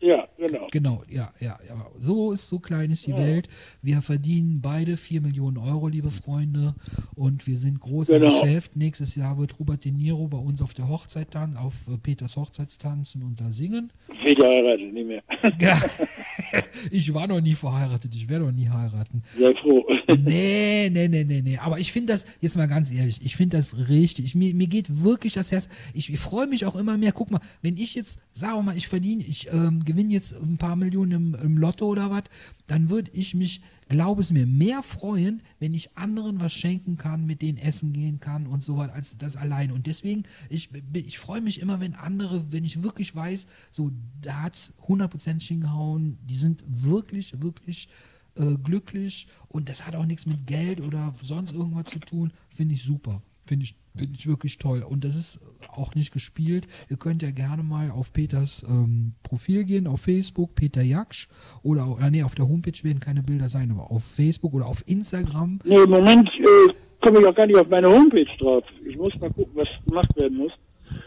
ja, 0.00 0.26
genau. 0.38 0.68
Genau, 0.70 1.02
ja, 1.08 1.32
ja, 1.40 1.58
ja. 1.68 1.86
So 1.98 2.32
ist, 2.32 2.48
so 2.48 2.58
klein 2.58 2.90
ist 2.90 3.06
die 3.06 3.10
ja. 3.10 3.18
Welt. 3.18 3.48
Wir 3.82 4.00
verdienen 4.00 4.60
beide 4.62 4.96
4 4.96 5.20
Millionen 5.20 5.58
Euro, 5.58 5.88
liebe 5.88 6.10
Freunde. 6.10 6.74
Und 7.14 7.46
wir 7.46 7.58
sind 7.58 7.80
groß 7.80 8.08
genau. 8.08 8.26
im 8.26 8.32
Geschäft. 8.32 8.76
Nächstes 8.76 9.14
Jahr 9.14 9.36
wird 9.38 9.58
Robert 9.58 9.84
De 9.84 9.92
Niro 9.92 10.26
bei 10.28 10.38
uns 10.38 10.62
auf 10.62 10.72
der 10.72 10.88
Hochzeit 10.88 11.30
tanzen, 11.32 11.58
auf 11.58 11.74
äh, 11.88 11.98
Peters 11.98 12.36
Hochzeitstanzen 12.36 13.22
und 13.22 13.40
da 13.40 13.50
singen. 13.50 13.92
Peter 14.22 14.46
heiratet 14.46 14.92
nicht 14.92 15.06
mehr. 15.06 15.22
Ja. 15.58 15.80
ich 16.90 17.12
war 17.14 17.26
noch 17.26 17.40
nie 17.40 17.54
verheiratet, 17.54 18.14
ich 18.14 18.28
werde 18.28 18.46
noch 18.46 18.52
nie 18.52 18.68
heiraten. 18.68 19.22
Sehr 19.36 19.54
froh. 19.56 19.84
nee, 20.24 20.90
nee, 20.90 21.08
nee, 21.08 21.24
nee, 21.24 21.42
nee. 21.42 21.58
Aber 21.58 21.78
ich 21.78 21.92
finde 21.92 22.12
das, 22.12 22.26
jetzt 22.40 22.56
mal 22.56 22.66
ganz 22.66 22.90
ehrlich, 22.90 23.20
ich 23.22 23.36
finde 23.36 23.56
das 23.56 23.88
richtig. 23.88 24.24
Ich, 24.24 24.34
mir, 24.34 24.54
mir 24.54 24.66
geht 24.66 25.02
wirklich 25.02 25.34
das 25.34 25.52
Herz. 25.52 25.68
Ich, 25.94 26.12
ich 26.12 26.18
freue 26.18 26.46
mich 26.46 26.66
auch 26.66 26.76
immer 26.76 26.96
mehr. 26.96 27.12
Guck 27.12 27.30
mal, 27.30 27.40
wenn 27.62 27.76
ich 27.76 27.94
jetzt, 27.94 28.20
sagen 28.30 28.58
wir 28.58 28.62
mal, 28.62 28.76
ich 28.76 28.88
verdiene, 28.88 29.22
ich 29.22 29.52
ähm, 29.52 29.84
gewinne 29.84 30.12
jetzt 30.12 30.34
ein 30.40 30.58
paar 30.58 30.76
Millionen 30.76 31.12
im, 31.12 31.36
im 31.42 31.58
Lotto 31.58 31.86
oder 31.86 32.10
was, 32.10 32.24
dann 32.66 32.90
würde 32.90 33.10
ich 33.14 33.34
mich 33.34 33.60
glaube 33.90 34.20
es 34.20 34.30
mir, 34.30 34.46
mehr 34.46 34.84
freuen, 34.84 35.42
wenn 35.58 35.74
ich 35.74 35.96
anderen 35.98 36.40
was 36.40 36.52
schenken 36.52 36.96
kann, 36.96 37.26
mit 37.26 37.42
denen 37.42 37.58
essen 37.58 37.92
gehen 37.92 38.20
kann 38.20 38.46
und 38.46 38.62
so 38.62 38.76
weiter, 38.76 38.94
als 38.94 39.18
das 39.18 39.36
alleine. 39.36 39.74
Und 39.74 39.88
deswegen, 39.88 40.22
ich, 40.48 40.70
ich 40.94 41.18
freue 41.18 41.40
mich 41.40 41.60
immer, 41.60 41.80
wenn 41.80 41.94
andere, 41.94 42.52
wenn 42.52 42.64
ich 42.64 42.84
wirklich 42.84 43.14
weiß, 43.14 43.48
so, 43.72 43.90
da 44.22 44.42
hat 44.44 44.54
es 44.54 44.72
100% 44.86 45.42
hingehauen, 45.42 46.18
die 46.22 46.36
sind 46.36 46.62
wirklich, 46.66 47.42
wirklich 47.42 47.88
äh, 48.36 48.54
glücklich 48.62 49.26
und 49.48 49.68
das 49.68 49.84
hat 49.84 49.96
auch 49.96 50.06
nichts 50.06 50.24
mit 50.24 50.46
Geld 50.46 50.80
oder 50.80 51.12
sonst 51.20 51.52
irgendwas 51.52 51.86
zu 51.86 51.98
tun, 51.98 52.32
finde 52.48 52.74
ich 52.74 52.84
super. 52.84 53.22
Finde 53.44 53.64
ich, 53.64 53.74
find 53.96 54.16
ich 54.16 54.26
wirklich 54.26 54.58
toll. 54.58 54.82
Und 54.82 55.04
das 55.04 55.16
ist 55.16 55.40
auch 55.68 55.94
nicht 55.94 56.12
gespielt. 56.12 56.66
Ihr 56.88 56.96
könnt 56.96 57.22
ja 57.22 57.30
gerne 57.30 57.62
mal 57.62 57.90
auf 57.90 58.12
Peters 58.12 58.64
ähm, 58.68 59.14
Profil 59.22 59.64
gehen, 59.64 59.86
auf 59.86 60.02
Facebook, 60.02 60.54
Peter 60.54 60.82
Jaksch. 60.82 61.28
Oder, 61.62 61.84
auch, 61.84 62.00
äh, 62.00 62.10
nee, 62.10 62.22
auf 62.22 62.34
der 62.34 62.48
Homepage 62.48 62.82
werden 62.82 63.00
keine 63.00 63.22
Bilder 63.22 63.48
sein, 63.48 63.70
aber 63.70 63.90
auf 63.90 64.04
Facebook 64.04 64.54
oder 64.54 64.66
auf 64.66 64.82
Instagram. 64.86 65.60
Nee, 65.64 65.82
im 65.82 65.90
Moment 65.90 66.30
äh, 66.38 66.72
komme 67.00 67.20
ich 67.20 67.26
auch 67.26 67.34
gar 67.34 67.46
nicht 67.46 67.58
auf 67.58 67.68
meine 67.68 67.88
Homepage 67.88 68.26
drauf. 68.38 68.64
Ich 68.84 68.96
muss 68.96 69.14
mal 69.20 69.30
gucken, 69.30 69.52
was 69.54 69.68
gemacht 69.86 70.14
werden 70.16 70.38
muss. 70.38 70.52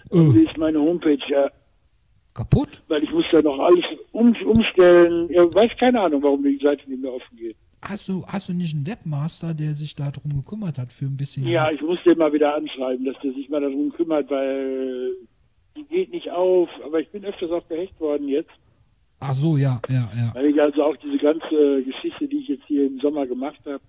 Oh. 0.09 0.33
Wie 0.33 0.43
ist 0.43 0.57
meine 0.57 0.79
Homepage 0.79 1.19
ja 1.27 1.49
Kaputt? 2.33 2.81
weil 2.87 3.03
ich 3.03 3.11
muss 3.11 3.25
ja 3.31 3.41
noch 3.41 3.59
alles 3.59 3.85
um, 4.11 4.35
umstellen. 4.45 5.29
Ja, 5.29 5.43
weiß 5.53 5.71
keine 5.79 6.01
Ahnung, 6.01 6.23
warum 6.23 6.43
die 6.43 6.59
Seite 6.63 6.89
nicht 6.89 7.01
mehr 7.01 7.13
offen 7.13 7.37
geht. 7.37 7.55
Hast 7.85 8.07
du, 8.07 8.25
hast 8.25 8.47
du 8.47 8.53
nicht 8.53 8.73
einen 8.73 8.87
Webmaster, 8.87 9.53
der 9.53 9.73
sich 9.73 9.93
darum 9.95 10.33
gekümmert 10.33 10.77
hat 10.77 10.93
für 10.93 11.05
ein 11.05 11.17
bisschen? 11.17 11.45
Ja, 11.45 11.69
ich 11.69 11.81
muss 11.81 11.99
den 12.05 12.17
mal 12.17 12.31
wieder 12.31 12.55
anschreiben, 12.55 13.05
dass 13.05 13.15
der 13.21 13.33
sich 13.33 13.49
mal 13.49 13.59
darum 13.59 13.91
kümmert, 13.91 14.29
weil 14.29 15.11
die 15.75 15.83
geht 15.83 16.11
nicht 16.11 16.31
auf. 16.31 16.69
Aber 16.85 17.01
ich 17.01 17.09
bin 17.09 17.25
öfters 17.25 17.51
auch 17.51 17.67
gehackt 17.67 17.99
worden 17.99 18.29
jetzt. 18.29 18.51
Ach 19.19 19.33
so, 19.33 19.57
ja, 19.57 19.81
ja, 19.89 20.09
ja. 20.15 20.31
Weil 20.33 20.45
ich 20.45 20.61
also 20.61 20.83
auch 20.83 20.95
diese 20.97 21.17
ganze 21.17 21.83
Geschichte, 21.83 22.27
die 22.27 22.37
ich 22.37 22.47
jetzt 22.47 22.65
hier 22.67 22.87
im 22.87 22.99
Sommer 22.99 23.27
gemacht 23.27 23.59
habe, 23.65 23.81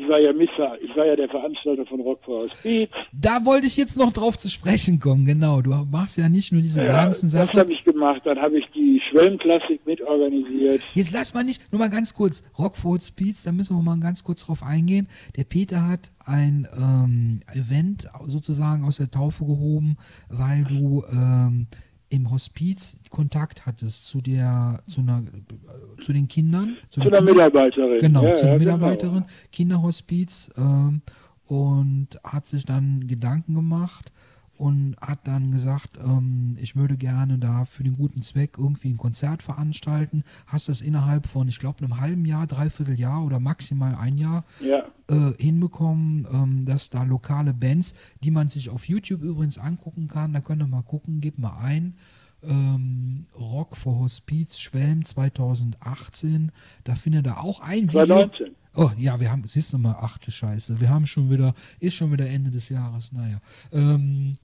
ich 0.00 0.08
war 0.08 0.18
ja 0.20 0.32
Misser, 0.32 0.78
ich 0.82 0.96
war 0.96 1.06
ja 1.06 1.16
der 1.16 1.28
Veranstalter 1.28 1.84
von 1.86 2.00
Rock 2.00 2.20
for 2.24 2.48
Speed. 2.48 2.90
Da 3.12 3.44
wollte 3.44 3.66
ich 3.66 3.76
jetzt 3.76 3.96
noch 3.98 4.12
drauf 4.12 4.38
zu 4.38 4.48
sprechen 4.48 4.98
kommen, 4.98 5.24
genau. 5.24 5.60
Du 5.60 5.70
machst 5.90 6.16
ja 6.16 6.28
nicht 6.28 6.52
nur 6.52 6.62
diese 6.62 6.84
ganzen 6.84 7.26
das 7.26 7.32
Sachen. 7.32 7.60
habe 7.60 7.72
ich 7.72 7.84
gemacht. 7.84 8.22
Dann 8.24 8.38
habe 8.38 8.58
ich 8.58 8.66
die 8.74 9.00
Schwellenklassik 9.10 9.84
mitorganisiert. 9.86 10.82
Jetzt 10.94 11.12
lass 11.12 11.34
mal 11.34 11.44
nicht, 11.44 11.70
nur 11.72 11.78
mal 11.78 11.90
ganz 11.90 12.14
kurz, 12.14 12.42
Rockford 12.58 13.02
Speeds, 13.02 13.42
da 13.42 13.52
müssen 13.52 13.76
wir 13.76 13.82
mal 13.82 13.98
ganz 13.98 14.24
kurz 14.24 14.46
drauf 14.46 14.62
eingehen. 14.62 15.08
Der 15.36 15.44
Peter 15.44 15.86
hat 15.86 16.10
ein 16.24 16.66
ähm, 16.76 17.40
Event 17.52 18.08
sozusagen 18.26 18.84
aus 18.84 18.96
der 18.96 19.10
Taufe 19.10 19.44
gehoben, 19.44 19.96
weil 20.28 20.64
du 20.64 21.04
ähm, 21.12 21.66
im 22.10 22.30
Hospiz 22.30 22.96
Kontakt 23.08 23.66
hattest 23.66 24.06
zu 24.06 24.18
der, 24.18 24.82
zu 24.88 25.00
einer, 25.00 25.22
äh, 25.22 26.02
zu 26.02 26.12
den 26.12 26.28
Kindern. 26.28 26.76
Zu 26.88 27.00
einer 27.00 27.10
Kinder- 27.10 27.32
Mitarbeiterin. 27.32 27.98
Genau, 28.00 28.24
ja, 28.24 28.34
zu 28.34 28.42
einer 28.46 28.52
ja, 28.52 28.58
genau. 28.58 28.74
Mitarbeiterin, 28.76 29.24
Kinderhospiz 29.52 30.50
ähm, 30.56 31.02
und 31.46 32.08
hat 32.22 32.46
sich 32.46 32.64
dann 32.64 33.06
Gedanken 33.06 33.54
gemacht 33.54 34.12
und 34.60 34.94
hat 35.00 35.26
dann 35.26 35.52
gesagt, 35.52 35.98
ähm, 36.04 36.54
ich 36.60 36.76
würde 36.76 36.98
gerne 36.98 37.38
da 37.38 37.64
für 37.64 37.82
den 37.82 37.96
guten 37.96 38.20
Zweck 38.20 38.58
irgendwie 38.58 38.90
ein 38.90 38.98
Konzert 38.98 39.42
veranstalten. 39.42 40.22
Hast 40.46 40.68
das 40.68 40.82
innerhalb 40.82 41.26
von, 41.26 41.48
ich 41.48 41.58
glaube, 41.58 41.82
einem 41.82 41.98
halben 41.98 42.26
Jahr, 42.26 42.46
dreiviertel 42.46 43.00
Jahr 43.00 43.24
oder 43.24 43.40
maximal 43.40 43.94
ein 43.94 44.18
Jahr 44.18 44.44
Ja, 44.60 44.84
äh, 45.08 45.32
hinbekommen, 45.42 46.28
ähm, 46.30 46.66
dass 46.66 46.90
da 46.90 47.04
lokale 47.04 47.54
Bands, 47.54 47.94
die 48.22 48.30
man 48.30 48.48
sich 48.48 48.68
auf 48.68 48.86
YouTube 48.86 49.22
übrigens 49.22 49.56
angucken 49.56 50.08
kann, 50.08 50.34
da 50.34 50.40
könnt 50.40 50.62
ihr 50.62 50.66
mal 50.66 50.82
gucken, 50.82 51.22
gebt 51.22 51.38
mal 51.38 51.56
ein. 51.58 51.94
Ähm, 52.42 53.26
Rock 53.38 53.78
for 53.78 53.98
Hospiz 53.98 54.58
Schwelm 54.58 55.06
2018, 55.06 56.52
da 56.84 56.94
findet 56.96 57.26
ihr 57.26 57.40
auch 57.40 57.60
ein 57.60 57.88
Video. 57.88 58.04
2019. 58.04 58.59
Oh 58.74 58.90
ja, 58.96 59.18
wir 59.18 59.30
haben, 59.30 59.42
siehst 59.46 59.72
du 59.72 59.78
mal, 59.78 59.96
achte 60.00 60.30
Scheiße, 60.30 60.80
wir 60.80 60.88
haben 60.88 61.06
schon 61.06 61.30
wieder, 61.30 61.54
ist 61.80 61.94
schon 61.94 62.12
wieder 62.12 62.28
Ende 62.28 62.50
des 62.50 62.68
Jahres, 62.68 63.12
naja. 63.12 63.40
Ähm, 63.72 64.36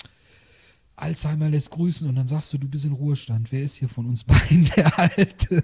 Alzheimer 0.97 1.51
lässt 1.51 1.71
grüßen 1.71 2.09
und 2.09 2.15
dann 2.15 2.27
sagst 2.27 2.53
du, 2.53 2.59
du 2.59 2.69
bist 2.69 2.87
in 2.87 2.93
Ruhestand. 2.93 3.53
Wer 3.53 3.63
ist 3.63 3.77
hier 3.77 3.89
von 3.89 4.07
uns 4.07 4.25
beiden 4.25 4.67
der 4.77 4.99
Alte? 4.99 5.63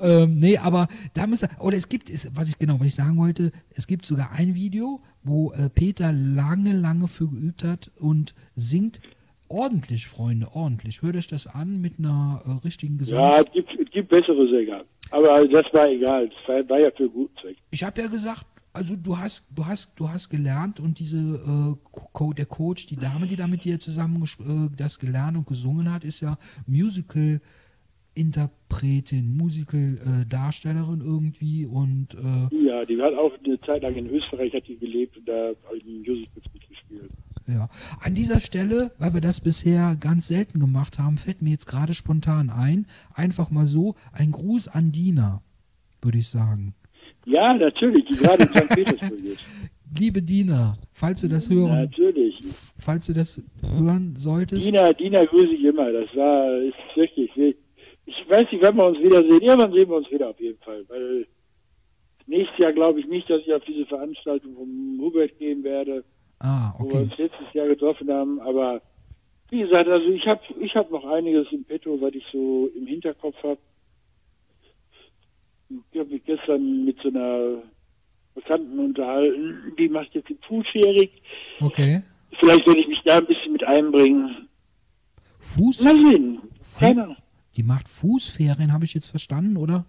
ähm, 0.00 0.38
nee, 0.38 0.58
aber 0.58 0.86
da 1.14 1.26
müssen 1.26 1.48
oder 1.58 1.76
es 1.76 1.88
gibt, 1.88 2.10
was 2.36 2.50
ich 2.50 2.58
genau, 2.58 2.78
was 2.78 2.88
ich 2.88 2.94
sagen 2.94 3.16
wollte, 3.16 3.52
es 3.70 3.86
gibt 3.86 4.04
sogar 4.04 4.32
ein 4.32 4.54
Video, 4.54 5.00
wo 5.22 5.52
äh, 5.52 5.70
Peter 5.70 6.12
lange, 6.12 6.74
lange 6.74 7.08
für 7.08 7.28
geübt 7.28 7.64
hat 7.64 7.90
und 7.96 8.34
singt 8.54 9.00
ordentlich, 9.48 10.06
Freunde, 10.06 10.54
ordentlich. 10.54 11.02
Hört 11.02 11.16
euch 11.16 11.26
das 11.26 11.46
an 11.46 11.80
mit 11.80 11.98
einer 11.98 12.42
äh, 12.44 12.50
richtigen 12.64 12.98
Gesangs... 12.98 13.34
Ja, 13.34 13.40
es 13.40 13.52
gibt, 13.52 13.70
es 13.80 13.90
gibt 13.90 14.08
bessere 14.10 14.46
Sänger. 14.48 14.84
Aber 15.10 15.46
das 15.46 15.64
war 15.72 15.88
egal. 15.88 16.28
Das 16.28 16.48
war, 16.48 16.68
war 16.68 16.80
ja 16.80 16.90
für 16.90 17.08
guten 17.08 17.36
Zweck. 17.38 17.56
Ich 17.70 17.84
habe 17.84 18.00
ja 18.00 18.08
gesagt, 18.08 18.46
also 18.72 18.94
du 18.94 19.16
hast, 19.16 19.46
du 19.54 19.64
hast, 19.64 19.98
du 19.98 20.08
hast 20.08 20.28
gelernt 20.28 20.80
und 20.80 20.98
diese 20.98 21.16
äh, 21.16 21.76
Co 21.90 22.32
der 22.32 22.46
Coach, 22.46 22.86
die 22.86 22.96
Dame, 22.96 23.26
die 23.26 23.36
da 23.36 23.46
mit 23.46 23.64
dir 23.64 23.80
zusammen 23.80 24.22
äh, 24.22 24.76
das 24.76 24.98
gelernt 24.98 25.36
und 25.36 25.46
gesungen 25.46 25.92
hat, 25.92 26.04
ist 26.04 26.20
ja 26.20 26.36
Musical 26.66 27.40
Interpretin, 28.14 29.36
Musical 29.36 29.98
äh, 29.98 30.26
Darstellerin 30.26 31.00
irgendwie 31.00 31.66
und 31.66 32.14
äh, 32.14 32.66
Ja, 32.66 32.84
die 32.84 33.00
hat 33.00 33.14
auch 33.14 33.32
eine 33.44 33.60
Zeit 33.60 33.82
lang 33.82 33.94
in 33.94 34.08
Österreich 34.08 34.52
hat 34.54 34.66
die 34.66 34.76
gelebt 34.76 35.16
und 35.18 35.28
da 35.28 35.52
habe 35.66 35.76
ich 35.76 35.84
Musicals 35.84 36.44
mitgespielt. 36.52 37.10
Ja. 37.46 37.68
An 38.02 38.14
dieser 38.14 38.40
Stelle, 38.40 38.92
weil 38.98 39.14
wir 39.14 39.20
das 39.20 39.40
bisher 39.40 39.96
ganz 40.00 40.28
selten 40.28 40.58
gemacht 40.60 40.98
haben, 40.98 41.16
fällt 41.16 41.42
mir 41.42 41.50
jetzt 41.50 41.66
gerade 41.66 41.94
spontan 41.94 42.50
ein, 42.50 42.86
einfach 43.14 43.50
mal 43.50 43.66
so 43.66 43.94
ein 44.12 44.32
Gruß 44.32 44.68
an 44.68 44.92
Dina, 44.92 45.42
würde 46.02 46.18
ich 46.18 46.28
sagen. 46.28 46.74
Ja, 47.24 47.52
natürlich, 47.54 48.04
die 48.06 48.16
gerade 48.16 48.44
in 48.44 48.48
St. 48.48 48.68
Petersburg 48.68 49.24
ist. 49.24 49.44
Liebe 49.98 50.20
Dina, 50.20 50.76
falls 50.92 51.20
du 51.20 51.28
das 51.28 51.48
hören, 51.48 51.82
Natürlich. 51.82 52.34
falls 52.78 53.06
du 53.06 53.12
das 53.12 53.40
hören 53.62 54.14
solltest, 54.16 54.66
Dina, 54.66 54.92
Dina 54.92 55.24
grüße 55.24 55.54
ich 55.54 55.64
immer. 55.64 55.90
Das 55.92 56.08
war, 56.14 56.58
ist 56.58 56.74
wirklich, 56.94 57.30
ich 57.36 58.14
weiß 58.28 58.50
nicht, 58.50 58.62
wann 58.62 58.76
wir 58.76 58.86
uns 58.86 58.98
wiedersehen. 58.98 59.40
Irgendwann 59.40 59.72
sehen 59.72 59.88
wir 59.88 59.96
uns 59.96 60.10
wieder 60.10 60.30
auf 60.30 60.40
jeden 60.40 60.58
Fall. 60.58 60.84
Weil 60.88 61.26
nächstes 62.26 62.58
Jahr 62.58 62.72
glaube 62.72 63.00
ich 63.00 63.06
nicht, 63.06 63.30
dass 63.30 63.40
ich 63.40 63.52
auf 63.52 63.64
diese 63.64 63.86
Veranstaltung 63.86 64.54
vom 64.54 64.98
Hubert 65.00 65.38
gehen 65.38 65.62
werde, 65.64 66.04
ah, 66.40 66.74
wo 66.78 66.84
wir 66.84 66.94
okay. 66.94 67.02
uns 67.04 67.18
letztes 67.18 67.52
Jahr 67.52 67.66
getroffen 67.66 68.10
haben. 68.10 68.40
Aber 68.40 68.80
wie 69.50 69.60
gesagt, 69.60 69.88
also 69.88 70.08
ich 70.08 70.26
habe 70.26 70.40
ich 70.60 70.74
hab 70.74 70.90
noch 70.90 71.04
einiges 71.04 71.46
im 71.52 71.64
Petto, 71.64 72.00
was 72.00 72.14
ich 72.14 72.24
so 72.32 72.70
im 72.76 72.86
Hinterkopf 72.86 73.36
habe. 73.42 73.58
Ich 75.92 75.98
habe 75.98 76.08
mich 76.10 76.24
gestern 76.24 76.84
mit 76.84 76.96
so 77.02 77.08
einer 77.08 77.62
Bekannten 78.34 78.78
unterhalten, 78.78 79.72
die 79.78 79.88
macht 79.88 80.14
jetzt 80.14 80.28
den 80.28 80.38
Fußsharing. 80.46 81.08
Okay. 81.60 82.02
Vielleicht 82.38 82.66
werde 82.66 82.80
ich 82.80 82.88
mich 82.88 83.02
da 83.04 83.18
ein 83.18 83.26
bisschen 83.26 83.52
mit 83.52 83.64
einbringen. 83.64 84.48
Fuß, 85.38 85.82
Mal 85.82 85.94
sehen. 85.94 86.38
Keine 86.78 87.04
Ahnung. 87.04 87.16
die 87.56 87.62
macht 87.62 87.88
Fußferien, 87.88 88.72
habe 88.72 88.84
ich 88.84 88.94
jetzt 88.94 89.06
verstanden, 89.06 89.56
oder? 89.56 89.86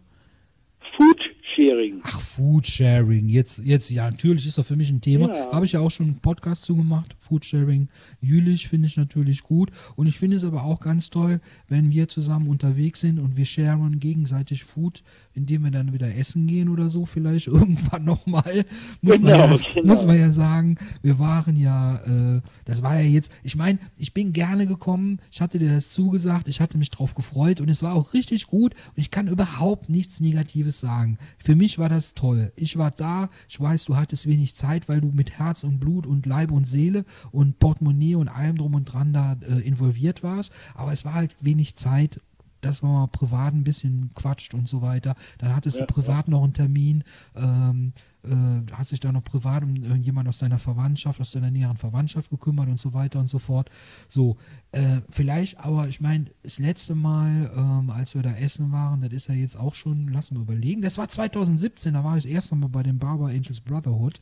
Foodsharing. 1.55 2.01
Ach, 2.03 2.21
Foodsharing. 2.21 3.29
Jetzt, 3.29 3.59
jetzt, 3.63 3.89
ja, 3.89 4.09
natürlich 4.09 4.45
ist 4.45 4.57
das 4.57 4.67
für 4.67 4.75
mich 4.75 4.89
ein 4.89 5.01
Thema. 5.01 5.29
Ja. 5.29 5.51
Habe 5.51 5.65
ich 5.65 5.71
ja 5.73 5.79
auch 5.79 5.89
schon 5.89 6.07
einen 6.07 6.19
Podcast 6.19 6.63
zugemacht. 6.63 7.15
Foodsharing. 7.19 7.89
Jülich 8.21 8.67
finde 8.67 8.87
ich 8.87 8.97
natürlich 8.97 9.43
gut. 9.43 9.71
Und 9.95 10.07
ich 10.07 10.17
finde 10.17 10.37
es 10.37 10.43
aber 10.43 10.63
auch 10.63 10.79
ganz 10.79 11.09
toll, 11.09 11.39
wenn 11.67 11.91
wir 11.91 12.07
zusammen 12.07 12.47
unterwegs 12.47 13.01
sind 13.01 13.19
und 13.19 13.37
wir 13.37 13.45
sharen 13.45 13.99
gegenseitig 13.99 14.63
Food, 14.63 15.03
indem 15.33 15.63
wir 15.63 15.71
dann 15.71 15.93
wieder 15.93 16.15
essen 16.15 16.47
gehen 16.47 16.69
oder 16.69 16.89
so, 16.89 17.05
vielleicht 17.05 17.47
irgendwann 17.47 18.03
nochmal. 18.05 18.65
Muss, 19.01 19.19
man 19.19 19.27
Genau, 19.27 19.55
ja, 19.55 19.57
genau. 19.73 19.87
muss 19.87 20.05
man 20.05 20.19
ja 20.19 20.31
sagen, 20.31 20.77
wir 21.01 21.19
waren 21.19 21.55
ja, 21.55 21.97
äh, 22.37 22.41
das 22.65 22.81
war 22.81 22.99
ja 22.99 23.07
jetzt, 23.07 23.31
ich 23.43 23.55
meine, 23.55 23.79
ich 23.97 24.13
bin 24.13 24.33
gerne 24.33 24.67
gekommen, 24.67 25.19
ich 25.31 25.41
hatte 25.41 25.59
dir 25.59 25.71
das 25.71 25.89
zugesagt, 25.89 26.47
ich 26.47 26.61
hatte 26.61 26.77
mich 26.77 26.89
drauf 26.89 27.15
gefreut 27.15 27.61
und 27.61 27.69
es 27.69 27.83
war 27.83 27.93
auch 27.93 28.13
richtig 28.13 28.47
gut 28.47 28.73
und 28.73 28.97
ich 28.97 29.11
kann 29.11 29.27
überhaupt 29.27 29.89
nichts 29.89 30.19
Negatives 30.19 30.79
sagen. 30.79 31.17
Für 31.37 31.55
mich 31.55 31.77
war 31.79 31.89
das 31.89 32.13
toll. 32.13 32.51
Ich 32.55 32.77
war 32.77 32.91
da, 32.91 33.29
ich 33.47 33.59
weiß, 33.59 33.85
du 33.85 33.95
hattest 33.95 34.25
wenig 34.27 34.55
Zeit, 34.55 34.89
weil 34.89 35.01
du 35.01 35.07
mit 35.07 35.31
Herz 35.39 35.63
und 35.63 35.79
Blut 35.79 36.05
und 36.05 36.25
Leib 36.25 36.51
und 36.51 36.65
Seele 36.67 37.05
und 37.31 37.59
Portemonnaie 37.59 38.15
und 38.15 38.27
allem 38.27 38.57
drum 38.57 38.75
und 38.75 38.85
dran 38.85 39.13
da 39.13 39.37
äh, 39.41 39.59
involviert 39.61 40.23
warst, 40.23 40.51
aber 40.75 40.91
es 40.91 41.05
war 41.05 41.13
halt 41.13 41.35
wenig 41.41 41.75
Zeit 41.75 42.19
dass 42.61 42.81
man 42.81 42.91
mal 42.91 43.07
privat 43.07 43.53
ein 43.53 43.63
bisschen 43.63 44.09
quatscht 44.15 44.55
und 44.55 44.67
so 44.67 44.81
weiter. 44.81 45.15
Dann 45.37 45.55
hattest 45.55 45.79
Ja, 45.79 45.85
du 45.85 45.93
privat 45.93 46.27
noch 46.27 46.43
einen 46.43 46.53
Termin, 46.53 47.03
ähm, 47.35 47.93
äh, 48.23 48.71
hast 48.73 48.91
dich 48.91 48.99
da 48.99 49.11
noch 49.11 49.23
privat 49.23 49.63
um 49.63 49.75
äh, 49.75 49.95
jemand 49.95 50.27
aus 50.27 50.37
deiner 50.39 50.57
Verwandtschaft, 50.57 51.21
aus 51.21 51.31
deiner 51.31 51.51
näheren 51.51 51.77
Verwandtschaft 51.77 52.29
gekümmert 52.29 52.67
und 52.67 52.79
so 52.79 52.93
weiter 52.93 53.19
und 53.19 53.27
so 53.27 53.39
fort. 53.39 53.69
So, 54.07 54.37
äh, 54.71 55.01
vielleicht, 55.09 55.59
aber 55.59 55.87
ich 55.87 56.01
meine, 56.01 56.25
das 56.43 56.59
letzte 56.59 56.95
Mal, 56.95 57.51
ähm, 57.55 57.89
als 57.89 58.15
wir 58.15 58.23
da 58.23 58.33
essen 58.35 58.71
waren, 58.71 59.01
das 59.01 59.13
ist 59.13 59.27
ja 59.27 59.35
jetzt 59.35 59.57
auch 59.57 59.73
schon, 59.73 60.07
lass 60.09 60.31
mal 60.31 60.41
überlegen, 60.41 60.81
das 60.81 60.97
war 60.97 61.07
2017, 61.07 61.93
da 61.93 62.03
war 62.03 62.17
ich 62.17 62.23
das 62.23 62.31
erste 62.31 62.55
Mal 62.55 62.69
bei 62.69 62.83
dem 62.83 62.99
Barber 62.99 63.27
Angels 63.27 63.61
Brotherhood. 63.61 64.21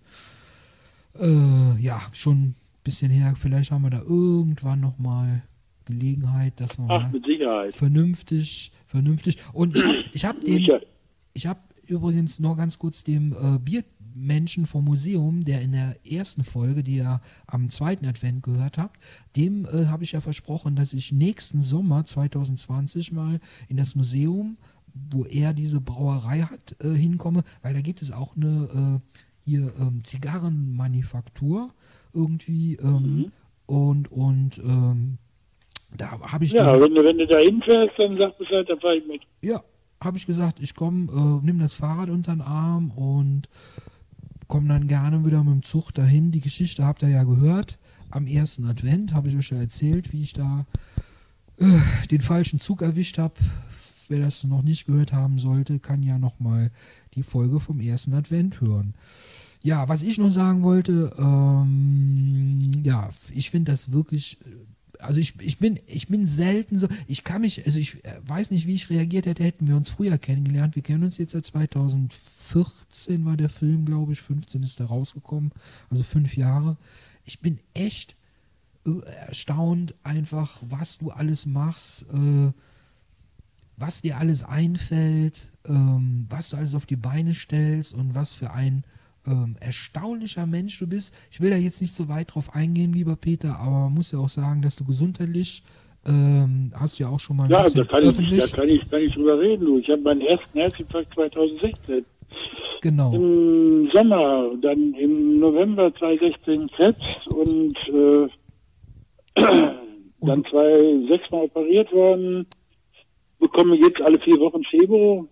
Äh, 1.19 1.80
ja, 1.81 2.01
schon 2.13 2.38
ein 2.41 2.55
bisschen 2.84 3.11
her, 3.11 3.34
vielleicht 3.35 3.72
haben 3.72 3.84
wir 3.84 3.89
da 3.89 4.01
irgendwann 4.01 4.81
nochmal 4.81 5.43
Gelegenheit, 5.85 6.59
dass 6.59 6.77
wir 6.77 6.85
Ach, 6.89 7.03
mal 7.03 7.11
mit 7.11 7.26
Sicherheit. 7.26 7.73
vernünftig, 7.73 8.72
vernünftig. 8.88 9.38
Und 9.53 9.76
ich 10.13 10.26
habe 10.26 10.38
hab 10.39 10.45
den, 10.45 10.67
ich 11.34 11.47
habe 11.47 11.59
übrigens 11.90 12.40
noch 12.40 12.57
ganz 12.57 12.80
kurz 12.80 13.03
dem 13.03 13.34
äh, 13.34 13.60
Biermenschen 13.60 14.66
vom 14.66 14.86
Museum, 14.86 15.41
der 15.44 15.62
in 15.62 15.72
der 15.72 15.95
ersten 16.06 16.44
Folge, 16.44 16.84
die 16.84 16.98
ihr 16.98 17.22
am 17.48 17.70
zweiten 17.70 18.06
Advent 18.06 18.44
gehört 18.44 18.78
habt, 18.78 18.99
dem 19.36 19.66
äh, 19.66 19.86
habe 19.88 20.03
ich 20.03 20.14
ja 20.14 20.22
versprochen, 20.22 20.76
dass 20.76 20.94
ich 20.94 21.12
nächsten 21.12 21.62
Sommer 21.62 22.06
2020 22.06 23.12
mal 23.12 23.40
in 23.68 23.78
das 23.78 23.95
Museum, 23.95 24.57
wo 24.94 25.26
er 25.26 25.53
diese 25.53 25.82
Brauerei 25.82 26.41
hat, 26.41 26.76
äh, 26.82 26.90
hinkomme, 26.90 27.44
weil 27.62 27.74
da 27.74 27.82
gibt 27.82 28.02
es 28.02 28.12
auch 28.12 28.36
eine 28.36 29.02
äh, 29.03 29.20
hier 29.45 29.74
ähm, 29.80 30.03
Zigarrenmanufaktur 30.03 31.74
irgendwie 32.14 32.76
ähm, 32.82 33.18
mhm. 33.18 33.32
und 33.68 34.12
und 34.12 34.57
ähm, 34.60 35.18
da 35.98 36.20
habe 36.20 36.44
ich 36.44 36.53
ja, 36.53 36.80
wenn 36.80 36.94
du, 36.94 37.03
wenn 37.03 37.18
du 37.18 37.28
da 37.28 37.38
hinfährst, 37.38 37.94
dann 37.98 38.18
sag 38.18 38.38
Bescheid, 38.38 38.68
dann 38.68 38.80
fahre 38.80 38.98
ich 38.98 39.07
mit. 39.07 39.22
Ja, 39.41 39.64
habe 40.03 40.17
ich 40.17 40.26
gesagt, 40.26 40.59
ich 40.59 40.76
komme, 40.76 41.11
äh, 41.11 41.45
nimm 41.45 41.59
das 41.59 41.73
Fahrrad 41.73 42.09
unter 42.09 42.34
den 42.34 42.41
Arm 42.41 42.91
und 42.91 43.49
komme 44.47 44.67
dann 44.67 44.88
gerne 44.88 45.26
wieder 45.26 45.43
mit 45.43 45.53
dem 45.53 45.63
Zug 45.63 45.91
dahin. 45.91 46.31
Die 46.31 46.41
Geschichte 46.41 46.85
habt 46.85 47.01
ihr 47.01 47.09
ja 47.09 47.23
gehört. 47.23 47.77
Am 48.11 48.27
ersten 48.27 48.65
Advent 48.65 49.13
habe 49.13 49.27
ich 49.30 49.35
euch 49.35 49.49
ja 49.49 49.57
erzählt, 49.57 50.13
wie 50.13 50.23
ich 50.23 50.34
da 50.34 50.65
äh, 51.57 52.07
den 52.11 52.22
falschen 52.22 52.59
Zug 52.59 52.81
erwischt 52.81 53.17
habe. 53.17 53.35
Wer 54.07 54.19
das 54.19 54.43
noch 54.43 54.61
nicht 54.61 54.85
gehört 54.85 55.13
haben 55.13 55.39
sollte, 55.39 55.80
kann 55.80 56.03
ja 56.03 56.19
nochmal 56.19 56.72
die 57.15 57.23
Folge 57.23 57.59
vom 57.59 57.80
ersten 57.80 58.13
Advent 58.13 58.61
hören. 58.61 58.93
Ja, 59.63 59.89
was 59.89 60.03
ich 60.03 60.19
noch 60.19 60.30
sagen 60.30 60.61
wollte, 60.61 61.11
ähm, 61.17 62.69
ja, 62.84 63.09
ich 63.31 63.49
finde 63.49 63.72
das 63.72 63.91
wirklich 63.91 64.38
also 64.99 65.19
ich, 65.19 65.34
ich 65.39 65.57
bin 65.57 65.80
ich 65.88 66.07
bin 66.07 66.26
selten 66.26 66.77
so, 66.77 66.88
ich 67.07 67.23
kann 67.23 67.41
mich, 67.41 67.65
also 67.65 67.80
ich 67.80 68.03
äh, 68.05 68.19
weiß 68.26 68.51
nicht, 68.51 68.67
wie 68.67 68.76
ich 68.76 68.89
reagiert 68.89 69.26
hätte, 69.26 69.43
hätten 69.43 69.67
wir 69.67 69.76
uns 69.76 69.89
früher 69.89 70.17
kennengelernt. 70.17 70.76
Wir 70.76 70.84
kennen 70.84 71.03
uns 71.03 71.17
jetzt 71.17 71.31
seit 71.31 71.45
2014 71.45 73.26
war 73.26 73.38
der 73.38 73.49
Film, 73.49 73.85
glaube 73.85 74.13
ich, 74.13 74.22
15 74.22 74.63
ist 74.63 74.80
er 74.80 74.88
rausgekommen, 74.88 75.51
also 75.89 76.03
fünf 76.03 76.38
Jahre. 76.38 76.77
Ich 77.23 77.39
bin 77.39 77.59
echt 77.73 78.15
äh, 78.85 78.99
erstaunt 79.27 79.95
einfach, 80.03 80.61
was 80.61 80.97
du 80.97 81.11
alles 81.11 81.45
machst, 81.45 82.05
äh, 82.13 82.51
was 83.77 84.01
dir 84.01 84.17
alles 84.17 84.43
einfällt, 84.43 85.51
ähm, 85.65 86.26
was 86.30 86.49
du 86.49 86.57
alles 86.57 86.76
auf 86.76 86.85
die 86.85 86.95
Beine 86.95 87.34
stellst 87.34 87.93
und 87.93 88.15
was 88.15 88.34
für 88.34 88.51
ein 88.51 88.84
ähm, 89.27 89.56
erstaunlicher 89.60 90.45
Mensch 90.45 90.77
du 90.80 90.88
bist. 90.88 91.14
Ich 91.31 91.41
will 91.41 91.49
da 91.49 91.57
jetzt 91.57 91.81
nicht 91.81 91.93
so 91.93 92.07
weit 92.07 92.34
drauf 92.34 92.53
eingehen, 92.53 92.93
lieber 92.93 93.15
Peter, 93.15 93.60
aber 93.60 93.85
man 93.85 93.93
muss 93.93 94.11
ja 94.11 94.19
auch 94.19 94.30
sagen, 94.30 94.61
dass 94.61 94.76
du 94.76 94.85
gesundheitlich 94.85 95.64
ähm, 96.07 96.72
hast 96.76 96.99
du 96.99 97.03
ja 97.03 97.10
auch 97.10 97.19
schon 97.19 97.38
mal 97.38 97.49
ja, 97.49 97.68
da 97.68 97.84
kann 97.84 98.07
ich, 98.07 98.15
da 98.15 98.47
kann 98.56 98.69
ich, 98.69 98.89
kann 98.89 99.02
ich 99.02 99.14
drüber 99.14 99.39
reden. 99.39 99.65
Du. 99.65 99.80
Ich 99.80 99.89
habe 99.89 100.02
meinen 100.02 100.22
ersten 100.22 100.60
Herzinfarkt 100.60 101.14
2016. 101.15 102.06
Genau. 102.81 103.14
Im 103.14 103.89
Sommer, 103.91 104.52
dann 104.61 104.93
im 104.93 105.39
November 105.39 105.91
2016 105.95 106.68
Krebs 106.68 107.27
und, 107.27 107.76
äh, 107.88 108.27
und 110.19 110.27
dann 110.27 110.45
zwei, 110.45 111.07
sechsmal 111.11 111.45
operiert 111.45 111.91
worden, 111.91 112.45
bekomme 113.39 113.76
jetzt 113.77 114.02
alle 114.02 114.19
vier 114.19 114.39
Wochen 114.39 114.64
Febro 114.65 115.27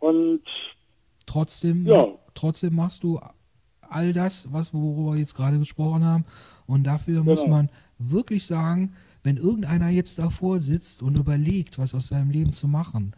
und 0.00 0.42
trotzdem 1.26 1.86
ja 1.86 2.08
trotzdem 2.40 2.74
machst 2.74 3.02
du 3.02 3.20
all 3.88 4.12
das, 4.12 4.48
was 4.52 4.72
worüber 4.72 5.12
wir 5.12 5.18
jetzt 5.18 5.34
gerade 5.34 5.58
gesprochen 5.58 6.04
haben. 6.04 6.24
Und 6.66 6.84
dafür 6.84 7.20
genau. 7.20 7.32
muss 7.32 7.46
man 7.46 7.68
wirklich 7.98 8.46
sagen, 8.46 8.94
wenn 9.22 9.36
irgendeiner 9.36 9.90
jetzt 9.90 10.18
davor 10.18 10.60
sitzt 10.60 11.02
und 11.02 11.16
überlegt, 11.16 11.78
was 11.78 11.94
aus 11.94 12.08
seinem 12.08 12.30
Leben 12.30 12.52
zu 12.52 12.68
machen, 12.68 13.12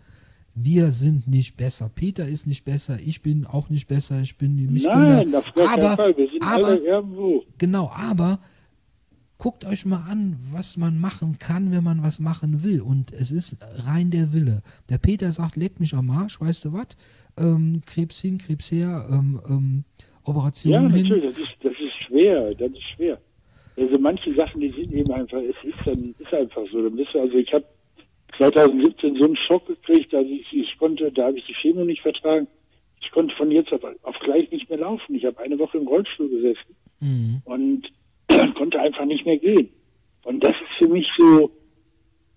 wir 0.54 0.90
sind 0.90 1.28
nicht 1.28 1.56
besser. 1.56 1.90
Peter 1.94 2.26
ist 2.26 2.46
nicht 2.46 2.64
besser. 2.64 2.98
Ich 3.00 3.22
bin 3.22 3.46
auch 3.46 3.70
nicht 3.70 3.86
besser. 3.86 4.20
Ich 4.20 4.36
bin 4.36 4.54
mich 4.72 4.84
Nein, 4.84 5.24
Kinder. 5.24 5.38
auf 5.38 5.44
aber. 5.56 6.16
Wir 6.16 6.28
sind 6.28 6.42
aber, 6.42 6.66
alle 6.66 6.76
irgendwo. 6.76 7.44
Genau, 7.58 7.90
aber 7.90 8.38
guckt 9.42 9.64
euch 9.64 9.84
mal 9.84 10.04
an, 10.08 10.38
was 10.52 10.76
man 10.76 11.00
machen 11.00 11.38
kann, 11.40 11.72
wenn 11.72 11.82
man 11.82 12.02
was 12.02 12.20
machen 12.20 12.62
will. 12.62 12.80
Und 12.80 13.12
es 13.12 13.32
ist 13.32 13.56
rein 13.86 14.10
der 14.10 14.32
Wille. 14.32 14.62
Der 14.88 14.98
Peter 14.98 15.32
sagt, 15.32 15.56
leck 15.56 15.80
mich 15.80 15.94
am 15.94 16.10
Arsch, 16.10 16.40
weißt 16.40 16.66
du 16.66 16.72
was? 16.72 16.96
ähm, 17.38 17.82
Krebs 17.86 18.20
hin, 18.20 18.38
Krebs 18.38 18.70
her, 18.70 19.06
ähm, 19.10 19.40
ähm, 19.48 19.84
Operationen 20.24 20.90
ja, 20.90 21.02
natürlich, 21.02 21.24
das 21.24 21.38
ist, 21.38 21.56
das 21.62 21.72
ist 21.72 21.94
schwer, 22.06 22.54
das 22.54 22.70
ist 22.70 22.82
schwer. 22.94 23.18
Also 23.76 23.98
manche 23.98 24.34
Sachen, 24.34 24.60
die 24.60 24.70
sind 24.70 24.92
eben 24.92 25.10
einfach, 25.12 25.40
es 25.40 25.56
ist 25.64 25.78
dann, 25.86 26.14
ist 26.18 26.32
einfach 26.32 26.62
so. 26.70 26.82
Dann 26.82 26.96
bist 26.96 27.14
du, 27.14 27.20
also 27.20 27.34
ich 27.36 27.52
habe 27.52 27.64
2017 28.36 29.16
so 29.16 29.24
einen 29.24 29.36
Schock 29.36 29.66
gekriegt, 29.66 30.14
also 30.14 30.30
ich, 30.30 30.52
ich 30.52 30.78
konnte, 30.78 31.10
da 31.10 31.26
habe 31.26 31.38
ich 31.38 31.46
die 31.46 31.54
Chemo 31.54 31.84
nicht 31.84 32.02
vertragen. 32.02 32.46
Ich 33.00 33.10
konnte 33.10 33.34
von 33.34 33.50
jetzt 33.50 33.72
auf, 33.72 33.82
auf 34.02 34.18
gleich 34.20 34.50
nicht 34.50 34.68
mehr 34.68 34.78
laufen. 34.78 35.14
Ich 35.14 35.24
habe 35.24 35.40
eine 35.40 35.58
Woche 35.58 35.78
im 35.78 35.88
Rollstuhl 35.88 36.28
gesessen 36.28 36.76
mhm. 37.00 37.42
und 37.44 37.90
konnte 38.56 38.80
einfach 38.80 39.04
nicht 39.04 39.24
mehr 39.26 39.38
gehen. 39.38 39.68
Und 40.24 40.42
das 40.42 40.52
ist 40.52 40.78
für 40.78 40.88
mich 40.88 41.08
so, 41.18 41.50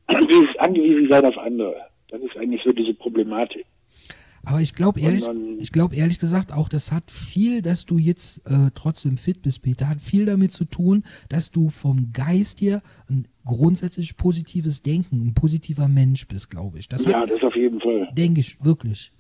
dieses 0.30 0.56
angewiesen 0.58 1.10
sein 1.10 1.26
auf 1.26 1.38
andere. 1.38 1.76
Das 2.10 2.22
ist 2.22 2.38
eigentlich 2.38 2.62
so 2.64 2.72
diese 2.72 2.94
Problematik. 2.94 3.66
Aber 4.46 4.62
ich 4.62 4.76
glaube 4.76 5.00
ehrlich, 5.00 5.28
ich 5.58 5.72
glaube 5.72 5.96
ehrlich 5.96 6.20
gesagt 6.20 6.54
auch, 6.54 6.70
das 6.70 6.92
hat 6.92 7.10
viel, 7.10 7.64
dass 7.64 7.86
du 7.86 7.98
jetzt 7.98 8.42
äh, 8.46 8.70
trotzdem 8.76 9.18
fit 9.18 9.42
bist, 9.42 9.64
Peter, 9.64 9.90
hat 9.90 10.02
viel 10.02 10.26
damit 10.26 10.54
zu 10.54 10.66
tun, 10.66 11.04
dass 11.30 11.50
du 11.50 11.70
vom 11.70 12.12
Geist 12.14 12.62
her 12.62 12.84
ein 13.10 13.26
grundsätzlich 13.44 14.18
positives 14.18 14.84
Denken, 14.84 15.28
ein 15.28 15.34
positiver 15.34 15.88
Mensch 15.88 16.28
bist, 16.28 16.52
glaube 16.52 16.78
ich. 16.78 16.88
Das 16.88 17.06
ja, 17.06 17.22
hat, 17.22 17.32
das 17.32 17.44
auf 17.44 17.56
jeden 17.56 17.82
Fall. 17.82 18.08
Denke 18.16 18.40
ich 18.40 18.64
wirklich. 18.64 19.12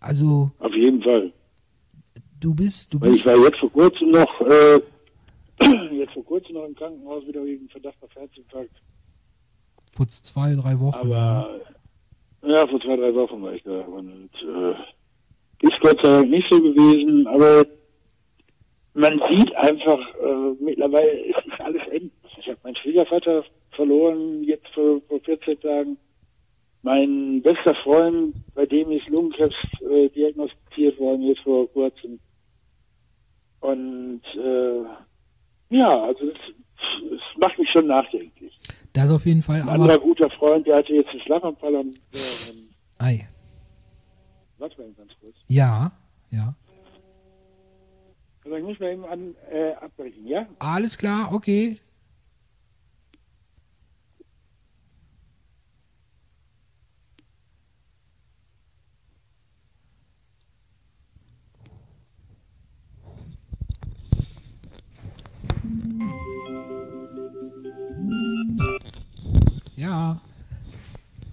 Also. 0.00 0.50
Auf 0.58 0.74
jeden 0.74 1.02
Fall. 1.02 1.32
Du 2.40 2.54
bist, 2.54 2.92
du 2.94 2.98
bist. 2.98 3.18
Ich 3.18 3.26
war 3.26 3.36
jetzt 3.36 3.58
vor 3.58 3.72
kurzem 3.72 4.10
noch, 4.10 4.40
äh, 4.40 4.80
jetzt 5.92 6.12
vor 6.12 6.24
kurzem 6.24 6.54
noch 6.54 6.64
im 6.64 6.74
Krankenhaus 6.74 7.26
wieder 7.26 7.44
wegen 7.44 7.68
Verdacht 7.68 7.96
auf 8.02 8.14
Herzinfarkt. 8.14 8.74
Vor 9.92 10.08
zwei, 10.08 10.54
drei 10.54 10.78
Wochen. 10.80 11.12
Aber 11.12 11.60
ja, 12.42 12.66
vor 12.66 12.80
zwei, 12.80 12.96
drei 12.96 13.14
Wochen 13.14 13.42
war 13.42 13.52
ich 13.54 13.62
da. 13.62 13.80
Und 13.80 14.30
äh, 14.42 15.66
ist 15.66 15.80
Gott 15.80 15.98
sei 16.02 16.08
Dank 16.08 16.30
nicht 16.30 16.48
so 16.50 16.60
gewesen, 16.60 17.26
aber 17.26 17.64
man 18.94 19.20
sieht 19.28 19.54
einfach, 19.56 19.98
äh, 20.16 20.62
mittlerweile 20.62 21.10
ist, 21.10 21.38
ist 21.46 21.60
alles 21.60 21.82
endlich. 21.90 22.12
Ich 22.38 22.48
habe 22.48 22.58
meinen 22.64 22.76
Schwiegervater 22.76 23.44
verloren, 23.70 24.44
jetzt 24.44 24.68
vor, 24.68 25.00
vor 25.08 25.20
14 25.20 25.60
Tagen. 25.60 25.96
Mein 26.82 27.40
bester 27.42 27.74
Freund, 27.76 28.34
bei 28.54 28.66
dem 28.66 28.90
ist 28.90 29.08
Lungenkrebs 29.08 29.54
äh, 29.90 30.08
diagnostiziert 30.10 30.98
worden, 30.98 31.22
jetzt 31.22 31.40
vor 31.40 31.66
kurzem. 31.72 32.20
Und 33.60 34.20
äh, 34.34 34.84
ja, 35.70 36.04
also 36.04 36.24
es 36.24 37.38
macht 37.38 37.58
mich 37.58 37.70
schon 37.70 37.86
nachdenklich. 37.86 38.58
Das 38.92 39.10
auf 39.10 39.26
jeden 39.26 39.42
Fall. 39.42 39.62
Ein 39.62 39.68
anderer 39.68 39.98
guter 39.98 40.30
Freund, 40.30 40.66
der 40.66 40.76
hatte 40.76 40.92
jetzt 40.92 41.10
einen 41.10 41.20
Schlaganfall 41.20 41.76
am. 41.76 41.90
Äh, 42.12 42.18
Ei. 42.98 43.28
Warte 44.58 44.80
mal 44.80 44.92
ganz 44.92 45.12
kurz. 45.20 45.34
Ja, 45.48 45.92
ja. 46.30 46.54
Also 48.44 48.56
ich 48.56 48.62
muss 48.62 48.78
mal 48.78 48.92
eben 48.92 49.04
an, 49.06 49.34
äh, 49.50 49.72
abbrechen, 49.72 50.26
ja? 50.26 50.46
Alles 50.58 50.98
klar, 50.98 51.32
okay. 51.32 51.78
Ja. 69.76 70.20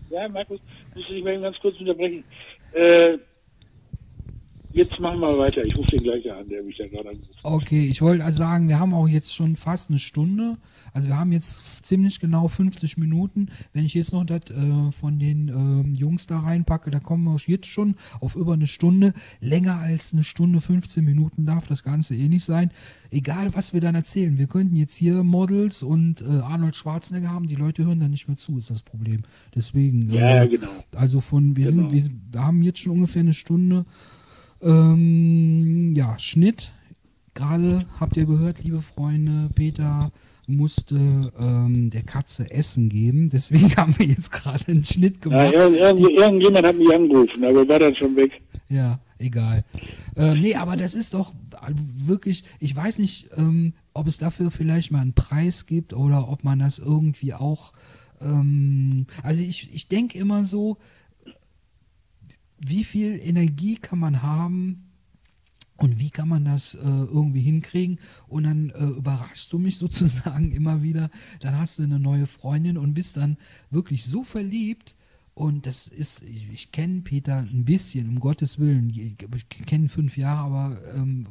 Ja, 0.10 0.28
Markus, 0.28 0.60
muss 0.94 1.10
ich 1.10 1.24
mal 1.24 1.40
ganz 1.40 1.58
kurz 1.60 1.80
unterbrechen. 1.80 2.24
Äh, 2.74 3.18
jetzt 4.74 5.00
machen 5.00 5.20
wir 5.20 5.38
weiter. 5.38 5.64
Ich 5.64 5.76
rufe 5.76 5.92
den 5.92 6.04
gleich 6.04 6.32
an, 6.32 6.48
der 6.50 6.64
mich 6.64 6.78
da 6.78 6.88
gerade 6.88 7.10
angerufen 7.10 7.36
hat. 7.36 7.52
Okay, 7.52 7.86
ich 7.86 8.02
wollte 8.02 8.24
also 8.24 8.40
sagen, 8.40 8.68
wir 8.68 8.80
haben 8.80 8.94
auch 8.94 9.08
jetzt 9.08 9.34
schon 9.34 9.56
fast 9.56 9.90
eine 9.90 10.00
Stunde. 10.00 10.58
Also 10.94 11.08
wir 11.08 11.18
haben 11.18 11.32
jetzt 11.32 11.86
ziemlich 11.86 12.20
genau 12.20 12.48
50 12.48 12.98
Minuten. 12.98 13.48
Wenn 13.74 13.86
ich 13.86 13.94
jetzt 13.94 14.12
noch 14.12 14.26
das 14.26 14.52
äh, 14.52 14.92
von 14.92 15.20
den 15.20 15.48
äh, 15.96 16.00
Jungs 16.00 16.28
da 16.28 16.40
reinpacke, 16.40 16.92
da 16.92 17.00
kommen 17.00 17.24
wir 17.24 17.38
jetzt 17.46 17.68
schon 17.68 17.96
auf 18.20 18.36
über 18.36 18.54
eine 18.54 18.68
Stunde. 18.68 19.14
Länger 19.40 19.78
als 19.78 20.14
eine 20.14 20.24
Stunde 20.24 20.60
15 20.60 21.04
Minuten 21.04 21.46
darf 21.46 21.68
das 21.68 21.84
Ganze 21.84 22.16
eh 22.16 22.28
nicht 22.28 22.44
sein. 22.44 22.72
Egal, 23.10 23.54
was 23.56 23.74
wir 23.74 23.82
dann 23.82 23.96
erzählen. 23.96 24.38
Wir 24.38 24.48
könnten 24.48 24.76
jetzt 24.76 24.96
hier 24.96 25.24
Models 25.24 25.84
und 25.84 26.22
äh, 26.22 26.26
Arnold 26.42 26.76
Schwarzenegger 26.76 27.30
haben. 27.30 27.48
Die 27.48 27.56
Leute 27.56 27.86
hören 27.86 28.00
dann 28.00 28.12
nicht 28.12 28.28
mehr 28.28 28.38
zu, 28.38 28.58
ist 28.58 28.70
das 28.70 28.84
Problem. 28.84 29.24
Deswegen. 29.56 30.10
ja, 30.12 30.44
äh, 30.44 30.48
genau. 30.48 30.70
Also 30.96 31.22
von, 31.22 31.56
wir 31.56 31.72
genau. 31.72 31.90
sind, 31.90 32.12
wir 32.32 32.44
haben 32.44 32.62
jetzt 32.64 32.80
schon 32.80 32.94
ungefähr 32.94 33.22
eine 33.22 33.34
Stunde. 33.34 33.86
Ähm, 34.62 35.94
ja, 35.96 36.18
Schnitt. 36.20 36.72
Gerade 37.34 37.86
habt 38.00 38.18
ihr 38.18 38.26
gehört, 38.26 38.64
liebe 38.64 38.82
Freunde, 38.82 39.50
Peter 39.56 40.12
musste 40.48 41.32
ähm, 41.40 41.90
der 41.90 42.04
Katze 42.04 42.52
Essen 42.52 42.90
geben. 42.90 43.30
Deswegen 43.30 43.76
haben 43.78 43.98
wir 43.98 44.06
jetzt 44.06 44.32
gerade 44.32 44.68
einen 44.68 44.84
Schnitt 44.84 45.22
gemacht. 45.22 45.54
Ja, 45.54 45.68
irgend, 45.68 46.00
irgendjemand 46.00 46.68
hat 46.68 46.78
mich 46.78 46.94
angerufen, 46.94 47.44
aber 47.44 47.68
war 47.68 47.80
dann 47.80 47.96
schon 47.96 48.16
weg. 48.16 48.32
Ja, 48.70 49.00
egal. 49.18 49.64
Ähm, 50.16 50.40
nee, 50.40 50.56
aber 50.56 50.76
das 50.76 50.96
ist 50.96 51.14
doch 51.14 51.34
wirklich, 51.96 52.44
ich 52.60 52.76
weiß 52.76 53.00
nicht, 53.00 53.30
ähm, 53.38 53.74
ob 53.94 54.08
es 54.08 54.18
dafür 54.18 54.52
vielleicht 54.52 54.92
mal 54.92 55.02
einen 55.02 55.14
Preis 55.14 55.66
gibt 55.66 55.94
oder 55.94 56.30
ob 56.30 56.44
man 56.44 56.60
das 56.60 56.80
irgendwie 56.80 57.34
auch. 57.34 57.72
Ähm, 58.22 59.08
also 59.24 59.42
ich, 59.42 59.74
ich 59.74 59.88
denke 59.88 60.18
immer 60.18 60.46
so, 60.46 60.78
wie 62.66 62.84
viel 62.84 63.20
Energie 63.20 63.76
kann 63.76 64.00
man 64.00 64.22
haben, 64.22 64.92
und 65.82 65.98
wie 66.00 66.12
kann 66.12 66.30
man 66.30 66.46
das 66.46 66.76
äh, 66.76 66.80
irgendwie 66.80 67.42
hinkriegen? 67.42 67.98
Und 68.28 68.44
dann 68.44 68.70
äh, 68.70 68.86
überraschst 68.86 69.52
du 69.52 69.58
mich 69.58 69.78
sozusagen 69.80 70.52
immer 70.52 70.84
wieder. 70.84 71.10
Dann 71.40 71.58
hast 71.58 71.80
du 71.80 71.84
eine 71.84 71.98
neue 71.98 72.28
Freundin 72.28 72.78
und 72.78 72.94
bist 72.94 73.18
dann 73.18 73.36
wirklich 73.72 74.06
so 74.06 74.24
verliebt. 74.24 74.96
Und 75.34 75.66
das 75.66 75.88
ist, 75.88 76.22
ich, 76.22 76.52
ich 76.52 76.72
kenne 76.72 77.02
Peter 77.02 77.40
ein 77.40 77.66
bisschen, 77.66 78.10
um 78.10 78.20
Gottes 78.20 78.60
Willen. 78.60 78.92
Ich, 78.92 79.16
ich 79.34 79.66
kenne 79.66 79.90
fünf 79.90 80.18
Jahre, 80.18 80.42
aber 80.42 80.96
ähm, 80.96 81.26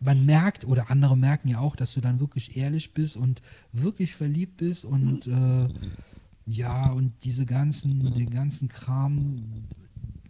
man 0.00 0.24
merkt, 0.24 0.64
oder 0.64 0.88
andere 0.90 1.16
merken 1.16 1.48
ja 1.48 1.58
auch, 1.58 1.74
dass 1.74 1.94
du 1.94 2.00
dann 2.00 2.20
wirklich 2.20 2.56
ehrlich 2.56 2.94
bist 2.94 3.16
und 3.16 3.42
wirklich 3.72 4.14
verliebt 4.14 4.58
bist 4.58 4.84
und 4.84 5.26
äh, 5.26 5.68
ja, 6.46 6.90
und 6.92 7.12
diese 7.24 7.44
ganzen, 7.44 8.14
den 8.14 8.30
ganzen 8.30 8.68
Kram, 8.68 9.66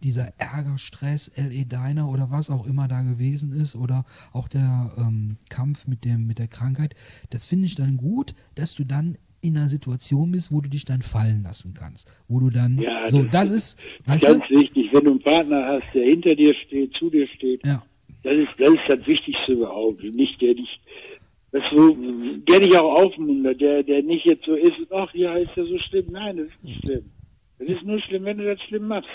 dieser 0.03 0.33
Ärger, 0.39 0.79
Stress, 0.79 1.31
LE 1.37 1.67
Diner 1.67 2.09
oder 2.09 2.31
was 2.31 2.51
auch 2.51 2.67
immer 2.67 2.89
da 2.89 3.03
gewesen 3.03 3.53
ist 3.53 3.75
oder 3.75 4.05
auch 4.33 4.49
der 4.49 4.93
ähm, 4.99 5.37
Kampf 5.49 5.87
mit, 5.87 6.05
dem, 6.05 6.27
mit 6.27 6.39
der 6.39 6.49
Krankheit, 6.49 6.95
das 7.31 7.45
finde 7.45 7.67
ich 7.67 7.75
dann 7.75 7.97
gut, 7.97 8.35
dass 8.55 8.75
du 8.75 8.85
dann 8.85 9.17
in 9.41 9.57
einer 9.57 9.69
Situation 9.69 10.33
bist, 10.33 10.53
wo 10.53 10.61
du 10.61 10.69
dich 10.69 10.85
dann 10.85 11.03
fallen 11.03 11.43
lassen 11.43 11.75
kannst. 11.75 12.11
Wo 12.27 12.41
du 12.41 12.51
dann, 12.51 12.79
ja, 12.79 13.07
so, 13.07 13.23
das, 13.23 13.49
das 13.49 13.51
ist, 13.51 13.79
ganz 14.07 14.23
du? 14.49 14.61
wichtig, 14.61 14.89
wenn 14.93 15.05
du 15.05 15.11
einen 15.13 15.21
Partner 15.21 15.65
hast, 15.65 15.95
der 15.95 16.05
hinter 16.07 16.35
dir 16.35 16.55
steht, 16.55 16.95
zu 16.95 17.09
dir 17.11 17.27
steht, 17.29 17.65
ja. 17.65 17.83
das, 18.23 18.35
ist, 18.35 18.49
das 18.59 18.69
ist 18.69 18.89
das 18.89 19.07
Wichtigste 19.07 19.53
überhaupt. 19.53 20.03
Nicht 20.03 20.41
der 20.41 20.55
dich, 20.55 20.81
das 21.53 21.63
so, 21.71 21.97
der 22.49 22.61
dich 22.61 22.77
auch 22.77 23.03
aufmuntert, 23.03 23.61
der, 23.61 23.83
der 23.83 24.03
nicht 24.03 24.27
jetzt 24.27 24.45
so 24.45 24.55
ist, 24.55 24.75
ach 24.91 25.15
ja, 25.15 25.37
ist 25.37 25.57
ja 25.57 25.65
so 25.65 25.79
schlimm. 25.79 26.07
Nein, 26.11 26.37
das 26.39 26.47
ist 26.49 26.65
nicht 26.65 26.85
schlimm. 26.85 27.05
Das 27.59 27.69
ist 27.69 27.83
nur 27.83 28.01
schlimm, 28.01 28.25
wenn 28.25 28.39
du 28.39 28.45
das 28.45 28.61
schlimm 28.63 28.89
machst. 28.89 29.09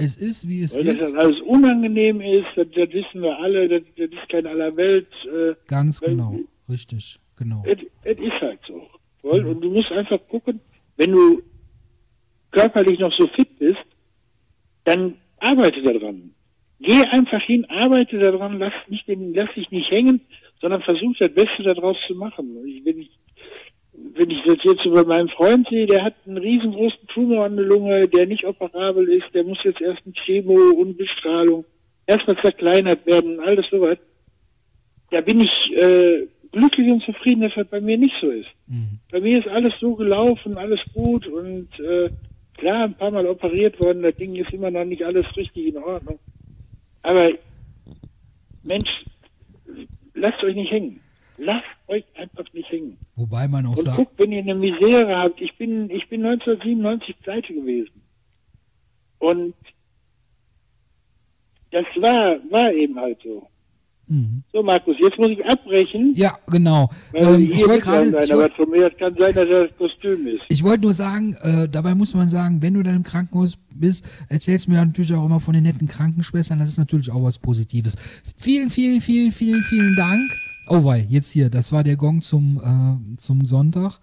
Es 0.00 0.16
ist, 0.16 0.48
wie 0.48 0.62
es 0.62 0.74
Weil 0.74 0.88
ist. 0.88 1.02
Dass 1.02 1.12
das 1.12 1.20
alles 1.20 1.40
unangenehm 1.42 2.20
ist, 2.20 2.46
das, 2.56 2.66
das 2.74 2.90
wissen 2.90 3.22
wir 3.22 3.38
alle, 3.38 3.68
das, 3.68 3.82
das 3.96 4.10
ist 4.10 4.28
kein 4.28 4.46
aller 4.46 4.74
Welt. 4.76 5.08
Äh, 5.24 5.54
Ganz 5.66 6.00
genau, 6.00 6.38
richtig, 6.68 7.18
genau. 7.36 7.62
Es 7.66 8.18
ist 8.18 8.40
halt 8.40 8.60
so. 8.66 8.82
Mhm. 9.22 9.48
Und 9.48 9.60
du 9.60 9.70
musst 9.70 9.92
einfach 9.92 10.20
gucken, 10.28 10.60
wenn 10.96 11.12
du 11.12 11.42
körperlich 12.50 12.98
noch 12.98 13.12
so 13.12 13.26
fit 13.28 13.58
bist, 13.58 13.78
dann 14.84 15.16
arbeite 15.38 15.82
daran. 15.82 16.34
Geh 16.80 17.04
einfach 17.10 17.42
hin, 17.42 17.64
arbeite 17.66 18.18
daran, 18.18 18.58
lass, 18.58 18.72
nicht 18.88 19.04
lass 19.06 19.52
dich 19.54 19.70
nicht 19.70 19.90
hängen, 19.90 20.20
sondern 20.60 20.82
versuch 20.82 21.14
das 21.18 21.32
Beste 21.32 21.62
daraus 21.62 21.96
zu 22.06 22.14
machen. 22.14 22.56
Ich, 22.66 22.84
wenn 22.84 23.00
ich 23.00 23.10
wenn 24.14 24.30
ich 24.30 24.42
das 24.44 24.58
jetzt 24.62 24.84
über 24.84 25.04
meinen 25.04 25.28
Freund 25.28 25.68
sehe, 25.68 25.86
der 25.86 26.04
hat 26.04 26.14
einen 26.26 26.38
riesengroßen 26.38 27.06
Tumor 27.08 27.44
an 27.44 27.56
der 27.56 27.66
Lunge, 27.66 28.08
der 28.08 28.26
nicht 28.26 28.44
operabel 28.44 29.08
ist, 29.08 29.26
der 29.34 29.44
muss 29.44 29.62
jetzt 29.62 29.80
erst 29.80 30.04
ein 30.06 30.14
Chemo 30.14 30.54
und 30.54 30.96
Bestrahlung 30.96 31.64
erstmal 32.06 32.36
zerkleinert 32.38 33.06
werden, 33.06 33.40
alles 33.40 33.66
sowas. 33.70 33.98
Da 35.10 35.20
bin 35.20 35.40
ich 35.40 35.76
äh, 35.76 36.26
glücklich 36.52 36.90
und 36.90 37.02
zufrieden, 37.02 37.42
dass 37.42 37.54
das 37.54 37.68
bei 37.68 37.80
mir 37.80 37.98
nicht 37.98 38.14
so 38.20 38.30
ist. 38.30 38.48
Mhm. 38.66 38.98
Bei 39.10 39.20
mir 39.20 39.38
ist 39.38 39.48
alles 39.48 39.74
so 39.80 39.94
gelaufen, 39.94 40.56
alles 40.56 40.80
gut 40.94 41.26
und 41.26 41.68
äh, 41.80 42.10
klar, 42.56 42.84
ein 42.84 42.94
paar 42.94 43.10
Mal 43.10 43.26
operiert 43.26 43.78
worden, 43.80 44.02
das 44.02 44.16
Ding 44.16 44.34
ist 44.36 44.52
immer 44.52 44.70
noch 44.70 44.84
nicht 44.84 45.04
alles 45.04 45.26
richtig 45.36 45.66
in 45.66 45.78
Ordnung. 45.78 46.18
Aber 47.02 47.30
Mensch, 48.62 48.90
lasst 50.14 50.42
euch 50.44 50.54
nicht 50.54 50.70
hängen. 50.70 51.00
Lasst 51.42 51.64
euch 51.88 52.04
einfach 52.16 52.44
nicht 52.52 52.70
hängen. 52.70 52.98
Wobei 53.16 53.48
man 53.48 53.64
auch 53.64 53.76
und 53.76 53.82
sagt. 53.84 53.96
Guckt, 53.96 54.18
wenn 54.18 54.30
ihr 54.30 54.40
eine 54.40 54.54
Misere 54.54 55.16
habt, 55.16 55.40
ich 55.40 55.56
bin, 55.56 55.88
ich 55.88 56.06
bin 56.10 56.24
1997 56.24 57.18
pleite 57.20 57.54
gewesen. 57.54 58.02
Und 59.18 59.54
das 61.70 61.86
war, 61.96 62.36
war 62.50 62.70
eben 62.72 62.94
halt 63.00 63.18
so. 63.24 63.48
Mhm. 64.06 64.42
So, 64.52 64.62
Markus, 64.62 64.96
jetzt 65.00 65.16
muss 65.18 65.30
ich 65.30 65.42
abbrechen. 65.46 66.12
Ja, 66.14 66.36
genau. 66.46 66.90
Ähm, 67.14 67.48
ich 67.50 67.66
wollte 67.66 67.84
gerade. 67.84 68.34
Aber 68.34 68.50
von 68.50 68.68
mir 68.68 68.90
kann 68.90 69.16
sein, 69.18 69.32
dass 69.32 69.48
das 69.48 69.76
Kostüm 69.78 70.26
ist. 70.26 70.42
Ich 70.48 70.62
wollte 70.62 70.82
nur 70.82 70.92
sagen, 70.92 71.36
äh, 71.40 71.68
dabei 71.70 71.94
muss 71.94 72.12
man 72.12 72.28
sagen, 72.28 72.60
wenn 72.60 72.74
du 72.74 72.82
dann 72.82 72.96
im 72.96 73.02
Krankenhaus 73.02 73.56
bist, 73.70 74.04
erzählst 74.28 74.66
du 74.66 74.72
mir 74.72 74.84
natürlich 74.84 75.14
auch 75.14 75.24
immer 75.24 75.40
von 75.40 75.54
den 75.54 75.62
netten 75.62 75.88
Krankenschwestern. 75.88 76.58
Das 76.58 76.68
ist 76.68 76.78
natürlich 76.78 77.10
auch 77.10 77.22
was 77.22 77.38
Positives. 77.38 77.96
Vielen, 78.36 78.68
vielen, 78.68 79.00
vielen, 79.00 79.32
vielen, 79.32 79.62
vielen 79.62 79.96
Dank. 79.96 80.30
Oh 80.72 80.84
wei, 80.84 81.04
jetzt 81.08 81.32
hier, 81.32 81.50
das 81.50 81.72
war 81.72 81.82
der 81.82 81.96
Gong 81.96 82.22
zum, 82.22 82.58
äh, 82.58 83.16
zum 83.16 83.44
Sonntag. 83.44 83.98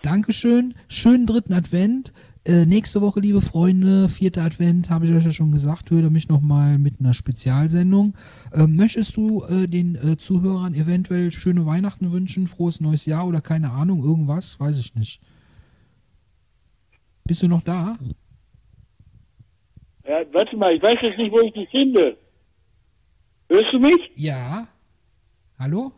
Dankeschön, 0.00 0.74
schönen 0.88 1.26
dritten 1.26 1.52
Advent. 1.52 2.14
Äh, 2.46 2.64
nächste 2.64 3.02
Woche, 3.02 3.20
liebe 3.20 3.42
Freunde, 3.42 4.08
vierter 4.08 4.44
Advent, 4.44 4.88
habe 4.88 5.04
ich 5.04 5.12
euch 5.12 5.24
ja 5.24 5.30
schon 5.30 5.52
gesagt, 5.52 5.90
höre 5.90 6.08
mich 6.08 6.30
nochmal 6.30 6.78
mit 6.78 7.00
einer 7.00 7.12
Spezialsendung. 7.12 8.14
Äh, 8.54 8.66
möchtest 8.66 9.18
du 9.18 9.44
äh, 9.44 9.68
den 9.68 9.94
äh, 9.96 10.16
Zuhörern 10.16 10.72
eventuell 10.72 11.32
schöne 11.32 11.66
Weihnachten 11.66 12.10
wünschen, 12.12 12.46
frohes 12.46 12.80
neues 12.80 13.04
Jahr 13.04 13.28
oder 13.28 13.42
keine 13.42 13.72
Ahnung, 13.72 14.02
irgendwas? 14.02 14.58
Weiß 14.58 14.80
ich 14.80 14.94
nicht. 14.94 15.20
Bist 17.24 17.42
du 17.42 17.48
noch 17.48 17.62
da? 17.62 17.98
Ja, 20.08 20.22
warte 20.32 20.56
mal, 20.56 20.74
ich 20.74 20.82
weiß 20.82 20.96
jetzt 21.02 21.18
nicht, 21.18 21.30
wo 21.30 21.40
ich 21.40 21.52
dich 21.52 21.68
finde. 21.68 22.16
Hörst 23.50 23.70
du 23.70 23.80
mich? 23.80 24.00
Ja. 24.14 24.66
Hallo? 25.58 25.92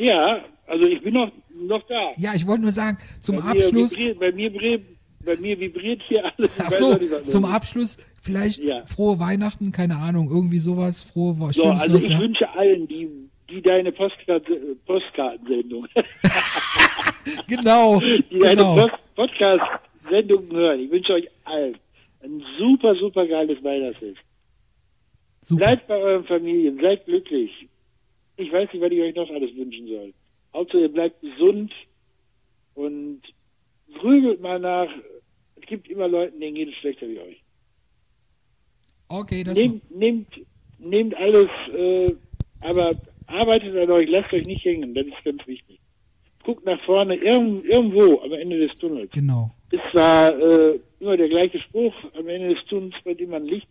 Ja, 0.00 0.44
also 0.66 0.88
ich 0.88 1.02
bin 1.02 1.14
noch, 1.14 1.30
noch 1.54 1.82
da. 1.88 2.12
Ja, 2.16 2.34
ich 2.34 2.46
wollte 2.46 2.62
nur 2.62 2.72
sagen, 2.72 2.98
zum 3.20 3.36
bei 3.36 3.42
Abschluss. 3.42 3.92
Vibriert, 3.96 4.18
bei, 4.18 4.32
mir 4.32 4.52
vibriert, 4.52 4.82
bei 5.24 5.36
mir 5.36 5.60
vibriert 5.60 6.02
hier 6.08 6.24
alles. 6.24 6.50
Ach 6.58 6.70
so, 6.70 6.96
zum 7.26 7.44
Abschluss 7.44 7.98
vielleicht 8.22 8.58
ja. 8.58 8.84
frohe 8.86 9.18
Weihnachten, 9.18 9.72
keine 9.72 9.96
Ahnung, 9.96 10.30
irgendwie 10.30 10.58
sowas, 10.58 11.02
frohe 11.02 11.34
so, 11.52 11.68
Also 11.68 11.96
ich 11.96 12.08
ja? 12.08 12.18
wünsche 12.18 12.48
allen, 12.50 12.88
die, 12.88 13.08
die 13.50 13.60
deine 13.62 13.92
Postkartensendung. 13.92 15.86
genau. 17.48 18.00
Die 18.00 18.38
deine 18.38 18.56
genau. 18.56 18.76
Post 18.76 18.94
Podcast-Sendung 19.16 20.50
hören. 20.50 20.80
Ich 20.80 20.90
wünsche 20.90 21.12
euch 21.12 21.28
allen 21.44 21.76
ein 22.22 22.42
super, 22.58 22.94
super 22.94 23.26
geiles 23.26 23.62
Weihnachtsfest. 23.62 24.18
Super. 25.42 25.64
Bleibt 25.64 25.86
bei 25.88 25.96
euren 25.96 26.24
Familien, 26.24 26.78
seid 26.80 27.04
glücklich. 27.06 27.50
Ich 28.40 28.50
weiß 28.50 28.72
nicht, 28.72 28.82
was 28.82 28.90
ich 28.90 29.00
euch 29.00 29.14
noch 29.14 29.30
alles 29.30 29.54
wünschen 29.54 29.86
soll. 29.86 30.14
Hauptsache, 30.54 30.82
ihr 30.82 30.92
bleibt 30.92 31.20
gesund 31.20 31.72
und 32.74 33.20
grübelt 33.98 34.40
mal 34.40 34.58
nach. 34.58 34.88
Es 35.60 35.66
gibt 35.66 35.88
immer 35.88 36.08
Leute, 36.08 36.38
denen 36.38 36.54
geht 36.54 36.70
es 36.70 36.74
schlechter 36.76 37.06
wie 37.06 37.20
euch. 37.20 37.42
Okay, 39.08 39.44
das 39.44 39.58
nehmt, 39.58 39.90
nehmt, 39.90 40.28
nehmt 40.78 41.14
alles, 41.16 41.48
äh, 41.76 42.14
aber 42.60 42.94
arbeitet 43.26 43.76
an 43.76 43.90
euch, 43.90 44.08
lasst 44.08 44.32
euch 44.32 44.46
nicht 44.46 44.64
hängen, 44.64 44.94
das 44.94 45.06
ist 45.06 45.24
ganz 45.24 45.46
wichtig. 45.46 45.78
Guckt 46.42 46.64
nach 46.64 46.80
vorne, 46.82 47.16
irgend, 47.16 47.66
irgendwo 47.66 48.20
am 48.20 48.32
Ende 48.32 48.58
des 48.58 48.76
Tunnels. 48.78 49.10
Genau. 49.10 49.50
Ist 49.70 49.82
zwar 49.92 50.30
äh, 50.38 50.80
immer 51.00 51.16
der 51.16 51.28
gleiche 51.28 51.60
Spruch, 51.60 51.94
am 52.16 52.28
Ende 52.28 52.54
des 52.54 52.64
Tunnels 52.66 52.94
brennt 53.04 53.20
immer 53.20 53.36
ein 53.36 53.44
Licht 53.44 53.68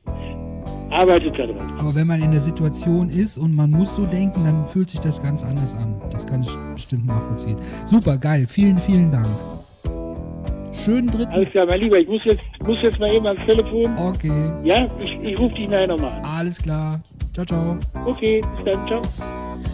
arbeitet 0.91 1.37
daran. 1.37 1.71
Aber 1.77 1.93
wenn 1.95 2.07
man 2.07 2.21
in 2.21 2.31
der 2.31 2.41
Situation 2.41 3.09
ist 3.09 3.37
und 3.37 3.55
man 3.55 3.71
muss 3.71 3.95
so 3.95 4.05
denken, 4.05 4.43
dann 4.45 4.67
fühlt 4.67 4.89
sich 4.89 4.99
das 4.99 5.21
ganz 5.21 5.43
anders 5.43 5.73
an. 5.75 6.01
Das 6.11 6.25
kann 6.25 6.41
ich 6.41 6.55
bestimmt 6.73 7.05
nachvollziehen. 7.05 7.57
Super, 7.85 8.17
geil. 8.17 8.45
Vielen, 8.47 8.77
vielen 8.77 9.11
Dank. 9.11 9.27
Schönen 10.71 11.07
dritten. 11.07 11.33
Alles 11.33 11.49
klar, 11.49 11.65
mein 11.67 11.79
Lieber, 11.79 11.97
ich 11.97 12.07
muss 12.07 12.23
jetzt, 12.25 12.41
muss 12.65 12.77
jetzt 12.81 12.99
mal 12.99 13.13
eben 13.13 13.25
ans 13.25 13.41
Telefon. 13.45 13.97
Okay. 13.97 14.51
Ja, 14.63 14.87
ich, 14.99 15.11
ich 15.21 15.39
rufe 15.39 15.55
dich 15.55 15.67
nachher 15.67 15.87
nochmal. 15.87 16.21
Alles 16.23 16.61
klar. 16.61 17.01
Ciao, 17.33 17.45
ciao. 17.45 17.77
Okay, 18.05 18.41
bis 18.41 18.65
dann. 18.65 18.87
Ciao. 18.87 19.01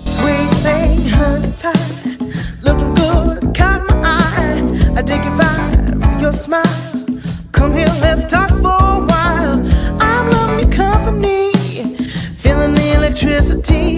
Sweet 0.06 0.50
thing, 0.64 1.12
honey 1.12 1.52
pie. 1.62 2.18
Looking 2.64 2.94
good, 2.96 3.54
come 3.54 3.86
on. 4.04 4.98
I 4.98 5.02
dig 5.04 5.24
your 5.24 5.36
vibe, 5.36 6.22
your 6.22 6.32
smile. 6.32 6.64
Come 7.52 7.74
here, 7.74 7.88
let's 8.02 8.26
talk 8.26 8.50
for 8.50 8.68
a 8.68 9.06
while. 9.06 9.45
I'm 10.16 10.30
loving 10.30 10.60
your 10.66 10.76
company, 10.76 11.52
feeling 12.36 12.74
the 12.74 12.94
electricity. 12.96 13.98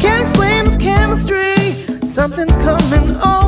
Can't 0.00 0.22
explain 0.22 0.64
this 0.64 0.76
chemistry, 0.76 1.74
something's 2.06 2.56
coming 2.56 3.16
on. 3.16 3.47